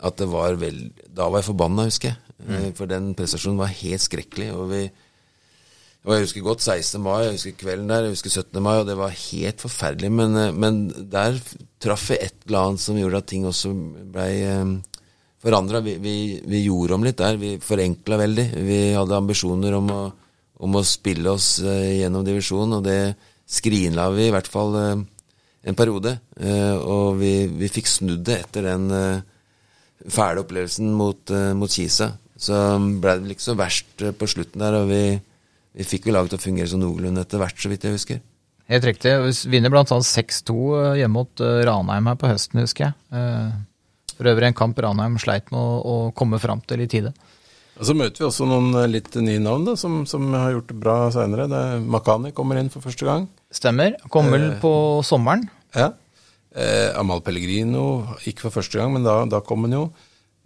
At 0.01 0.17
det 0.17 0.27
var 0.32 0.55
vel 0.57 0.88
Da 1.05 1.27
var 1.29 1.41
jeg 1.41 1.51
forbanna, 1.51 1.86
husker 1.89 2.13
jeg. 2.13 2.36
Eh, 2.47 2.69
For 2.77 2.89
den 2.89 3.11
prestasjonen 3.17 3.59
var 3.59 3.73
helt 3.84 4.01
skrekkelig. 4.01 4.51
og 4.55 4.69
vi 4.73 4.84
og 6.01 6.15
Jeg 6.15 6.23
husker 6.23 6.41
godt 6.41 6.63
16. 6.65 6.97
mai, 6.97 7.27
jeg 7.27 7.34
husker 7.36 7.57
kvelden 7.61 7.91
der, 7.91 8.07
jeg 8.07 8.15
husker 8.15 8.32
17. 8.34 8.57
mai, 8.65 8.79
og 8.79 8.88
det 8.88 8.95
var 8.97 9.11
helt 9.13 9.61
forferdelig. 9.61 10.09
Men, 10.09 10.34
men 10.57 10.79
der 11.11 11.38
traff 11.77 12.07
vi 12.09 12.17
et 12.17 12.47
eller 12.47 12.57
annet 12.71 12.82
som 12.82 12.97
gjorde 12.97 13.19
at 13.21 13.27
ting 13.29 13.45
også 13.45 13.69
blei 14.09 14.32
forandra. 15.41 15.84
Vi, 15.86 15.99
vi, 16.01 16.15
vi 16.41 16.63
gjorde 16.65 16.97
om 16.97 17.05
litt 17.05 17.19
der. 17.21 17.38
Vi 17.38 17.51
forenkla 17.61 18.17
veldig. 18.17 18.47
Vi 18.65 18.79
hadde 18.97 19.19
ambisjoner 19.19 19.77
om 19.77 19.93
å, 19.93 20.01
om 20.62 20.78
å 20.78 20.86
spille 20.86 21.34
oss 21.34 21.55
eh, 21.66 22.01
gjennom 22.01 22.26
divisjonen, 22.26 22.78
og 22.78 22.86
det 22.86 23.16
skrinla 23.49 24.09
vi 24.14 24.30
i 24.30 24.34
hvert 24.34 24.49
fall 24.51 24.78
eh, 24.80 25.03
en 25.68 25.78
periode. 25.78 26.16
Eh, 26.38 26.76
og 26.78 27.18
vi, 27.22 27.34
vi 27.49 27.72
fikk 27.72 27.89
snudd 27.89 28.24
det 28.28 28.41
etter 28.45 28.70
den 28.70 28.88
fæle 30.01 30.41
opplevelsen 30.41 30.93
mot, 30.97 31.34
mot 31.57 31.70
Kisa. 31.70 32.12
Så 32.41 32.57
ble 33.01 33.20
det 33.22 33.36
ikke 33.36 33.49
så 33.51 33.57
verst 33.57 34.05
på 34.18 34.30
slutten 34.30 34.64
der, 34.64 34.80
og 34.80 34.89
vi, 34.89 35.03
vi 35.78 35.86
fikk 35.86 36.07
vel 36.09 36.18
laget 36.18 36.39
å 36.39 36.41
fungere 36.41 36.70
så 36.70 36.80
noenlunde 36.82 37.22
etter 37.26 37.41
hvert, 37.41 37.59
så 37.62 37.70
vidt 37.70 37.86
jeg 37.86 37.97
husker. 37.97 38.22
Helt 38.72 38.88
riktig. 38.88 39.12
Vi 39.22 39.51
vinner 39.51 39.76
annet 39.82 40.07
6-2 40.07 40.55
eh, 40.78 41.01
hjemme 41.01 41.18
mot 41.18 41.45
Ranheim 41.68 42.09
her 42.09 42.18
på 42.22 42.30
høsten, 42.32 42.64
husker 42.64 42.89
jeg. 42.89 42.95
For 44.16 44.30
øvrig 44.30 44.51
en 44.51 44.57
kamp 44.57 44.78
Ranheim 44.82 45.18
sleit 45.22 45.49
med 45.53 45.57
å, 45.59 45.78
å 45.82 45.95
komme 46.18 46.38
fram 46.41 46.62
til 46.70 46.86
i 46.86 46.89
tide. 46.89 47.14
Og 47.82 47.88
Så 47.89 47.95
møter 47.97 48.21
vi 48.21 48.27
også 48.27 48.45
noen 48.45 48.75
eh, 48.77 48.89
litt 48.91 49.15
nye 49.17 49.41
navn 49.41 49.65
da, 49.65 49.73
som, 49.79 50.03
som 50.05 50.27
har 50.38 50.53
gjort 50.53 50.69
det 50.69 50.77
bra 50.84 50.95
seinere. 51.13 51.47
Makani 51.82 52.29
kommer 52.38 52.59
inn 52.61 52.69
for 52.69 52.86
første 52.86 53.07
gang. 53.07 53.25
Stemmer. 53.49 53.95
Kommer 54.13 54.38
vel 54.38 54.51
på 54.61 54.73
sommeren. 55.07 55.47
Ja. 55.73 55.88
Eh, 56.53 56.91
Amal 56.99 57.23
Pellegrino, 57.25 57.86
ikke 58.29 58.45
for 58.45 58.59
første 58.59 58.77
gang, 58.77 58.93
men 58.93 59.07
da, 59.07 59.17
da 59.25 59.41
kom 59.41 59.65
han 59.65 59.73
jo. 59.79 59.84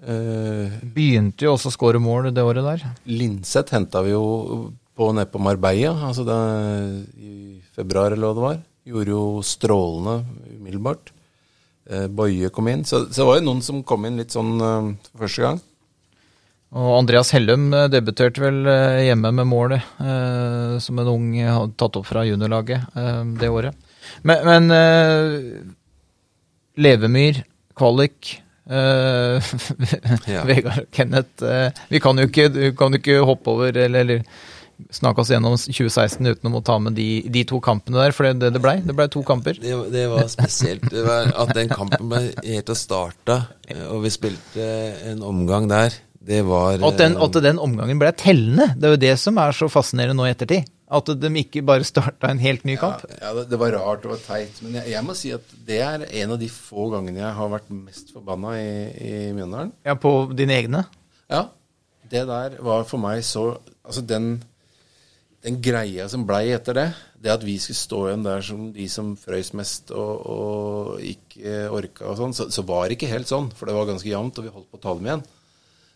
Eh, 0.05 0.79
Begynte 0.95 1.47
jo 1.47 1.57
også 1.57 1.71
å 1.71 1.75
skåre 1.75 1.99
mål 1.99 2.31
det 2.31 2.43
året 2.45 2.63
der. 2.67 2.87
Linseth 3.09 3.75
henta 3.75 4.03
vi 4.05 4.13
jo 4.15 4.23
på 4.95 5.09
nede 5.11 5.27
på 5.27 5.41
Marbella, 5.43 5.91
altså 6.07 6.23
det, 6.23 6.39
i 7.19 7.59
februar 7.75 8.15
eller 8.15 8.31
hva 8.31 8.37
det 8.37 8.45
var. 8.47 8.59
Gjorde 8.85 9.11
jo 9.15 9.23
strålende 9.43 10.15
umiddelbart. 10.55 11.11
Eh, 11.89 12.07
Boje 12.07 12.47
kom 12.53 12.69
inn. 12.71 12.87
Så, 12.87 13.09
så 13.09 13.25
det 13.25 13.27
var 13.27 13.39
jo 13.41 13.47
noen 13.49 13.63
som 13.65 13.83
kom 13.83 14.07
inn 14.07 14.21
litt 14.21 14.31
sånn 14.35 14.55
eh, 14.55 14.91
for 15.11 15.25
første 15.27 15.49
gang. 15.49 15.59
Og 16.73 16.91
Andreas 16.97 17.31
Hellum 17.35 17.69
eh, 17.73 17.87
debuterte 17.93 18.41
vel 18.43 18.65
eh, 18.67 19.05
hjemme 19.07 19.31
med 19.37 19.47
mål 19.47 19.77
eh, 19.77 20.77
som 20.83 20.99
en 20.99 21.11
ung 21.11 21.27
eh, 21.37 21.51
hadde 21.51 21.77
tatt 21.79 21.99
opp 21.99 22.07
fra 22.09 22.25
juniorlaget 22.27 22.97
eh, 22.97 23.21
det 23.39 23.51
året. 23.53 23.77
Men, 24.27 24.41
men 24.47 24.73
eh, 24.75 25.37
Levemyr, 26.81 27.43
kvalik 27.77 28.33
eh, 28.67 29.53
og 30.41 30.49
Vegard 30.49 30.89
Kenneth 30.93 31.45
Vi 31.89 32.01
kan 32.03 32.19
jo 32.19 32.27
ikke, 32.27 32.73
kan 32.77 32.93
jo 32.93 32.99
ikke 32.99 33.21
hoppe 33.27 33.55
over 33.55 33.71
eller, 33.71 34.01
eller 34.01 34.25
snakke 34.91 35.23
oss 35.23 35.31
gjennom 35.31 35.55
2016 35.55 36.27
uten 36.27 36.57
å 36.57 36.61
ta 36.65 36.75
med 36.83 36.97
de, 36.99 37.23
de 37.31 37.45
to 37.47 37.61
kampene 37.63 38.01
der, 38.01 38.11
for 38.11 38.27
det 38.27 38.41
det 38.41 38.49
det 38.57 38.61
blei. 38.63 38.73
Det 38.83 38.91
blei 38.97 39.07
to 39.07 39.21
kamper. 39.23 39.55
Det, 39.63 39.71
det 39.93 40.03
var 40.11 40.27
spesielt. 40.27 40.83
Det 40.91 41.05
var 41.05 41.31
at 41.31 41.53
den 41.55 41.71
kampen 41.71 42.09
ble 42.11 42.25
helt 42.43 42.73
å 42.73 42.75
starta, 42.75 43.37
og 43.87 44.03
vi 44.03 44.11
spilte 44.11 44.67
en 45.13 45.23
omgang 45.23 45.69
der. 45.71 45.95
Det 46.25 46.41
var 46.47 46.79
At 46.81 46.97
den, 46.97 47.17
eh, 47.17 47.23
at 47.23 47.37
den 47.43 47.59
omgangen 47.61 47.99
ble 48.01 48.09
tellende. 48.17 48.71
Det 48.73 48.87
er 48.87 48.95
jo 48.95 49.01
det 49.03 49.13
som 49.21 49.37
er 49.41 49.53
så 49.53 49.69
fascinerende 49.69 50.17
nå 50.17 50.25
i 50.25 50.33
ettertid. 50.33 50.71
At 50.95 51.09
de 51.21 51.29
ikke 51.41 51.63
bare 51.65 51.85
starta 51.85 52.29
en 52.29 52.41
helt 52.41 52.65
ny 52.65 52.75
kamp. 52.81 53.05
Ja, 53.21 53.33
det, 53.33 53.47
det 53.49 53.59
var 53.61 53.73
rart, 53.73 54.03
det 54.03 54.11
var 54.11 54.21
teit. 54.21 54.57
Men 54.61 54.79
jeg, 54.79 54.91
jeg 54.93 55.05
må 55.05 55.15
si 55.17 55.33
at 55.33 55.53
det 55.67 55.79
er 55.81 56.05
en 56.05 56.33
av 56.35 56.41
de 56.41 56.49
få 56.49 56.89
gangene 56.93 57.21
jeg 57.23 57.37
har 57.39 57.53
vært 57.53 57.69
mest 57.73 58.13
forbanna 58.13 58.55
i, 58.57 58.73
i 59.01 59.13
Mjøndalen. 59.37 59.71
Ja, 59.85 59.97
på 60.01 60.13
dine 60.37 60.57
egne. 60.57 60.83
Ja. 61.29 61.47
Det 62.09 62.21
der 62.29 62.59
var 62.61 62.85
for 62.85 63.01
meg 63.01 63.23
så 63.25 63.55
Altså, 63.85 64.01
den, 64.01 64.39
den 65.45 65.59
greia 65.61 66.07
som 66.09 66.23
blei 66.25 66.47
etter 66.55 66.73
det, 66.73 66.85
det 67.21 67.29
at 67.29 67.43
vi 67.45 67.59
skulle 67.61 67.77
stå 67.77 67.99
igjen 68.07 68.23
der 68.25 68.41
som 68.41 68.63
de 68.73 68.87
som 68.89 69.11
frøys 69.21 69.51
mest 69.53 69.91
og, 69.93 70.23
og 70.25 71.03
ikke 71.05 71.67
orka 71.69 72.07
og 72.09 72.17
sånn, 72.17 72.33
så, 72.33 72.47
så 72.49 72.63
var 72.65 72.87
det 72.87 72.97
ikke 72.97 73.11
helt 73.11 73.29
sånn. 73.29 73.51
For 73.53 73.69
det 73.69 73.75
var 73.77 73.85
ganske 73.91 74.09
jevnt, 74.09 74.41
og 74.41 74.47
vi 74.47 74.53
holdt 74.55 74.71
på 74.73 74.79
å 74.79 74.81
ta 74.81 74.95
dem 74.97 75.05
igjen. 75.05 75.21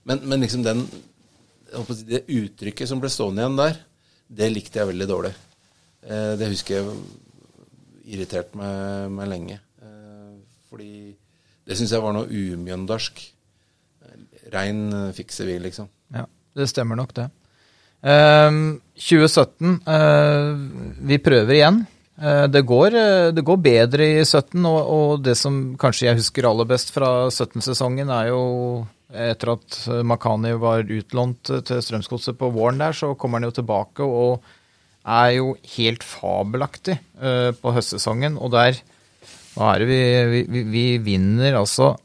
Men, 0.07 0.21
men 0.23 0.41
liksom 0.41 0.63
den 0.63 0.85
Det 2.07 2.23
uttrykket 2.25 2.89
som 2.89 3.01
ble 3.01 3.11
stående 3.13 3.43
igjen 3.43 3.57
der, 3.59 3.75
det 4.29 4.47
likte 4.49 4.79
jeg 4.79 4.89
veldig 4.89 5.07
dårlig. 5.09 5.33
Eh, 6.01 6.33
det 6.39 6.49
husker 6.49 6.79
jeg 6.79 6.95
irriterte 8.15 8.57
meg, 8.57 9.11
meg 9.13 9.29
lenge. 9.29 9.59
Eh, 9.83 10.31
fordi 10.69 10.93
det 11.65 11.77
syns 11.77 11.93
jeg 11.93 12.01
var 12.03 12.15
noe 12.15 12.29
umjøndarsk. 12.29 13.21
Rein 14.53 14.87
eh, 14.89 15.11
fikser 15.17 15.49
vi, 15.49 15.59
liksom. 15.61 15.89
Ja, 16.15 16.25
det 16.57 16.69
stemmer 16.71 16.97
nok, 16.97 17.13
det. 17.17 17.29
Ehm, 17.99 18.79
2017, 18.95 19.81
uh, 19.83 20.55
vi 21.03 21.17
prøver 21.19 21.57
igjen. 21.57 21.81
Uh, 22.19 22.45
det, 22.51 22.61
går, 22.67 22.95
det 23.35 23.43
går 23.43 23.57
bedre 23.63 24.07
i 24.21 24.21
17, 24.23 24.63
og, 24.63 24.79
og 24.79 25.23
det 25.23 25.35
som 25.39 25.59
kanskje 25.79 26.07
jeg 26.07 26.19
husker 26.21 26.47
aller 26.47 26.67
best 26.69 26.93
fra 26.95 27.27
17-sesongen, 27.27 28.11
er 28.15 28.31
jo 28.31 28.41
etter 29.09 29.53
at 29.55 29.77
eh, 29.89 30.03
Makani 30.05 30.53
var 30.61 30.85
utlånt 30.85 31.49
eh, 31.53 31.63
til 31.65 31.81
Strømsgodset 31.83 32.37
på 32.39 32.51
våren 32.53 32.81
der, 32.81 32.95
så 32.95 33.15
kommer 33.17 33.39
han 33.39 33.49
jo 33.49 33.55
tilbake 33.57 34.05
og 34.05 34.43
er 35.09 35.31
jo 35.39 35.53
helt 35.77 36.05
fabelaktig 36.05 36.99
eh, 37.17 37.49
på 37.57 37.73
høstsesongen. 37.73 38.37
Og 38.37 38.53
der 38.53 38.77
hva 39.55 39.73
er 39.73 39.81
det 39.81 39.89
vi, 39.89 40.01
vi, 40.29 40.43
vi, 40.53 40.61
vi 40.69 40.85
vinner 41.03 41.57
altså 41.57 41.95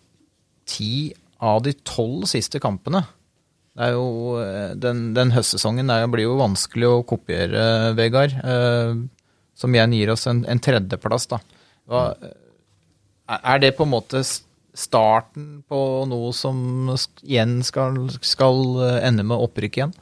ti 0.68 1.12
av 1.44 1.60
de 1.66 1.74
tolv 1.84 2.24
siste 2.30 2.60
kampene. 2.62 3.04
Det 3.74 3.90
er 3.90 3.96
jo, 3.98 4.38
den, 4.78 5.08
den 5.16 5.32
høstsesongen 5.34 5.90
der 5.90 6.06
blir 6.08 6.28
jo 6.28 6.38
vanskelig 6.38 6.88
å 6.88 7.02
kopiere, 7.04 7.92
Vegard. 7.98 8.32
Som 9.58 9.74
igjen 9.74 9.96
gir 9.98 10.12
oss 10.14 10.28
en, 10.30 10.44
en 10.48 10.62
tredjeplass, 10.62 11.26
da. 11.32 11.40
Hva, 11.90 12.04
er 13.34 13.60
det 13.60 13.74
på 13.76 13.84
en 13.84 13.92
måte 13.92 14.22
starten 14.74 15.62
på 15.70 15.78
noe 16.10 16.32
som 16.34 16.90
igjen 17.22 17.60
skal, 17.66 17.96
skal 18.26 18.60
eh, 18.82 18.96
ende 19.08 19.22
med 19.26 19.38
opprykk 19.44 19.78
igjen? 19.78 19.94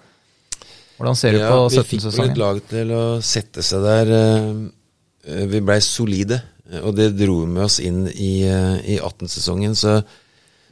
Hvordan 0.96 1.18
ser 1.18 1.34
du 1.36 1.40
på 1.42 1.58
17-sesongen? 1.68 1.82
Vi 1.82 1.98
fikk 1.98 2.18
vel 2.18 2.30
et 2.30 2.40
lag 2.40 2.60
til 2.70 2.92
å 2.96 3.04
sette 3.26 3.64
seg 3.66 3.84
der. 3.84 4.12
eh, 4.16 4.50
eh, 5.28 5.46
Vi 5.52 5.60
blei 5.60 5.78
solide, 5.84 6.40
og 6.82 6.94
det 6.96 7.10
dro 7.18 7.42
med 7.46 7.64
oss 7.66 7.80
inn 7.84 8.04
i, 8.08 8.32
i 8.46 8.98
18-sesongen. 8.98 9.74
Så 9.76 9.98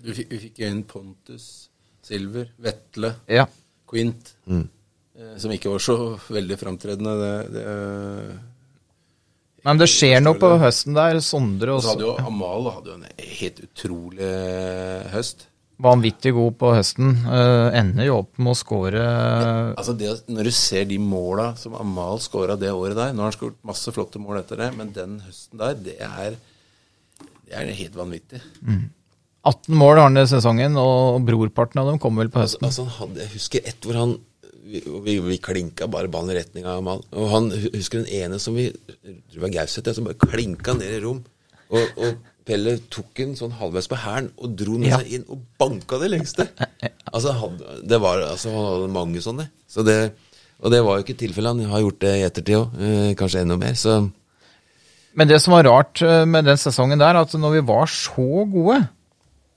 Du 0.01 0.13
fikk, 0.17 0.31
vi 0.33 0.39
fikk 0.49 0.63
inn 0.65 0.85
Pontus, 0.89 1.49
Silver, 2.03 2.49
Vetle, 2.59 3.15
Ja. 3.29 3.47
Quint. 3.91 4.35
mm. 4.47 4.69
Som 5.37 5.53
ikke 5.53 5.69
var 5.69 5.83
så 5.85 5.95
veldig 6.33 6.57
framtredende. 6.57 7.13
Det, 7.21 7.33
det, 7.53 7.65
Men 9.67 9.81
det 9.81 9.91
skjer 9.93 10.23
noe 10.25 10.39
på 10.41 10.51
høsten 10.61 10.97
der. 10.97 11.21
Sondre 11.25 11.77
også. 11.77 11.87
så 11.87 11.95
hadde 11.95 12.07
jo 12.09 12.17
Amal 12.31 12.69
hadde 12.75 12.93
jo 12.93 12.99
en 12.99 13.31
helt 13.41 13.63
utrolig 13.67 14.27
eh, 14.27 15.09
høst. 15.13 15.47
Vanvittig 15.81 16.35
god 16.37 16.57
på 16.61 16.71
høsten. 16.77 17.15
Uh, 17.25 17.73
ender 17.77 18.05
jo 18.11 18.19
opp 18.21 18.41
med 18.41 18.53
å 18.53 18.59
score 18.59 19.01
Altså 19.01 19.95
det, 19.97 20.11
Når 20.29 20.51
du 20.51 20.53
ser 20.53 20.85
de 20.91 20.99
måla 21.01 21.55
som 21.57 21.77
Amal 21.79 22.21
skåra 22.21 22.59
det 22.61 22.69
året 22.69 22.99
der 22.99 23.15
Nå 23.17 23.25
har 23.25 23.31
han 23.31 23.37
skåret 23.39 23.57
masse 23.65 23.95
flotte 23.97 24.21
mål 24.21 24.43
etter 24.43 24.61
det, 24.61 24.71
men 24.77 24.93
den 24.93 25.19
høsten 25.25 25.63
der, 25.63 25.79
det 25.81 25.97
er, 26.05 26.37
det 27.49 27.57
er 27.57 27.73
helt 27.81 27.97
vanvittig. 27.97 28.43
18 29.49 29.73
mål 29.73 29.95
har 29.97 30.11
han 30.11 30.21
i 30.21 30.27
sesongen, 30.29 30.77
og 30.77 31.23
brorparten 31.25 31.81
av 31.81 31.89
dem 31.89 32.01
kommer 32.03 32.27
vel 32.27 32.35
på 32.35 32.43
altså, 32.43 32.61
høsten. 32.61 32.69
altså, 32.69 32.85
han 32.85 32.99
hadde, 32.99 33.23
Jeg 33.25 33.35
husker 33.39 33.73
ett 33.73 33.89
hvor 33.89 33.97
han 33.97 34.19
Vi, 34.61 34.83
vi, 35.05 35.15
vi 35.25 35.39
klinka 35.43 35.87
bare 35.91 36.11
ballen 36.13 36.35
i 36.35 36.39
retning 36.41 36.67
av 36.69 36.79
Amal. 36.83 37.01
Og 37.17 37.31
han 37.33 37.49
husker 37.51 38.03
den 38.03 38.11
ene 38.21 38.39
som 38.43 38.55
vi 38.59 38.69
tror 38.71 39.15
det 39.33 39.41
var 39.45 39.55
Gauseth, 39.55 39.95
som 39.97 40.05
bare 40.09 40.19
klinka 40.21 40.75
ned 40.77 40.99
i 40.99 41.01
rom. 41.05 41.23
Og, 41.71 41.97
og 42.03 42.19
Pelle 42.47 42.79
tok 42.91 43.13
den 43.19 43.37
sånn 43.39 43.53
halvveis 43.61 43.87
på 43.91 43.99
hælen 44.01 44.31
og 44.41 44.55
dro 44.59 44.75
den 44.79 44.89
Ja. 44.89 44.99
seg 45.01 45.13
inn 45.17 45.25
og 45.31 45.43
banka 45.61 46.01
det 46.03 46.13
lengste. 46.17 46.49
Altså, 47.11 47.33
han, 47.35 47.57
det 47.91 47.99
var, 47.99 48.21
altså, 48.23 48.53
han 48.55 48.67
hadde 48.69 48.89
mange 48.95 49.19
sånne. 49.25 49.49
Så 49.67 49.83
det, 49.83 50.13
og 50.63 50.71
det 50.71 50.79
var 50.87 50.99
jo 51.01 51.03
ikke 51.03 51.17
tilfellet. 51.19 51.59
Han 51.59 51.73
har 51.73 51.81
gjort 51.83 51.99
det 52.05 52.13
i 52.21 52.23
ettertid 52.23 52.55
òg, 52.61 52.77
eh, 52.87 53.09
kanskje 53.19 53.41
enda 53.43 53.57
mer. 53.59 53.75
Så 53.75 53.97
Men 55.19 55.27
det 55.27 55.41
som 55.43 55.57
var 55.57 55.67
rart 55.67 55.99
eh, 56.07 56.23
med 56.31 56.47
den 56.47 56.61
sesongen 56.61 57.01
der, 57.03 57.19
at 57.19 57.35
når 57.35 57.57
vi 57.57 57.63
var 57.67 57.91
så 57.91 58.45
gode 58.53 58.77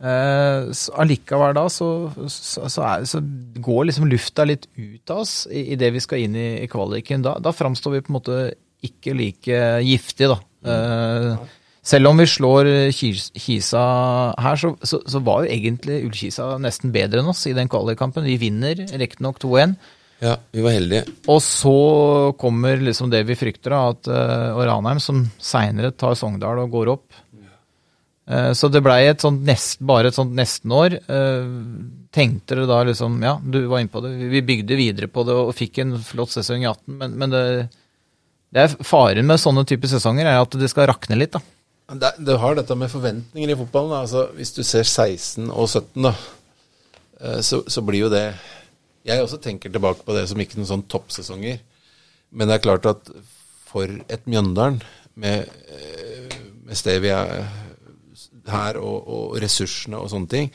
Allikevel 0.04 1.54
da 1.56 1.64
så, 1.72 1.88
så, 2.28 2.68
så, 2.68 2.84
er, 2.84 3.06
så 3.08 3.22
går 3.64 3.86
liksom 3.88 4.10
lufta 4.12 4.43
litt 4.47 4.68
ut 4.76 5.14
av 5.14 5.22
oss 5.24 5.36
i, 5.47 5.70
i 5.72 5.80
det 5.80 5.93
vi 5.95 6.01
skal 6.04 6.26
inn 6.26 6.36
i, 6.36 6.49
i 6.66 6.70
kvaliken. 6.72 7.24
Da, 7.24 7.38
da 7.39 7.54
framstår 7.56 7.95
vi 7.95 8.04
på 8.04 8.12
en 8.12 8.18
måte 8.20 8.39
ikke 8.84 9.15
like 9.15 9.60
giftige, 9.88 10.34
da. 10.34 10.40
Eh, 10.64 11.52
selv 11.84 12.07
om 12.07 12.19
vi 12.19 12.28
slår 12.28 12.69
Kisa 12.95 13.82
her, 14.40 14.60
så, 14.60 14.72
så, 14.88 15.02
så 15.07 15.19
var 15.23 15.44
jo 15.44 15.52
egentlig 15.52 16.03
Ullkisa 16.07 16.53
nesten 16.61 16.94
bedre 16.95 17.19
enn 17.19 17.32
oss 17.32 17.44
i 17.49 17.56
den 17.56 17.72
kvalikkampen. 17.72 18.23
Vi 18.28 18.38
vinner 18.40 18.86
riktignok 18.88 19.41
2-1. 19.44 19.76
ja, 20.23 20.38
vi 20.56 20.64
var 20.64 20.78
heldige. 20.78 21.03
Og 21.28 21.41
så 21.44 21.76
kommer 22.40 22.80
liksom 22.80 23.11
det 23.11 23.26
vi 23.28 23.36
frykter, 23.36 23.76
at 23.76 24.07
uh, 24.07 24.64
Ranheim, 24.64 25.02
som 25.03 25.26
seinere 25.44 25.91
tar 25.91 26.15
Sogndal 26.15 26.64
og 26.64 26.72
går 26.72 26.94
opp. 26.95 27.23
Eh, 28.26 28.52
så 28.56 28.70
det 28.72 28.82
blei 28.84 29.02
bare 29.84 30.08
et 30.08 30.16
sånt 30.16 30.36
nestenår. 30.38 30.98
Uh, 31.10 32.04
tenkte 32.14 32.56
dere 32.56 32.70
da 32.70 32.84
liksom 32.88 33.18
Ja, 33.24 33.36
du 33.44 33.66
var 33.68 33.82
inne 33.84 33.91
på 33.91 34.04
det. 34.06 34.14
Vi 34.32 34.44
bygde 34.45 34.80
videre 34.80 35.10
på 35.12 35.26
det 35.28 35.36
og 35.36 35.56
fikk 35.58 35.82
en 35.84 35.98
flott 36.04 36.32
sesong 36.36 36.64
i 36.64 36.70
18, 36.70 36.94
men, 37.00 37.18
men 37.20 37.34
det, 37.34 37.44
det 38.54 38.64
er 38.64 38.78
faren 38.86 39.28
med 39.28 39.41
sånne 39.41 39.66
typer 39.68 39.91
sesonger 39.91 40.30
er 40.30 40.40
at 40.40 40.56
det 40.60 40.70
skal 40.72 40.88
rakne 40.91 41.20
litt, 41.20 41.36
da. 41.36 41.41
Det, 41.94 42.14
det 42.24 42.40
har 42.40 42.56
dette 42.56 42.76
med 42.80 42.91
forventninger 42.91 43.52
i 43.52 43.58
fotballen. 43.60 43.98
Altså, 44.06 44.28
hvis 44.38 44.54
du 44.56 44.64
ser 44.64 44.88
16 44.88 45.50
og 45.52 45.68
17, 45.68 46.08
da, 46.08 46.14
eh, 47.20 47.40
så, 47.44 47.64
så 47.68 47.84
blir 47.86 48.06
jo 48.06 48.14
det 48.14 48.26
Jeg 49.04 49.20
også 49.20 49.36
tenker 49.44 49.68
tilbake 49.68 50.06
på 50.08 50.14
det 50.16 50.30
som 50.30 50.40
ikke 50.40 50.62
noen 50.62 50.70
sånn 50.70 50.86
toppsesonger. 50.88 51.58
Men 52.32 52.48
det 52.48 52.56
er 52.56 52.64
klart 52.64 52.88
at 52.88 53.12
for 53.68 53.90
et 54.08 54.30
Mjøndalen, 54.30 54.80
med, 55.20 55.50
eh, 55.70 56.38
med 56.64 56.78
stedet 56.80 57.04
vi 57.04 57.12
er 57.14 57.44
her, 58.52 58.80
og, 58.82 59.07
og 59.07 59.38
ressursene 59.44 59.99
og 59.99 60.10
sånne 60.11 60.32
ting, 60.32 60.52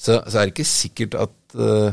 så, 0.00 0.18
så 0.24 0.40
er 0.40 0.48
det 0.48 0.54
ikke 0.54 0.68
sikkert 0.68 1.16
at, 1.26 1.36
uh, 1.60 1.92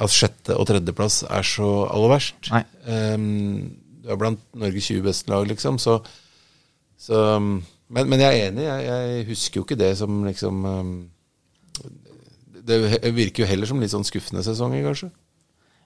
at 0.00 0.14
sjette- 0.14 0.56
og 0.56 0.68
tredjeplass 0.70 1.24
er 1.28 1.46
så 1.46 1.70
aller 1.90 2.14
verst. 2.14 2.50
Du 2.50 3.70
du 4.00 4.08
er 4.08 4.18
blant 4.20 4.42
Norges 4.56 4.90
20 4.90 5.04
beste 5.04 5.30
lag, 5.30 5.46
liksom. 5.48 5.78
Så, 5.78 6.00
så 6.98 7.22
men, 7.40 8.04
men, 8.08 8.20
jeg 8.20 8.28
er 8.28 8.50
enig. 8.50 8.66
Jeg, 8.66 8.84
jeg, 8.88 9.24
husker 9.30 9.60
jo 9.60 9.66
ikke 9.66 9.80
det 9.80 9.92
som 9.98 10.22
liksom 10.24 10.64
um, 10.64 10.92
Det 12.66 12.78
virker 13.16 13.44
jo 13.44 13.50
heller 13.50 13.68
som 13.68 13.80
litt 13.82 13.92
sånn 13.92 14.06
skuffende 14.06 14.44
sesonger, 14.46 14.84
kanskje. 14.86 15.10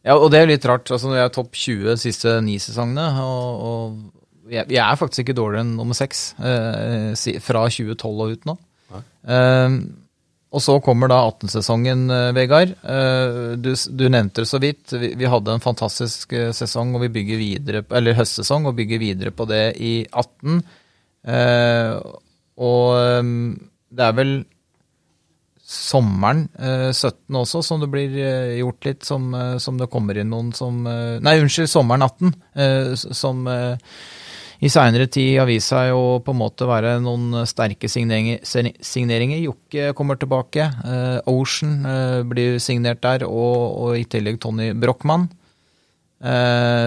Ja, 0.04 0.18
og 0.18 0.28
det 0.32 0.42
er 0.42 0.50
litt 0.50 0.66
rart. 0.68 0.90
altså 0.90 1.08
Når 1.08 1.20
jeg 1.20 1.30
er 1.30 1.34
topp 1.34 1.56
20 1.56 1.88
de 1.88 1.96
siste 2.00 2.36
ni 2.44 2.58
sesongene, 2.60 3.06
og, 3.24 3.64
og 3.64 4.52
jeg, 4.52 4.68
jeg, 4.68 4.82
er 4.84 5.00
faktisk 5.00 5.24
ikke 5.24 5.38
dårligere 5.38 5.64
enn 5.64 5.76
nummer 5.78 5.96
seks 5.96 6.34
eh, 6.44 7.38
fra 7.40 7.64
2012 7.72 8.10
og 8.12 8.34
ut 8.34 8.50
nå. 8.50 8.56
Eh, 9.02 9.78
og 10.54 10.62
så 10.62 10.76
kommer 10.82 11.10
da 11.10 11.18
18-sesongen, 11.26 12.06
eh, 12.14 12.30
Vegard. 12.36 12.76
Eh, 12.86 13.54
du, 13.58 13.72
du, 13.74 14.06
nevnte 14.06 14.44
det 14.44 14.50
så 14.50 14.60
vidt. 14.62 14.92
Vi, 14.92 15.10
vi, 15.18 15.26
hadde 15.30 15.56
en 15.56 15.64
fantastisk 15.64 16.32
eh, 16.36 16.52
sesong 16.54 16.94
og 16.94 17.02
vi 17.02 17.12
bygger 17.16 17.40
videre, 17.40 17.82
eller 17.90 18.14
høstsesong 18.20 18.68
og 18.70 18.76
bygger 18.78 19.02
videre 19.02 19.34
på 19.34 19.48
det 19.50 19.64
i 19.82 19.94
18. 20.06 20.60
Eh, 21.34 21.94
og 22.54 23.30
det 23.90 24.04
er 24.06 24.14
vel 24.14 24.34
sommeren 25.64 26.44
eh, 26.54 26.92
17 26.92 27.40
også, 27.40 27.64
som 27.66 27.82
det 27.82 27.90
blir 27.90 28.14
gjort 28.60 28.86
litt, 28.86 29.02
som, 29.08 29.32
som, 29.58 29.80
det 29.80 29.90
kommer 29.90 30.20
inn 30.20 30.30
noen 30.30 30.52
som 30.54 30.84
Nei, 30.84 31.38
unnskyld, 31.40 31.72
sommeren 31.72 32.06
18, 32.06 32.34
eh, 32.62 32.92
som 32.94 33.42
i 34.64 34.70
seinere 34.72 35.06
tid 35.12 35.38
har 35.38 35.48
vist 35.48 35.72
seg 35.72 35.92
å 35.92 36.20
på 36.24 36.32
en 36.32 36.40
måte 36.40 36.68
være 36.68 36.96
noen 37.04 37.44
sterke 37.48 37.90
signeringer. 37.90 38.40
signeringer. 38.44 39.42
Jokke 39.44 39.92
kommer 39.98 40.16
tilbake. 40.20 40.70
Ocean 41.28 41.84
blir 42.30 42.56
signert 42.62 43.02
der, 43.04 43.26
og, 43.28 43.58
og 43.84 43.98
i 43.98 44.06
tillegg 44.08 44.40
Tony 44.40 44.70
Brochmann. 44.72 45.28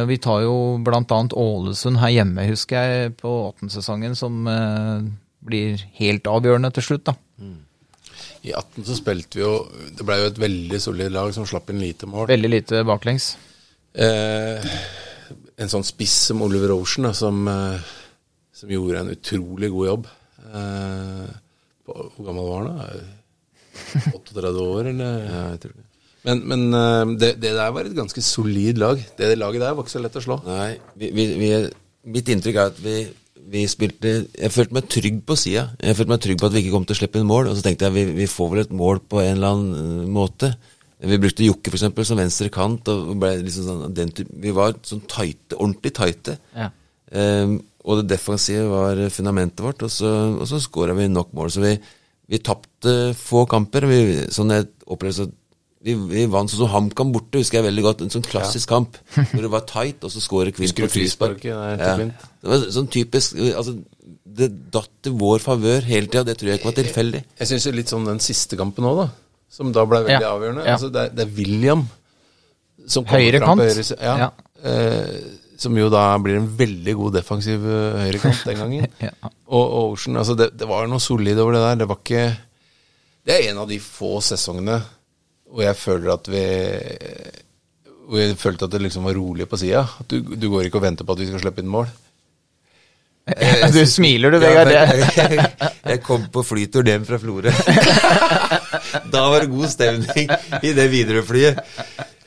vi 0.09 0.17
tar 0.23 0.41
jo 0.47 0.57
bl.a. 0.81 1.21
Ålesund 1.37 2.01
her 2.01 2.15
hjemme, 2.15 2.47
husker 2.49 2.81
jeg, 2.81 3.15
på 3.21 3.35
18-sesongen, 3.53 4.17
som 4.17 4.41
blir 5.47 5.81
helt 6.01 6.27
avgjørende 6.27 6.73
til 6.75 6.89
slutt. 6.89 7.05
da. 7.11 7.17
Mm. 7.37 7.57
I 8.47 8.53
18 8.53 8.85
så 8.87 8.95
spilte 8.97 9.39
vi 9.39 9.43
jo 9.43 9.53
Det 9.97 10.05
ble 10.05 10.19
jo 10.21 10.29
et 10.31 10.39
veldig 10.41 10.79
solid 10.81 11.13
lag 11.13 11.33
som 11.35 11.47
slapp 11.47 11.71
inn 11.73 11.81
lite 11.81 12.09
mål. 12.09 12.27
Veldig 12.29 12.51
lite 12.51 12.83
baklengs. 12.87 13.35
Eh, 13.97 14.73
en 15.57 15.71
sånn 15.71 15.85
spiss 15.88 16.15
som 16.29 16.43
Oliver 16.45 16.73
Ocean, 16.75 17.09
da, 17.09 17.13
som, 17.17 17.41
eh, 17.49 17.91
som, 18.53 18.71
gjorde 18.71 19.01
en 19.01 19.13
utrolig 19.15 19.71
god 19.73 19.89
jobb. 19.91 20.07
Eh, 20.47 21.27
på, 21.88 21.97
hvor 22.15 22.27
gammel 22.29 22.49
var 22.49 22.63
han 22.63 22.77
da? 22.77 22.89
38 24.17 24.63
år, 24.63 24.91
eller? 24.93 25.21
Ja, 25.25 25.43
jeg 25.55 25.61
tror 25.65 25.77
det. 25.77 25.85
Men, 26.27 26.41
men 26.51 26.65
eh, 26.77 27.13
det, 27.21 27.31
det, 27.41 27.53
der 27.57 27.73
var 27.73 27.88
et 27.88 27.97
ganske 27.97 28.21
solid 28.25 28.81
lag. 28.81 29.01
Det 29.17 29.34
laget 29.38 29.63
der 29.63 29.77
var 29.77 29.85
ikke 29.85 29.95
så 29.95 30.03
lett 30.03 30.19
å 30.19 30.25
slå. 30.27 30.41
Nei, 30.45 30.75
vi, 30.99 31.13
vi, 31.15 31.29
vi, 31.39 31.51
mitt 32.13 32.29
inntrykk 32.34 32.61
er 32.61 32.73
at 32.73 32.84
vi 32.84 32.99
vi 33.47 33.61
spilte 33.69 34.09
Jeg 34.27 34.51
følte 34.51 34.75
meg 34.75 34.88
trygg 34.91 35.19
på 35.23 35.38
sida. 35.39 35.69
Jeg 35.79 35.95
følte 35.95 36.11
meg 36.11 36.23
trygg 36.23 36.39
på 36.41 36.47
at 36.49 36.55
vi 36.55 36.63
ikke 36.65 36.73
kom 36.73 36.88
til 36.88 36.97
å 36.97 36.99
slippe 36.99 37.21
inn 37.21 37.29
mål. 37.29 37.47
Og 37.47 37.55
så 37.55 37.63
tenkte 37.63 37.88
jeg 37.88 37.95
vi, 37.95 38.03
vi 38.17 38.27
får 38.27 38.49
vel 38.51 38.63
et 38.65 38.73
mål 38.75 38.99
på 39.07 39.21
en 39.23 39.38
eller 39.38 39.53
annen 39.55 40.09
måte. 40.11 40.49
Vi 40.97 41.19
brukte 41.21 41.45
Jokke 41.45 41.69
for 41.69 41.77
eksempel, 41.77 42.05
som 42.09 42.17
venstre 42.17 42.49
kant. 42.53 42.89
og 42.89 43.15
ble 43.21 43.35
liksom 43.45 43.67
sånn, 43.67 43.95
den, 43.97 44.13
Vi 44.41 44.53
var 44.55 44.77
sånn 44.87 45.03
tighte, 45.05 45.57
ordentlig 45.57 45.93
tighte. 45.97 46.37
Ja. 46.57 46.71
Um, 47.11 47.59
og 47.87 48.01
det 48.01 48.17
defensive 48.17 48.65
var 48.67 48.99
fundamentet 49.13 49.63
vårt, 49.63 49.83
og 49.85 49.91
så, 49.93 50.09
og 50.35 50.47
så 50.49 50.59
skåra 50.59 50.95
vi 50.97 51.07
nok 51.07 51.29
mål. 51.37 51.51
Så 51.53 51.63
vi, 51.63 51.75
vi 52.27 52.39
tapte 52.43 53.13
få 53.15 53.45
kamper. 53.49 53.87
Vi, 53.87 53.99
sånn 54.33 54.51
jeg 54.55 54.67
opplevde 54.87 55.21
så 55.21 55.29
vi, 55.87 55.93
vi 55.93 56.23
vant 56.31 56.49
sånn 56.51 56.63
som 56.63 56.71
HamKam 56.73 57.13
borte, 57.13 57.39
husker 57.39 57.59
jeg 57.59 57.67
veldig 57.69 57.83
godt. 57.85 58.01
En 58.03 58.11
sånn 58.11 58.25
klassisk 58.25 58.65
ja. 58.65 58.77
kamp 58.77 58.97
hvor 59.13 59.45
det 59.45 59.51
var 59.53 59.67
tight, 59.69 60.01
og 60.03 60.13
så 60.13 60.23
skårer 60.23 60.55
Kvint 60.55 60.75
på 60.75 60.89
frispark. 60.91 61.45
Ja. 61.47 61.75
Det 61.77 62.49
var 62.49 62.65
sånn 62.73 62.89
typisk 62.91 63.37
altså, 63.37 63.77
Det 64.37 64.49
datt 64.73 64.91
til 65.05 65.15
vår 65.21 65.43
favør 65.45 65.87
hele 65.87 66.09
tida. 66.09 66.25
Det 66.27 66.37
tror 66.39 66.51
jeg 66.51 66.61
ikke 66.61 66.71
var 66.71 66.79
tilfeldig. 66.81 67.23
Jeg, 67.23 67.39
jeg 67.43 67.51
syns 67.53 67.69
litt 67.77 67.93
sånn 67.93 68.09
den 68.09 68.21
siste 68.23 68.59
kampen 68.59 68.89
òg, 68.89 69.05
da. 69.05 69.07
Som 69.49 69.71
da 69.75 69.85
ble 69.87 70.03
veldig 70.05 70.25
ja. 70.25 70.33
avgjørende. 70.35 70.65
Altså, 70.67 70.91
det, 70.93 71.07
er, 71.07 71.15
det, 71.15 71.25
er, 71.25 71.35
William 71.37 71.85
som 72.87 73.05
kommer 73.07 73.25
høyre 73.25 73.41
fram 73.43 73.61
på 73.61 73.67
høyre. 73.67 73.85
Ja. 74.03 74.29
Eh, 74.67 75.13
som 75.57 75.77
jo 75.77 75.87
da 75.89 76.03
blir 76.21 76.37
en 76.37 76.49
veldig 76.59 76.93
god 76.99 77.15
defensiv 77.17 77.63
uh, 77.65 77.97
høyrekant 78.03 78.43
den 78.45 78.59
gangen. 78.61 78.91
og, 79.55 79.63
og, 79.63 79.95
Ocean 79.95 80.19
altså 80.21 80.35
det, 80.37 80.51
det 80.59 80.67
var 80.69 80.85
noe 80.89 81.01
solid 81.01 81.39
over 81.41 81.57
det 81.57 81.63
der. 81.63 81.79
Det 81.81 81.89
var 81.89 82.01
ikke 82.03 82.25
Det 83.27 83.35
er 83.35 83.49
en 83.49 83.63
av 83.63 83.71
de 83.71 83.79
få 83.81 84.19
sesongene 84.23 84.77
hvor 85.47 85.63
jeg 85.63 85.79
føler 85.79 86.11
at 86.11 86.27
vi 86.27 86.43
Hvor 88.07 88.19
jeg 88.19 88.35
følte 88.39 88.67
at 88.67 88.73
det 88.75 88.81
liksom 88.83 89.07
var 89.07 89.15
rolig 89.17 89.47
på 89.49 89.59
sida. 89.59 89.85
Du, 90.07 90.19
du, 90.35 90.49
går 90.51 90.67
ikke 90.67 90.79
og 90.79 90.85
venter 90.85 91.07
på 91.07 91.15
at 91.15 91.23
vi 91.23 91.29
skal 91.31 91.41
slippe 91.41 91.63
inn 91.63 91.71
mål. 91.71 91.89
Du 93.73 93.81
smiler 93.89 94.31
du, 94.31 94.39
Vegard. 94.39 94.71
Ja, 94.71 94.83
jeg, 94.87 95.07
jeg, 95.17 95.71
jeg, 95.83 96.03
kom 96.05 96.27
på 96.31 96.43
flytur 96.47 96.87
hjem 96.87 97.07
fra 97.07 97.19
Florø. 97.21 97.51
da 99.13 99.25
var 99.31 99.43
det 99.43 99.49
god 99.51 99.71
stemning 99.73 100.31
i 100.63 100.75
det 100.77 100.87
Widerøe-flyet. 100.93 101.59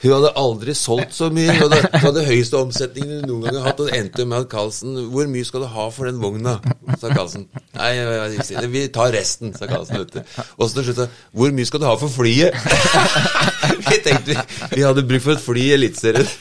Hun 0.00 0.14
hadde 0.14 0.30
aldri 0.40 0.74
solgt 0.76 1.12
så 1.12 1.28
mye. 1.32 1.52
Hun 1.52 1.66
hadde, 1.66 1.80
hun 1.92 2.04
hadde 2.06 2.24
høyeste 2.24 2.56
omsetningen 2.56 3.18
hun 3.20 3.26
noen 3.28 3.42
gang 3.46 3.58
har 3.60 3.68
hatt. 3.68 3.82
Og 3.82 3.90
det 3.90 3.98
endte 3.98 4.24
med 4.28 4.46
at 4.46 4.48
Karlsen 4.52 4.96
Hvor 5.12 5.28
mye 5.28 5.48
skal 5.48 5.64
du 5.64 5.68
ha 5.74 5.88
for 5.92 6.08
den 6.08 6.22
vogna? 6.22 6.56
sa 7.00 7.12
Karlsen. 7.12 7.46
Nei, 7.76 7.92
vi 8.72 8.86
tar 8.92 9.12
resten, 9.12 9.52
sa 9.56 9.68
Karlsen. 9.68 10.00
Og 10.56 10.64
så 10.64 10.80
til 10.80 10.88
slutt 10.88 11.20
Hvor 11.36 11.52
mye 11.56 11.68
skal 11.68 11.84
du 11.84 11.88
ha 11.88 11.94
for 12.00 12.12
flyet? 12.12 12.56
vi 13.90 14.00
tenkte 14.04 14.32
vi, 14.32 14.38
vi 14.72 14.86
hadde 14.86 15.04
bruk 15.04 15.24
for 15.26 15.36
et 15.36 15.44
fly 15.44 15.68
i 15.68 15.74
Eliteserien. 15.76 16.32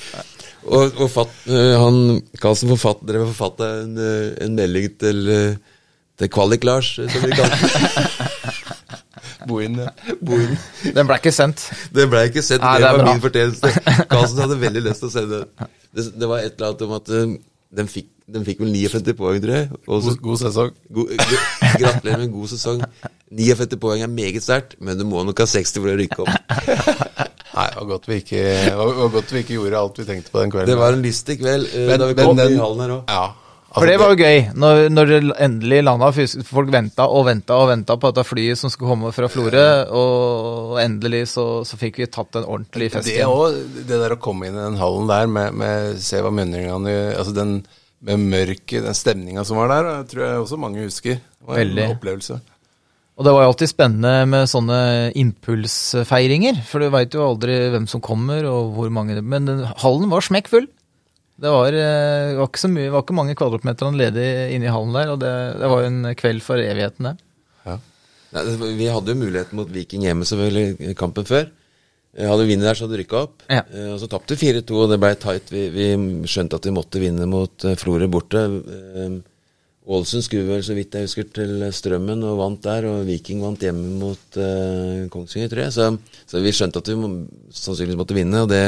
Og, 0.68 0.98
og 1.00 1.10
fatt, 1.12 1.36
eh, 1.48 1.76
han 1.80 2.20
Karlsen 2.42 2.72
forfatt, 2.74 3.04
drev 3.08 3.30
forfatta 3.32 3.70
en, 3.84 3.94
eh, 3.98 4.32
en 4.44 4.56
melding 4.58 4.90
til, 5.00 5.30
eh, 5.32 5.78
til 6.20 6.32
Kvalik-Lars, 6.36 6.96
som 7.00 7.24
vi 7.24 7.32
kalte 7.38 7.60
det. 7.64 8.26
Bohin, 9.48 9.80
ja. 9.80 10.16
Bohin. 10.20 10.58
Den 10.84 11.08
ble 11.08 11.16
ikke 11.16 11.32
sendt? 11.34 11.64
Den 11.96 12.12
ble 12.12 12.26
ikke 12.28 12.44
sendt. 12.44 12.66
Nei, 12.66 12.76
det, 12.78 12.84
det 12.84 12.92
var 12.92 13.06
bra. 13.06 13.14
min 13.14 13.24
fortjeneste. 13.24 13.72
Karlsen 14.12 14.44
hadde 14.44 14.60
veldig 14.62 14.84
lyst 14.90 15.06
til 15.06 15.10
å 15.10 15.14
sende 15.14 15.40
den. 15.40 15.70
Det, 15.96 16.06
det, 16.20 16.28
var 16.30 16.44
et 16.44 16.58
eller 16.58 16.74
annet 16.74 16.84
om 16.86 16.98
at 17.00 17.14
den, 17.80 17.90
fikk, 17.90 18.12
den 18.30 18.46
fikk 18.46 18.60
vel 18.66 18.76
59 18.76 19.16
poeng, 19.18 19.40
tror 19.46 19.56
jeg. 19.56 19.72
Også, 19.88 20.14
god, 20.18 20.22
god, 20.28 20.42
sesong. 20.44 20.76
God, 21.00 21.16
gratulerer 21.80 22.20
med 22.20 22.28
en 22.28 22.36
god 22.36 22.52
sesong. 22.52 22.84
59 23.40 23.80
poeng 23.80 24.04
er 24.04 24.12
meget 24.12 24.44
sterkt, 24.44 24.76
men 24.82 25.00
du 25.00 25.08
må 25.08 25.24
nok 25.24 25.40
ha 25.40 25.48
60 25.50 25.80
for 25.80 25.94
å 25.94 25.98
rykke 26.04 26.26
opp. 26.26 27.36
Nei, 27.60 27.68
det 27.74 27.82
var 27.82 27.92
godt 27.92 28.08
vi 28.08 28.22
ikke, 28.24 28.48
var 28.80 29.14
godt 29.18 29.36
vi 29.36 29.44
ikke 29.44 29.58
gjorde 29.58 29.84
alt 29.84 30.00
vi 30.00 30.08
tenkte 30.08 30.32
på 30.32 30.42
den 30.42 30.54
kvelden. 30.54 30.72
Det 30.72 30.80
var 30.80 30.96
en 30.96 31.04
lystig 31.04 31.40
kveld 31.42 31.70
uh, 31.74 31.86
men, 31.90 32.00
da 32.00 32.10
vi 32.10 32.18
kom 32.20 32.40
den, 32.40 32.56
i 32.56 32.64
hallen 32.64 32.84
her 32.86 32.98
òg. 33.00 33.12
Ja, 33.12 33.28
for 33.70 33.86
det 33.86 34.00
var 34.02 34.14
jo 34.16 34.26
gøy, 34.26 34.40
når, 34.58 34.80
når 34.90 35.10
det 35.12 35.18
endelig 35.46 35.80
landa. 35.86 36.08
Folk 36.48 36.72
venta 36.74 37.06
og 37.06 37.28
venta 37.28 37.58
og 37.62 37.68
venta 37.70 37.98
på 38.02 38.10
dette 38.10 38.26
flyet 38.26 38.58
som 38.58 38.72
skulle 38.74 38.96
komme 38.96 39.12
fra 39.14 39.30
Florø, 39.30 39.66
og 39.94 40.80
endelig 40.82 41.28
så, 41.36 41.46
så, 41.68 41.78
fikk 41.78 42.02
vi 42.02 42.08
tatt 42.10 42.40
en 42.40 42.48
ordentlig 42.48 42.90
fest. 42.96 43.12
Det 43.12 43.84
det 43.86 44.00
der 44.02 44.16
å 44.16 44.22
komme 44.22 44.50
inn 44.50 44.58
i 44.58 44.64
den 44.64 44.80
hallen 44.82 45.12
der 45.12 45.30
med, 45.30 45.60
med 45.62 46.02
se 46.02 46.24
hva 46.26 46.34
mønningene 46.34 46.96
Altså 47.14 47.36
den 47.38 47.60
med 48.08 48.26
mørket, 48.32 48.82
den 48.86 48.96
stemninga 48.96 49.44
som 49.46 49.60
var 49.60 49.70
der, 49.74 49.92
tror 50.10 50.26
jeg 50.26 50.44
også 50.46 50.60
mange 50.60 50.86
husker. 50.88 51.20
Det 51.20 51.50
var 51.52 51.60
Veldig. 51.60 51.84
en 51.84 51.98
opplevelse. 51.98 52.40
Og 53.20 53.26
det 53.28 53.34
var 53.36 53.44
jo 53.44 53.52
alltid 53.52 53.68
spennende 53.68 54.28
med 54.32 54.48
sånne 54.48 54.80
impulsfeiringer, 55.20 56.62
for 56.64 56.80
du 56.80 56.88
veit 56.94 57.16
jo 57.16 57.26
aldri 57.26 57.58
hvem 57.74 57.88
som 57.92 58.00
kommer 58.00 58.48
og 58.48 58.72
hvor 58.78 58.94
mange 58.96 59.20
Men 59.20 59.66
hallen 59.84 60.08
var 60.08 60.24
smekkfull. 60.24 60.70
Det 61.40 61.52
var, 61.52 61.76
eh, 61.76 62.38
var, 62.38 62.48
ikke 62.48 62.64
så 62.64 62.72
mye, 62.72 62.92
var 62.92 63.04
ikke 63.04 63.16
mange 63.16 63.36
kvadratmeter 63.36 63.92
ledig 63.96 64.28
inne 64.56 64.68
i 64.68 64.72
hallen 64.72 64.96
der, 64.96 65.12
og 65.12 65.20
det, 65.20 65.34
det 65.60 65.72
var 65.72 65.84
jo 65.84 65.92
en 65.92 66.16
kveld 66.20 66.44
for 66.44 66.60
evigheten, 66.60 67.10
det. 67.10 67.16
Ja. 67.68 67.76
vi 68.80 68.88
hadde 68.88 69.14
jo 69.14 69.20
muligheten 69.20 69.60
mot 69.60 69.72
Viking 69.72 70.04
hjemme 70.08 70.28
selvfølgelig 70.28 70.96
kampen 71.00 71.28
før. 71.28 71.48
Hadde 72.18 72.44
vi 72.44 72.56
vunnet 72.56 72.66
der, 72.66 72.76
så 72.76 72.86
hadde 72.86 72.98
vi 72.98 73.02
rykka 73.04 73.22
opp. 73.22 73.44
Ja. 73.48 73.62
Eh, 73.68 73.92
og 73.94 74.00
Så 74.02 74.10
tapte 74.12 74.36
vi 74.36 74.52
4-2, 74.52 74.80
og 74.80 74.92
det 74.92 75.00
ble 75.04 75.12
tight. 75.20 75.52
Vi, 75.54 75.68
vi, 75.76 75.90
skjønte 76.28 76.60
at 76.60 76.68
vi 76.68 76.76
måtte 76.76 77.04
vinne 77.04 77.28
mot 77.30 77.68
eh, 77.68 77.78
Florø 77.80 78.08
borte. 78.12 78.48
Ålesund 79.90 80.26
skulle 80.26 80.50
vel, 80.50 80.64
så 80.66 80.76
vidt 80.78 80.94
jeg 80.94 81.08
husker, 81.08 81.28
til 81.34 81.64
Strømmen 81.74 82.24
og 82.28 82.40
vant 82.42 82.64
der. 82.66 82.88
Og 82.90 83.06
Viking 83.08 83.42
vant 83.42 83.64
hjemme 83.64 83.96
mot 84.02 84.40
uh, 84.40 85.06
Kongsvinger, 85.14 85.52
tror 85.52 85.64
jeg. 85.66 85.76
Så, 85.76 85.90
så, 86.30 86.42
vi 86.44 86.54
skjønte 86.54 86.82
at 86.84 86.92
vi 86.92 86.98
må, 87.00 87.12
sannsynligvis 87.56 88.00
måtte 88.00 88.18
vinne. 88.18 88.44
og 88.44 88.52
det 88.52 88.64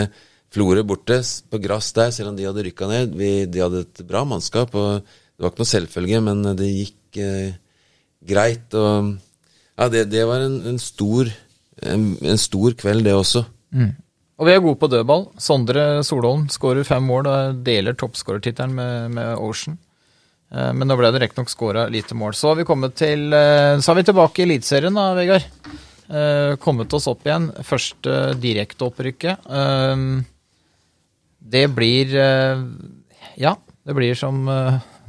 Florø 0.52 0.84
borte 0.84 1.22
på 1.48 1.62
gress 1.64 1.94
der, 1.96 2.10
selv 2.12 2.34
om 2.34 2.36
de 2.36 2.48
hadde 2.48 2.64
rykka 2.66 2.88
ned. 2.90 3.14
Vi, 3.16 3.32
de 3.48 3.62
hadde 3.64 3.86
et 3.86 4.02
bra 4.08 4.26
mannskap, 4.28 4.74
og 4.76 5.04
det 5.04 5.46
var 5.46 5.54
ikke 5.54 5.64
noe 5.64 5.70
selvfølge, 5.70 6.24
men 6.26 6.42
det 6.60 6.72
gikk 6.72 7.22
uh, 7.24 7.60
greit. 8.28 8.76
Og 8.76 9.14
ja, 9.78 9.88
det, 9.94 10.08
det 10.12 10.26
var 10.28 10.44
en, 10.44 10.58
en, 10.74 10.80
stor, 10.82 11.30
en, 11.82 12.10
en, 12.20 12.42
stor 12.42 12.76
kveld, 12.82 13.06
det 13.08 13.16
også. 13.16 13.46
Mm. 13.72 13.94
Og 14.42 14.48
vi 14.50 14.54
er 14.56 14.64
gode 14.64 14.80
på 14.82 14.90
dødball. 14.90 15.28
Sondre 15.42 15.86
Solholm 16.06 16.48
skårer 16.52 16.88
fem 16.88 17.06
mål 17.06 17.30
og 17.30 17.64
deler 17.66 17.96
toppskårertittelen 17.98 18.74
med, 18.76 19.16
med, 19.16 19.36
Ocean. 19.38 19.78
Eh, 20.52 20.72
men 20.76 20.90
nå 20.90 20.98
ble 21.00 21.12
det 21.14 21.24
riktignok 21.24 21.52
skåra 21.52 21.88
lite 21.92 22.18
mål. 22.18 22.36
Så 22.36 22.52
har 22.52 22.60
vi 22.60 22.68
kommet 22.68 22.98
til 23.00 23.32
eh, 23.34 23.78
Så 23.80 23.94
er 23.94 24.02
vi 24.02 24.08
tilbake 24.10 24.44
i 24.44 24.48
Eliteserien 24.50 24.98
da, 24.98 25.12
Vegard. 25.18 25.48
Eh, 26.12 26.56
kommet 26.64 26.94
oss 26.98 27.08
opp 27.12 27.26
igjen. 27.28 27.50
Første 27.68 28.18
direkteopprykket. 28.42 29.48
Det 31.52 31.66
blir 31.76 32.16
Ja, 33.40 33.56
Det 33.84 33.96
blir 33.98 34.16
som 34.16 34.46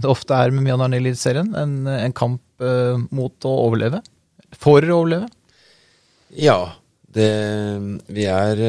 det 0.02 0.08
ofte 0.08 0.34
er 0.34 0.50
med 0.50 0.64
Mjøndalen 0.64 0.96
i 0.96 1.02
Eliteserien, 1.02 1.52
en, 1.54 1.86
en 1.86 2.14
kamp 2.16 2.64
mot 3.14 3.46
å 3.46 3.52
overleve. 3.66 4.00
For 4.58 4.82
å 4.82 5.02
overleve. 5.02 5.28
Ja. 6.34 6.78
Det, 7.12 7.28
vi 8.08 8.24
er, 8.24 8.62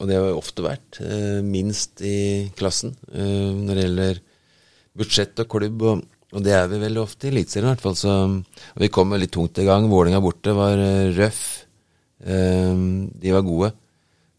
og 0.00 0.08
det 0.08 0.16
har 0.16 0.38
ofte 0.38 0.64
vært, 0.64 1.02
minst 1.44 2.00
i 2.00 2.48
klassen 2.56 2.94
når 3.12 3.74
det 3.74 3.84
gjelder 3.84 4.22
budsjett 4.98 5.42
og 5.42 5.50
klubb. 5.50 5.84
Og, 5.90 6.02
og 6.34 6.44
det 6.44 6.54
er 6.56 6.68
vi 6.70 6.80
veldig 6.82 7.02
ofte 7.02 7.28
i 7.28 7.32
Eliteserien, 7.32 7.68
i 7.68 7.74
hvert 7.74 7.84
fall. 7.84 7.98
Så, 7.98 8.16
vi 8.80 8.90
kom 8.92 9.14
litt 9.18 9.34
tungt 9.34 9.60
i 9.62 9.66
gang. 9.68 9.88
Vålinga 9.90 10.22
borte 10.24 10.54
var 10.56 10.80
eh, 10.80 11.12
røff. 11.16 11.42
Eh, 12.24 12.74
de 13.24 13.34
var 13.34 13.46
gode. 13.46 13.72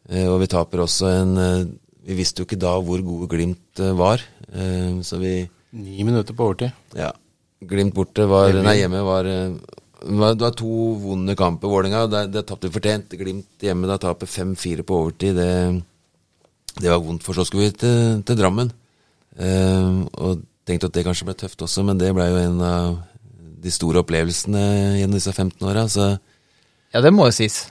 Eh, 0.10 0.28
og 0.30 0.40
vi 0.44 0.52
taper 0.52 0.84
også 0.84 1.10
en 1.10 1.36
Vi 2.06 2.14
visste 2.14 2.44
jo 2.44 2.46
ikke 2.46 2.62
da 2.62 2.76
hvor 2.78 3.02
gode 3.02 3.26
Glimt 3.32 3.80
var, 3.98 4.22
så 5.02 5.18
vi 5.18 5.40
Ni 5.76 6.04
minutter 6.06 6.36
på 6.38 6.46
overtid. 6.46 6.70
Ja. 6.96 7.10
Glimt 7.66 7.96
borte 7.96 8.28
var. 8.30 8.54
Nei, 8.54 8.76
hjemme 8.78 9.02
var, 9.04 9.26
det 9.26 10.44
var 10.46 10.54
to 10.56 10.94
vonde 11.02 11.34
kamper, 11.36 11.68
Vålerenga. 11.68 12.06
Det, 12.08 12.22
det 12.32 12.46
tapte 12.46 12.70
vi 12.70 12.76
fortjent. 12.78 13.18
Glimt 13.18 13.66
hjemme, 13.66 13.90
da 13.90 13.98
taper 14.00 14.30
5-4 14.30 14.86
på 14.86 15.00
overtid. 15.02 15.36
Det, 15.42 15.50
det 16.78 16.94
var 16.94 17.02
vondt, 17.02 17.26
for 17.26 17.36
så 17.36 17.44
skulle 17.50 17.72
vi 17.72 17.80
til, 17.82 18.22
til 18.30 18.40
Drammen. 18.40 18.70
Eh, 19.36 20.02
og 20.16 20.44
tenkte 20.66 20.90
at 20.90 20.96
det 20.98 21.06
kanskje 21.06 21.28
ble 21.28 21.36
tøft 21.38 21.62
også, 21.66 21.84
men 21.88 22.00
det 22.00 22.14
ble 22.16 22.28
jo 22.32 22.42
en 22.42 22.62
av 22.66 22.98
de 23.66 23.74
store 23.74 24.04
opplevelsene 24.04 24.62
gjennom 25.00 25.18
disse 25.18 25.34
15 25.34 25.66
åra. 25.68 25.86
Ja, 26.94 27.02
det 27.04 27.12
må 27.14 27.28
jo 27.30 27.36
sies. 27.36 27.66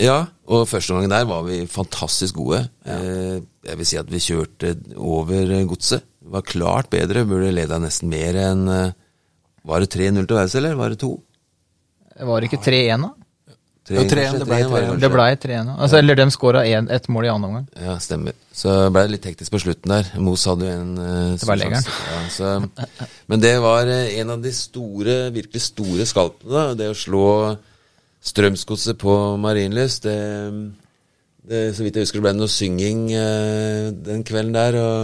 ja, 0.00 0.26
og 0.50 0.66
første 0.68 0.94
gangen 0.96 1.12
der 1.12 1.26
var 1.28 1.44
vi 1.46 1.60
fantastisk 1.70 2.40
gode. 2.40 2.64
Eh, 2.84 3.38
jeg 3.68 3.78
vil 3.78 3.88
si 3.88 3.98
at 4.00 4.10
vi 4.10 4.22
kjørte 4.22 4.74
over 4.96 5.52
godset. 5.68 6.04
Var 6.26 6.42
klart 6.42 6.90
bedre, 6.90 7.22
burde 7.28 7.52
leda 7.54 7.78
nesten 7.78 8.10
mer 8.10 8.34
enn 8.34 8.66
eh, 8.68 8.94
Var 9.66 9.82
det 9.82 9.88
3-0 9.94 10.26
til 10.26 10.36
Vaus, 10.36 10.54
eller 10.54 10.74
var 10.78 10.90
det 10.90 11.00
2? 11.02 11.08
Var 12.26 12.40
det 12.40 12.48
ikke 12.48 12.62
3-1, 12.66 13.02
da? 13.02 13.25
Jo, 13.86 14.02
3-1, 14.02 14.40
det 14.40 14.46
ble 14.48 14.56
3-1. 14.58 14.70
kanskje. 14.72 14.94
Det 14.98 15.08
ble 15.12 15.24
3-1. 15.42 15.52
ja. 15.54 15.74
Altså, 15.78 15.98
eller 16.00 16.18
de 16.18 16.24
skåra 16.34 16.62
ett 16.66 17.04
mål 17.12 17.26
i 17.26 17.28
annen 17.30 17.46
omgang. 17.46 17.66
Ja, 17.78 17.92
stemmer. 18.02 18.34
Så 18.50 18.72
ble 18.90 19.04
det 19.06 19.12
litt 19.12 19.28
hektisk 19.28 19.54
på 19.54 19.60
slutten 19.62 19.92
der. 19.94 20.08
Mos 20.18 20.46
hadde 20.50 20.66
jo 20.66 20.72
en 20.74 20.96
uh, 20.98 21.36
Det 21.38 21.46
var 21.46 21.60
legeren. 21.60 21.86
Ja, 21.86 22.22
så, 22.34 22.54
men 23.30 23.44
det 23.44 23.52
var 23.62 23.86
uh, 23.86 24.18
en 24.18 24.32
av 24.34 24.42
de 24.42 24.50
store, 24.56 25.14
virkelig 25.36 25.62
store 25.68 26.06
skalpene, 26.10 26.50
da. 26.50 26.64
Det 26.80 26.88
å 26.90 26.98
slå 26.98 27.28
Strømsgodset 28.26 28.98
på 28.98 29.14
Marienlyst. 29.38 30.08
Det, 30.08 30.16
det, 31.46 31.62
så 31.76 31.86
vidt 31.86 32.00
jeg 32.00 32.08
husker, 32.08 32.18
det 32.18 32.26
ble 32.26 32.34
noe 32.40 32.50
synging 32.50 33.06
uh, 33.14 33.94
den 34.08 34.26
kvelden 34.26 34.56
der. 34.58 34.80
Og 34.82 34.98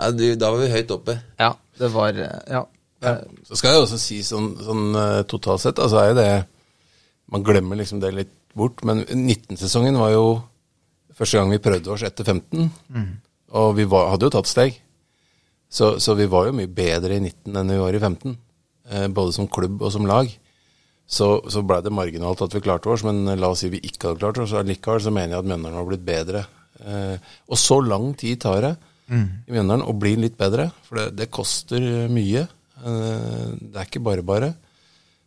ja, 0.00 0.10
du, 0.10 0.26
da 0.34 0.50
var 0.50 0.64
vi 0.64 0.72
høyt 0.74 0.96
oppe. 0.98 1.20
Ja, 1.38 1.52
det 1.78 1.92
var 1.94 2.18
Ja. 2.18 2.66
Ja. 3.04 3.18
Så 3.46 3.60
skal 3.60 3.74
jeg 3.76 3.84
også 3.84 3.98
si 4.00 4.22
sånn, 4.24 4.54
sånn 4.64 4.96
totalt 5.30 5.60
sett, 5.62 5.78
altså 5.78 6.00
er 6.00 6.06
jo 6.10 6.14
det 6.16 6.30
Man 7.32 7.42
glemmer 7.46 7.78
liksom 7.80 8.00
det 8.02 8.12
litt 8.14 8.34
bort, 8.56 8.82
men 8.86 9.02
19-sesongen 9.04 9.98
var 9.98 10.12
jo 10.14 10.26
første 11.16 11.38
gang 11.38 11.50
vi 11.52 11.62
prøvde 11.62 11.92
oss 11.92 12.04
etter 12.06 12.24
15. 12.24 12.70
Og 13.56 13.76
vi 13.78 13.86
var, 13.88 14.10
hadde 14.12 14.28
jo 14.28 14.34
tatt 14.34 14.50
steg. 14.50 14.80
Så, 15.68 15.96
så 16.00 16.14
vi 16.14 16.28
var 16.30 16.46
jo 16.48 16.56
mye 16.56 16.70
bedre 16.70 17.16
i 17.16 17.22
19 17.22 17.56
enn 17.58 17.72
vi 17.74 17.78
var 17.82 17.96
i 17.96 18.00
15. 18.02 18.36
Eh, 18.90 19.06
både 19.10 19.34
som 19.34 19.48
klubb 19.50 19.82
og 19.82 19.92
som 19.92 20.06
lag. 20.06 20.30
Så, 21.06 21.26
så 21.50 21.62
blei 21.62 21.80
det 21.86 21.92
marginalt 21.94 22.42
at 22.42 22.54
vi 22.54 22.62
klarte 22.64 22.90
oss, 22.90 23.04
men 23.06 23.24
la 23.38 23.50
oss 23.52 23.62
si 23.62 23.70
vi 23.70 23.80
ikke 23.82 24.10
hadde 24.10 24.22
klart 24.22 24.38
oss. 24.42 24.54
Allikevel 24.58 25.02
så 25.02 25.12
mener 25.14 25.36
jeg 25.36 25.42
at 25.44 25.48
Mjøndalen 25.50 25.78
har 25.78 25.88
blitt 25.88 26.06
bedre. 26.06 26.44
Eh, 26.82 27.16
og 27.50 27.58
så 27.58 27.80
lang 27.82 28.12
tid 28.18 28.40
tar 28.42 28.60
det 28.64 28.74
i 29.46 29.54
Mjøndalen 29.54 29.86
å 29.86 29.94
bli 29.94 30.16
litt 30.18 30.36
bedre, 30.38 30.70
for 30.86 30.98
det, 30.98 31.08
det 31.18 31.30
koster 31.30 31.80
mye. 32.10 32.46
Eh, 32.82 33.46
det 33.60 33.78
er 33.78 33.86
ikke 33.86 34.02
bare 34.02 34.24
bare. 34.26 34.52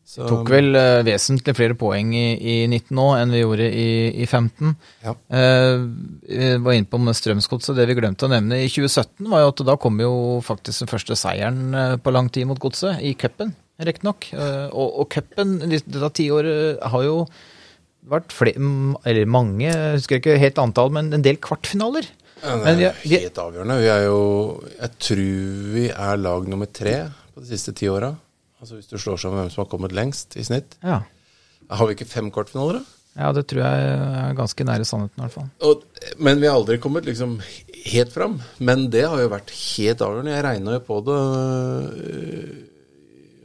Så, 0.10 0.24
Tok 0.26 0.48
vel 0.50 0.74
uh, 0.74 1.04
vesentlig 1.06 1.54
flere 1.54 1.76
poeng 1.78 2.16
i, 2.18 2.32
i 2.42 2.54
19 2.66 2.96
nå 2.98 3.04
enn 3.20 3.34
vi 3.36 3.44
gjorde 3.44 3.68
i, 3.70 3.90
i 4.24 4.26
15. 4.26 4.72
Ja. 5.06 5.12
Uh, 5.30 5.84
vi 6.26 6.48
var 6.66 6.78
inne 6.80 6.90
på 6.90 6.98
Strømsgodset. 7.20 7.76
Det 7.78 7.86
vi 7.92 7.98
glemte 8.00 8.26
å 8.26 8.32
nevne 8.32 8.58
i 8.64 8.72
2017, 8.72 9.28
var 9.30 9.44
jo 9.44 9.52
at 9.52 9.62
da 9.68 9.76
kom 9.78 10.00
jo 10.02 10.14
faktisk 10.46 10.82
den 10.82 10.90
første 10.90 11.18
seieren 11.20 11.76
eh, 11.78 11.94
på 12.02 12.14
lang 12.16 12.32
tid 12.34 12.48
mot 12.50 12.58
Godset, 12.62 13.04
i 13.06 13.12
cupen, 13.22 13.52
riktignok. 13.86 14.32
Uh, 14.34 14.66
og 14.74 14.98
og 15.04 15.12
cupen 15.14 15.60
dette 15.70 16.10
tiåret 16.18 16.82
har 16.90 17.06
jo 17.06 17.20
vært 18.10 18.34
flere, 18.34 18.58
eller 19.06 19.30
mange, 19.30 19.68
jeg 19.70 20.00
husker 20.00 20.24
ikke 20.24 20.40
helt 20.42 20.62
antall, 20.64 20.90
men 20.96 21.12
en 21.14 21.26
del 21.26 21.38
kvartfinaler. 21.38 22.08
Ja, 22.40 22.56
det 22.64 22.72
er 22.72 22.82
jo 22.82 22.88
er- 22.90 23.04
vi- 23.04 23.22
helt 23.28 23.38
avgjørende. 23.44 23.78
Vi 23.84 23.92
er 23.94 24.04
jo 24.08 24.20
Jeg 24.80 24.92
tror 25.06 25.22
vi 25.76 25.86
er 25.92 26.18
lag 26.18 26.48
nummer 26.50 26.66
tre 26.66 26.96
på 27.36 27.44
de 27.46 27.52
siste 27.52 27.76
ti 27.78 27.86
åra. 27.92 28.16
Altså 28.60 28.76
hvis 28.76 28.90
du 28.92 28.98
slår 29.00 29.20
sammen 29.22 29.40
hvem 29.40 29.52
som 29.54 29.64
har 29.64 29.72
kommet 29.72 29.96
lengst 29.96 30.36
i 30.36 30.44
snitt. 30.44 30.76
Ja. 30.84 31.02
Har 31.70 31.88
vi 31.88 31.96
ikke 31.96 32.10
fem 32.10 32.32
kvartfinaler, 32.34 32.82
da? 32.82 33.00
ja, 33.20 33.30
det 33.36 33.46
tror 33.50 33.64
jeg 33.64 33.90
er 33.90 34.38
ganske 34.38 34.66
nære 34.68 34.88
sannheten, 34.88 35.18
i 35.18 35.26
hvert 35.26 35.36
fall. 35.36 35.50
Og, 35.68 35.84
men 36.24 36.40
vi 36.40 36.48
har 36.48 36.56
aldri 36.60 36.78
kommet 36.82 37.08
liksom 37.10 37.38
helt 37.90 38.14
fram. 38.14 38.38
Men 38.64 38.88
det 38.94 39.06
har 39.10 39.20
jo 39.24 39.32
vært 39.34 39.52
helt 39.56 40.04
avgjørende. 40.06 40.36
Jeg 40.36 40.46
regna 40.46 40.78
jo 40.78 40.84
på 40.88 41.00
det. 41.08 41.20
øh, 42.06 42.58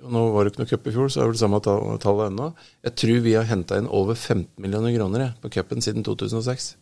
og 0.05 0.15
Nå 0.15 0.23
var 0.35 0.45
det 0.45 0.53
ikke 0.53 0.63
noe 0.63 0.71
cup 0.71 0.87
i 0.87 0.95
fjor, 0.95 1.11
så 1.11 1.21
er 1.21 1.27
det 1.27 1.33
vel 1.33 1.41
samme 1.41 1.61
tallet 1.65 2.27
ennå. 2.29 2.51
Jeg 2.85 2.97
tror 3.01 3.21
vi 3.25 3.37
har 3.39 3.49
henta 3.49 3.79
inn 3.81 3.89
over 3.89 4.15
15 4.15 4.51
millioner 4.61 4.93
kroner 4.99 5.31
på 5.41 5.51
cupen 5.57 5.85
siden 5.85 6.05
2006. 6.05 6.75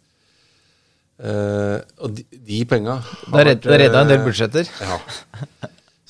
Uh, 1.22 1.78
og 2.02 2.16
de, 2.16 2.24
de 2.34 2.56
penga 2.66 2.96
er 3.38 3.52
det 3.52 3.60
redda 3.62 4.00
en 4.02 4.10
del 4.10 4.24
budsjetter. 4.24 4.66
Ja. 4.82 4.96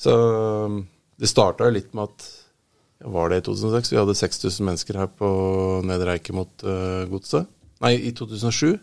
Så 0.03 0.15
det 1.19 1.29
starta 1.29 1.67
jo 1.67 1.75
litt 1.75 1.93
med 1.93 2.09
at 2.09 2.29
ja, 3.03 3.09
Var 3.13 3.29
det 3.29 3.41
i 3.41 3.45
2006? 3.49 3.91
Vi 3.93 3.99
hadde 3.99 4.15
6000 4.15 4.65
mennesker 4.69 4.97
her 5.01 5.09
på 5.11 5.29
Nedre 5.85 6.15
Eike 6.15 6.33
mot 6.35 6.65
uh, 6.65 7.03
Godset. 7.11 7.49
Nei, 7.83 7.97
i 7.99 8.13
2007. 8.15 8.77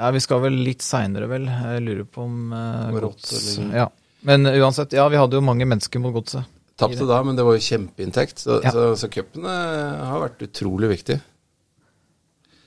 Ja, 0.00 0.10
vi 0.10 0.22
skal 0.24 0.40
vel 0.42 0.56
litt 0.64 0.82
seinere, 0.82 1.28
vel. 1.30 1.44
Jeg 1.46 1.84
lurer 1.84 2.06
på 2.08 2.24
om 2.24 2.54
uh, 2.56 2.88
gods 2.96 3.58
ja. 3.70 3.90
Men 4.26 4.46
uansett, 4.46 4.94
ja, 4.96 5.04
vi 5.10 5.18
hadde 5.20 5.38
jo 5.38 5.44
mange 5.44 5.66
mennesker 5.68 6.02
mot 6.02 6.14
godset. 6.14 6.48
Tapte 6.78 7.06
da, 7.06 7.18
men 7.26 7.36
det 7.36 7.44
var 7.46 7.58
jo 7.58 7.62
kjempeinntekt. 7.62 8.40
Så, 8.42 8.60
Ja. 8.64 8.72
så, 8.72 8.86
så 8.96 9.10
cupen 9.12 9.44
eh, 9.44 10.02
har 10.08 10.22
vært 10.22 10.42
utrolig 10.46 10.88
viktig. 10.96 11.18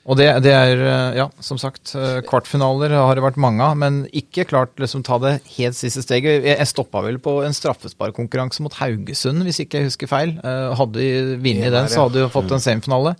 Og 0.05 0.19
det, 0.19 0.27
det 0.45 0.51
er, 0.53 0.81
eh, 0.85 1.15
ja, 1.17 1.23
som 1.41 1.57
sagt, 1.57 1.95
eh, 1.97 2.19
kvartfinaler 2.27 2.91
har 2.93 3.17
det 3.17 3.23
vært 3.25 3.39
mange 3.41 3.65
av, 3.65 3.73
men 3.81 4.03
ikke 4.13 4.45
klart 4.45 4.75
liksom 4.77 5.01
ta 5.05 5.17
det 5.23 5.31
helt 5.55 5.77
siste 5.77 6.03
steget. 6.05 6.45
Jeg, 6.45 6.67
stoppa 6.69 7.01
vel 7.01 7.17
på 7.17 7.39
en 7.45 7.55
straffesparkkonkurranse 7.57 8.61
mot 8.61 8.75
Haugesund, 8.77 9.41
hvis 9.47 9.63
ikke 9.63 9.81
jeg 9.81 9.89
husker 9.89 10.11
feil. 10.11 10.35
Eh, 10.45 10.75
Hadde 10.77 11.01
vi 11.01 11.09
vunnet 11.41 11.73
den, 11.73 11.89
så 11.89 12.05
hadde 12.05 12.19
vi 12.19 12.25
jo 12.27 12.29
fått 12.35 12.53
en 12.53 12.61
semifinale. 12.61 13.15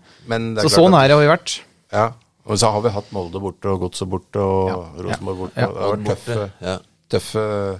Så 0.61 0.69
Så 0.69 0.85
det 0.93 1.09
har 1.15 1.23
vi 1.23 1.31
vært. 1.33 1.57
Ja. 1.95 2.05
Og 2.45 2.59
så 2.61 2.69
har 2.69 2.81
vi 2.85 2.93
hatt 2.93 3.09
Molde 3.15 3.41
borte 3.41 3.71
og 3.73 3.79
Godset 3.81 4.09
borte 4.09 4.37
og 4.37 4.69
Ja. 4.69 4.77
Rosenborg 5.07 5.37
borte. 5.41 5.57
Ja. 5.57 5.67
og 5.67 5.73
Det 5.73 5.81
har 5.81 5.97
vært 5.97 6.05
tøffe, 6.11 6.51
Ja. 6.61 6.77
tøffe 7.09 7.79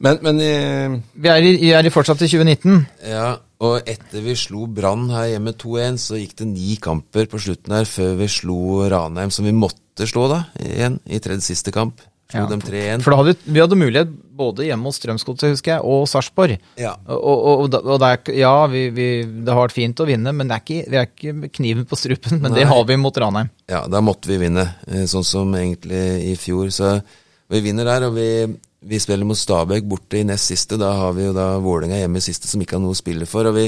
Men, 0.00 0.18
men 0.22 0.40
i, 0.40 1.02
Vi 1.20 1.28
er, 1.28 1.36
i, 1.42 1.56
vi 1.60 1.70
er 1.72 1.84
i 1.86 1.90
fortsatt 1.92 2.22
i 2.24 2.28
2019. 2.28 2.86
Ja, 3.06 3.36
og 3.64 3.88
etter 3.90 4.22
vi 4.24 4.34
slo 4.38 4.66
Brann 4.70 5.08
her 5.14 5.32
hjemme 5.34 5.54
2-1, 5.58 6.00
så 6.02 6.18
gikk 6.20 6.36
det 6.40 6.48
ni 6.52 6.76
kamper 6.82 7.28
på 7.30 7.40
slutten 7.40 7.74
her 7.76 7.88
før 7.88 8.16
vi 8.20 8.30
slo 8.30 8.58
Ranheim, 8.92 9.32
som 9.34 9.46
vi 9.48 9.54
måtte 9.56 10.08
slå 10.10 10.28
da, 10.32 10.42
igjen, 10.60 11.00
i 11.06 11.20
tredje 11.22 11.48
siste 11.52 11.72
kamp. 11.74 12.02
Slo 12.30 12.40
Ja. 12.40 12.48
dem 12.48 12.62
3-1. 12.64 13.02
For 13.04 13.12
da 13.12 13.18
hadde, 13.20 13.34
vi 13.44 13.60
hadde 13.60 13.76
mulighet 13.76 14.12
både 14.34 14.64
hjemme 14.66 14.88
hos 14.88 14.96
Strømsgodset, 14.98 15.52
husker 15.52 15.74
jeg, 15.74 15.84
og 15.84 16.06
Sarpsborg. 16.08 16.56
Ja. 16.80 16.94
Og, 17.06 17.36
og, 17.68 17.74
og, 17.76 17.98
det 18.00 18.08
er, 18.08 18.32
ja, 18.40 18.54
vi, 18.72 18.86
vi, 18.96 19.08
det 19.44 19.52
har 19.52 19.60
vært 19.68 19.76
fint 19.76 20.00
å 20.00 20.06
vinne, 20.08 20.32
men 20.34 20.48
det 20.50 20.56
er 20.56 20.64
ikke, 20.64 20.90
vi 20.90 20.98
er 20.98 21.10
ikke 21.10 21.50
kniven 21.60 21.84
på 21.86 21.98
strupen. 22.00 22.40
Men 22.42 22.56
det 22.56 22.64
har 22.70 22.82
vi 22.88 22.96
mot 22.98 23.20
Ranheim. 23.22 23.52
Ja, 23.70 23.84
da 23.92 24.00
måtte 24.02 24.32
vi 24.32 24.40
vinne, 24.40 24.64
eh, 24.88 25.04
sånn 25.10 25.26
som 25.28 25.52
egentlig 25.54 26.00
i 26.32 26.34
fjor. 26.40 26.72
Så 26.74 26.96
vi 27.52 27.60
vinner 27.68 27.86
der, 27.92 28.08
og 28.08 28.16
vi, 28.16 28.26
vi 28.84 29.00
spiller 29.00 29.26
mot 29.26 29.38
Stabæk 29.38 29.86
borte 29.88 30.20
i 30.20 30.26
nest 30.26 30.50
siste. 30.52 30.78
Da 30.80 30.92
har 30.98 31.12
vi 31.16 31.26
jo 31.26 31.34
da 31.36 31.54
Vålerenga 31.62 31.98
hjemme 32.02 32.20
i 32.20 32.24
siste 32.24 32.50
som 32.50 32.62
ikke 32.62 32.76
har 32.76 32.84
noe 32.84 32.94
å 32.94 32.98
spille 32.98 33.28
for. 33.28 33.48
Og 33.48 33.56
vi, 33.56 33.66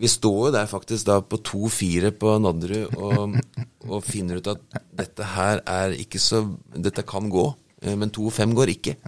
vi 0.00 0.10
står 0.10 0.40
jo 0.48 0.54
der 0.56 0.70
faktisk 0.70 1.08
da 1.08 1.20
på 1.24 1.40
2-4 1.48 2.12
på 2.20 2.36
Nadderud 2.44 2.98
og, 2.98 3.38
og 3.92 4.04
finner 4.06 4.40
ut 4.40 4.52
at 4.54 4.80
dette 5.00 5.30
her 5.34 5.64
er 5.64 5.96
ikke 5.98 6.20
så 6.22 6.44
Dette 6.74 7.06
kan 7.08 7.30
gå, 7.32 7.46
eh, 7.84 7.96
men 7.98 8.12
2-5 8.14 8.56
går 8.58 8.74
ikke. 8.74 8.98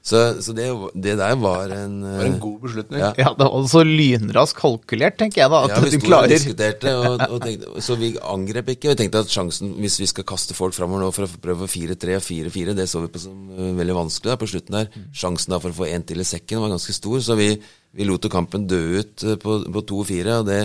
Så, 0.00 0.20
så 0.40 0.54
det, 0.56 0.64
det 0.96 1.18
der 1.20 1.34
var 1.36 1.68
en 1.76 1.98
det 2.00 2.12
var 2.16 2.24
en 2.24 2.36
eh, 2.36 2.40
god 2.40 2.60
beslutning. 2.62 3.00
Ja. 3.02 3.10
Ja, 3.20 3.32
det 3.36 3.48
var 3.52 3.66
så 3.68 3.82
lynraskt 3.84 4.56
kalkulert, 4.56 5.18
tenker 5.20 5.42
jeg 5.42 5.52
da. 5.52 5.58
At 5.66 5.74
Ja, 5.74 5.80
vi 5.84 5.90
du 5.92 5.98
sto 6.00 6.14
og 6.16 6.32
diskuterte, 6.32 6.94
og, 6.96 7.24
og 7.26 7.42
tenkte, 7.44 7.82
så 7.84 7.96
vi 8.00 8.14
angrep 8.16 8.72
ikke. 8.72 8.94
Vi 8.94 9.00
tenkte 9.02 9.20
at 9.26 9.32
sjansen, 9.32 9.74
hvis 9.82 9.98
vi 10.00 10.08
skal 10.08 10.24
kaste 10.28 10.56
folk 10.56 10.72
framover 10.76 11.04
nå 11.04 11.10
for 11.12 11.28
å 11.28 11.42
prøve 11.44 11.68
4-3 11.68 12.16
og 12.16 12.24
4-4, 12.24 12.76
det 12.78 12.88
så 12.88 13.04
vi 13.04 13.12
på 13.12 13.20
som 13.20 13.52
uh, 13.52 13.66
veldig 13.76 13.98
vanskelig 13.98 14.32
da, 14.32 14.38
på 14.40 14.48
slutten 14.54 14.78
der. 14.78 14.88
Sjansen 15.12 15.52
da 15.52 15.60
for 15.60 15.74
å 15.74 15.78
få 15.82 15.90
én 15.92 16.06
til 16.08 16.24
i 16.24 16.28
sekken 16.28 16.64
var 16.64 16.72
ganske 16.72 16.96
stor, 16.96 17.20
så 17.26 17.36
vi, 17.36 17.52
vi 17.92 18.08
lot 18.08 18.30
kampen 18.32 18.64
dø 18.70 18.80
ut 19.02 19.28
uh, 19.28 19.36
på, 19.42 19.60
på 19.68 19.84
2-4, 19.92 20.40
og 20.40 20.48
det, 20.48 20.62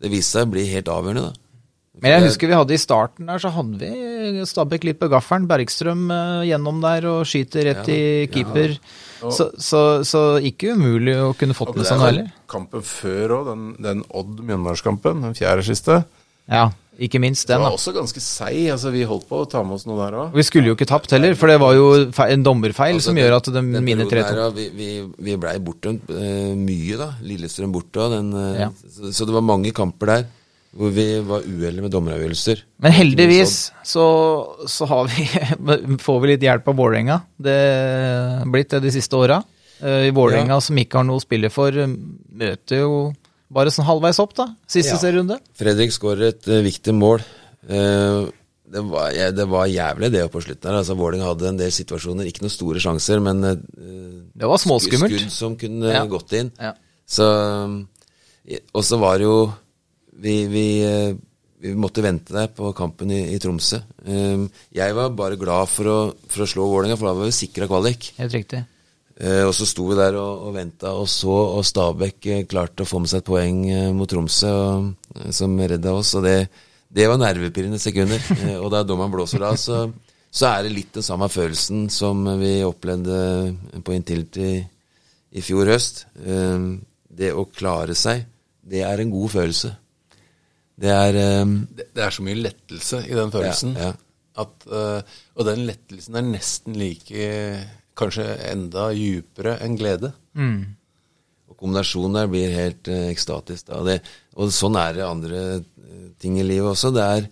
det 0.00 0.14
viste 0.14 0.38
seg 0.38 0.48
å 0.48 0.54
bli 0.56 0.64
helt 0.72 0.88
avgjørende, 0.88 1.28
da. 1.28 1.49
Men 1.98 2.14
jeg 2.14 2.22
husker 2.28 2.46
vi 2.46 2.54
hadde 2.54 2.74
i 2.76 2.80
starten 2.80 3.26
der, 3.26 3.40
så 3.42 3.50
hadde 3.50 3.80
vi 3.82 4.44
Stabæk 4.46 4.84
litt 4.86 5.00
på 5.00 5.08
gaffelen. 5.10 5.48
Bergstrøm 5.50 6.04
eh, 6.14 6.44
gjennom 6.52 6.78
der 6.84 7.06
og 7.10 7.24
skyter 7.28 7.66
rett 7.66 7.90
i 7.90 8.02
keeper. 8.30 8.76
Så, 9.20 9.50
så, 9.58 9.80
så 10.06 10.22
ikke 10.38 10.76
umulig 10.78 11.16
å 11.18 11.32
kunne 11.36 11.56
fått 11.58 11.74
med 11.76 11.88
seg 11.88 11.98
noe 11.98 12.12
heller. 12.12 12.30
kampen 12.50 12.86
før 12.86 13.34
òg, 13.40 13.50
den, 13.50 13.66
den 13.82 14.04
Odd-Mjøndalskampen, 14.06 15.26
den 15.26 15.36
fjerde 15.36 15.66
siste. 15.66 15.98
Ja, 16.50 16.70
ikke 17.00 17.20
minst 17.20 17.50
den. 17.50 17.58
Det 17.58 17.66
var 17.66 17.74
da. 17.74 17.82
også 17.82 17.92
ganske 17.98 18.22
seig. 18.22 18.62
Altså, 18.72 18.94
vi 18.94 19.04
holdt 19.10 19.26
på 19.28 19.42
å 19.42 19.50
ta 19.50 19.60
med 19.66 19.76
oss 19.76 19.84
noe 19.90 19.98
der 20.00 20.16
òg. 20.22 20.34
Vi 20.38 20.46
skulle 20.46 20.70
jo 20.70 20.78
ikke 20.78 20.88
tapt 20.88 21.12
heller, 21.16 21.34
for 21.38 21.50
det 21.50 21.58
var 21.60 21.76
jo 21.76 21.92
en 22.06 22.46
dommerfeil 22.46 22.96
Altså, 22.96 23.10
som 23.10 23.20
gjør 23.20 23.40
at 23.42 23.50
de 23.50 23.66
perioden 23.66 24.10
3-2. 24.14 24.50
Vi, 24.56 24.72
vi, 24.78 24.90
vi 25.26 25.38
blei 25.42 25.58
bortdømt 25.66 26.10
uh, 26.14 26.50
mye, 26.54 26.98
da. 27.02 27.12
Lillestrøm 27.26 27.74
borte 27.74 28.12
den 28.14 28.30
eh, 28.36 28.60
Ja. 28.62 28.74
så, 28.86 29.10
så 29.10 29.26
det 29.26 29.36
var 29.36 29.44
mange 29.44 29.74
kamper 29.74 30.14
der 30.14 30.28
hvor 30.76 30.92
vi 30.94 31.06
var 31.26 31.42
uheldige 31.42 31.82
med 31.82 31.90
dommeravgjørelser. 31.90 32.60
Men 32.84 32.92
heldigvis 32.94 33.54
så, 33.82 34.04
så 34.70 34.86
har 34.86 35.08
vi, 35.10 35.24
får 36.06 36.20
vi 36.22 36.28
litt 36.34 36.44
hjelp 36.46 36.68
av 36.70 36.76
Vålerenga. 36.78 37.16
Det 37.42 37.56
har 38.38 38.52
blitt 38.52 38.70
det 38.76 38.82
de 38.84 38.92
siste 38.94 39.18
åra. 39.18 39.40
I 39.80 40.10
Vålerenga, 40.14 40.60
som 40.62 40.76
ikke 40.78 41.00
har 41.00 41.06
noe 41.08 41.18
å 41.18 41.24
spille 41.24 41.48
for, 41.50 41.72
eh, 41.72 41.88
møter 41.88 42.82
jo 42.84 42.90
bare 43.50 43.72
sånn 43.74 43.86
halvveis 43.88 44.20
opp, 44.22 44.34
da. 44.36 44.44
Siste 44.68 44.92
Ja. 44.94 44.98
serierunde. 45.00 45.38
Fredrik 45.58 45.90
skårer 45.94 46.28
et 46.28 46.46
eh, 46.52 46.60
viktig 46.62 46.92
mål. 46.94 47.24
Eh, 47.66 48.28
det, 48.70 48.82
var, 48.92 49.08
ja, 49.16 49.30
det 49.34 49.46
var 49.50 49.66
jævlig 49.72 50.12
det 50.12 50.26
på 50.30 50.42
slutten 50.44 50.70
her. 50.70 50.78
Altså, 50.84 50.94
Vålerenga 51.00 51.32
hadde 51.32 51.48
en 51.48 51.58
del 51.58 51.72
situasjoner, 51.74 52.28
ikke 52.30 52.44
noen 52.44 52.54
store 52.54 52.78
sjanser, 52.84 53.18
men 53.24 53.42
eh, 53.42 53.56
Det 54.36 54.46
var 54.52 54.60
småskummelt. 54.62 55.16
skudd 55.18 55.34
som 55.34 55.56
kunne 55.58 55.90
Ja. 55.96 56.04
gått 56.06 56.36
inn. 56.38 56.52
Ja. 56.60 56.74
Så 57.10 57.26
eh, 58.46 58.60
Og 58.74 58.84
så 58.86 59.00
var 59.00 59.18
det 59.18 59.26
jo 59.26 59.52
vi, 60.16 60.34
vi, 60.50 60.64
eh, 60.86 61.14
vi 61.60 61.74
måtte 61.78 62.02
vente 62.04 62.34
der 62.34 62.50
på 62.56 62.72
kampen 62.76 63.10
i, 63.14 63.22
i 63.34 63.38
Tromsø. 63.42 63.80
Eh, 64.04 64.44
Jeg 64.76 64.94
var 64.96 65.10
bare 65.16 65.38
glad 65.40 65.68
for 65.70 65.90
å, 65.90 65.98
for 66.28 66.44
å 66.44 66.48
slå 66.50 66.66
Vålerenga, 66.70 66.96
for 66.98 67.10
da 67.10 67.16
var 67.18 67.30
vi 67.30 67.36
sikra 67.36 67.68
kvalik. 67.70 68.12
Helt 68.18 68.34
riktig. 68.34 68.64
Eh, 69.20 69.42
og 69.44 69.52
så 69.52 69.66
sto 69.68 69.84
vi 69.90 69.98
der 69.98 70.16
og, 70.16 70.46
og 70.48 70.54
venta 70.56 70.94
og 70.96 71.08
så, 71.12 71.34
og 71.58 71.64
Stabæk 71.68 72.26
eh, 72.32 72.44
klarte 72.48 72.86
å 72.86 72.88
få 72.88 73.02
med 73.02 73.12
seg 73.12 73.20
et 73.22 73.28
poeng 73.28 73.62
mot 73.96 74.08
Tromsø 74.08 74.50
og, 74.50 74.90
som 75.36 75.58
redda 75.60 75.92
oss. 75.92 76.14
Og 76.16 76.24
det, 76.24 76.38
det 76.88 77.08
var 77.10 77.20
nervepirrende 77.20 77.78
sekunder. 77.82 78.22
Og 78.64 78.70
da 78.72 78.80
dommeren 78.82 79.12
blåser 79.12 79.44
av, 79.46 79.58
så, 79.60 79.84
så 80.32 80.48
er 80.50 80.64
det 80.64 80.72
litt 80.74 80.96
den 80.96 81.04
samme 81.06 81.28
følelsen 81.30 81.84
som 81.92 82.24
vi 82.40 82.60
opplevde 82.66 83.20
på 83.84 83.94
Intility 83.94 84.56
i 85.30 85.44
fjor 85.44 85.68
høst. 85.70 86.06
Eh, 86.24 86.64
det 87.20 87.34
å 87.36 87.44
klare 87.52 87.94
seg, 87.98 88.24
det 88.70 88.82
er 88.86 89.02
en 89.04 89.12
god 89.12 89.30
følelse. 89.36 89.70
Det 90.80 90.92
er 90.94 91.18
eh, 91.20 91.56
Det, 91.76 91.90
det 91.96 92.06
er 92.06 92.14
så 92.14 92.24
mye 92.26 92.40
lettelse 92.40 93.02
i 93.06 93.16
den 93.16 93.32
følelsen. 93.34 93.76
Ja, 93.76 93.90
ja. 93.90 93.98
At, 94.40 94.54
uh, 94.70 95.02
og 95.36 95.44
den 95.48 95.66
lettelsen 95.68 96.16
er 96.16 96.24
nesten 96.24 96.76
like 96.78 97.24
Kanskje 97.98 98.24
enda 98.48 98.86
djupere 98.96 99.58
enn 99.60 99.74
glede. 99.76 100.12
Og 101.50 101.58
kombinasjonen 101.58 102.16
der 102.16 102.30
blir 102.30 102.54
helt 102.54 102.88
uh, 102.88 103.10
ekstatisk. 103.10 103.66
Da. 103.68 103.82
Det, 103.84 103.98
og 104.38 104.54
sånn 104.54 104.78
er 104.80 104.96
det 104.96 105.04
andre 105.04 105.42
ting 106.22 106.38
i 106.40 106.46
livet 106.46 106.70
også. 106.70 106.92
Det 106.96 107.04
er, 107.04 107.26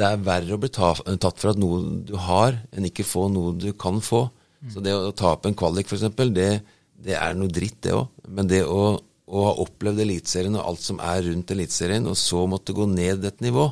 det 0.00 0.08
er 0.08 0.24
verre 0.26 0.56
å 0.56 0.62
bli 0.62 0.72
ta, 0.72 0.94
tatt 0.96 1.38
for 1.38 1.52
at 1.52 1.60
noe 1.60 1.84
du 2.08 2.16
har, 2.18 2.56
enn 2.72 2.88
ikke 2.88 3.06
få 3.06 3.28
noe 3.30 3.54
du 3.60 3.70
kan 3.78 4.02
få. 4.02 4.24
Så 4.70 4.82
det 4.82 4.94
å 4.94 5.14
tape 5.16 5.50
en 5.50 5.58
kvalik, 5.58 5.90
f.eks., 5.90 6.08
det, 6.34 6.50
det 7.02 7.16
er 7.18 7.34
noe 7.38 7.50
dritt, 7.50 7.80
det 7.82 7.94
òg. 7.96 8.10
Men 8.30 8.50
det 8.50 8.62
å, 8.66 8.94
å 9.32 9.44
ha 9.46 9.52
opplevd 9.64 10.02
Eliteserien 10.04 10.58
og 10.58 10.66
alt 10.68 10.82
som 10.84 10.98
er 11.00 11.22
rundt 11.24 11.52
Eliteserien, 11.54 12.06
og 12.10 12.18
så 12.20 12.42
måtte 12.50 12.74
gå 12.76 12.84
ned 12.90 13.24
et 13.24 13.40
nivå, 13.44 13.70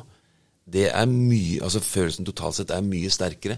det 0.71 0.87
er 0.89 1.09
mye, 1.09 1.59
altså 1.65 1.81
Følelsen 1.83 2.25
totalt 2.27 2.57
sett 2.57 2.71
er 2.73 2.85
mye 2.85 3.09
sterkere. 3.11 3.57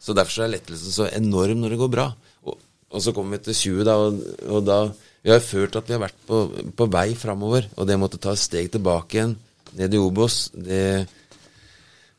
Så 0.00 0.16
Derfor 0.16 0.34
så 0.34 0.44
er 0.46 0.54
lettelsen 0.56 0.92
så 0.94 1.06
enorm 1.14 1.60
når 1.62 1.74
det 1.74 1.78
går 1.80 1.92
bra. 1.92 2.06
Og, 2.48 2.58
og 2.90 3.04
så 3.04 3.12
kommer 3.16 3.38
vi 3.38 3.44
til 3.48 3.58
20, 3.78 3.84
da, 3.88 3.96
og, 4.00 4.20
og 4.48 4.66
da 4.66 4.80
Vi 5.20 5.28
har 5.30 5.42
følt 5.44 5.76
at 5.76 5.88
vi 5.88 5.92
har 5.92 6.00
vært 6.00 6.20
på, 6.26 6.36
på 6.76 6.86
vei 6.88 7.10
framover, 7.14 7.66
og 7.76 7.86
det 7.88 7.98
måtte 8.00 8.20
ta 8.20 8.32
et 8.32 8.40
steg 8.40 8.70
tilbake 8.72 9.18
igjen, 9.18 9.34
ned 9.76 9.92
i 9.92 9.98
Obos, 10.00 10.46
det, 10.56 11.06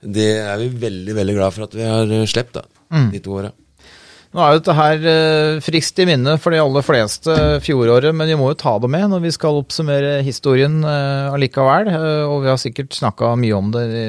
det 0.02 0.28
er 0.38 0.62
vi 0.62 0.68
veldig, 0.84 1.16
veldig 1.18 1.34
glad 1.40 1.56
for 1.56 1.66
at 1.66 1.74
vi 1.80 1.88
har 1.90 2.14
eh, 2.14 2.28
sluppet, 2.30 2.62
da. 2.62 2.86
De 3.10 3.22
to 3.26 3.34
åra. 3.40 3.50
Nå 4.32 4.40
er 4.40 4.54
jo 4.54 4.60
dette 4.62 4.74
her 4.78 5.02
frist 5.60 5.66
friskt 5.68 5.98
i 6.00 6.06
minne 6.08 6.38
for 6.40 6.56
de 6.56 6.60
aller 6.64 6.86
fleste 6.88 7.34
fjoråret, 7.66 8.14
men 8.16 8.30
vi 8.32 8.38
må 8.40 8.54
jo 8.54 8.60
ta 8.62 8.78
det 8.80 8.88
med 8.94 9.10
når 9.12 9.26
vi 9.26 9.32
skal 9.36 9.58
oppsummere 9.60 10.22
historien 10.24 10.78
eh, 10.88 11.28
allikevel. 11.36 11.90
eh, 11.92 12.24
og 12.30 12.46
vi 12.46 12.52
har 12.54 12.62
sikkert 12.62 12.96
snakka 12.96 13.34
mye 13.42 13.58
om 13.58 13.74
det 13.76 13.84
i 13.92 14.06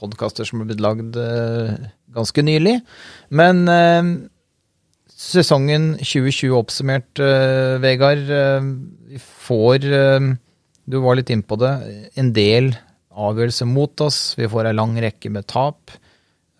podkaster 0.00 0.48
som 0.48 0.62
er 0.64 0.70
blitt 0.70 0.80
lagd 0.80 1.20
eh, 1.20 1.74
ganske 2.16 2.44
nylig. 2.48 2.78
Men 3.28 3.60
eh, 3.68 4.10
sesongen 5.18 5.98
2020 6.00 6.56
oppsummert, 6.56 7.20
eh, 7.20 7.76
Vegard. 7.84 8.24
eh, 8.32 8.72
vi 9.12 9.20
får 9.20 9.84
eh, 9.84 10.32
Du 10.88 11.00
var 11.04 11.20
litt 11.20 11.28
innpå 11.28 11.60
det. 11.60 11.74
En 12.16 12.32
del 12.32 12.72
avgjørelser 13.12 13.68
mot 13.68 14.00
oss. 14.00 14.32
Vi 14.40 14.48
får 14.48 14.70
ei 14.70 14.76
lang 14.80 14.96
rekke 14.96 15.28
med 15.28 15.44
tap. 15.50 15.92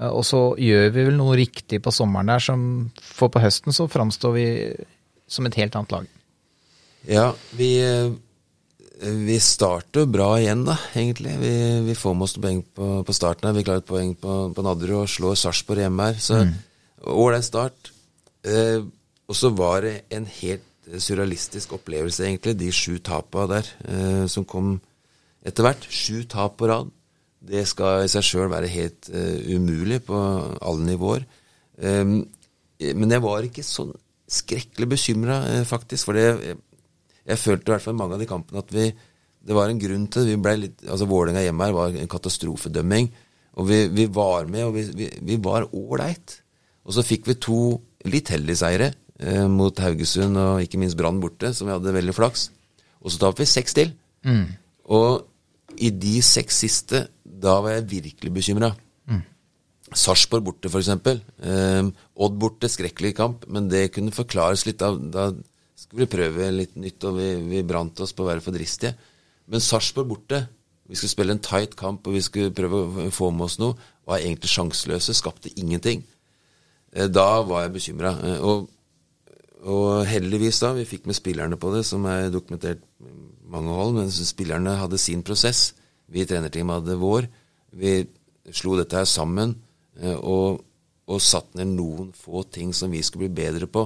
Eh, 0.01 0.09
Og 0.11 0.25
så 0.27 0.41
gjør 0.59 0.93
vi 0.95 1.05
vel 1.11 1.19
noe 1.19 1.37
riktig 1.39 1.83
på 1.85 1.93
sommeren 1.95 2.31
der, 2.31 2.43
som 2.43 2.62
for 3.03 3.33
på 3.33 3.43
høsten 3.43 3.75
så 3.75 3.89
framstår 3.91 4.33
vi 4.37 4.47
som 5.29 5.47
et 5.47 5.59
helt 5.61 5.77
annet 5.77 5.93
lag. 5.93 6.07
Ja, 7.09 7.33
vi, 7.57 7.70
eh, 7.85 8.11
vi 9.29 9.39
starter 9.43 10.07
bra 10.11 10.33
igjen, 10.41 10.65
da, 10.66 10.79
egentlig. 10.95 11.37
Vi, 11.39 11.53
vi 11.87 11.95
får 11.95 12.15
med 12.16 12.29
oss 12.29 12.39
poeng 12.39 12.62
på, 12.75 12.89
på 13.07 13.15
starten 13.16 13.49
her. 13.49 13.57
Vi 13.59 13.65
klarer 13.66 13.85
et 13.85 13.91
poeng 13.91 14.15
på, 14.19 14.39
på 14.55 14.65
Nadderud 14.66 15.05
og 15.05 15.12
slår 15.12 15.39
Sarpsborg 15.39 15.85
hjemme 15.85 16.09
her. 16.11 16.19
Så 16.23 16.41
ålreit 17.07 17.47
start. 17.47 17.93
Eh, 18.49 18.81
og 19.29 19.37
så 19.37 19.51
var 19.53 19.85
det 19.85 19.95
en 20.15 20.25
helt 20.41 20.65
surrealistisk 20.89 21.75
opplevelse, 21.77 22.25
egentlig, 22.25 22.55
de 22.57 22.70
sju 22.73 22.97
tapa 23.05 23.45
der 23.51 23.66
eh, 23.85 24.23
som 24.27 24.47
kom 24.49 24.79
etter 25.45 25.66
hvert. 25.66 25.85
Sju 25.93 26.23
tap 26.25 26.57
på 26.57 26.69
rad. 26.70 26.89
Det 27.49 27.65
skal 27.69 28.05
i 28.05 28.11
seg 28.12 28.27
sjøl 28.27 28.51
være 28.53 28.70
helt 28.73 29.11
uh, 29.15 29.39
umulig 29.55 30.03
på 30.07 30.19
alle 30.61 30.87
nivåer. 30.87 31.25
Um, 31.79 32.20
men 32.79 33.15
jeg 33.15 33.25
var 33.25 33.47
ikke 33.47 33.65
sånn 33.66 33.95
skrekkelig 34.29 34.91
bekymra, 34.93 35.39
faktisk. 35.66 36.11
For 36.11 36.19
jeg, 36.19 36.59
jeg 37.27 37.41
følte 37.41 37.70
i 37.70 37.75
hvert 37.75 37.85
fall 37.85 37.97
i 37.97 38.01
mange 38.01 38.19
av 38.19 38.23
de 38.23 38.29
kampene 38.29 38.61
at 38.62 38.75
vi 38.75 38.91
Det 39.49 39.55
var 39.57 39.70
en 39.70 39.79
grunn 39.81 40.05
til 40.12 40.27
det. 40.27 40.35
Vi 40.35 40.43
ble 40.45 40.53
litt, 40.61 40.83
altså 40.85 41.07
Vålerenga 41.09 41.41
hjemme 41.41 41.65
her 41.65 41.73
var 41.73 41.95
en 41.97 42.11
katastrofedømming. 42.11 43.07
Og 43.57 43.69
vi, 43.70 43.79
vi 43.89 44.05
var 44.12 44.51
med, 44.51 44.65
og 44.66 44.75
vi, 44.75 44.83
vi, 44.99 45.07
vi 45.25 45.39
var 45.41 45.70
ålreit. 45.73 46.35
Og 46.85 46.93
så 46.93 47.05
fikk 47.07 47.31
vi 47.31 47.39
to 47.41 47.61
litt 48.05 48.29
heldige 48.35 48.61
seire 48.61 48.91
uh, 48.93 49.47
mot 49.49 49.81
Haugesund 49.81 50.37
og 50.37 50.62
ikke 50.66 50.81
minst 50.83 50.99
Brann 50.99 51.23
borte, 51.23 51.55
som 51.55 51.70
vi 51.70 51.75
hadde 51.75 51.97
veldig 51.97 52.15
flaks. 52.19 52.51
Og 53.01 53.15
så 53.15 53.23
tapte 53.23 53.47
vi 53.47 53.49
seks 53.49 53.79
til. 53.79 53.95
Og 54.91 55.25
i 55.79 55.91
de 55.95 56.19
seks 56.25 56.62
siste, 56.65 57.07
da 57.39 57.59
var 57.65 57.77
jeg 57.77 57.90
virkelig 57.93 58.35
bekymra. 58.35 58.73
Sarpsborg 59.97 60.44
borte, 60.44 60.69
f.eks. 60.69 60.90
Eh, 61.48 61.89
Odd 62.20 62.36
borte, 62.40 62.69
skrekkelig 62.69 63.15
kamp, 63.16 63.47
men 63.48 63.70
det 63.73 63.89
kunne 63.94 64.15
forklares 64.15 64.66
litt. 64.69 64.82
Da, 64.82 64.93
da 64.93 65.31
skulle 65.78 66.05
vi 66.05 66.12
prøve 66.12 66.51
litt 66.52 66.77
nytt, 66.77 67.05
og 67.09 67.19
vi, 67.20 67.31
vi 67.48 67.65
brant 67.66 68.01
oss 68.05 68.12
på 68.16 68.24
å 68.24 68.28
være 68.28 68.44
for 68.44 68.56
dristige. 68.56 68.94
Men 69.48 69.65
Sarpsborg 69.65 70.10
borte, 70.10 70.43
vi 70.89 70.97
skulle 70.97 71.15
spille 71.15 71.36
en 71.36 71.44
tight 71.44 71.77
kamp, 71.78 72.06
og 72.06 72.16
vi 72.16 72.24
skulle 72.24 72.55
prøve 72.56 72.82
å 73.09 73.09
få 73.15 73.31
med 73.32 73.48
oss 73.48 73.59
noe, 73.62 73.77
var 74.09 74.20
egentlig 74.20 74.52
sjanseløse, 74.52 75.16
skapte 75.16 75.52
ingenting. 75.56 76.05
Eh, 76.93 77.09
da 77.09 77.40
var 77.48 77.65
jeg 77.65 77.77
bekymra. 77.78 78.12
Eh, 78.28 78.44
og, 78.44 78.69
og 79.65 80.05
heldigvis, 80.09 80.60
da, 80.65 80.74
vi 80.77 80.89
fikk 80.89 81.09
med 81.09 81.16
spillerne 81.16 81.60
på 81.60 81.73
det, 81.74 81.85
som 81.89 82.05
er 82.09 82.28
dokumentert 82.35 82.85
mange 83.48 83.73
hold, 83.73 83.97
men 83.97 84.12
spillerne 84.12 84.77
hadde 84.77 85.01
sin 85.01 85.24
prosess. 85.24 85.70
Vi 86.09 86.24
i 86.24 86.28
trenerteamet 86.28 86.80
hadde 86.80 86.98
vår. 87.01 87.28
Vi 87.78 88.01
slo 88.55 88.76
dette 88.78 88.98
her 88.98 89.09
sammen 89.09 89.55
eh, 90.01 90.16
og, 90.16 90.62
og 91.09 91.22
satte 91.24 91.60
ned 91.60 91.74
noen 91.76 92.12
få 92.16 92.44
ting 92.52 92.74
som 92.76 92.93
vi 92.93 93.02
skulle 93.05 93.28
bli 93.28 93.44
bedre 93.44 93.68
på. 93.70 93.85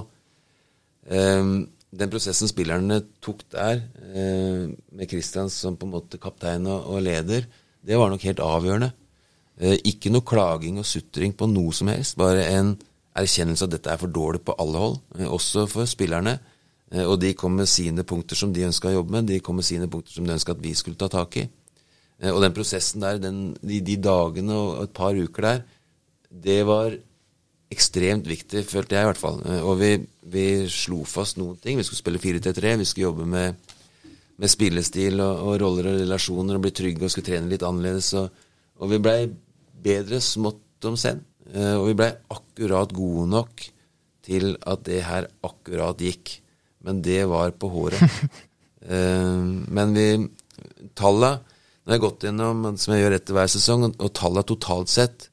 Ehm, 1.11 1.55
den 1.93 2.09
prosessen 2.09 2.49
spillerne 2.49 3.01
tok 3.23 3.43
der, 3.53 3.83
eh, 4.13 4.71
med 4.71 5.09
Christian 5.09 5.51
som 5.51 5.77
på 5.77 5.87
en 5.87 5.93
måte 5.93 6.21
kaptein 6.21 6.67
og, 6.69 7.01
leder, 7.03 7.45
det 7.83 7.99
var 7.99 8.09
nok 8.09 8.23
helt 8.23 8.41
avgjørende. 8.43 8.93
Eh, 9.59 9.77
ikke 9.85 10.11
noe 10.13 10.25
klaging 10.25 10.79
og 10.81 10.87
sutring 10.87 11.35
på 11.37 11.49
noe 11.51 11.75
som 11.75 11.91
helst, 11.91 12.17
bare 12.17 12.47
en 12.55 12.73
erkjennelse 13.13 13.67
at 13.67 13.75
dette 13.75 13.91
er 13.91 13.99
for 14.01 14.09
dårlig 14.09 14.41
på 14.41 14.55
alle 14.57 14.79
hold, 14.79 14.97
også 15.27 15.67
for 15.69 15.85
spillerne. 15.85 16.39
Og 16.93 17.15
de 17.17 17.31
kom 17.33 17.55
med 17.57 17.65
sine 17.65 18.03
punkter 18.05 18.37
som 18.37 18.51
de 18.53 18.67
ønska 18.67 18.91
å 18.91 18.99
jobbe 18.99 19.15
med, 19.15 19.25
de 19.25 19.39
kom 19.41 19.57
med 19.57 19.65
sine 19.65 19.87
punkter 19.89 20.13
som 20.13 20.27
de 20.27 20.33
ønska 20.35 20.53
at 20.53 20.61
vi 20.61 20.73
skulle 20.77 20.97
ta 20.97 21.07
tak 21.09 21.37
i. 21.41 21.47
Eh, 22.23 22.31
og 22.31 22.41
den 22.43 22.55
prosessen 22.55 23.03
der, 23.03 23.19
den, 23.21 23.41
de, 23.61 23.81
de 23.83 23.97
dagene 23.99 24.55
og 24.55 24.85
et 24.85 24.93
par 24.95 25.17
uker 25.17 25.49
der, 25.49 25.65
det 26.43 26.61
var 26.65 26.95
ekstremt 27.73 28.27
viktig, 28.29 28.63
følte 28.69 28.95
jeg 28.95 29.05
i 29.05 29.09
hvert 29.09 29.21
fall. 29.21 29.39
Eh, 29.49 29.61
Og 29.65 29.77
vi, 29.81 29.91
vi 30.31 30.45
slo 30.71 31.03
fast 31.09 31.39
noen 31.41 31.59
ting. 31.61 31.77
Vi 31.79 31.85
skulle 31.87 32.01
spille 32.01 32.21
4-3-3, 32.21 32.75
vi 32.79 32.87
skulle 32.89 33.09
jobbe 33.09 33.27
med, 33.29 33.75
med 34.39 34.51
spillestil 34.51 35.19
og, 35.23 35.43
og 35.47 35.59
roller 35.61 35.91
og 35.91 35.99
relasjoner 36.03 36.57
og 36.57 36.65
bli 36.65 36.73
trygge 36.75 37.05
og 37.07 37.13
skulle 37.13 37.29
trene 37.31 37.51
litt 37.51 37.65
annerledes. 37.67 38.13
Og, 38.21 38.41
Og 38.83 38.89
vi 38.89 39.01
blei 39.03 39.19
bedre 39.83 40.19
smått 40.23 40.87
om 40.89 40.95
senn. 40.99 41.21
Eh, 41.53 41.75
og 41.75 41.89
vi 41.91 41.97
blei 41.99 42.11
akkurat 42.33 42.93
gode 42.95 43.27
nok 43.29 43.67
til 44.23 44.53
at 44.69 44.85
det 44.87 45.01
her 45.03 45.27
akkurat 45.43 45.99
gikk. 45.99 46.37
Men 46.83 47.01
det 47.03 47.21
var 47.31 47.51
på 47.55 47.69
håret. 47.71 48.01
Men 49.77 49.93
vi 49.95 50.07
Talla 50.99 51.37
Jeg 51.83 51.97
har 51.97 52.03
gått 52.05 52.23
gjennom, 52.23 52.65
som 52.79 52.93
jeg 52.93 53.03
gjør 53.03 53.17
etter 53.17 53.35
hver 53.35 53.49
sesong, 53.51 53.89
og 53.91 54.11
tallene 54.15 54.47
totalt 54.47 54.91
sett 54.91 55.27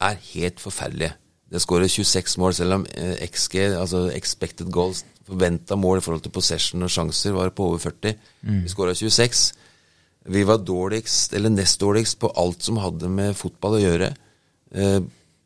er 0.00 0.16
helt 0.32 0.62
forferdelige. 0.62 1.12
Det 1.50 1.60
skårer 1.60 1.90
26 1.90 2.38
mål, 2.40 2.54
selv 2.56 2.78
om 2.78 2.86
eh, 2.94 3.18
XG, 3.26 3.56
altså 3.76 4.04
expected 4.14 4.70
goals, 4.72 5.02
forventa 5.26 5.76
mål 5.78 5.98
i 5.98 6.04
forhold 6.04 6.22
til 6.24 6.32
possession 6.34 6.86
og 6.86 6.92
sjanser, 6.94 7.34
var 7.36 7.52
på 7.52 7.66
over 7.68 7.82
40. 7.82 8.14
Vi 8.64 8.70
skåra 8.72 8.94
26. 8.96 9.42
Vi 10.30 10.44
var 10.46 10.62
dårligst, 10.64 11.34
eller 11.36 11.52
nest 11.52 11.80
dårligst, 11.82 12.18
på 12.22 12.30
alt 12.38 12.64
som 12.64 12.80
hadde 12.80 13.10
med 13.12 13.36
fotball 13.36 13.76
å 13.76 13.82
gjøre. 13.82 14.12
Eh, 14.72 15.00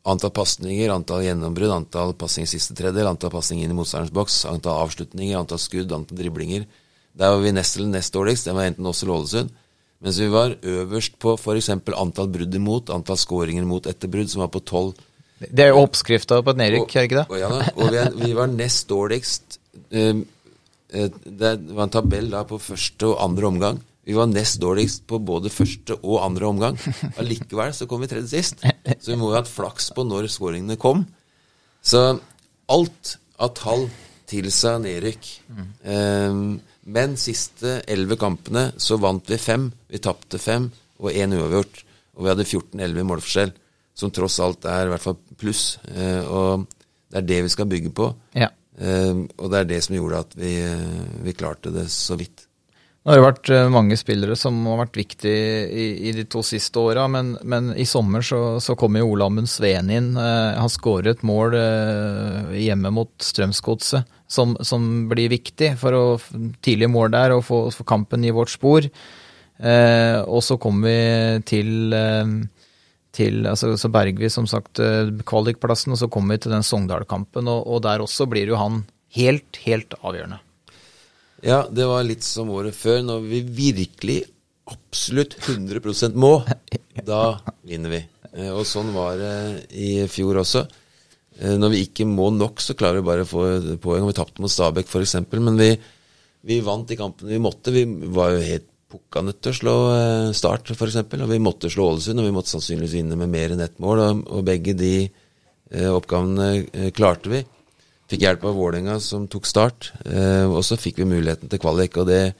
antall 0.05 0.33
pasninger, 0.35 0.93
antall 0.93 1.25
gjennombrudd, 1.25 1.73
antall 1.73 2.15
pasninger 2.15 2.47
i 2.47 2.53
siste 2.53 2.77
tredjedel, 2.77 3.09
antall 3.09 3.33
pasninger 3.33 3.65
inn 3.65 3.73
i 3.73 3.77
motstanderens 3.77 4.13
boks, 4.15 4.39
antall 4.51 4.85
avslutninger, 4.85 5.35
antall 5.39 5.59
skudd, 5.59 5.91
antall 5.91 6.21
driblinger. 6.21 6.67
Der 7.15 7.33
var 7.33 7.41
vi 7.41 7.53
nest 7.55 7.77
eller 7.79 7.95
nest 7.97 8.13
dårligst. 8.13 8.45
Det 8.45 8.55
var 8.55 8.69
enten 8.69 8.85
oss 8.85 9.03
eller 9.03 9.17
Ålesund. 9.17 9.53
Mens 10.05 10.21
vi 10.21 10.29
var 10.29 10.53
øverst 10.61 11.17
på 11.21 11.33
f.eks. 11.33 11.71
antall 11.73 12.29
brudd 12.29 12.53
imot, 12.53 12.91
antall 12.93 13.17
skåringer 13.17 13.65
mot 13.65 13.87
etter 13.89 14.11
brudd, 14.11 14.29
som 14.29 14.43
var 14.43 14.51
på 14.53 14.61
12. 14.61 14.93
Det 15.49 15.65
er 15.65 15.73
jo 15.73 15.81
oppskrifta 15.81 16.37
på 16.45 16.53
et 16.53 16.61
nedrykk, 16.61 16.93
er 16.93 17.01
det 17.01 17.09
ikke 17.09 17.17
det? 17.17 17.25
Og, 17.33 17.39
ja, 17.41 17.49
og 17.73 17.89
vi, 17.91 18.03
vi 18.21 18.35
var 18.37 18.51
nest 18.53 18.85
dårligst. 18.91 19.57
eh, 19.89 20.21
eh, 20.93 21.09
det 21.25 21.51
var 21.73 21.87
en 21.87 21.95
tabell 21.97 22.29
da 22.31 22.43
på 22.47 22.61
første 22.61 23.09
og 23.09 23.17
andre 23.25 23.49
omgang. 23.49 23.81
Vi 24.05 24.13
var 24.13 24.29
nest 24.29 24.61
dårligst 24.61 25.07
på 25.09 25.17
både 25.25 25.49
første 25.49 25.97
og 25.97 26.21
andre 26.21 26.47
omgang. 26.53 26.77
Allikevel 27.21 27.73
så 27.73 27.89
kom 27.89 28.05
vi 28.05 28.11
tredje 28.11 28.29
sist. 28.29 28.61
Så 28.61 29.11
vi 29.11 29.17
må 29.17 29.31
jo 29.31 29.33
ha 29.33 29.41
hatt 29.41 29.49
flaks 29.49 29.89
på 29.97 30.05
når 30.05 30.29
skåringene 30.29 30.77
kom. 30.77 31.01
Så 31.81 32.05
alt 32.69 33.15
av 33.41 33.55
tall 33.57 33.87
tilsa 34.29 34.77
nedrykk. 34.85 35.31
Eh, 35.81 36.39
men 36.85 37.15
siste 37.17 37.79
elleve 37.89 38.17
kampene 38.21 38.67
så 38.77 38.99
vant 39.01 39.29
vi 39.29 39.39
fem. 39.41 39.71
Vi 39.89 40.01
tapte 40.03 40.37
fem 40.41 40.67
og 41.01 41.11
én 41.11 41.33
uavgjort. 41.33 41.81
Og 42.15 42.23
vi 42.23 42.31
hadde 42.31 42.45
14-11 42.45 43.01
i 43.01 43.05
målforskjell, 43.09 43.53
som 43.97 44.11
tross 44.13 44.37
alt 44.43 44.67
er 44.69 44.87
i 44.87 44.93
hvert 44.93 45.03
fall 45.03 45.17
pluss. 45.39 45.63
Eh, 45.89 46.21
og 46.23 46.67
det 47.11 47.21
er 47.21 47.29
det 47.31 47.39
vi 47.47 47.53
skal 47.55 47.69
bygge 47.71 47.91
på. 47.95 48.11
Ja. 48.37 48.51
Eh, 48.77 49.25
og 49.35 49.51
det 49.51 49.61
er 49.61 49.71
det 49.73 49.81
som 49.83 49.97
gjorde 49.97 50.21
at 50.27 50.35
vi, 50.37 50.55
eh, 50.63 51.07
vi 51.25 51.35
klarte 51.35 51.73
det 51.73 51.89
så 51.91 52.17
vidt. 52.19 52.45
Nå 53.05 53.13
har 53.13 53.19
det 53.19 53.25
vært 53.27 53.49
mange 53.69 53.97
spillere 54.01 54.33
som 54.33 54.55
har 54.65 54.79
vært 54.79 54.97
viktige 54.97 55.65
i, 55.69 55.83
i 56.09 56.13
de 56.15 56.23
to 56.25 56.41
siste 56.41 56.81
åra, 56.81 57.03
men, 57.11 57.35
men, 57.45 57.67
i 57.77 57.85
sommer 57.85 58.25
så, 58.25 58.57
så 58.57 58.73
kom 58.79 58.97
jo 58.97 59.11
Olamund 59.11 59.49
Sveen 59.51 59.91
inn. 59.93 60.13
Eh, 60.17 60.57
han 60.57 60.71
skåret 60.73 61.17
et 61.17 61.25
mål 61.25 61.57
eh, 61.59 62.55
hjemme 62.63 62.93
mot 62.95 63.11
Strømsgodset 63.21 64.14
som, 64.27 64.55
som, 64.65 65.05
blir 65.11 65.29
viktig 65.29 65.75
for 65.81 65.95
å 65.95 66.03
tidlig 66.65 66.89
mål 66.91 67.13
der 67.13 67.35
og 67.35 67.45
få, 67.45 67.61
få 67.73 67.85
kampen 67.87 68.25
i 68.25 68.33
vårt 68.35 68.53
spor. 68.53 68.87
Eh, 69.55 70.19
og 70.25 70.41
så 70.43 70.57
kommer 70.61 70.89
vi 70.89 71.43
til, 71.47 71.93
eh, 71.95 72.33
til 73.15 73.45
altså, 73.47 73.75
så 73.79 73.91
berger 73.93 74.25
vi 74.25 74.31
som 74.33 74.49
sagt 74.49 74.81
eh, 74.83 75.13
kvalikplassen, 75.27 75.95
og 75.95 76.01
så 76.01 76.09
kommer 76.11 76.35
vi 76.35 76.45
til 76.45 76.55
den 76.55 76.65
Sogndal-kampen, 76.65 77.47
og, 77.51 77.67
og 77.67 77.85
der 77.85 78.03
også 78.03 78.27
blir 78.31 78.51
jo 78.51 78.59
han 78.59 78.83
helt, 79.15 79.61
helt 79.63 79.95
avgjørende. 80.01 80.41
Ja, 81.45 81.65
det 81.69 81.85
var 81.85 82.05
litt 82.07 82.25
som 82.25 82.49
året 82.55 82.75
før, 82.75 83.03
når 83.05 83.27
vi 83.29 83.43
virkelig 83.45 84.23
absolutt 84.71 85.37
100% 85.45 86.17
må. 86.17 86.39
Da 87.05 87.37
vinner 87.67 87.91
vi. 87.91 87.97
Eh, 88.33 88.51
Og 88.55 88.63
sånn 88.67 88.93
var 88.95 89.19
det 89.19 89.35
i 89.75 90.07
fjor 90.09 90.39
også. 90.41 90.63
Eh, 91.39 91.57
Når 91.59 91.73
vi 91.73 91.83
ikke 91.87 92.07
må 92.07 92.29
nok, 92.33 92.63
så 92.63 92.77
klarer 92.77 93.01
vi 93.01 93.09
bare 93.09 93.25
å 93.25 93.29
få 93.29 93.43
poeng. 93.83 94.07
Vi 94.07 94.17
tapte 94.17 94.43
mot 94.43 94.51
Stabæk 94.51 94.87
f.eks., 94.87 95.17
men 95.35 95.59
vi, 95.59 95.73
vi 96.45 96.61
vant 96.63 96.87
de 96.87 96.99
kampene 96.99 97.33
vi 97.33 97.41
måtte. 97.43 97.73
Vi 97.75 97.85
var 98.15 98.35
jo 98.35 98.45
helt 98.45 98.69
pukka 98.95 99.23
nødt 99.25 99.41
til 99.43 99.51
å 99.51 99.59
slå 99.59 99.75
eh, 99.95 100.31
Start, 100.37 100.71
f.eks., 100.75 101.01
og 101.01 101.31
vi 101.31 101.41
måtte 101.43 101.71
slå 101.73 101.89
Ålesund, 101.91 102.21
og 102.21 102.29
vi 102.29 102.35
måtte 102.35 102.53
sannsynligvis 102.53 102.97
vinne 102.99 103.19
med 103.19 103.31
mer 103.33 103.55
enn 103.55 103.65
ett 103.65 103.77
mål, 103.83 104.03
og, 104.05 104.23
og 104.37 104.47
begge 104.47 104.75
de 104.77 104.95
eh, 105.03 105.91
oppgavene 105.91 106.49
eh, 106.61 106.89
klarte 106.95 107.31
vi. 107.33 107.43
Fikk 108.11 108.21
hjelp 108.21 108.43
av 108.45 108.57
Vålerenga, 108.59 108.99
som 109.01 109.25
tok 109.31 109.47
start. 109.49 109.89
Eh, 110.05 110.45
og 110.45 110.61
så 110.65 110.77
fikk 110.77 111.01
vi 111.01 111.09
muligheten 111.09 111.49
til 111.51 111.61
kvalik, 111.61 111.97
og 112.01 112.09
det, 112.11 112.35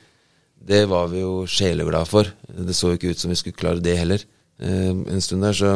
det 0.62 0.84
var 0.92 1.10
vi 1.12 1.24
jo 1.24 1.46
sjeleglade 1.50 2.10
for. 2.10 2.30
Det 2.46 2.76
så 2.78 2.94
jo 2.94 3.00
ikke 3.00 3.16
ut 3.16 3.22
som 3.22 3.34
vi 3.34 3.40
skulle 3.40 3.58
klare 3.58 3.84
det 3.84 3.98
heller 3.98 4.22
eh, 4.62 4.92
en 4.94 5.26
stund 5.26 5.46
der. 5.46 5.58
Så, 5.58 5.74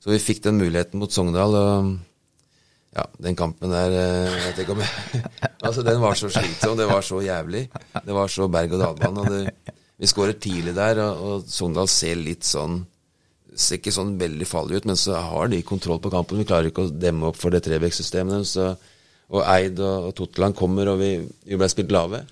så 0.00 0.14
vi 0.14 0.22
fikk 0.22 0.44
den 0.46 0.62
muligheten 0.62 1.02
mot 1.02 1.12
Sogndal, 1.12 1.58
og 1.58 1.90
ja, 2.96 3.04
den 3.22 3.36
kampen 3.38 3.70
der 3.70 3.92
eh, 3.94 4.30
jeg 4.34 4.46
vet 4.48 4.62
ikke 4.64 4.74
om 4.74 4.80
jeg, 4.82 5.20
Altså, 5.66 5.84
den 5.86 6.00
var 6.02 6.16
så 6.18 6.30
slitsom. 6.32 6.78
Det 6.78 6.88
var 6.90 7.04
så 7.06 7.20
jævlig. 7.22 7.66
Det 7.94 8.16
var 8.16 8.32
så 8.32 8.48
berg-og-dal-bane. 8.50 9.20
og 9.20 9.74
Vi 10.00 10.08
skårer 10.10 10.38
tidlig 10.40 10.74
der, 10.74 11.02
og, 11.04 11.20
og 11.20 11.44
Sogndal 11.50 11.90
ser 11.92 12.18
litt 12.18 12.46
sånn 12.48 12.82
Ser 13.50 13.80
ikke 13.80 13.90
sånn 13.92 14.12
veldig 14.14 14.46
farlig 14.46 14.78
ut, 14.78 14.84
men 14.86 14.96
så 14.96 15.18
har 15.26 15.48
de 15.50 15.58
kontroll 15.66 15.98
på 16.00 16.12
kampen. 16.12 16.38
Vi 16.38 16.46
klarer 16.46 16.68
ikke 16.70 16.84
å 16.86 16.92
demme 16.94 17.26
opp 17.32 17.36
for 17.36 17.50
det 17.50 17.64
Trebekk-systemet 17.64 18.36
deres. 18.36 18.52
og 19.34 19.40
Eid 19.42 19.80
og, 19.82 20.06
og 20.06 20.12
Totland 20.20 20.54
kommer, 20.56 20.92
og 20.92 21.00
vi, 21.02 21.08
vi 21.50 21.58
ble 21.58 21.68
spilt 21.68 21.90
lave. 21.90 22.22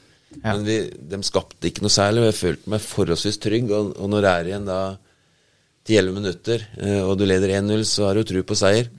Men 0.44 0.62
vi, 0.62 0.76
de 1.10 1.18
skapte 1.26 1.66
ikke 1.68 1.82
noe 1.84 1.92
særlig, 1.92 2.22
og 2.22 2.28
jeg 2.30 2.38
følte 2.38 2.70
meg 2.72 2.84
forholdsvis 2.86 3.40
trygg. 3.42 3.74
Og, 3.74 3.90
og 3.98 4.12
når 4.14 4.24
det 4.24 4.30
er 4.30 4.50
igjen 4.52 4.70
da 4.70 4.78
10-11 5.88 6.16
minutter, 6.20 6.64
eh, 6.78 7.00
og 7.02 7.16
du 7.18 7.26
leder 7.26 7.56
1-0, 7.58 7.84
så 7.90 8.08
har 8.08 8.18
du 8.18 8.22
tro 8.30 8.44
på 8.46 8.58
seier. 8.62 8.90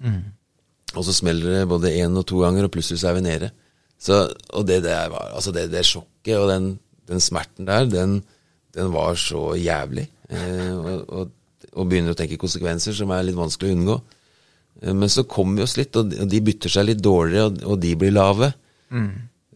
Og 0.97 1.05
så 1.05 1.13
smeller 1.13 1.59
det 1.59 1.67
både 1.69 1.91
én 2.01 2.17
og 2.17 2.25
to 2.29 2.39
ganger, 2.41 2.65
og 2.65 2.71
plutselig 2.73 2.99
så 3.01 3.11
er 3.11 3.17
vi 3.19 3.25
nede. 3.27 3.51
Så, 3.99 4.21
og 4.55 4.65
det 4.67 4.81
det, 4.85 4.95
var, 5.11 5.31
altså 5.35 5.51
det, 5.51 5.67
det 5.73 5.83
sjokket 5.85 6.37
og 6.39 6.47
den, 6.49 6.69
den 7.09 7.19
smerten 7.19 7.67
der, 7.67 7.85
den, 7.91 8.21
den 8.75 8.93
var 8.93 9.15
så 9.19 9.53
jævlig. 9.59 10.07
Eh, 10.29 10.71
og, 10.77 11.03
og, 11.09 11.31
og 11.73 11.89
begynner 11.89 12.15
å 12.15 12.17
tenke 12.19 12.37
konsekvenser, 12.39 12.95
som 12.95 13.11
er 13.11 13.25
litt 13.27 13.35
vanskelig 13.37 13.73
å 13.73 13.77
unngå. 13.77 13.97
Eh, 14.83 14.93
Men 14.95 15.09
så 15.11 15.25
kommer 15.27 15.59
vi 15.59 15.65
oss 15.67 15.75
litt, 15.77 15.95
og 15.99 16.09
de- 16.13 16.21
og 16.23 16.29
de 16.31 16.39
bytter 16.47 16.69
seg 16.77 16.87
litt 16.93 17.01
dårligere, 17.03 17.65
og, 17.67 17.75
de 17.83 17.95
blir 17.99 18.15
lave. 18.15 18.53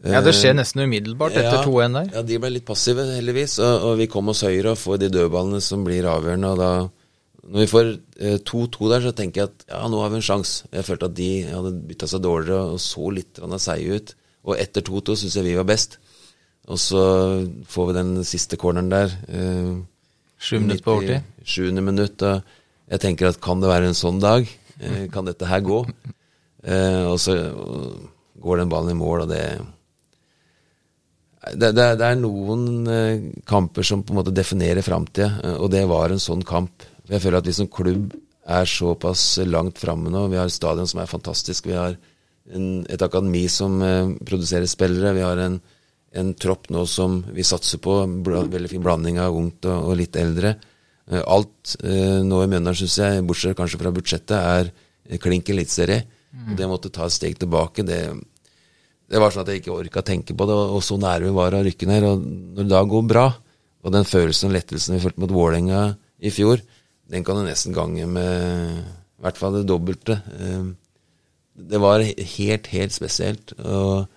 Ja, 0.04 0.20
det 0.20 0.34
skjer 0.36 0.52
nesten 0.58 0.82
umiddelbart 0.84 1.32
etter 1.40 1.62
2-1 1.64 1.94
der. 1.96 2.08
Ja, 2.18 2.22
de 2.28 2.36
ble 2.42 2.50
litt 2.58 2.66
passive, 2.68 3.06
heldigvis. 3.16 3.54
Og, 3.64 3.86
og 3.88 3.94
vi 4.02 4.06
kom 4.12 4.28
oss 4.28 4.42
høyere 4.44 4.74
og 4.74 4.78
får 4.82 4.98
de 5.00 5.08
dødballene 5.14 5.62
som 5.64 5.86
blir 5.86 6.04
avgjørende. 6.10 6.50
Og 6.52 6.60
da, 6.60 6.68
når 7.44 7.60
vi 7.60 7.70
får 7.70 7.88
eh, 8.24 8.38
2-2 8.40 8.90
der, 8.92 9.04
så 9.04 9.12
tenker 9.16 9.42
jeg 9.42 9.50
at 9.50 9.66
ja, 9.68 9.82
nå 9.90 10.00
har 10.00 10.12
vi 10.12 10.20
en 10.20 10.26
sjanse. 10.26 10.68
Jeg 10.72 10.86
følte 10.86 11.10
at 11.10 11.16
de 11.18 11.30
hadde 11.48 11.74
bytta 11.90 12.08
seg 12.10 12.22
dårligere 12.24 12.74
og 12.74 12.80
så 12.82 13.10
litt 13.12 13.40
seige 13.60 13.98
ut. 13.98 14.14
Og 14.44 14.60
etter 14.60 14.84
2-2 14.84 15.18
syns 15.20 15.36
jeg 15.38 15.46
vi 15.48 15.58
var 15.58 15.68
best. 15.68 15.98
Og 16.72 16.80
så 16.80 17.02
får 17.68 17.90
vi 17.90 17.96
den 17.98 18.14
siste 18.24 18.56
corneren 18.60 18.92
der. 18.92 19.12
Eh, 19.28 19.74
Sju 20.40 20.58
minutter 20.60 20.84
på 20.84 20.96
overtid. 20.98 21.28
Sjuende 21.44 21.84
minutt. 21.84 22.24
Og 22.24 22.40
jeg 22.90 23.04
tenker 23.04 23.30
at 23.30 23.40
kan 23.44 23.60
det 23.60 23.72
være 23.72 23.92
en 23.92 23.98
sånn 23.98 24.20
dag? 24.22 24.48
Eh, 24.80 25.06
kan 25.12 25.28
dette 25.28 25.48
her 25.48 25.64
gå? 25.64 25.84
Eh, 26.64 27.04
og 27.04 27.18
så 27.20 27.36
og 27.52 28.10
går 28.44 28.60
den 28.60 28.72
ballen 28.72 28.92
i 28.92 28.98
mål, 28.98 29.24
og 29.24 29.32
det 29.32 29.44
det, 31.52 31.74
det, 31.76 31.84
det 32.00 32.06
er 32.08 32.16
noen 32.16 32.88
eh, 32.88 33.24
kamper 33.48 33.84
som 33.84 34.00
på 34.04 34.14
en 34.14 34.20
måte 34.22 34.32
definerer 34.32 34.84
framtida, 34.84 35.28
eh, 35.44 35.56
og 35.60 35.68
det 35.74 35.84
var 35.90 36.12
en 36.12 36.22
sånn 36.22 36.44
kamp. 36.46 36.86
Jeg 37.10 37.20
føler 37.20 37.40
at 37.40 37.48
vi 37.48 37.56
som 37.56 37.68
klubb 37.68 38.14
er 38.44 38.68
såpass 38.68 39.38
langt 39.48 39.80
framme 39.80 40.12
nå. 40.12 40.26
Vi 40.32 40.38
har 40.40 40.48
et 40.48 40.54
stadion 40.54 40.88
som 40.88 41.00
er 41.02 41.10
fantastisk. 41.10 41.68
Vi 41.68 41.76
har 41.76 41.96
en, 42.52 42.68
et 42.88 43.02
akademi 43.04 43.46
som 43.52 43.80
eh, 43.84 44.12
produserer 44.24 44.68
spillere. 44.68 45.14
Vi 45.16 45.24
har 45.24 45.40
en, 45.40 45.58
en 46.12 46.34
tropp 46.36 46.70
nå 46.72 46.84
som 46.88 47.22
vi 47.32 47.44
satser 47.46 47.80
på. 47.84 48.02
Bla, 48.24 48.44
veldig 48.52 48.72
fin 48.72 48.84
blanding 48.84 49.20
av 49.22 49.36
ungt 49.36 49.68
og, 49.68 49.90
og 49.90 49.98
litt 50.00 50.16
eldre. 50.20 50.56
Eh, 51.10 51.20
alt 51.20 51.76
eh, 51.84 52.20
nå 52.24 52.42
i 52.42 52.50
Mjøndalen, 52.50 52.78
syns 52.78 52.98
jeg, 53.00 53.24
bortsett 53.28 53.56
kanskje 53.58 53.80
fra 53.80 53.92
budsjettet, 53.94 54.36
er 54.36 54.70
eh, 54.70 55.20
klink 55.20 55.50
eliteserie. 55.52 56.04
Mm. 56.34 56.54
Det 56.58 56.68
måtte 56.70 56.92
ta 56.92 57.08
et 57.08 57.16
steg 57.16 57.36
tilbake. 57.40 57.84
Det, 57.86 58.00
det 59.12 59.20
var 59.20 59.32
sånn 59.34 59.44
at 59.44 59.52
jeg 59.52 59.62
ikke 59.62 59.76
orka 59.76 60.04
tenke 60.04 60.36
på 60.36 60.48
det, 60.48 60.56
og, 60.56 60.78
og 60.78 60.84
så 60.84 60.96
nære 61.00 61.28
vi 61.28 61.34
var 61.36 61.56
å 61.56 61.64
rykke 61.66 61.90
ned. 61.90 62.08
Og 62.08 62.24
når 62.24 62.62
det 62.62 62.72
da 62.72 62.84
går 62.88 63.10
bra, 63.12 63.26
og 63.84 63.92
den 63.92 64.08
følelsen 64.08 64.48
og 64.48 64.56
lettelsen 64.56 64.96
vi 64.96 65.02
følte 65.04 65.20
mot 65.20 65.34
Vålerenga 65.34 65.82
i 66.24 66.32
fjor, 66.32 66.62
den 67.10 67.24
kan 67.26 67.36
du 67.36 67.44
nesten 67.46 67.74
gange 67.76 68.06
med 68.08 68.80
i 68.80 69.24
hvert 69.24 69.38
fall 69.40 69.58
det 69.58 69.68
dobbelte. 69.68 70.20
Eh, 70.38 70.72
Det 71.54 71.78
var 71.78 72.02
helt, 72.02 72.66
helt 72.66 72.92
spesielt. 72.92 73.52
Og 73.62 74.08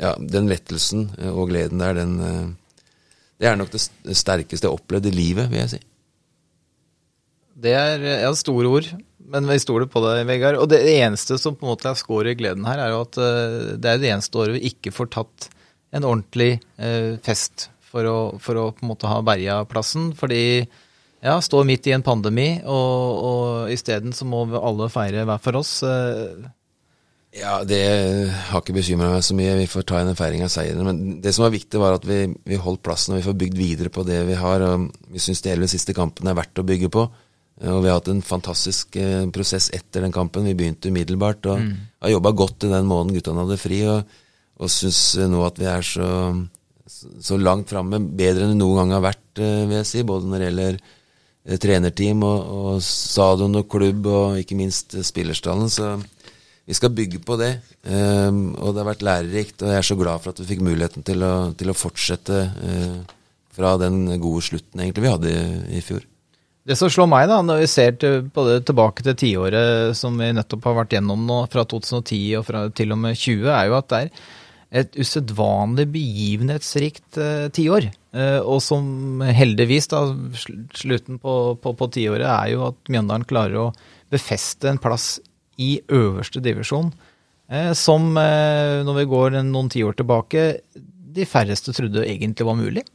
ja, 0.00 0.14
den 0.18 0.48
lettelsen 0.50 1.10
eh, 1.18 1.30
og 1.32 1.48
gleden 1.48 1.80
der, 1.80 1.94
den 1.96 2.18
eh, 2.20 2.48
Det 3.40 3.48
er 3.48 3.56
nok 3.56 3.70
det 3.72 3.80
sterkeste 4.16 4.66
jeg 4.66 4.70
har 4.70 4.76
opplevd 4.76 5.06
i 5.08 5.14
livet, 5.16 5.48
vil 5.48 5.62
jeg 5.62 5.70
si. 5.72 5.80
Det 7.60 7.72
er 7.72 8.04
ja, 8.22 8.32
store 8.36 8.68
ord, 8.68 8.90
men 9.32 9.48
vi 9.48 9.56
stoler 9.60 9.88
på 9.88 10.02
deg, 10.04 10.26
Vegard. 10.28 10.58
Og 10.60 10.68
det 10.68 10.82
eneste 10.98 11.38
som 11.40 11.56
på 11.56 11.64
en 11.64 11.72
måte 11.72 11.88
er 11.88 11.96
skår 11.96 12.32
i 12.32 12.36
gleden 12.36 12.68
her, 12.68 12.84
er 12.84 12.92
jo 12.92 13.00
at 13.06 13.16
eh, 13.16 13.72
det 13.80 13.88
er 13.90 14.02
det 14.02 14.12
eneste 14.12 14.42
året 14.42 14.58
vi 14.58 14.74
ikke 14.74 14.92
får 14.92 15.10
tatt 15.16 15.48
en 15.90 16.04
ordentlig 16.06 16.60
fest 17.26 17.70
for 17.82 18.06
å, 18.06 18.18
for 18.38 18.54
å 18.60 18.68
på 18.70 18.84
en 18.84 18.90
måte 18.92 19.08
ha 19.10 19.16
berga 19.26 19.64
plassen. 19.66 20.12
Fordi 20.14 20.68
Ja, 21.22 21.34
står 21.44 21.66
midt 21.68 21.86
i 21.86 21.92
en 21.92 22.02
pandemi, 22.06 22.48
og, 22.64 23.18
og 23.28 23.72
isteden 23.74 24.14
så 24.16 24.24
må 24.24 24.46
vi 24.48 24.56
alle 24.56 24.86
feire 24.92 25.26
hver 25.28 25.42
for 25.44 25.60
oss. 25.60 25.74
Eh, 25.84 26.48
Ja, 27.30 27.60
det 27.62 27.76
har 28.50 28.58
ikke 28.58 28.74
bekymra 28.74 29.12
meg 29.12 29.22
så 29.22 29.36
mye. 29.38 29.52
Vi 29.60 29.68
får 29.70 29.84
ta 29.86 30.00
en 30.00 30.16
feiring 30.18 30.40
av 30.42 30.48
seieren. 30.50 30.82
Men 30.82 31.20
det 31.22 31.30
som 31.36 31.44
var 31.44 31.52
viktig, 31.54 31.78
var 31.78 31.94
at 31.94 32.06
vi, 32.08 32.24
vi 32.42 32.56
holdt 32.58 32.82
plassen 32.82 33.14
og 33.14 33.20
vi 33.20 33.26
får 33.28 33.36
bygd 33.38 33.60
videre 33.60 33.92
på 33.94 34.02
det 34.08 34.16
vi 34.26 34.34
har. 34.40 34.64
og 34.66 34.88
Vi 35.14 35.22
syns 35.22 35.44
de 35.44 35.52
elleve 35.52 35.70
siste 35.70 35.94
kampene 35.94 36.32
er 36.32 36.40
verdt 36.40 36.58
å 36.58 36.64
bygge 36.66 36.90
på. 36.90 37.04
Eh, 37.62 37.70
Og 37.70 37.84
vi 37.84 37.92
har 37.92 38.00
hatt 38.00 38.10
en 38.10 38.24
fantastisk 38.26 38.96
eh, 38.98 39.28
prosess 39.30 39.68
etter 39.76 40.02
den 40.02 40.16
kampen. 40.16 40.48
Vi 40.48 40.56
begynte 40.58 40.90
umiddelbart 40.90 41.46
og 41.52 41.60
har 42.02 42.10
jobba 42.16 42.32
godt 42.34 42.66
i 42.66 42.72
den 42.72 42.88
måneden 42.90 43.14
guttene 43.20 43.44
hadde 43.44 43.60
fri. 43.62 43.78
Og, 43.86 44.16
og 44.58 44.72
syns 44.80 45.04
nå 45.30 45.44
at 45.46 45.60
vi 45.62 45.68
er 45.70 45.86
så, 45.86 46.08
så 47.22 47.38
langt 47.38 47.70
framme, 47.70 48.00
bedre 48.10 48.48
enn 48.48 48.56
vi 48.56 48.62
noen 48.64 48.82
gang 48.82 48.96
har 48.98 49.06
vært, 49.12 49.28
eh, 49.38 49.68
vil 49.70 49.78
jeg 49.84 49.86
si. 49.92 50.02
Både 50.02 50.26
når 50.26 50.42
det 50.42 50.48
gjelder 50.50 50.80
eh, 50.80 50.96
trenerteam 51.58 52.22
og, 52.26 52.50
og 52.60 52.82
stadion 52.84 53.58
og 53.58 53.68
klubb, 53.70 54.06
og 54.06 54.40
ikke 54.40 54.58
minst 54.58 54.94
eh, 54.94 55.06
spillerstallen. 55.06 55.70
Så 55.72 55.96
vi 56.68 56.76
skal 56.76 56.94
bygge 56.94 57.22
på 57.26 57.38
det. 57.40 57.56
Um, 57.82 58.52
og 58.60 58.74
det 58.74 58.82
har 58.82 58.90
vært 58.92 59.06
lærerikt, 59.06 59.64
og 59.64 59.72
jeg 59.72 59.80
er 59.80 59.88
så 59.88 59.96
glad 59.98 60.22
for 60.22 60.30
at 60.30 60.42
vi 60.42 60.50
fikk 60.52 60.62
muligheten 60.62 61.06
til 61.06 61.24
å, 61.26 61.34
til 61.58 61.72
å 61.72 61.76
fortsette 61.76 62.44
uh, 62.52 63.00
fra 63.56 63.74
den 63.80 64.04
gode 64.22 64.44
slutten 64.46 64.84
egentlig 64.84 65.06
vi 65.06 65.12
hadde 65.14 65.32
i, 65.34 65.80
i 65.80 65.84
fjor. 65.84 66.04
Det 66.70 66.76
som 66.76 66.90
slår 66.92 67.08
meg, 67.08 67.24
da, 67.30 67.40
når 67.42 67.62
vi 67.62 67.70
ser 67.72 67.96
til, 67.98 68.20
både 68.30 68.60
tilbake 68.68 69.02
til 69.02 69.16
tiåret 69.18 69.96
som 69.98 70.14
vi 70.20 70.28
nettopp 70.36 70.68
har 70.68 70.76
vært 70.82 70.94
gjennom 70.94 71.24
nå, 71.26 71.40
fra 71.50 71.64
2010 71.66 72.20
og 72.38 72.44
fra 72.46 72.66
til 72.76 72.92
og 72.94 73.00
med 73.00 73.16
20, 73.16 73.48
er 73.48 73.70
jo 73.70 73.78
at 73.78 73.88
det 73.90 74.02
er 74.04 74.28
et 74.70 74.94
usedvanlig 75.02 75.88
begivenhetsrikt 75.90 77.18
eh, 77.18 77.48
tiår. 77.54 77.88
Eh, 78.14 78.38
og 78.38 78.60
som 78.62 79.22
heldigvis, 79.26 79.88
da, 79.90 80.04
sl- 80.38 80.60
slutten 80.78 81.18
på, 81.22 81.34
på, 81.62 81.72
på 81.78 81.88
tiåret, 81.94 82.26
er 82.30 82.52
jo 82.54 82.68
at 82.68 82.78
Mjøndalen 82.90 83.26
klarer 83.26 83.58
å 83.64 83.72
befeste 84.10 84.70
en 84.70 84.78
plass 84.82 85.16
i 85.60 85.74
øverste 85.90 86.42
divisjon, 86.42 86.92
eh, 87.50 87.72
som 87.78 88.12
eh, 88.18 88.80
når 88.86 89.00
vi 89.02 89.08
går 89.10 89.40
en- 89.40 89.50
noen 89.54 89.70
tiår 89.74 89.98
tilbake, 89.98 90.46
de 91.10 91.26
færreste 91.26 91.74
trodde 91.74 92.06
egentlig 92.06 92.46
var 92.46 92.58
mulig. 92.58 92.86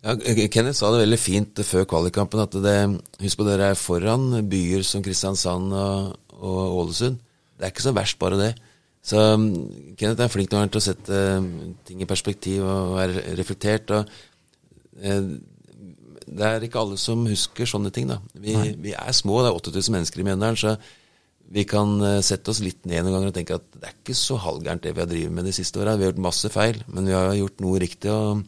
Ja, 0.00 0.14
Kenneth 0.16 0.78
sa 0.78 0.88
det 0.94 1.02
veldig 1.02 1.18
fint 1.20 1.58
før 1.66 1.84
kvalikkampen 1.90 2.40
at 2.40 2.54
husk 3.20 3.36
på 3.36 3.44
dere 3.44 3.72
er 3.74 3.76
foran 3.76 4.30
byer 4.48 4.86
som 4.86 5.02
Kristiansand 5.04 5.74
og, 5.76 6.14
og 6.38 6.78
Ålesund. 6.86 7.18
Det 7.58 7.66
er 7.66 7.74
ikke 7.74 7.84
så 7.84 7.92
verst, 7.98 8.16
bare 8.22 8.38
det. 8.38 8.52
Så 9.02 9.20
um, 9.34 9.46
Kenneth 9.96 10.22
er 10.22 10.32
flink 10.32 10.50
til 10.52 10.80
å 10.80 10.84
sette 10.84 11.20
um, 11.40 11.74
ting 11.88 12.02
i 12.04 12.08
perspektiv 12.08 12.66
og 12.68 12.98
være 12.98 13.34
reflektert. 13.38 13.90
og 13.96 14.10
eh, 15.00 15.30
Det 16.26 16.46
er 16.46 16.66
ikke 16.66 16.82
alle 16.82 16.98
som 17.00 17.24
husker 17.26 17.68
sånne 17.68 17.92
ting. 17.94 18.10
da. 18.12 18.20
Vi, 18.34 18.56
vi 18.76 18.92
er 18.92 19.12
små, 19.16 19.40
det 19.40 19.52
er 19.52 19.60
8000 19.60 19.96
mennesker 19.96 20.20
i 20.20 20.28
Mjøndalen, 20.28 20.60
så 20.60 20.76
vi 21.50 21.64
kan 21.66 21.96
eh, 22.06 22.20
sette 22.22 22.52
oss 22.52 22.60
litt 22.62 22.84
ned 22.86 23.02
noen 23.02 23.16
ganger 23.16 23.32
og 23.32 23.36
tenke 23.40 23.56
at 23.58 23.66
det 23.74 23.88
er 23.88 23.96
ikke 23.96 24.14
så 24.14 24.36
halvgærent 24.38 24.84
det 24.84 24.94
vi 24.94 25.02
har 25.02 25.10
drevet 25.10 25.34
med 25.34 25.48
de 25.48 25.56
siste 25.56 25.80
åra. 25.82 25.96
Vi 25.98 26.06
har 26.06 26.12
gjort 26.12 26.26
masse 26.28 26.52
feil, 26.52 26.84
men 26.92 27.08
vi 27.10 27.16
har 27.16 27.32
gjort 27.40 27.64
noe 27.64 27.80
riktig. 27.82 28.12
og 28.12 28.44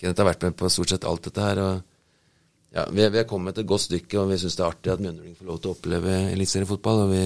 Kenneth 0.00 0.22
har 0.22 0.30
vært 0.30 0.46
med 0.46 0.56
på 0.56 0.70
stort 0.72 0.94
sett 0.94 1.04
alt 1.04 1.26
dette 1.28 1.44
her. 1.44 1.60
og 1.60 1.82
ja, 2.78 2.86
Vi, 2.88 3.02
vi 3.02 3.20
har 3.20 3.28
kommet 3.28 3.58
et 3.58 3.68
godt 3.68 3.88
stykke, 3.90 4.22
og 4.22 4.30
vi 4.30 4.38
syns 4.40 4.56
det 4.56 4.64
er 4.64 4.70
artig 4.70 4.94
at 4.94 5.02
Mjøndalen 5.04 5.36
får 5.36 5.50
lov 5.50 5.60
til 5.60 5.72
å 5.72 5.76
oppleve 5.76 6.16
eliteseriefotball. 6.30 7.04
Og 7.04 7.12
vi, 7.12 7.24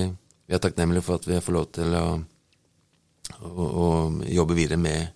vi 0.48 0.56
er 0.56 0.64
takknemlige 0.64 1.06
for 1.06 1.20
at 1.20 1.28
vi 1.30 1.42
får 1.44 1.58
lov 1.60 1.68
til 1.78 1.94
å, 2.00 2.06
å, 3.40 3.66
og 3.66 4.24
jobbe 4.28 4.56
videre 4.58 4.80
med 4.80 5.12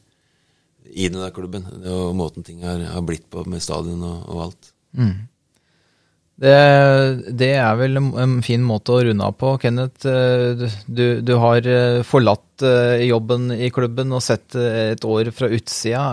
i 0.88 1.08
denne 1.10 1.30
klubben. 1.34 1.66
Og 1.84 2.14
måten 2.16 2.46
ting 2.46 2.62
har, 2.66 2.80
har 2.92 3.04
blitt 3.06 3.28
på 3.30 3.44
med 3.48 3.64
stadion 3.64 4.02
og, 4.02 4.22
og 4.28 4.46
alt. 4.48 4.72
Det, 6.38 6.54
det 7.34 7.50
er 7.58 7.78
vel 7.80 7.98
en, 7.98 8.36
fin 8.46 8.62
måte 8.62 8.94
å 8.94 9.00
runde 9.02 9.26
av 9.26 9.34
på. 9.40 9.56
Kenneth, 9.62 10.06
eh, 10.06 10.68
du, 10.86 11.18
du 11.26 11.32
har 11.42 11.66
eh, 11.66 12.02
forlatt 12.06 12.62
eh, 12.62 13.02
jobben 13.08 13.50
i 13.56 13.72
klubben 13.74 14.14
og 14.14 14.22
sett 14.22 14.54
et 14.54 15.02
år 15.02 15.32
fra 15.34 15.50
utsida. 15.50 16.04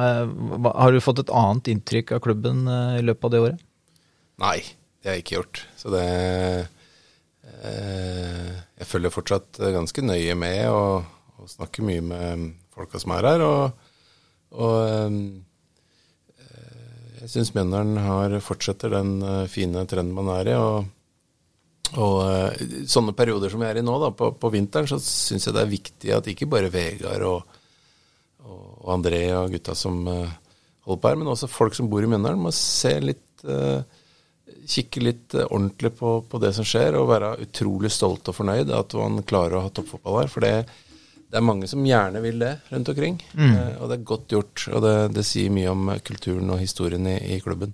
Har 0.65 0.95
du 0.95 1.03
fått 1.03 1.21
et 1.21 1.33
annet 1.33 1.69
inntrykk 1.75 2.15
av 2.17 2.23
klubben 2.25 2.65
i 2.97 3.03
løpet 3.05 3.29
av 3.29 3.35
det 3.35 3.43
året? 3.43 3.65
Nei, 4.41 4.57
det 4.97 5.11
har 5.11 5.19
jeg 5.19 5.27
ikke 5.27 5.37
gjort. 5.37 5.61
Så 5.77 5.93
det 5.93 6.05
eh, 7.69 8.49
Jeg 8.81 8.89
følger 8.89 9.13
fortsatt 9.13 9.61
ganske 9.77 10.09
nøye 10.09 10.33
med 10.41 10.65
og, 10.73 11.05
og 11.45 11.51
snakker 11.53 11.85
mye 11.85 12.01
med 12.01 12.45
folka 12.73 12.99
som 13.01 13.13
er 13.15 13.27
her. 13.29 13.43
Og, 13.45 13.89
og 14.57 14.75
eh, 14.81 15.17
jeg 17.21 17.33
syns 17.35 17.53
Mjøndalen 17.55 18.41
fortsetter 18.43 18.95
den 18.95 19.19
eh, 19.21 19.43
fine 19.51 19.85
trenden 19.89 20.15
man 20.17 20.33
er 20.39 20.53
i. 20.53 20.59
og 20.59 20.91
og 22.01 22.15
eh, 22.25 22.63
sånne 22.89 23.13
perioder 23.15 23.51
som 23.53 23.61
vi 23.61 23.67
er 23.69 23.77
i 23.77 23.83
nå, 23.85 23.93
da, 24.01 24.09
på, 24.09 24.31
på 24.41 24.49
vinteren, 24.51 24.89
så 24.89 24.97
syns 24.99 25.45
jeg 25.45 25.53
det 25.53 25.61
er 25.61 25.69
viktig 25.69 26.09
at 26.15 26.25
ikke 26.27 26.47
bare 26.49 26.71
Vegard 26.73 27.23
og, 27.29 27.59
og, 28.41 28.87
André 28.91 29.21
og 29.37 29.53
gutta 29.53 29.75
som 29.77 30.01
holder 30.09 30.99
på 30.99 31.11
her, 31.11 31.19
men 31.21 31.29
også 31.29 31.47
folk 31.47 31.77
som 31.77 31.87
bor 31.91 32.03
i 32.03 32.09
Mjøndalen, 32.09 32.41
må 32.41 32.51
se 32.57 32.97
litt 33.05 33.21
Kikke 34.65 35.01
litt 35.03 35.35
ordentlig 35.37 35.91
på, 35.99 36.09
på 36.25 36.39
det 36.41 36.51
som 36.57 36.65
skjer, 36.65 36.97
og 36.97 37.11
være 37.11 37.35
utrolig 37.45 37.91
stolt 37.93 38.31
og 38.31 38.37
fornøyd 38.39 38.73
at 38.73 38.97
man 38.97 39.21
klarer 39.27 39.59
å 39.59 39.63
ha 39.67 39.71
toppfotball 39.73 40.23
her. 40.23 40.31
For 40.33 40.45
det, 40.45 40.65
det 41.31 41.39
er 41.39 41.45
mange 41.45 41.67
som 41.69 41.85
gjerne 41.85 42.21
vil 42.23 42.39
det 42.41 42.53
rundt 42.71 42.89
omkring. 42.91 43.17
Eh, 43.57 43.77
og 43.81 43.89
det 43.89 43.97
er 43.97 44.09
godt 44.11 44.27
gjort. 44.31 44.65
Og 44.71 44.83
det, 44.85 44.95
det 45.17 45.25
sier 45.27 45.53
mye 45.53 45.71
om 45.73 45.89
eh, 45.91 46.01
kulturen 46.05 46.51
og 46.53 46.61
historien 46.61 47.07
i, 47.11 47.17
i 47.35 47.39
klubben. 47.43 47.73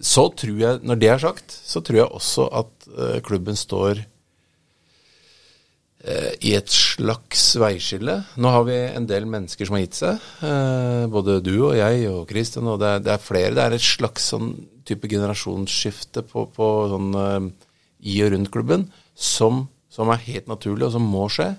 Så 0.00 0.26
tror 0.40 0.58
jeg, 0.58 0.80
når 0.88 0.98
det 1.00 1.08
er 1.12 1.20
sagt, 1.20 1.52
så 1.52 1.82
tror 1.84 1.98
jeg 1.98 2.08
også 2.16 2.46
at 2.62 2.86
uh, 2.96 3.18
klubben 3.20 3.58
står 3.60 4.06
i 6.42 6.54
et 6.56 6.72
slags 6.72 7.42
veiskille. 7.62 8.16
Nå 8.42 8.50
har 8.50 8.64
vi 8.66 8.74
en 8.74 9.04
del 9.06 9.28
mennesker 9.30 9.68
som 9.68 9.76
har 9.76 9.84
gitt 9.84 9.98
seg. 10.00 10.24
både 11.12 11.36
du 11.46 11.52
og 11.68 11.76
jeg 11.78 12.08
og 12.10 12.24
Christian, 12.26 12.66
og 12.72 12.80
det 12.82 12.88
er, 12.88 13.04
det 13.06 13.12
er 13.14 13.22
flere. 13.22 13.52
Det 13.54 13.62
er 13.62 13.76
et 13.76 13.84
slags 13.86 14.26
sånn 14.32 14.48
type 14.82 15.06
generasjonsskifte 15.12 16.24
på, 16.26 16.48
på 16.56 16.70
sånn 16.90 17.52
i 18.02 18.16
og 18.26 18.32
rundt 18.34 18.50
klubben 18.50 18.88
som, 19.14 19.68
som 19.94 20.10
er 20.10 20.24
helt 20.26 20.50
naturlig, 20.50 20.88
og 20.88 20.96
som 20.96 21.06
må 21.06 21.28
skje. 21.30 21.52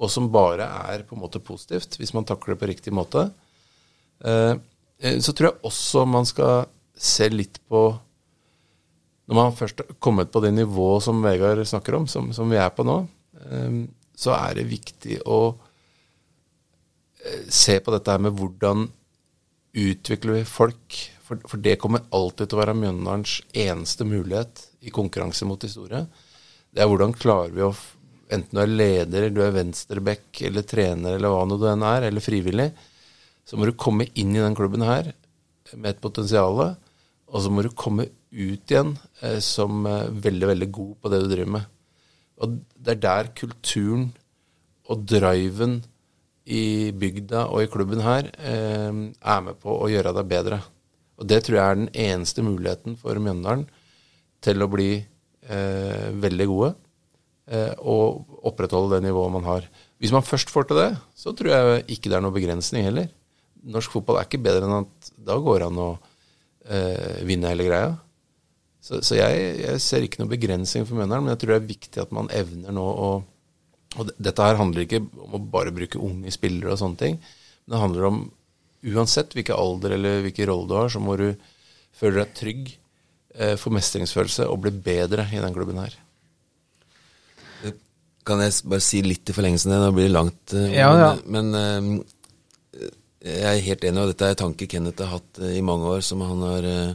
Og 0.00 0.10
som 0.10 0.30
bare 0.32 0.66
er 0.92 1.04
på 1.06 1.16
en 1.16 1.22
måte 1.22 1.42
positivt, 1.42 1.98
hvis 2.00 2.14
man 2.16 2.26
takler 2.28 2.54
det 2.54 2.62
på 2.62 2.70
riktig 2.70 2.94
måte. 2.94 3.26
Eh, 4.24 4.54
eh, 4.98 5.18
så 5.20 5.34
tror 5.34 5.50
jeg 5.50 5.68
også 5.68 6.06
man 6.08 6.28
skal 6.28 6.66
se 6.96 7.28
litt 7.32 7.60
på 7.68 7.90
Når 9.22 9.36
man 9.38 9.54
først 9.54 9.78
har 9.78 9.94
kommet 10.02 10.32
på 10.34 10.40
det 10.42 10.50
nivået 10.52 11.04
som 11.04 11.20
Vegard 11.22 11.60
snakker 11.64 11.94
om, 11.94 12.08
som, 12.10 12.32
som 12.34 12.50
vi 12.50 12.58
er 12.58 12.72
på 12.74 12.84
nå, 12.84 12.96
eh, 13.46 13.76
så 14.18 14.34
er 14.34 14.58
det 14.58 14.66
viktig 14.68 15.20
å 15.30 15.54
se 17.46 17.76
på 17.78 17.94
dette 17.94 18.10
her 18.10 18.18
med 18.18 18.34
hvordan 18.34 18.88
utvikler 19.78 20.40
vi 20.40 20.44
folk. 20.44 20.98
For, 21.22 21.40
for 21.48 21.62
det 21.62 21.78
kommer 21.80 22.04
alltid 22.10 22.50
til 22.50 22.58
å 22.58 22.62
være 22.64 22.74
Mjøndalens 22.76 23.38
eneste 23.54 24.04
mulighet 24.04 24.66
i 24.82 24.92
konkurranse 24.92 25.46
mot 25.48 25.62
de 25.62 25.70
store. 25.70 26.04
Det 26.72 26.82
er 26.82 26.90
hvordan 26.90 27.14
klarer 27.16 27.54
vi 27.54 27.64
å 27.64 27.72
Enten 28.32 28.56
du 28.56 28.62
er 28.62 28.72
leder, 28.72 29.28
du 29.30 29.42
er 29.44 29.52
venstreback, 29.54 30.40
eller 30.48 30.64
trener, 30.68 31.16
eller 31.16 31.32
hva 31.32 31.44
nå 31.48 31.58
du 31.60 31.66
enn 31.68 31.84
er, 31.84 32.08
eller 32.08 32.24
frivillig, 32.24 32.70
så 33.44 33.58
må 33.58 33.68
du 33.68 33.74
komme 33.76 34.08
inn 34.18 34.32
i 34.36 34.42
den 34.42 34.56
klubben 34.56 34.84
her 34.86 35.12
med 35.74 35.90
et 35.92 36.02
potensial, 36.02 36.60
og 37.32 37.44
så 37.44 37.52
må 37.52 37.64
du 37.64 37.72
komme 37.76 38.08
ut 38.32 38.72
igjen 38.72 38.94
eh, 39.20 39.38
som 39.44 39.86
eh, 39.88 40.10
veldig, 40.24 40.48
veldig 40.52 40.68
god 40.72 40.92
på 41.00 41.12
det 41.12 41.22
du 41.22 41.30
driver 41.30 41.54
med. 41.58 41.70
Og 42.42 42.58
det 42.76 42.94
er 42.94 43.02
der 43.02 43.32
kulturen 43.36 44.10
og 44.90 45.04
driven 45.08 45.80
i 46.42 46.90
bygda 46.98 47.46
og 47.52 47.62
i 47.62 47.70
klubben 47.70 48.02
her 48.02 48.28
eh, 48.34 48.90
er 48.90 49.44
med 49.46 49.60
på 49.62 49.76
å 49.76 49.90
gjøre 49.92 50.14
deg 50.16 50.30
bedre. 50.32 50.58
Og 51.20 51.28
det 51.28 51.42
tror 51.44 51.58
jeg 51.58 51.64
er 51.64 51.80
den 51.80 51.92
eneste 52.08 52.44
muligheten 52.44 52.96
for 53.00 53.20
Mjøndalen 53.22 53.66
til 54.42 54.64
å 54.64 54.70
bli 54.72 54.90
eh, 54.98 56.08
veldig 56.24 56.48
gode 56.50 56.72
og 57.82 58.38
opprettholde 58.48 58.96
det 58.96 59.06
nivået 59.08 59.32
man 59.34 59.44
har. 59.48 59.66
Hvis 60.00 60.12
man 60.14 60.24
først 60.26 60.50
får 60.50 60.68
til 60.70 60.78
det, 60.80 60.90
så 61.18 61.34
tror 61.36 61.52
jeg 61.52 61.84
ikke 61.96 62.10
det 62.10 62.16
er 62.18 62.24
noe 62.24 62.34
begrensning 62.34 62.86
heller. 62.88 63.10
Norsk 63.62 63.92
fotball 63.94 64.18
er 64.18 64.26
ikke 64.26 64.40
bedre 64.42 64.66
enn 64.66 64.78
at 64.80 65.12
da 65.22 65.36
går 65.38 65.60
det 65.62 65.68
an 65.68 65.82
å 65.82 65.90
eh, 66.66 67.20
vinne 67.28 67.50
hele 67.52 67.66
greia. 67.68 67.92
Så, 68.82 68.98
så 69.06 69.14
jeg, 69.14 69.42
jeg 69.62 69.82
ser 69.84 70.02
ikke 70.02 70.18
noe 70.22 70.32
begrensning 70.32 70.86
for 70.88 70.98
Mjøndalen, 70.98 71.28
men 71.28 71.36
jeg 71.36 71.42
tror 71.44 71.52
det 71.54 71.60
er 71.60 71.68
viktig 71.68 72.02
at 72.02 72.14
man 72.16 72.30
evner 72.34 72.74
nå 72.74 72.82
å 73.06 73.10
Og 74.00 74.06
det- 74.08 74.14
dette 74.24 74.40
her 74.42 74.56
handler 74.56 74.86
ikke 74.86 75.02
om 75.20 75.34
å 75.36 75.38
bare 75.52 75.70
bruke 75.76 76.00
unge 76.00 76.30
spillere 76.32 76.72
og 76.72 76.78
sånne 76.80 76.96
ting. 76.96 77.18
Men 77.66 77.74
det 77.74 77.80
handler 77.82 78.04
om 78.08 78.20
uansett 78.88 79.34
hvilken 79.36 79.54
alder 79.60 79.92
eller 79.98 80.22
hvilken 80.24 80.48
rolle 80.48 80.66
du 80.70 80.74
har, 80.78 80.88
så 80.88 80.98
må 80.98 81.12
du 81.20 81.26
føle 82.00 82.22
deg 82.24 82.32
trygg, 82.34 82.70
eh, 83.36 83.52
få 83.60 83.68
mestringsfølelse 83.70 84.46
og 84.48 84.62
bli 84.64 84.70
bedre 84.72 85.28
i 85.28 85.42
den 85.44 85.52
klubben 85.52 85.76
her. 85.78 85.92
Kan 88.26 88.40
jeg 88.44 88.54
bare 88.70 88.84
si 88.84 89.00
litt 89.02 89.28
i 89.30 89.34
forlengelsen 89.34 89.72
av 89.74 89.80
det? 89.80 89.86
Nå 89.88 89.94
blir 89.96 90.08
det 90.08 90.14
langt. 90.16 90.54
eh, 90.54 90.74
Ja, 90.76 90.90
ja. 90.98 91.10
Men, 91.26 91.50
men 91.50 92.00
eh, 92.00 92.90
jeg 93.22 93.42
er 93.58 93.66
helt 93.68 93.84
enig, 93.86 94.02
og 94.02 94.10
dette 94.12 94.28
er 94.30 94.38
tanker 94.38 94.66
tanke 94.66 94.70
Kenneth 94.70 95.02
har 95.04 95.16
hatt 95.18 95.40
eh, 95.42 95.56
i 95.58 95.64
mange 95.66 95.90
år, 95.90 96.00
som 96.06 96.22
han 96.26 96.40
har 96.46 96.66
eh, 96.66 96.94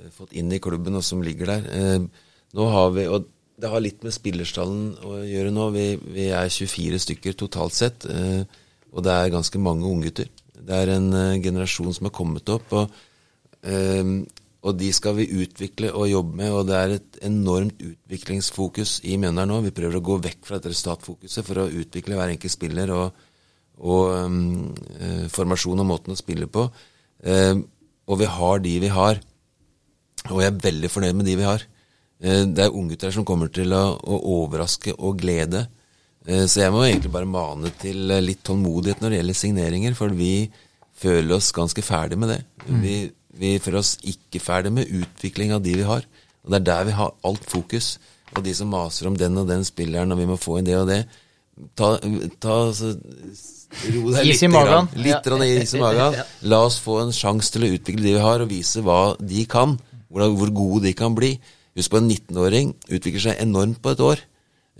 eh, 0.00 0.10
fått 0.16 0.32
inn 0.36 0.52
i 0.52 0.60
klubben, 0.60 0.96
og 0.98 1.04
som 1.04 1.22
ligger 1.24 1.52
der. 1.54 1.68
Eh, 1.72 2.26
nå 2.56 2.66
har 2.72 2.90
vi, 2.96 3.06
og 3.08 3.28
Det 3.62 3.68
har 3.70 3.80
litt 3.84 4.02
med 4.02 4.12
spillerstallen 4.12 4.96
å 5.06 5.18
gjøre 5.22 5.50
nå. 5.54 5.68
Vi, 5.76 5.84
vi 6.16 6.24
er 6.34 6.48
24 6.50 6.98
stykker 7.04 7.36
totalt 7.38 7.76
sett, 7.76 8.04
eh, 8.10 8.42
og 8.92 9.04
det 9.06 9.12
er 9.12 9.30
ganske 9.32 9.60
mange 9.62 9.86
unggutter. 9.86 10.28
Det 10.56 10.74
er 10.74 10.96
en 10.96 11.12
eh, 11.14 11.36
generasjon 11.44 11.94
som 11.94 12.08
har 12.08 12.14
kommet 12.16 12.48
opp, 12.50 12.72
og, 12.72 12.90
eh, 13.62 14.02
og 14.62 14.78
de 14.78 14.92
skal 14.94 15.16
vi 15.16 15.26
utvikle 15.42 15.90
og 15.90 16.06
jobbe 16.06 16.36
med. 16.38 16.52
og 16.54 16.68
Det 16.68 16.76
er 16.78 16.94
et 16.94 17.18
enormt 17.26 17.80
utviklingsfokus 17.82 19.00
i 19.10 19.16
Mjøndalen 19.18 19.50
nå. 19.50 19.58
Vi 19.64 19.74
prøver 19.74 19.98
å 19.98 20.04
gå 20.06 20.18
vekk 20.22 20.46
fra 20.46 20.58
dette 20.58 20.70
resultatfokuset 20.70 21.46
for 21.46 21.64
å 21.64 21.70
utvikle 21.82 22.18
hver 22.18 22.30
enkelt 22.30 22.54
spiller 22.54 22.92
og, 22.94 23.24
og 23.82 24.12
um, 24.22 24.36
eh, 25.00 25.24
formasjon 25.34 25.82
og 25.82 25.88
måten 25.88 26.14
å 26.14 26.18
spille 26.18 26.46
på. 26.46 26.68
Eh, 27.26 27.58
og 28.06 28.20
vi 28.20 28.28
har 28.30 28.62
de 28.62 28.74
vi 28.84 28.90
har. 28.94 29.18
Og 30.30 30.38
jeg 30.44 30.52
er 30.52 30.64
veldig 30.68 30.90
fornøyd 30.94 31.18
med 31.18 31.26
de 31.26 31.34
vi 31.40 31.48
har. 31.48 31.64
Uh, 32.22 32.44
det 32.46 32.62
er 32.62 32.78
unggutter 32.78 33.10
som 33.10 33.26
kommer 33.26 33.50
til 33.50 33.74
å, 33.74 33.84
å 33.98 34.20
overraske 34.36 34.94
og 34.94 35.18
glede. 35.24 35.64
Uh, 36.22 36.44
så 36.46 36.68
jeg 36.68 36.74
må 36.76 36.84
egentlig 36.86 37.10
bare 37.16 37.26
mane 37.26 37.74
til 37.82 38.14
litt 38.22 38.44
tålmodighet 38.46 39.02
når 39.02 39.10
det 39.10 39.18
gjelder 39.24 39.40
signeringer, 39.40 39.98
for 39.98 40.14
vi 40.14 40.46
føler 41.02 41.34
oss 41.34 41.50
ganske 41.50 41.82
ferdig 41.82 42.20
med 42.22 42.30
det. 42.30 42.38
Vi, 42.78 42.94
vi 43.32 43.56
føler 43.62 43.80
oss 43.80 43.96
ikke 44.04 44.42
ferdig 44.42 44.72
med 44.76 44.90
utvikling 44.92 45.54
av 45.56 45.62
de 45.64 45.76
vi 45.78 45.86
har. 45.88 46.04
Og 46.42 46.52
det 46.52 46.60
er 46.60 46.66
der 46.68 46.88
vi 46.88 46.96
har 46.98 47.14
alt 47.24 47.44
fokus. 47.48 47.96
Og 48.32 48.42
de 48.44 48.54
som 48.56 48.70
maser 48.72 49.08
om 49.08 49.16
den 49.18 49.36
og 49.40 49.48
den 49.48 49.64
spilleren, 49.64 50.12
og 50.12 50.20
vi 50.20 50.28
må 50.28 50.38
få 50.40 50.58
inn 50.58 50.68
det 50.68 50.78
og 50.80 50.88
det 50.90 51.04
Ta, 51.76 51.98
ta 52.40 52.54
altså, 52.66 52.94
Ro 53.92 54.12
deg 54.12 54.26
litt. 54.28 54.40
Grann, 54.52 54.88
litt 55.00 55.28
ja. 55.28 55.36
is 55.62 55.74
i 55.76 55.80
magen. 55.80 56.16
La 56.50 56.62
oss 56.64 56.78
få 56.82 56.98
en 57.02 57.12
sjanse 57.14 57.52
til 57.54 57.66
å 57.66 57.70
utvikle 57.76 58.04
de 58.04 58.14
vi 58.16 58.24
har, 58.24 58.44
og 58.44 58.50
vise 58.50 58.82
hva 58.84 59.14
de 59.20 59.44
kan. 59.48 59.76
Hvor, 60.12 60.52
gode 60.52 60.82
de 60.88 60.94
kan 60.96 61.14
bli. 61.16 61.34
Husk 61.76 61.92
på 61.92 62.00
en 62.02 62.08
19-åring 62.10 62.74
utvikler 62.88 63.26
seg 63.30 63.44
enormt 63.44 63.80
på 63.84 63.94
et 63.94 64.02
år. 64.04 64.24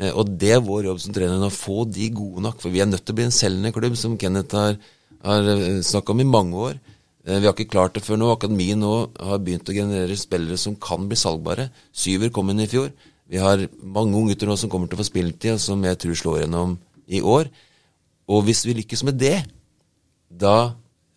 Eh, 0.00 0.12
Og 0.12 0.32
det 0.40 0.50
er 0.56 0.64
vår 0.64 0.90
jobb 0.90 1.00
som 1.00 1.14
trener, 1.16 1.44
å 1.44 1.52
få 1.52 1.86
de 1.88 2.10
gode 2.12 2.44
nok. 2.44 2.60
For 2.60 2.72
vi 2.72 2.82
er 2.84 2.90
nødt 2.90 3.04
til 3.06 3.14
å 3.14 3.20
bli 3.20 3.28
en 3.28 3.36
selgende 3.36 3.72
klubb, 3.76 3.96
som 4.00 4.18
Kenneth 4.20 4.58
har, 4.58 4.76
har 5.24 5.48
snakka 5.88 6.12
om 6.12 6.24
i 6.24 6.28
mange 6.28 6.66
år. 6.68 6.80
Eh, 7.24 7.38
Vi 7.38 7.46
har 7.46 7.54
ikke 7.54 7.70
klart 7.70 7.94
det 7.94 8.04
før 8.04 8.18
nå. 8.18 8.30
Akademiet 8.32 8.78
nå 8.78 8.92
har 9.20 9.38
begynt 9.38 9.68
å 9.68 9.76
generere 9.76 10.16
spillere 10.18 10.58
som 10.58 10.74
kan 10.76 11.08
bli 11.08 11.16
salgbare. 11.16 11.70
Syver 11.92 12.30
kom 12.30 12.50
inn 12.50 12.60
i 12.60 12.70
fjor. 12.70 12.90
Vi 13.30 13.38
har 13.38 13.68
mange 13.80 14.16
unggutter 14.18 14.46
nå 14.46 14.56
som 14.58 14.70
kommer 14.70 14.88
til 14.88 14.98
å 14.98 15.02
få 15.02 15.08
spilletid, 15.08 15.54
og 15.54 15.62
som 15.62 15.82
jeg 15.86 15.98
tror 16.02 16.18
slår 16.18 16.40
gjennom 16.42 16.76
i 17.08 17.22
år. 17.22 17.48
Og 18.28 18.44
hvis 18.46 18.64
vi 18.66 18.74
lykkes 18.74 19.04
med 19.06 19.18
det, 19.22 19.38
da 20.28 20.74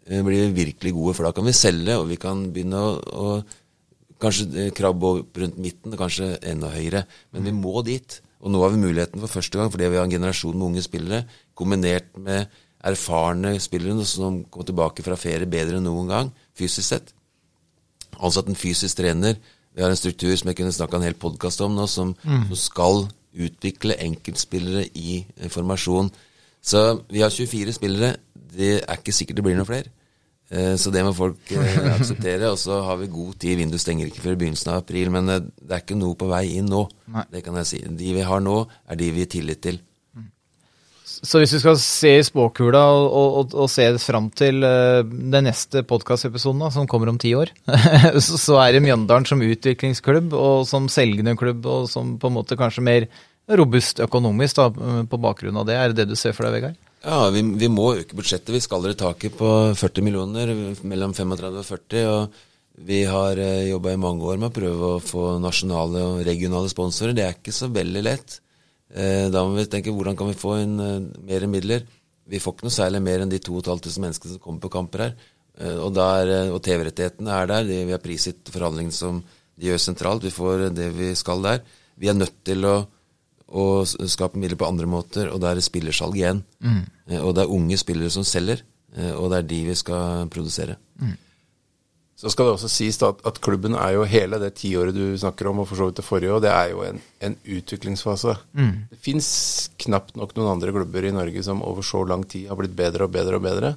eh, 0.08 0.22
blir 0.22 0.46
vi 0.48 0.64
virkelig 0.66 0.94
gode, 0.94 1.16
for 1.18 1.28
da 1.28 1.34
kan 1.36 1.48
vi 1.48 1.56
selge, 1.58 1.98
og 1.98 2.08
vi 2.12 2.20
kan 2.22 2.46
begynne 2.54 2.80
å, 2.80 2.94
å 3.02 4.16
kanskje 4.22 4.48
eh, 4.62 4.72
krabbe 4.76 5.12
opp 5.12 5.42
rundt 5.42 5.58
midten, 5.58 5.94
og 5.94 6.06
kanskje 6.06 6.36
enda 6.46 6.70
høyere. 6.72 7.06
Men 7.34 7.50
vi 7.50 7.56
må 7.58 7.82
dit. 7.88 8.22
Og 8.46 8.54
nå 8.54 8.62
har 8.62 8.76
vi 8.76 8.84
muligheten 8.84 9.24
for 9.24 9.40
første 9.40 9.58
gang, 9.58 9.72
fordi 9.74 9.90
vi 9.90 9.98
har 9.98 10.06
en 10.06 10.14
generasjon 10.14 10.54
med 10.54 10.68
unge 10.70 10.86
spillere, 10.86 11.26
kombinert 11.58 12.12
med 12.22 12.52
erfarne 12.86 13.56
spillere 13.64 14.06
som 14.08 14.44
kommer 14.50 14.68
tilbake 14.70 15.04
fra 15.06 15.18
ferie 15.18 15.48
bedre 15.50 15.80
enn 15.80 15.88
noen 15.90 16.12
gang, 16.12 16.32
fysisk 16.58 16.88
sett. 16.88 17.14
Ansatt 18.24 18.48
en 18.52 18.56
fysisk 18.60 18.98
trener. 19.02 19.36
Vi 19.76 19.84
har 19.84 19.92
en 19.92 20.00
struktur 20.00 20.32
som 20.38 20.48
jeg 20.52 20.60
kunne 20.62 20.72
snakka 20.76 20.98
en 21.00 21.04
hel 21.08 21.18
podkast 21.20 21.62
om 21.66 21.74
nå, 21.76 21.88
som, 21.92 22.14
som 22.24 22.56
skal 22.56 23.08
utvikle 23.36 23.98
enkeltspillere 24.00 24.86
i 24.96 25.26
formasjon. 25.52 26.12
Så 26.64 26.86
vi 27.12 27.22
har 27.26 27.30
24 27.34 27.74
spillere. 27.76 28.16
Det 28.56 28.78
er 28.86 28.96
ikke 29.02 29.12
sikkert 29.14 29.42
det 29.42 29.44
blir 29.50 29.58
noen 29.60 29.68
flere. 29.68 29.92
Eh, 30.50 30.76
Så 30.80 30.94
det 30.94 31.04
må 31.04 31.12
folk 31.14 31.52
eh, 31.52 31.76
akseptere. 31.98 32.54
Og 32.54 32.58
så 32.62 32.80
har 32.88 32.96
vi 33.02 33.10
god 33.12 33.34
tid. 33.44 33.58
Vinduet 33.60 33.84
stenger 33.84 34.08
ikke 34.08 34.24
før 34.24 34.38
begynnelsen 34.40 34.72
av 34.72 34.80
april. 34.86 35.12
Men 35.12 35.30
eh, 35.34 35.42
det 35.60 35.76
er 35.76 35.84
ikke 35.84 36.00
noe 36.00 36.16
på 36.16 36.30
vei 36.32 36.46
inn 36.56 36.72
nå. 36.72 36.86
Nei. 37.12 37.26
Det 37.36 37.44
kan 37.44 37.60
jeg 37.60 37.70
si. 37.74 37.82
De 38.00 38.14
vi 38.16 38.24
har 38.32 38.40
nå, 38.46 38.56
er 38.88 39.02
de 39.02 39.12
vi 39.18 39.26
har 39.28 39.34
tillit 39.36 39.62
til. 39.68 39.82
Så 41.26 41.42
hvis 41.42 41.54
du 41.56 41.60
skal 41.62 41.78
se 41.82 42.12
i 42.20 42.24
spåkula 42.26 42.82
og, 42.94 43.06
og, 43.42 43.54
og 43.66 43.70
se 43.72 43.88
fram 44.04 44.30
til 44.38 44.64
eh, 44.66 45.02
den 45.06 45.48
neste 45.50 45.82
podkastepisoden 45.88 46.64
som 46.74 46.90
kommer 46.90 47.10
om 47.12 47.20
ti 47.22 47.34
år, 47.38 47.52
så, 48.22 48.60
er 48.62 48.76
det 48.76 48.84
Mjøndalen 48.86 49.28
som 49.28 49.42
utviklingsklubb 49.42 50.36
og 50.38 50.66
som 50.70 50.90
selgende 50.92 51.36
klubb 51.40 51.66
og 51.66 51.90
som 51.92 52.16
på 52.22 52.30
en 52.30 52.38
måte 52.38 52.60
kanskje 52.60 52.86
mer 52.86 53.08
robust 53.58 54.02
økonomisk 54.02 54.62
da, 54.62 54.70
på 55.06 55.22
bakgrunn 55.22 55.62
av 55.62 55.68
det. 55.70 55.78
Er 55.78 55.92
det 55.92 56.04
det 56.04 56.14
du 56.14 56.20
ser 56.20 56.34
for 56.38 56.48
deg, 56.48 56.60
Vegard? 56.60 56.82
Ja, 57.06 57.28
vi, 57.30 57.44
vi 57.62 57.70
må 57.70 57.92
øke 58.00 58.18
budsjettet. 58.18 58.54
Vi 58.54 58.64
skaller 58.64 58.96
i 58.96 58.98
taket 58.98 59.36
på 59.38 59.50
40 59.78 60.06
millioner, 60.06 60.54
mellom 60.82 61.14
35 61.14 61.60
og 61.62 61.68
40. 61.68 62.08
Og 62.10 62.86
vi 62.86 63.04
har 63.08 63.38
eh, 63.40 63.68
jobba 63.70 63.94
i 63.94 64.00
mange 64.02 64.26
år 64.26 64.42
med 64.42 64.50
å 64.50 64.56
prøve 64.56 64.90
å 64.96 65.04
få 65.04 65.36
nasjonale 65.44 66.02
og 66.02 66.24
regionale 66.26 66.72
sponsorer. 66.72 67.14
Det 67.16 67.28
er 67.28 67.38
ikke 67.38 67.54
så 67.56 67.70
veldig 67.72 68.04
lett. 68.04 68.40
Eh, 68.94 69.28
da 69.34 69.44
må 69.46 69.56
vi 69.58 69.66
tenke 69.70 69.94
hvordan 69.94 70.18
kan 70.18 70.30
vi 70.30 70.38
få 70.38 70.58
inn 70.62 70.76
eh, 70.82 71.08
mer 71.26 71.48
midler. 71.50 71.86
Vi 72.30 72.42
får 72.42 72.56
ikke 72.56 72.68
noe 72.68 72.76
særlig 72.76 73.02
mer 73.06 73.24
enn 73.24 73.32
de 73.32 73.42
2500 73.42 74.02
menneskene 74.04 74.36
som 74.36 74.44
kommer 74.44 74.64
på 74.66 74.74
kamper 74.74 75.06
her. 75.08 75.16
Eh, 75.60 75.80
og 75.80 75.98
og 75.98 76.60
TV-rettighetene 76.66 77.32
er 77.32 77.50
der. 77.52 77.70
De, 77.70 77.80
vi 77.90 77.96
har 77.96 78.04
prisgitt 78.04 78.52
forhandlingene 78.54 78.96
som 78.96 79.24
de 79.56 79.72
gjør 79.72 79.82
sentralt. 79.82 80.24
Vi 80.24 80.34
får 80.34 80.70
det 80.76 80.92
vi 80.98 81.14
skal 81.16 81.42
der. 81.42 81.64
Vi 81.96 82.12
er 82.12 82.18
nødt 82.18 82.44
til 82.44 82.66
å 82.66 82.78
å 83.46 83.86
skape 83.86 84.40
midler 84.42 84.58
på 84.58 84.66
andre 84.66 84.88
måter, 84.90 85.28
og 85.30 85.38
da 85.40 85.52
er 85.54 85.60
spillersalg 85.62 86.16
igjen. 86.18 86.40
Mm. 86.66 86.80
Og 87.22 87.36
det 87.38 87.44
er 87.44 87.52
unge 87.54 87.78
spillere 87.78 88.10
som 88.10 88.26
selger, 88.26 88.64
og 89.14 89.30
det 89.32 89.38
er 89.38 89.46
de 89.52 89.60
vi 89.68 89.76
skal 89.78 90.26
produsere. 90.34 90.80
Så 92.16 92.32
skal 92.32 92.48
det 92.48 92.54
også 92.56 92.70
sies 92.72 92.96
at, 93.04 93.20
at 93.28 93.40
klubben 93.44 93.74
er 93.76 93.98
jo 93.98 94.06
hele 94.08 94.38
det 94.40 94.54
tiåret 94.62 94.96
du 94.96 95.18
snakker 95.20 95.50
om, 95.50 95.60
og 95.60 95.68
for 95.68 95.76
så 95.80 95.90
vidt 95.90 95.98
det 96.00 96.06
forrige 96.08 96.32
òg, 96.32 96.46
det 96.46 96.52
er 96.54 96.70
jo 96.72 96.84
en, 96.88 97.02
en 97.28 97.34
utviklingsfase. 97.58 98.36
Det 98.94 99.00
fins 99.04 99.28
knapt 99.84 100.16
nok 100.16 100.32
noen 100.38 100.54
andre 100.54 100.72
klubber 100.72 101.04
i 101.04 101.12
Norge 101.12 101.44
som 101.44 101.64
over 101.68 101.84
så 101.84 102.06
lang 102.08 102.24
tid 102.24 102.48
har 102.48 102.56
blitt 102.60 102.76
bedre 102.78 103.10
og 103.10 103.12
bedre 103.12 103.36
og 103.36 103.44
bedre. 103.44 103.72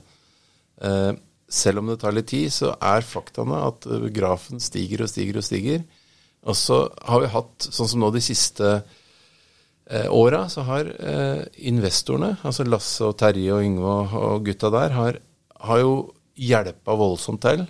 Eh, 0.87 1.17
selv 1.51 1.83
om 1.83 1.91
det 1.91 1.97
tar 1.99 2.15
litt 2.15 2.29
tid, 2.31 2.53
så 2.55 2.77
er 2.79 3.03
faktaene 3.03 3.59
at 3.73 3.89
eh, 3.91 4.07
grafen 4.15 4.63
stiger 4.63 5.03
og 5.03 5.11
stiger 5.11 5.41
og 5.41 5.47
stiger. 5.49 5.83
Og 6.47 6.55
så 6.55 6.85
har 7.11 7.25
vi 7.25 7.33
hatt, 7.33 7.67
sånn 7.75 7.91
som 7.91 8.05
nå 8.05 8.13
de 8.15 8.23
siste 8.23 8.69
eh, 8.77 10.07
åra, 10.15 10.45
så 10.53 10.63
har 10.69 10.93
eh, 10.95 11.43
investorene, 11.73 12.37
altså 12.47 12.69
Lasse 12.69 13.03
og 13.09 13.19
Terje 13.19 13.51
og 13.57 13.67
Yngve 13.67 13.97
og, 13.97 14.15
og 14.15 14.47
gutta 14.47 14.71
der, 14.77 14.95
har, 14.95 15.19
har 15.67 15.83
jo 15.83 15.99
hjelpa 16.39 16.95
voldsomt 16.95 17.43
til 17.43 17.67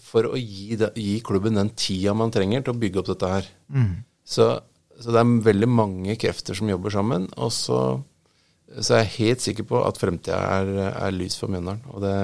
for 0.00 0.30
å 0.30 0.38
gi, 0.38 0.76
det, 0.80 0.92
gi 0.96 1.18
klubben 1.24 1.58
den 1.58 1.72
tida 1.76 2.14
man 2.16 2.32
trenger 2.32 2.64
til 2.64 2.74
å 2.74 2.80
bygge 2.80 3.02
opp 3.02 3.10
dette 3.12 3.32
her. 3.34 3.50
Så, 4.24 4.46
så 4.98 5.12
det 5.12 5.20
er 5.20 5.34
veldig 5.50 5.68
mange 5.68 6.16
krefter 6.20 6.56
som 6.56 6.70
jobber 6.70 6.94
sammen. 6.94 7.28
Og 7.36 7.52
så, 7.52 7.80
så 8.78 8.96
er 8.96 9.04
jeg 9.04 9.16
helt 9.18 9.44
sikker 9.44 9.68
på 9.68 9.82
at 9.84 10.00
fremtida 10.00 10.40
er, 10.60 10.72
er 10.94 11.12
lys 11.16 11.36
for 11.40 11.52
Mjøndalen. 11.52 11.84
Og 11.92 12.00
det, 12.04 12.14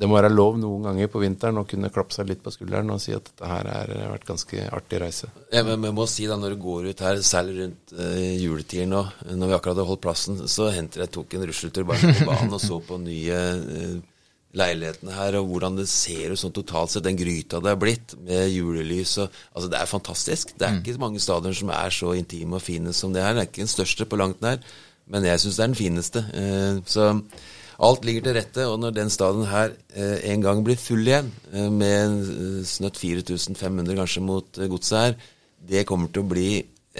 det 0.00 0.08
må 0.08 0.16
være 0.16 0.32
lov 0.32 0.58
noen 0.60 0.86
ganger 0.88 1.10
på 1.12 1.20
vinteren 1.20 1.60
å 1.60 1.66
kunne 1.68 1.90
klappe 1.92 2.16
seg 2.16 2.28
litt 2.30 2.44
på 2.44 2.52
skulderen 2.54 2.92
og 2.92 3.00
si 3.02 3.12
at 3.16 3.26
dette 3.26 3.48
her 3.48 3.72
har 3.72 3.90
vært 4.14 4.28
ganske 4.28 4.68
artig 4.72 5.00
reise. 5.02 5.32
Ja, 5.52 5.64
men 5.66 5.84
jeg 5.88 5.96
må 5.96 6.06
si 6.08 6.28
da, 6.28 6.38
Når 6.40 6.54
du 6.54 6.62
går 6.62 6.92
ut 6.92 7.02
her, 7.04 7.20
særlig 7.24 7.58
rundt 7.58 7.92
eh, 7.96 8.36
juletiden 8.40 8.94
nå, 8.94 9.02
når 9.32 9.50
vi 9.50 9.56
akkurat 9.58 9.74
hadde 9.74 9.90
holdt 9.90 10.04
plassen, 10.06 10.40
så 10.48 10.70
hendte 10.72 11.02
jeg 11.02 11.12
tok 11.16 11.36
en 11.36 11.44
rusletur 11.50 11.88
bare 11.88 12.14
på 12.16 12.30
banen 12.30 12.56
og 12.56 12.64
så 12.64 12.80
på 12.84 13.00
nye 13.02 13.42
eh, 13.58 14.00
leilighetene 14.56 15.14
her, 15.14 15.36
og 15.38 15.50
hvordan 15.52 15.78
det 15.78 15.86
ser 15.90 16.32
ut 16.32 16.40
sånn 16.40 16.54
totalt 16.54 16.92
sett. 16.92 17.04
Den 17.06 17.18
gryta 17.18 17.60
det 17.62 17.70
er 17.70 17.78
blitt, 17.78 18.16
med 18.26 18.50
julelys 18.50 19.16
og 19.22 19.28
Altså, 19.54 19.70
det 19.70 19.78
er 19.78 19.90
fantastisk. 19.90 20.54
Det 20.58 20.66
er 20.66 20.80
ikke 20.80 20.98
mange 21.02 21.22
stadioner 21.22 21.56
som 21.56 21.70
er 21.74 21.94
så 21.94 22.14
intime 22.18 22.58
og 22.58 22.64
fine 22.64 22.94
som 22.96 23.14
det 23.14 23.22
her. 23.22 23.36
Det 23.36 23.44
er 23.44 23.50
ikke 23.50 23.64
den 23.64 23.74
største 23.76 24.06
på 24.10 24.18
langt 24.18 24.42
nær, 24.42 24.60
men 25.10 25.26
jeg 25.26 25.42
syns 25.42 25.58
det 25.58 25.64
er 25.64 25.72
den 25.72 25.78
fineste. 25.78 26.24
Eh, 26.34 26.82
så 26.86 27.08
alt 27.80 28.04
ligger 28.04 28.26
til 28.26 28.36
rette, 28.36 28.66
og 28.66 28.78
når 28.82 28.96
den 28.96 29.12
stadion 29.12 29.48
her 29.50 29.74
eh, 29.94 30.18
en 30.32 30.42
gang 30.44 30.64
blir 30.66 30.80
full 30.80 31.06
igjen, 31.06 31.30
eh, 31.52 31.70
med 31.70 32.64
snøtt 32.68 32.98
4500 32.98 33.98
kanskje 33.98 34.24
mot 34.24 34.62
godset 34.70 34.98
her, 34.98 35.18
det 35.70 35.86
kommer 35.86 36.10
til 36.10 36.24
å 36.24 36.30
bli 36.30 36.50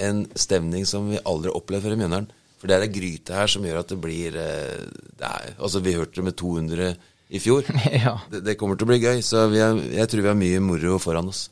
en 0.01 0.25
stemning 0.39 0.87
som 0.87 1.11
vi 1.11 1.23
aldri 1.27 1.51
har 1.51 1.59
opplevd 1.59 1.87
før 1.87 1.97
i 1.97 2.03
Mjøndalen. 2.03 2.35
For 2.61 2.69
det 2.69 2.77
er 2.77 2.85
ei 2.85 2.93
gryte 2.93 3.35
her 3.35 3.49
som 3.49 3.65
gjør 3.65 3.81
at 3.81 3.89
det 3.89 3.97
blir 4.03 4.35
det 4.37 5.25
er, 5.25 5.55
Altså, 5.57 5.81
vi 5.81 5.95
hørte 5.97 6.19
det 6.21 6.27
med 6.27 6.37
200 6.37 6.91
i 7.31 7.41
fjor. 7.43 7.65
Ja. 8.05 8.19
Det, 8.31 8.43
det 8.47 8.57
kommer 8.61 8.79
til 8.79 8.89
å 8.89 8.93
bli 8.93 9.01
gøy, 9.03 9.23
så 9.25 9.47
vi 9.53 9.63
er, 9.63 9.79
jeg 10.01 10.11
tror 10.11 10.25
vi 10.27 10.33
har 10.33 10.39
mye 10.39 10.61
moro 10.65 10.99
foran 11.03 11.31
oss. 11.31 11.47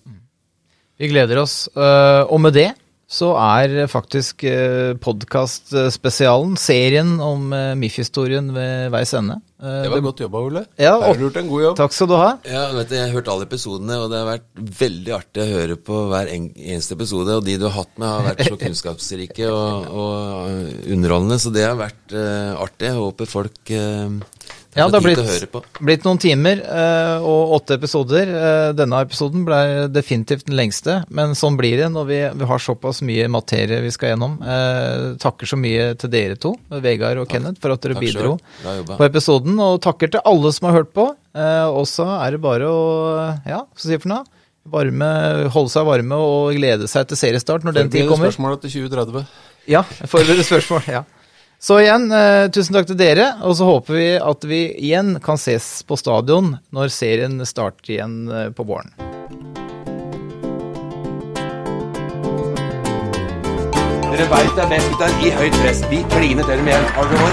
Vi 0.98 1.08
gleder 1.12 1.38
oss. 1.44 1.68
eh, 1.76 2.22
og 2.26 2.40
med 2.42 2.56
det 2.58 2.70
så 3.08 3.30
er 3.40 3.86
faktisk 3.88 4.42
uh, 4.44 4.92
podkastspesialen, 5.00 6.58
serien 6.60 7.14
om 7.24 7.46
uh, 7.56 7.72
MIF-historien 7.72 8.50
ved 8.52 8.90
veis 8.92 9.14
ende. 9.16 9.38
Eh, 9.62 9.78
Det 9.86 9.92
var 9.94 10.02
godt 10.04 10.20
jobba, 10.20 10.42
Ole. 10.44 10.62
Ja, 10.76 10.92
Her 11.00 11.06
har 11.06 11.16
du 11.16 11.24
gjort 11.24 11.38
en 11.40 11.48
god 11.48 11.62
jobb. 11.62 11.76
Takk 11.80 11.96
skal 11.96 12.10
du 12.10 12.14
ha. 12.20 12.28
Ja, 12.44 12.66
vet 12.76 12.90
du, 12.90 12.94
Jeg 12.98 13.06
har 13.06 13.14
hørt 13.16 13.30
alle 13.32 13.46
episodene, 13.48 13.96
og 14.02 14.12
det 14.12 14.20
har 14.20 14.28
vært 14.28 14.60
veldig 14.82 15.14
artig 15.16 15.40
å 15.40 15.48
høre 15.54 15.78
på 15.88 16.02
hver 16.12 16.28
eneste 16.34 16.98
episode. 16.98 17.38
Og 17.40 17.48
de 17.48 17.56
du 17.56 17.64
har 17.70 17.78
hatt 17.78 17.96
med, 17.96 18.08
har 18.12 18.28
vært 18.28 18.44
så 18.44 18.60
kunnskapsrike 18.66 19.48
og, 19.54 19.88
og 20.04 20.92
underholdende, 20.92 21.40
så 21.40 21.54
det 21.56 21.64
har 21.64 21.80
vært 21.80 22.12
uh, 22.12 22.60
artig. 22.60 22.90
Jeg 22.90 23.00
håper 23.00 23.32
folk 23.32 23.72
uh, 23.72 24.20
Ja, 24.76 24.84
det 24.88 24.98
har 24.98 25.02
blitt, 25.02 25.68
blitt 25.80 26.04
noen 26.04 26.20
timer 26.20 26.60
uh, 26.60 27.24
og 27.24 27.54
åtte 27.56 27.78
episoder. 27.78 28.28
Uh, 28.28 28.68
Denne 28.76 29.00
episoden 29.06 29.46
ble 29.48 29.88
definitivt 29.90 30.46
den 30.46 30.58
lengste, 30.58 31.00
men 31.08 31.34
sånn 31.38 31.56
blir 31.58 31.80
det 31.80 31.88
når 31.94 32.08
vi, 32.10 32.18
vi 32.42 32.48
har 32.50 32.62
såpass 32.62 33.00
mye 33.06 33.30
materie 33.32 33.80
vi 33.84 33.92
skal 33.94 34.12
gjennom. 34.12 34.36
Uh, 34.44 35.16
takker 35.22 35.48
så 35.48 35.58
mye 35.60 35.90
til 35.98 36.12
dere 36.12 36.38
to, 36.40 36.54
Vegard 36.84 37.24
og 37.24 37.30
Kenneth, 37.32 37.62
for 37.64 37.74
at 37.74 37.84
dere 37.84 37.96
Takk 37.96 38.06
bidro 38.06 38.36
på 38.92 39.08
episoden. 39.08 39.58
Og 39.64 39.80
takker 39.84 40.12
til 40.14 40.24
alle 40.28 40.54
som 40.54 40.70
har 40.70 40.80
hørt 40.82 40.92
på. 40.96 41.10
Og 41.38 41.84
så 41.88 42.06
er 42.18 42.34
det 42.34 42.42
bare 42.42 42.68
å 42.68 42.80
ja, 43.46 43.62
hva 43.62 43.78
skal 43.78 43.92
jeg 43.94 44.00
si 44.00 44.04
for 44.04 44.12
noe? 44.12 44.24
Varme, 44.68 45.06
holde 45.54 45.72
seg 45.72 45.86
varme 45.88 46.16
og 46.20 46.50
glede 46.58 46.88
seg 46.92 47.06
til 47.08 47.16
seriestart 47.16 47.64
når 47.64 47.76
den 47.78 47.92
tid 47.92 48.02
Forbered 48.02 48.10
kommer. 48.12 48.32
spørsmålet 48.34 48.66
til 48.66 48.74
2030. 48.90 49.30
Ja, 49.70 49.80
forberede 50.04 50.44
spørsmål. 50.44 50.90
ja. 50.98 51.06
Så 51.60 51.80
igjen, 51.80 52.12
eh, 52.12 52.50
tusen 52.54 52.74
takk 52.76 52.86
til 52.86 52.96
dere, 52.98 53.32
og 53.42 53.56
så 53.58 53.64
håper 53.66 53.96
vi 53.98 54.18
at 54.22 54.44
vi 54.46 54.60
igjen 54.78 55.18
kan 55.18 55.34
ses 55.42 55.82
på 55.82 55.98
stadion 55.98 56.54
når 56.70 56.88
serien 56.94 57.34
starter 57.42 57.96
igjen 57.96 58.30
eh, 58.30 58.50
på 58.54 58.62
våren. 58.68 58.94
Dere 64.06 64.30
veit 64.30 64.54
det 64.54 64.62
er 64.62 64.70
best 64.70 64.86
gutter. 64.94 65.10
I 65.18 65.34
høyt 65.34 65.58
press. 65.58 65.82
Vi 65.90 66.06
kliner 66.14 66.46
til 66.46 66.62
med 66.62 66.78
en. 66.78 66.86
Har 66.94 67.10
dere? 67.10 67.26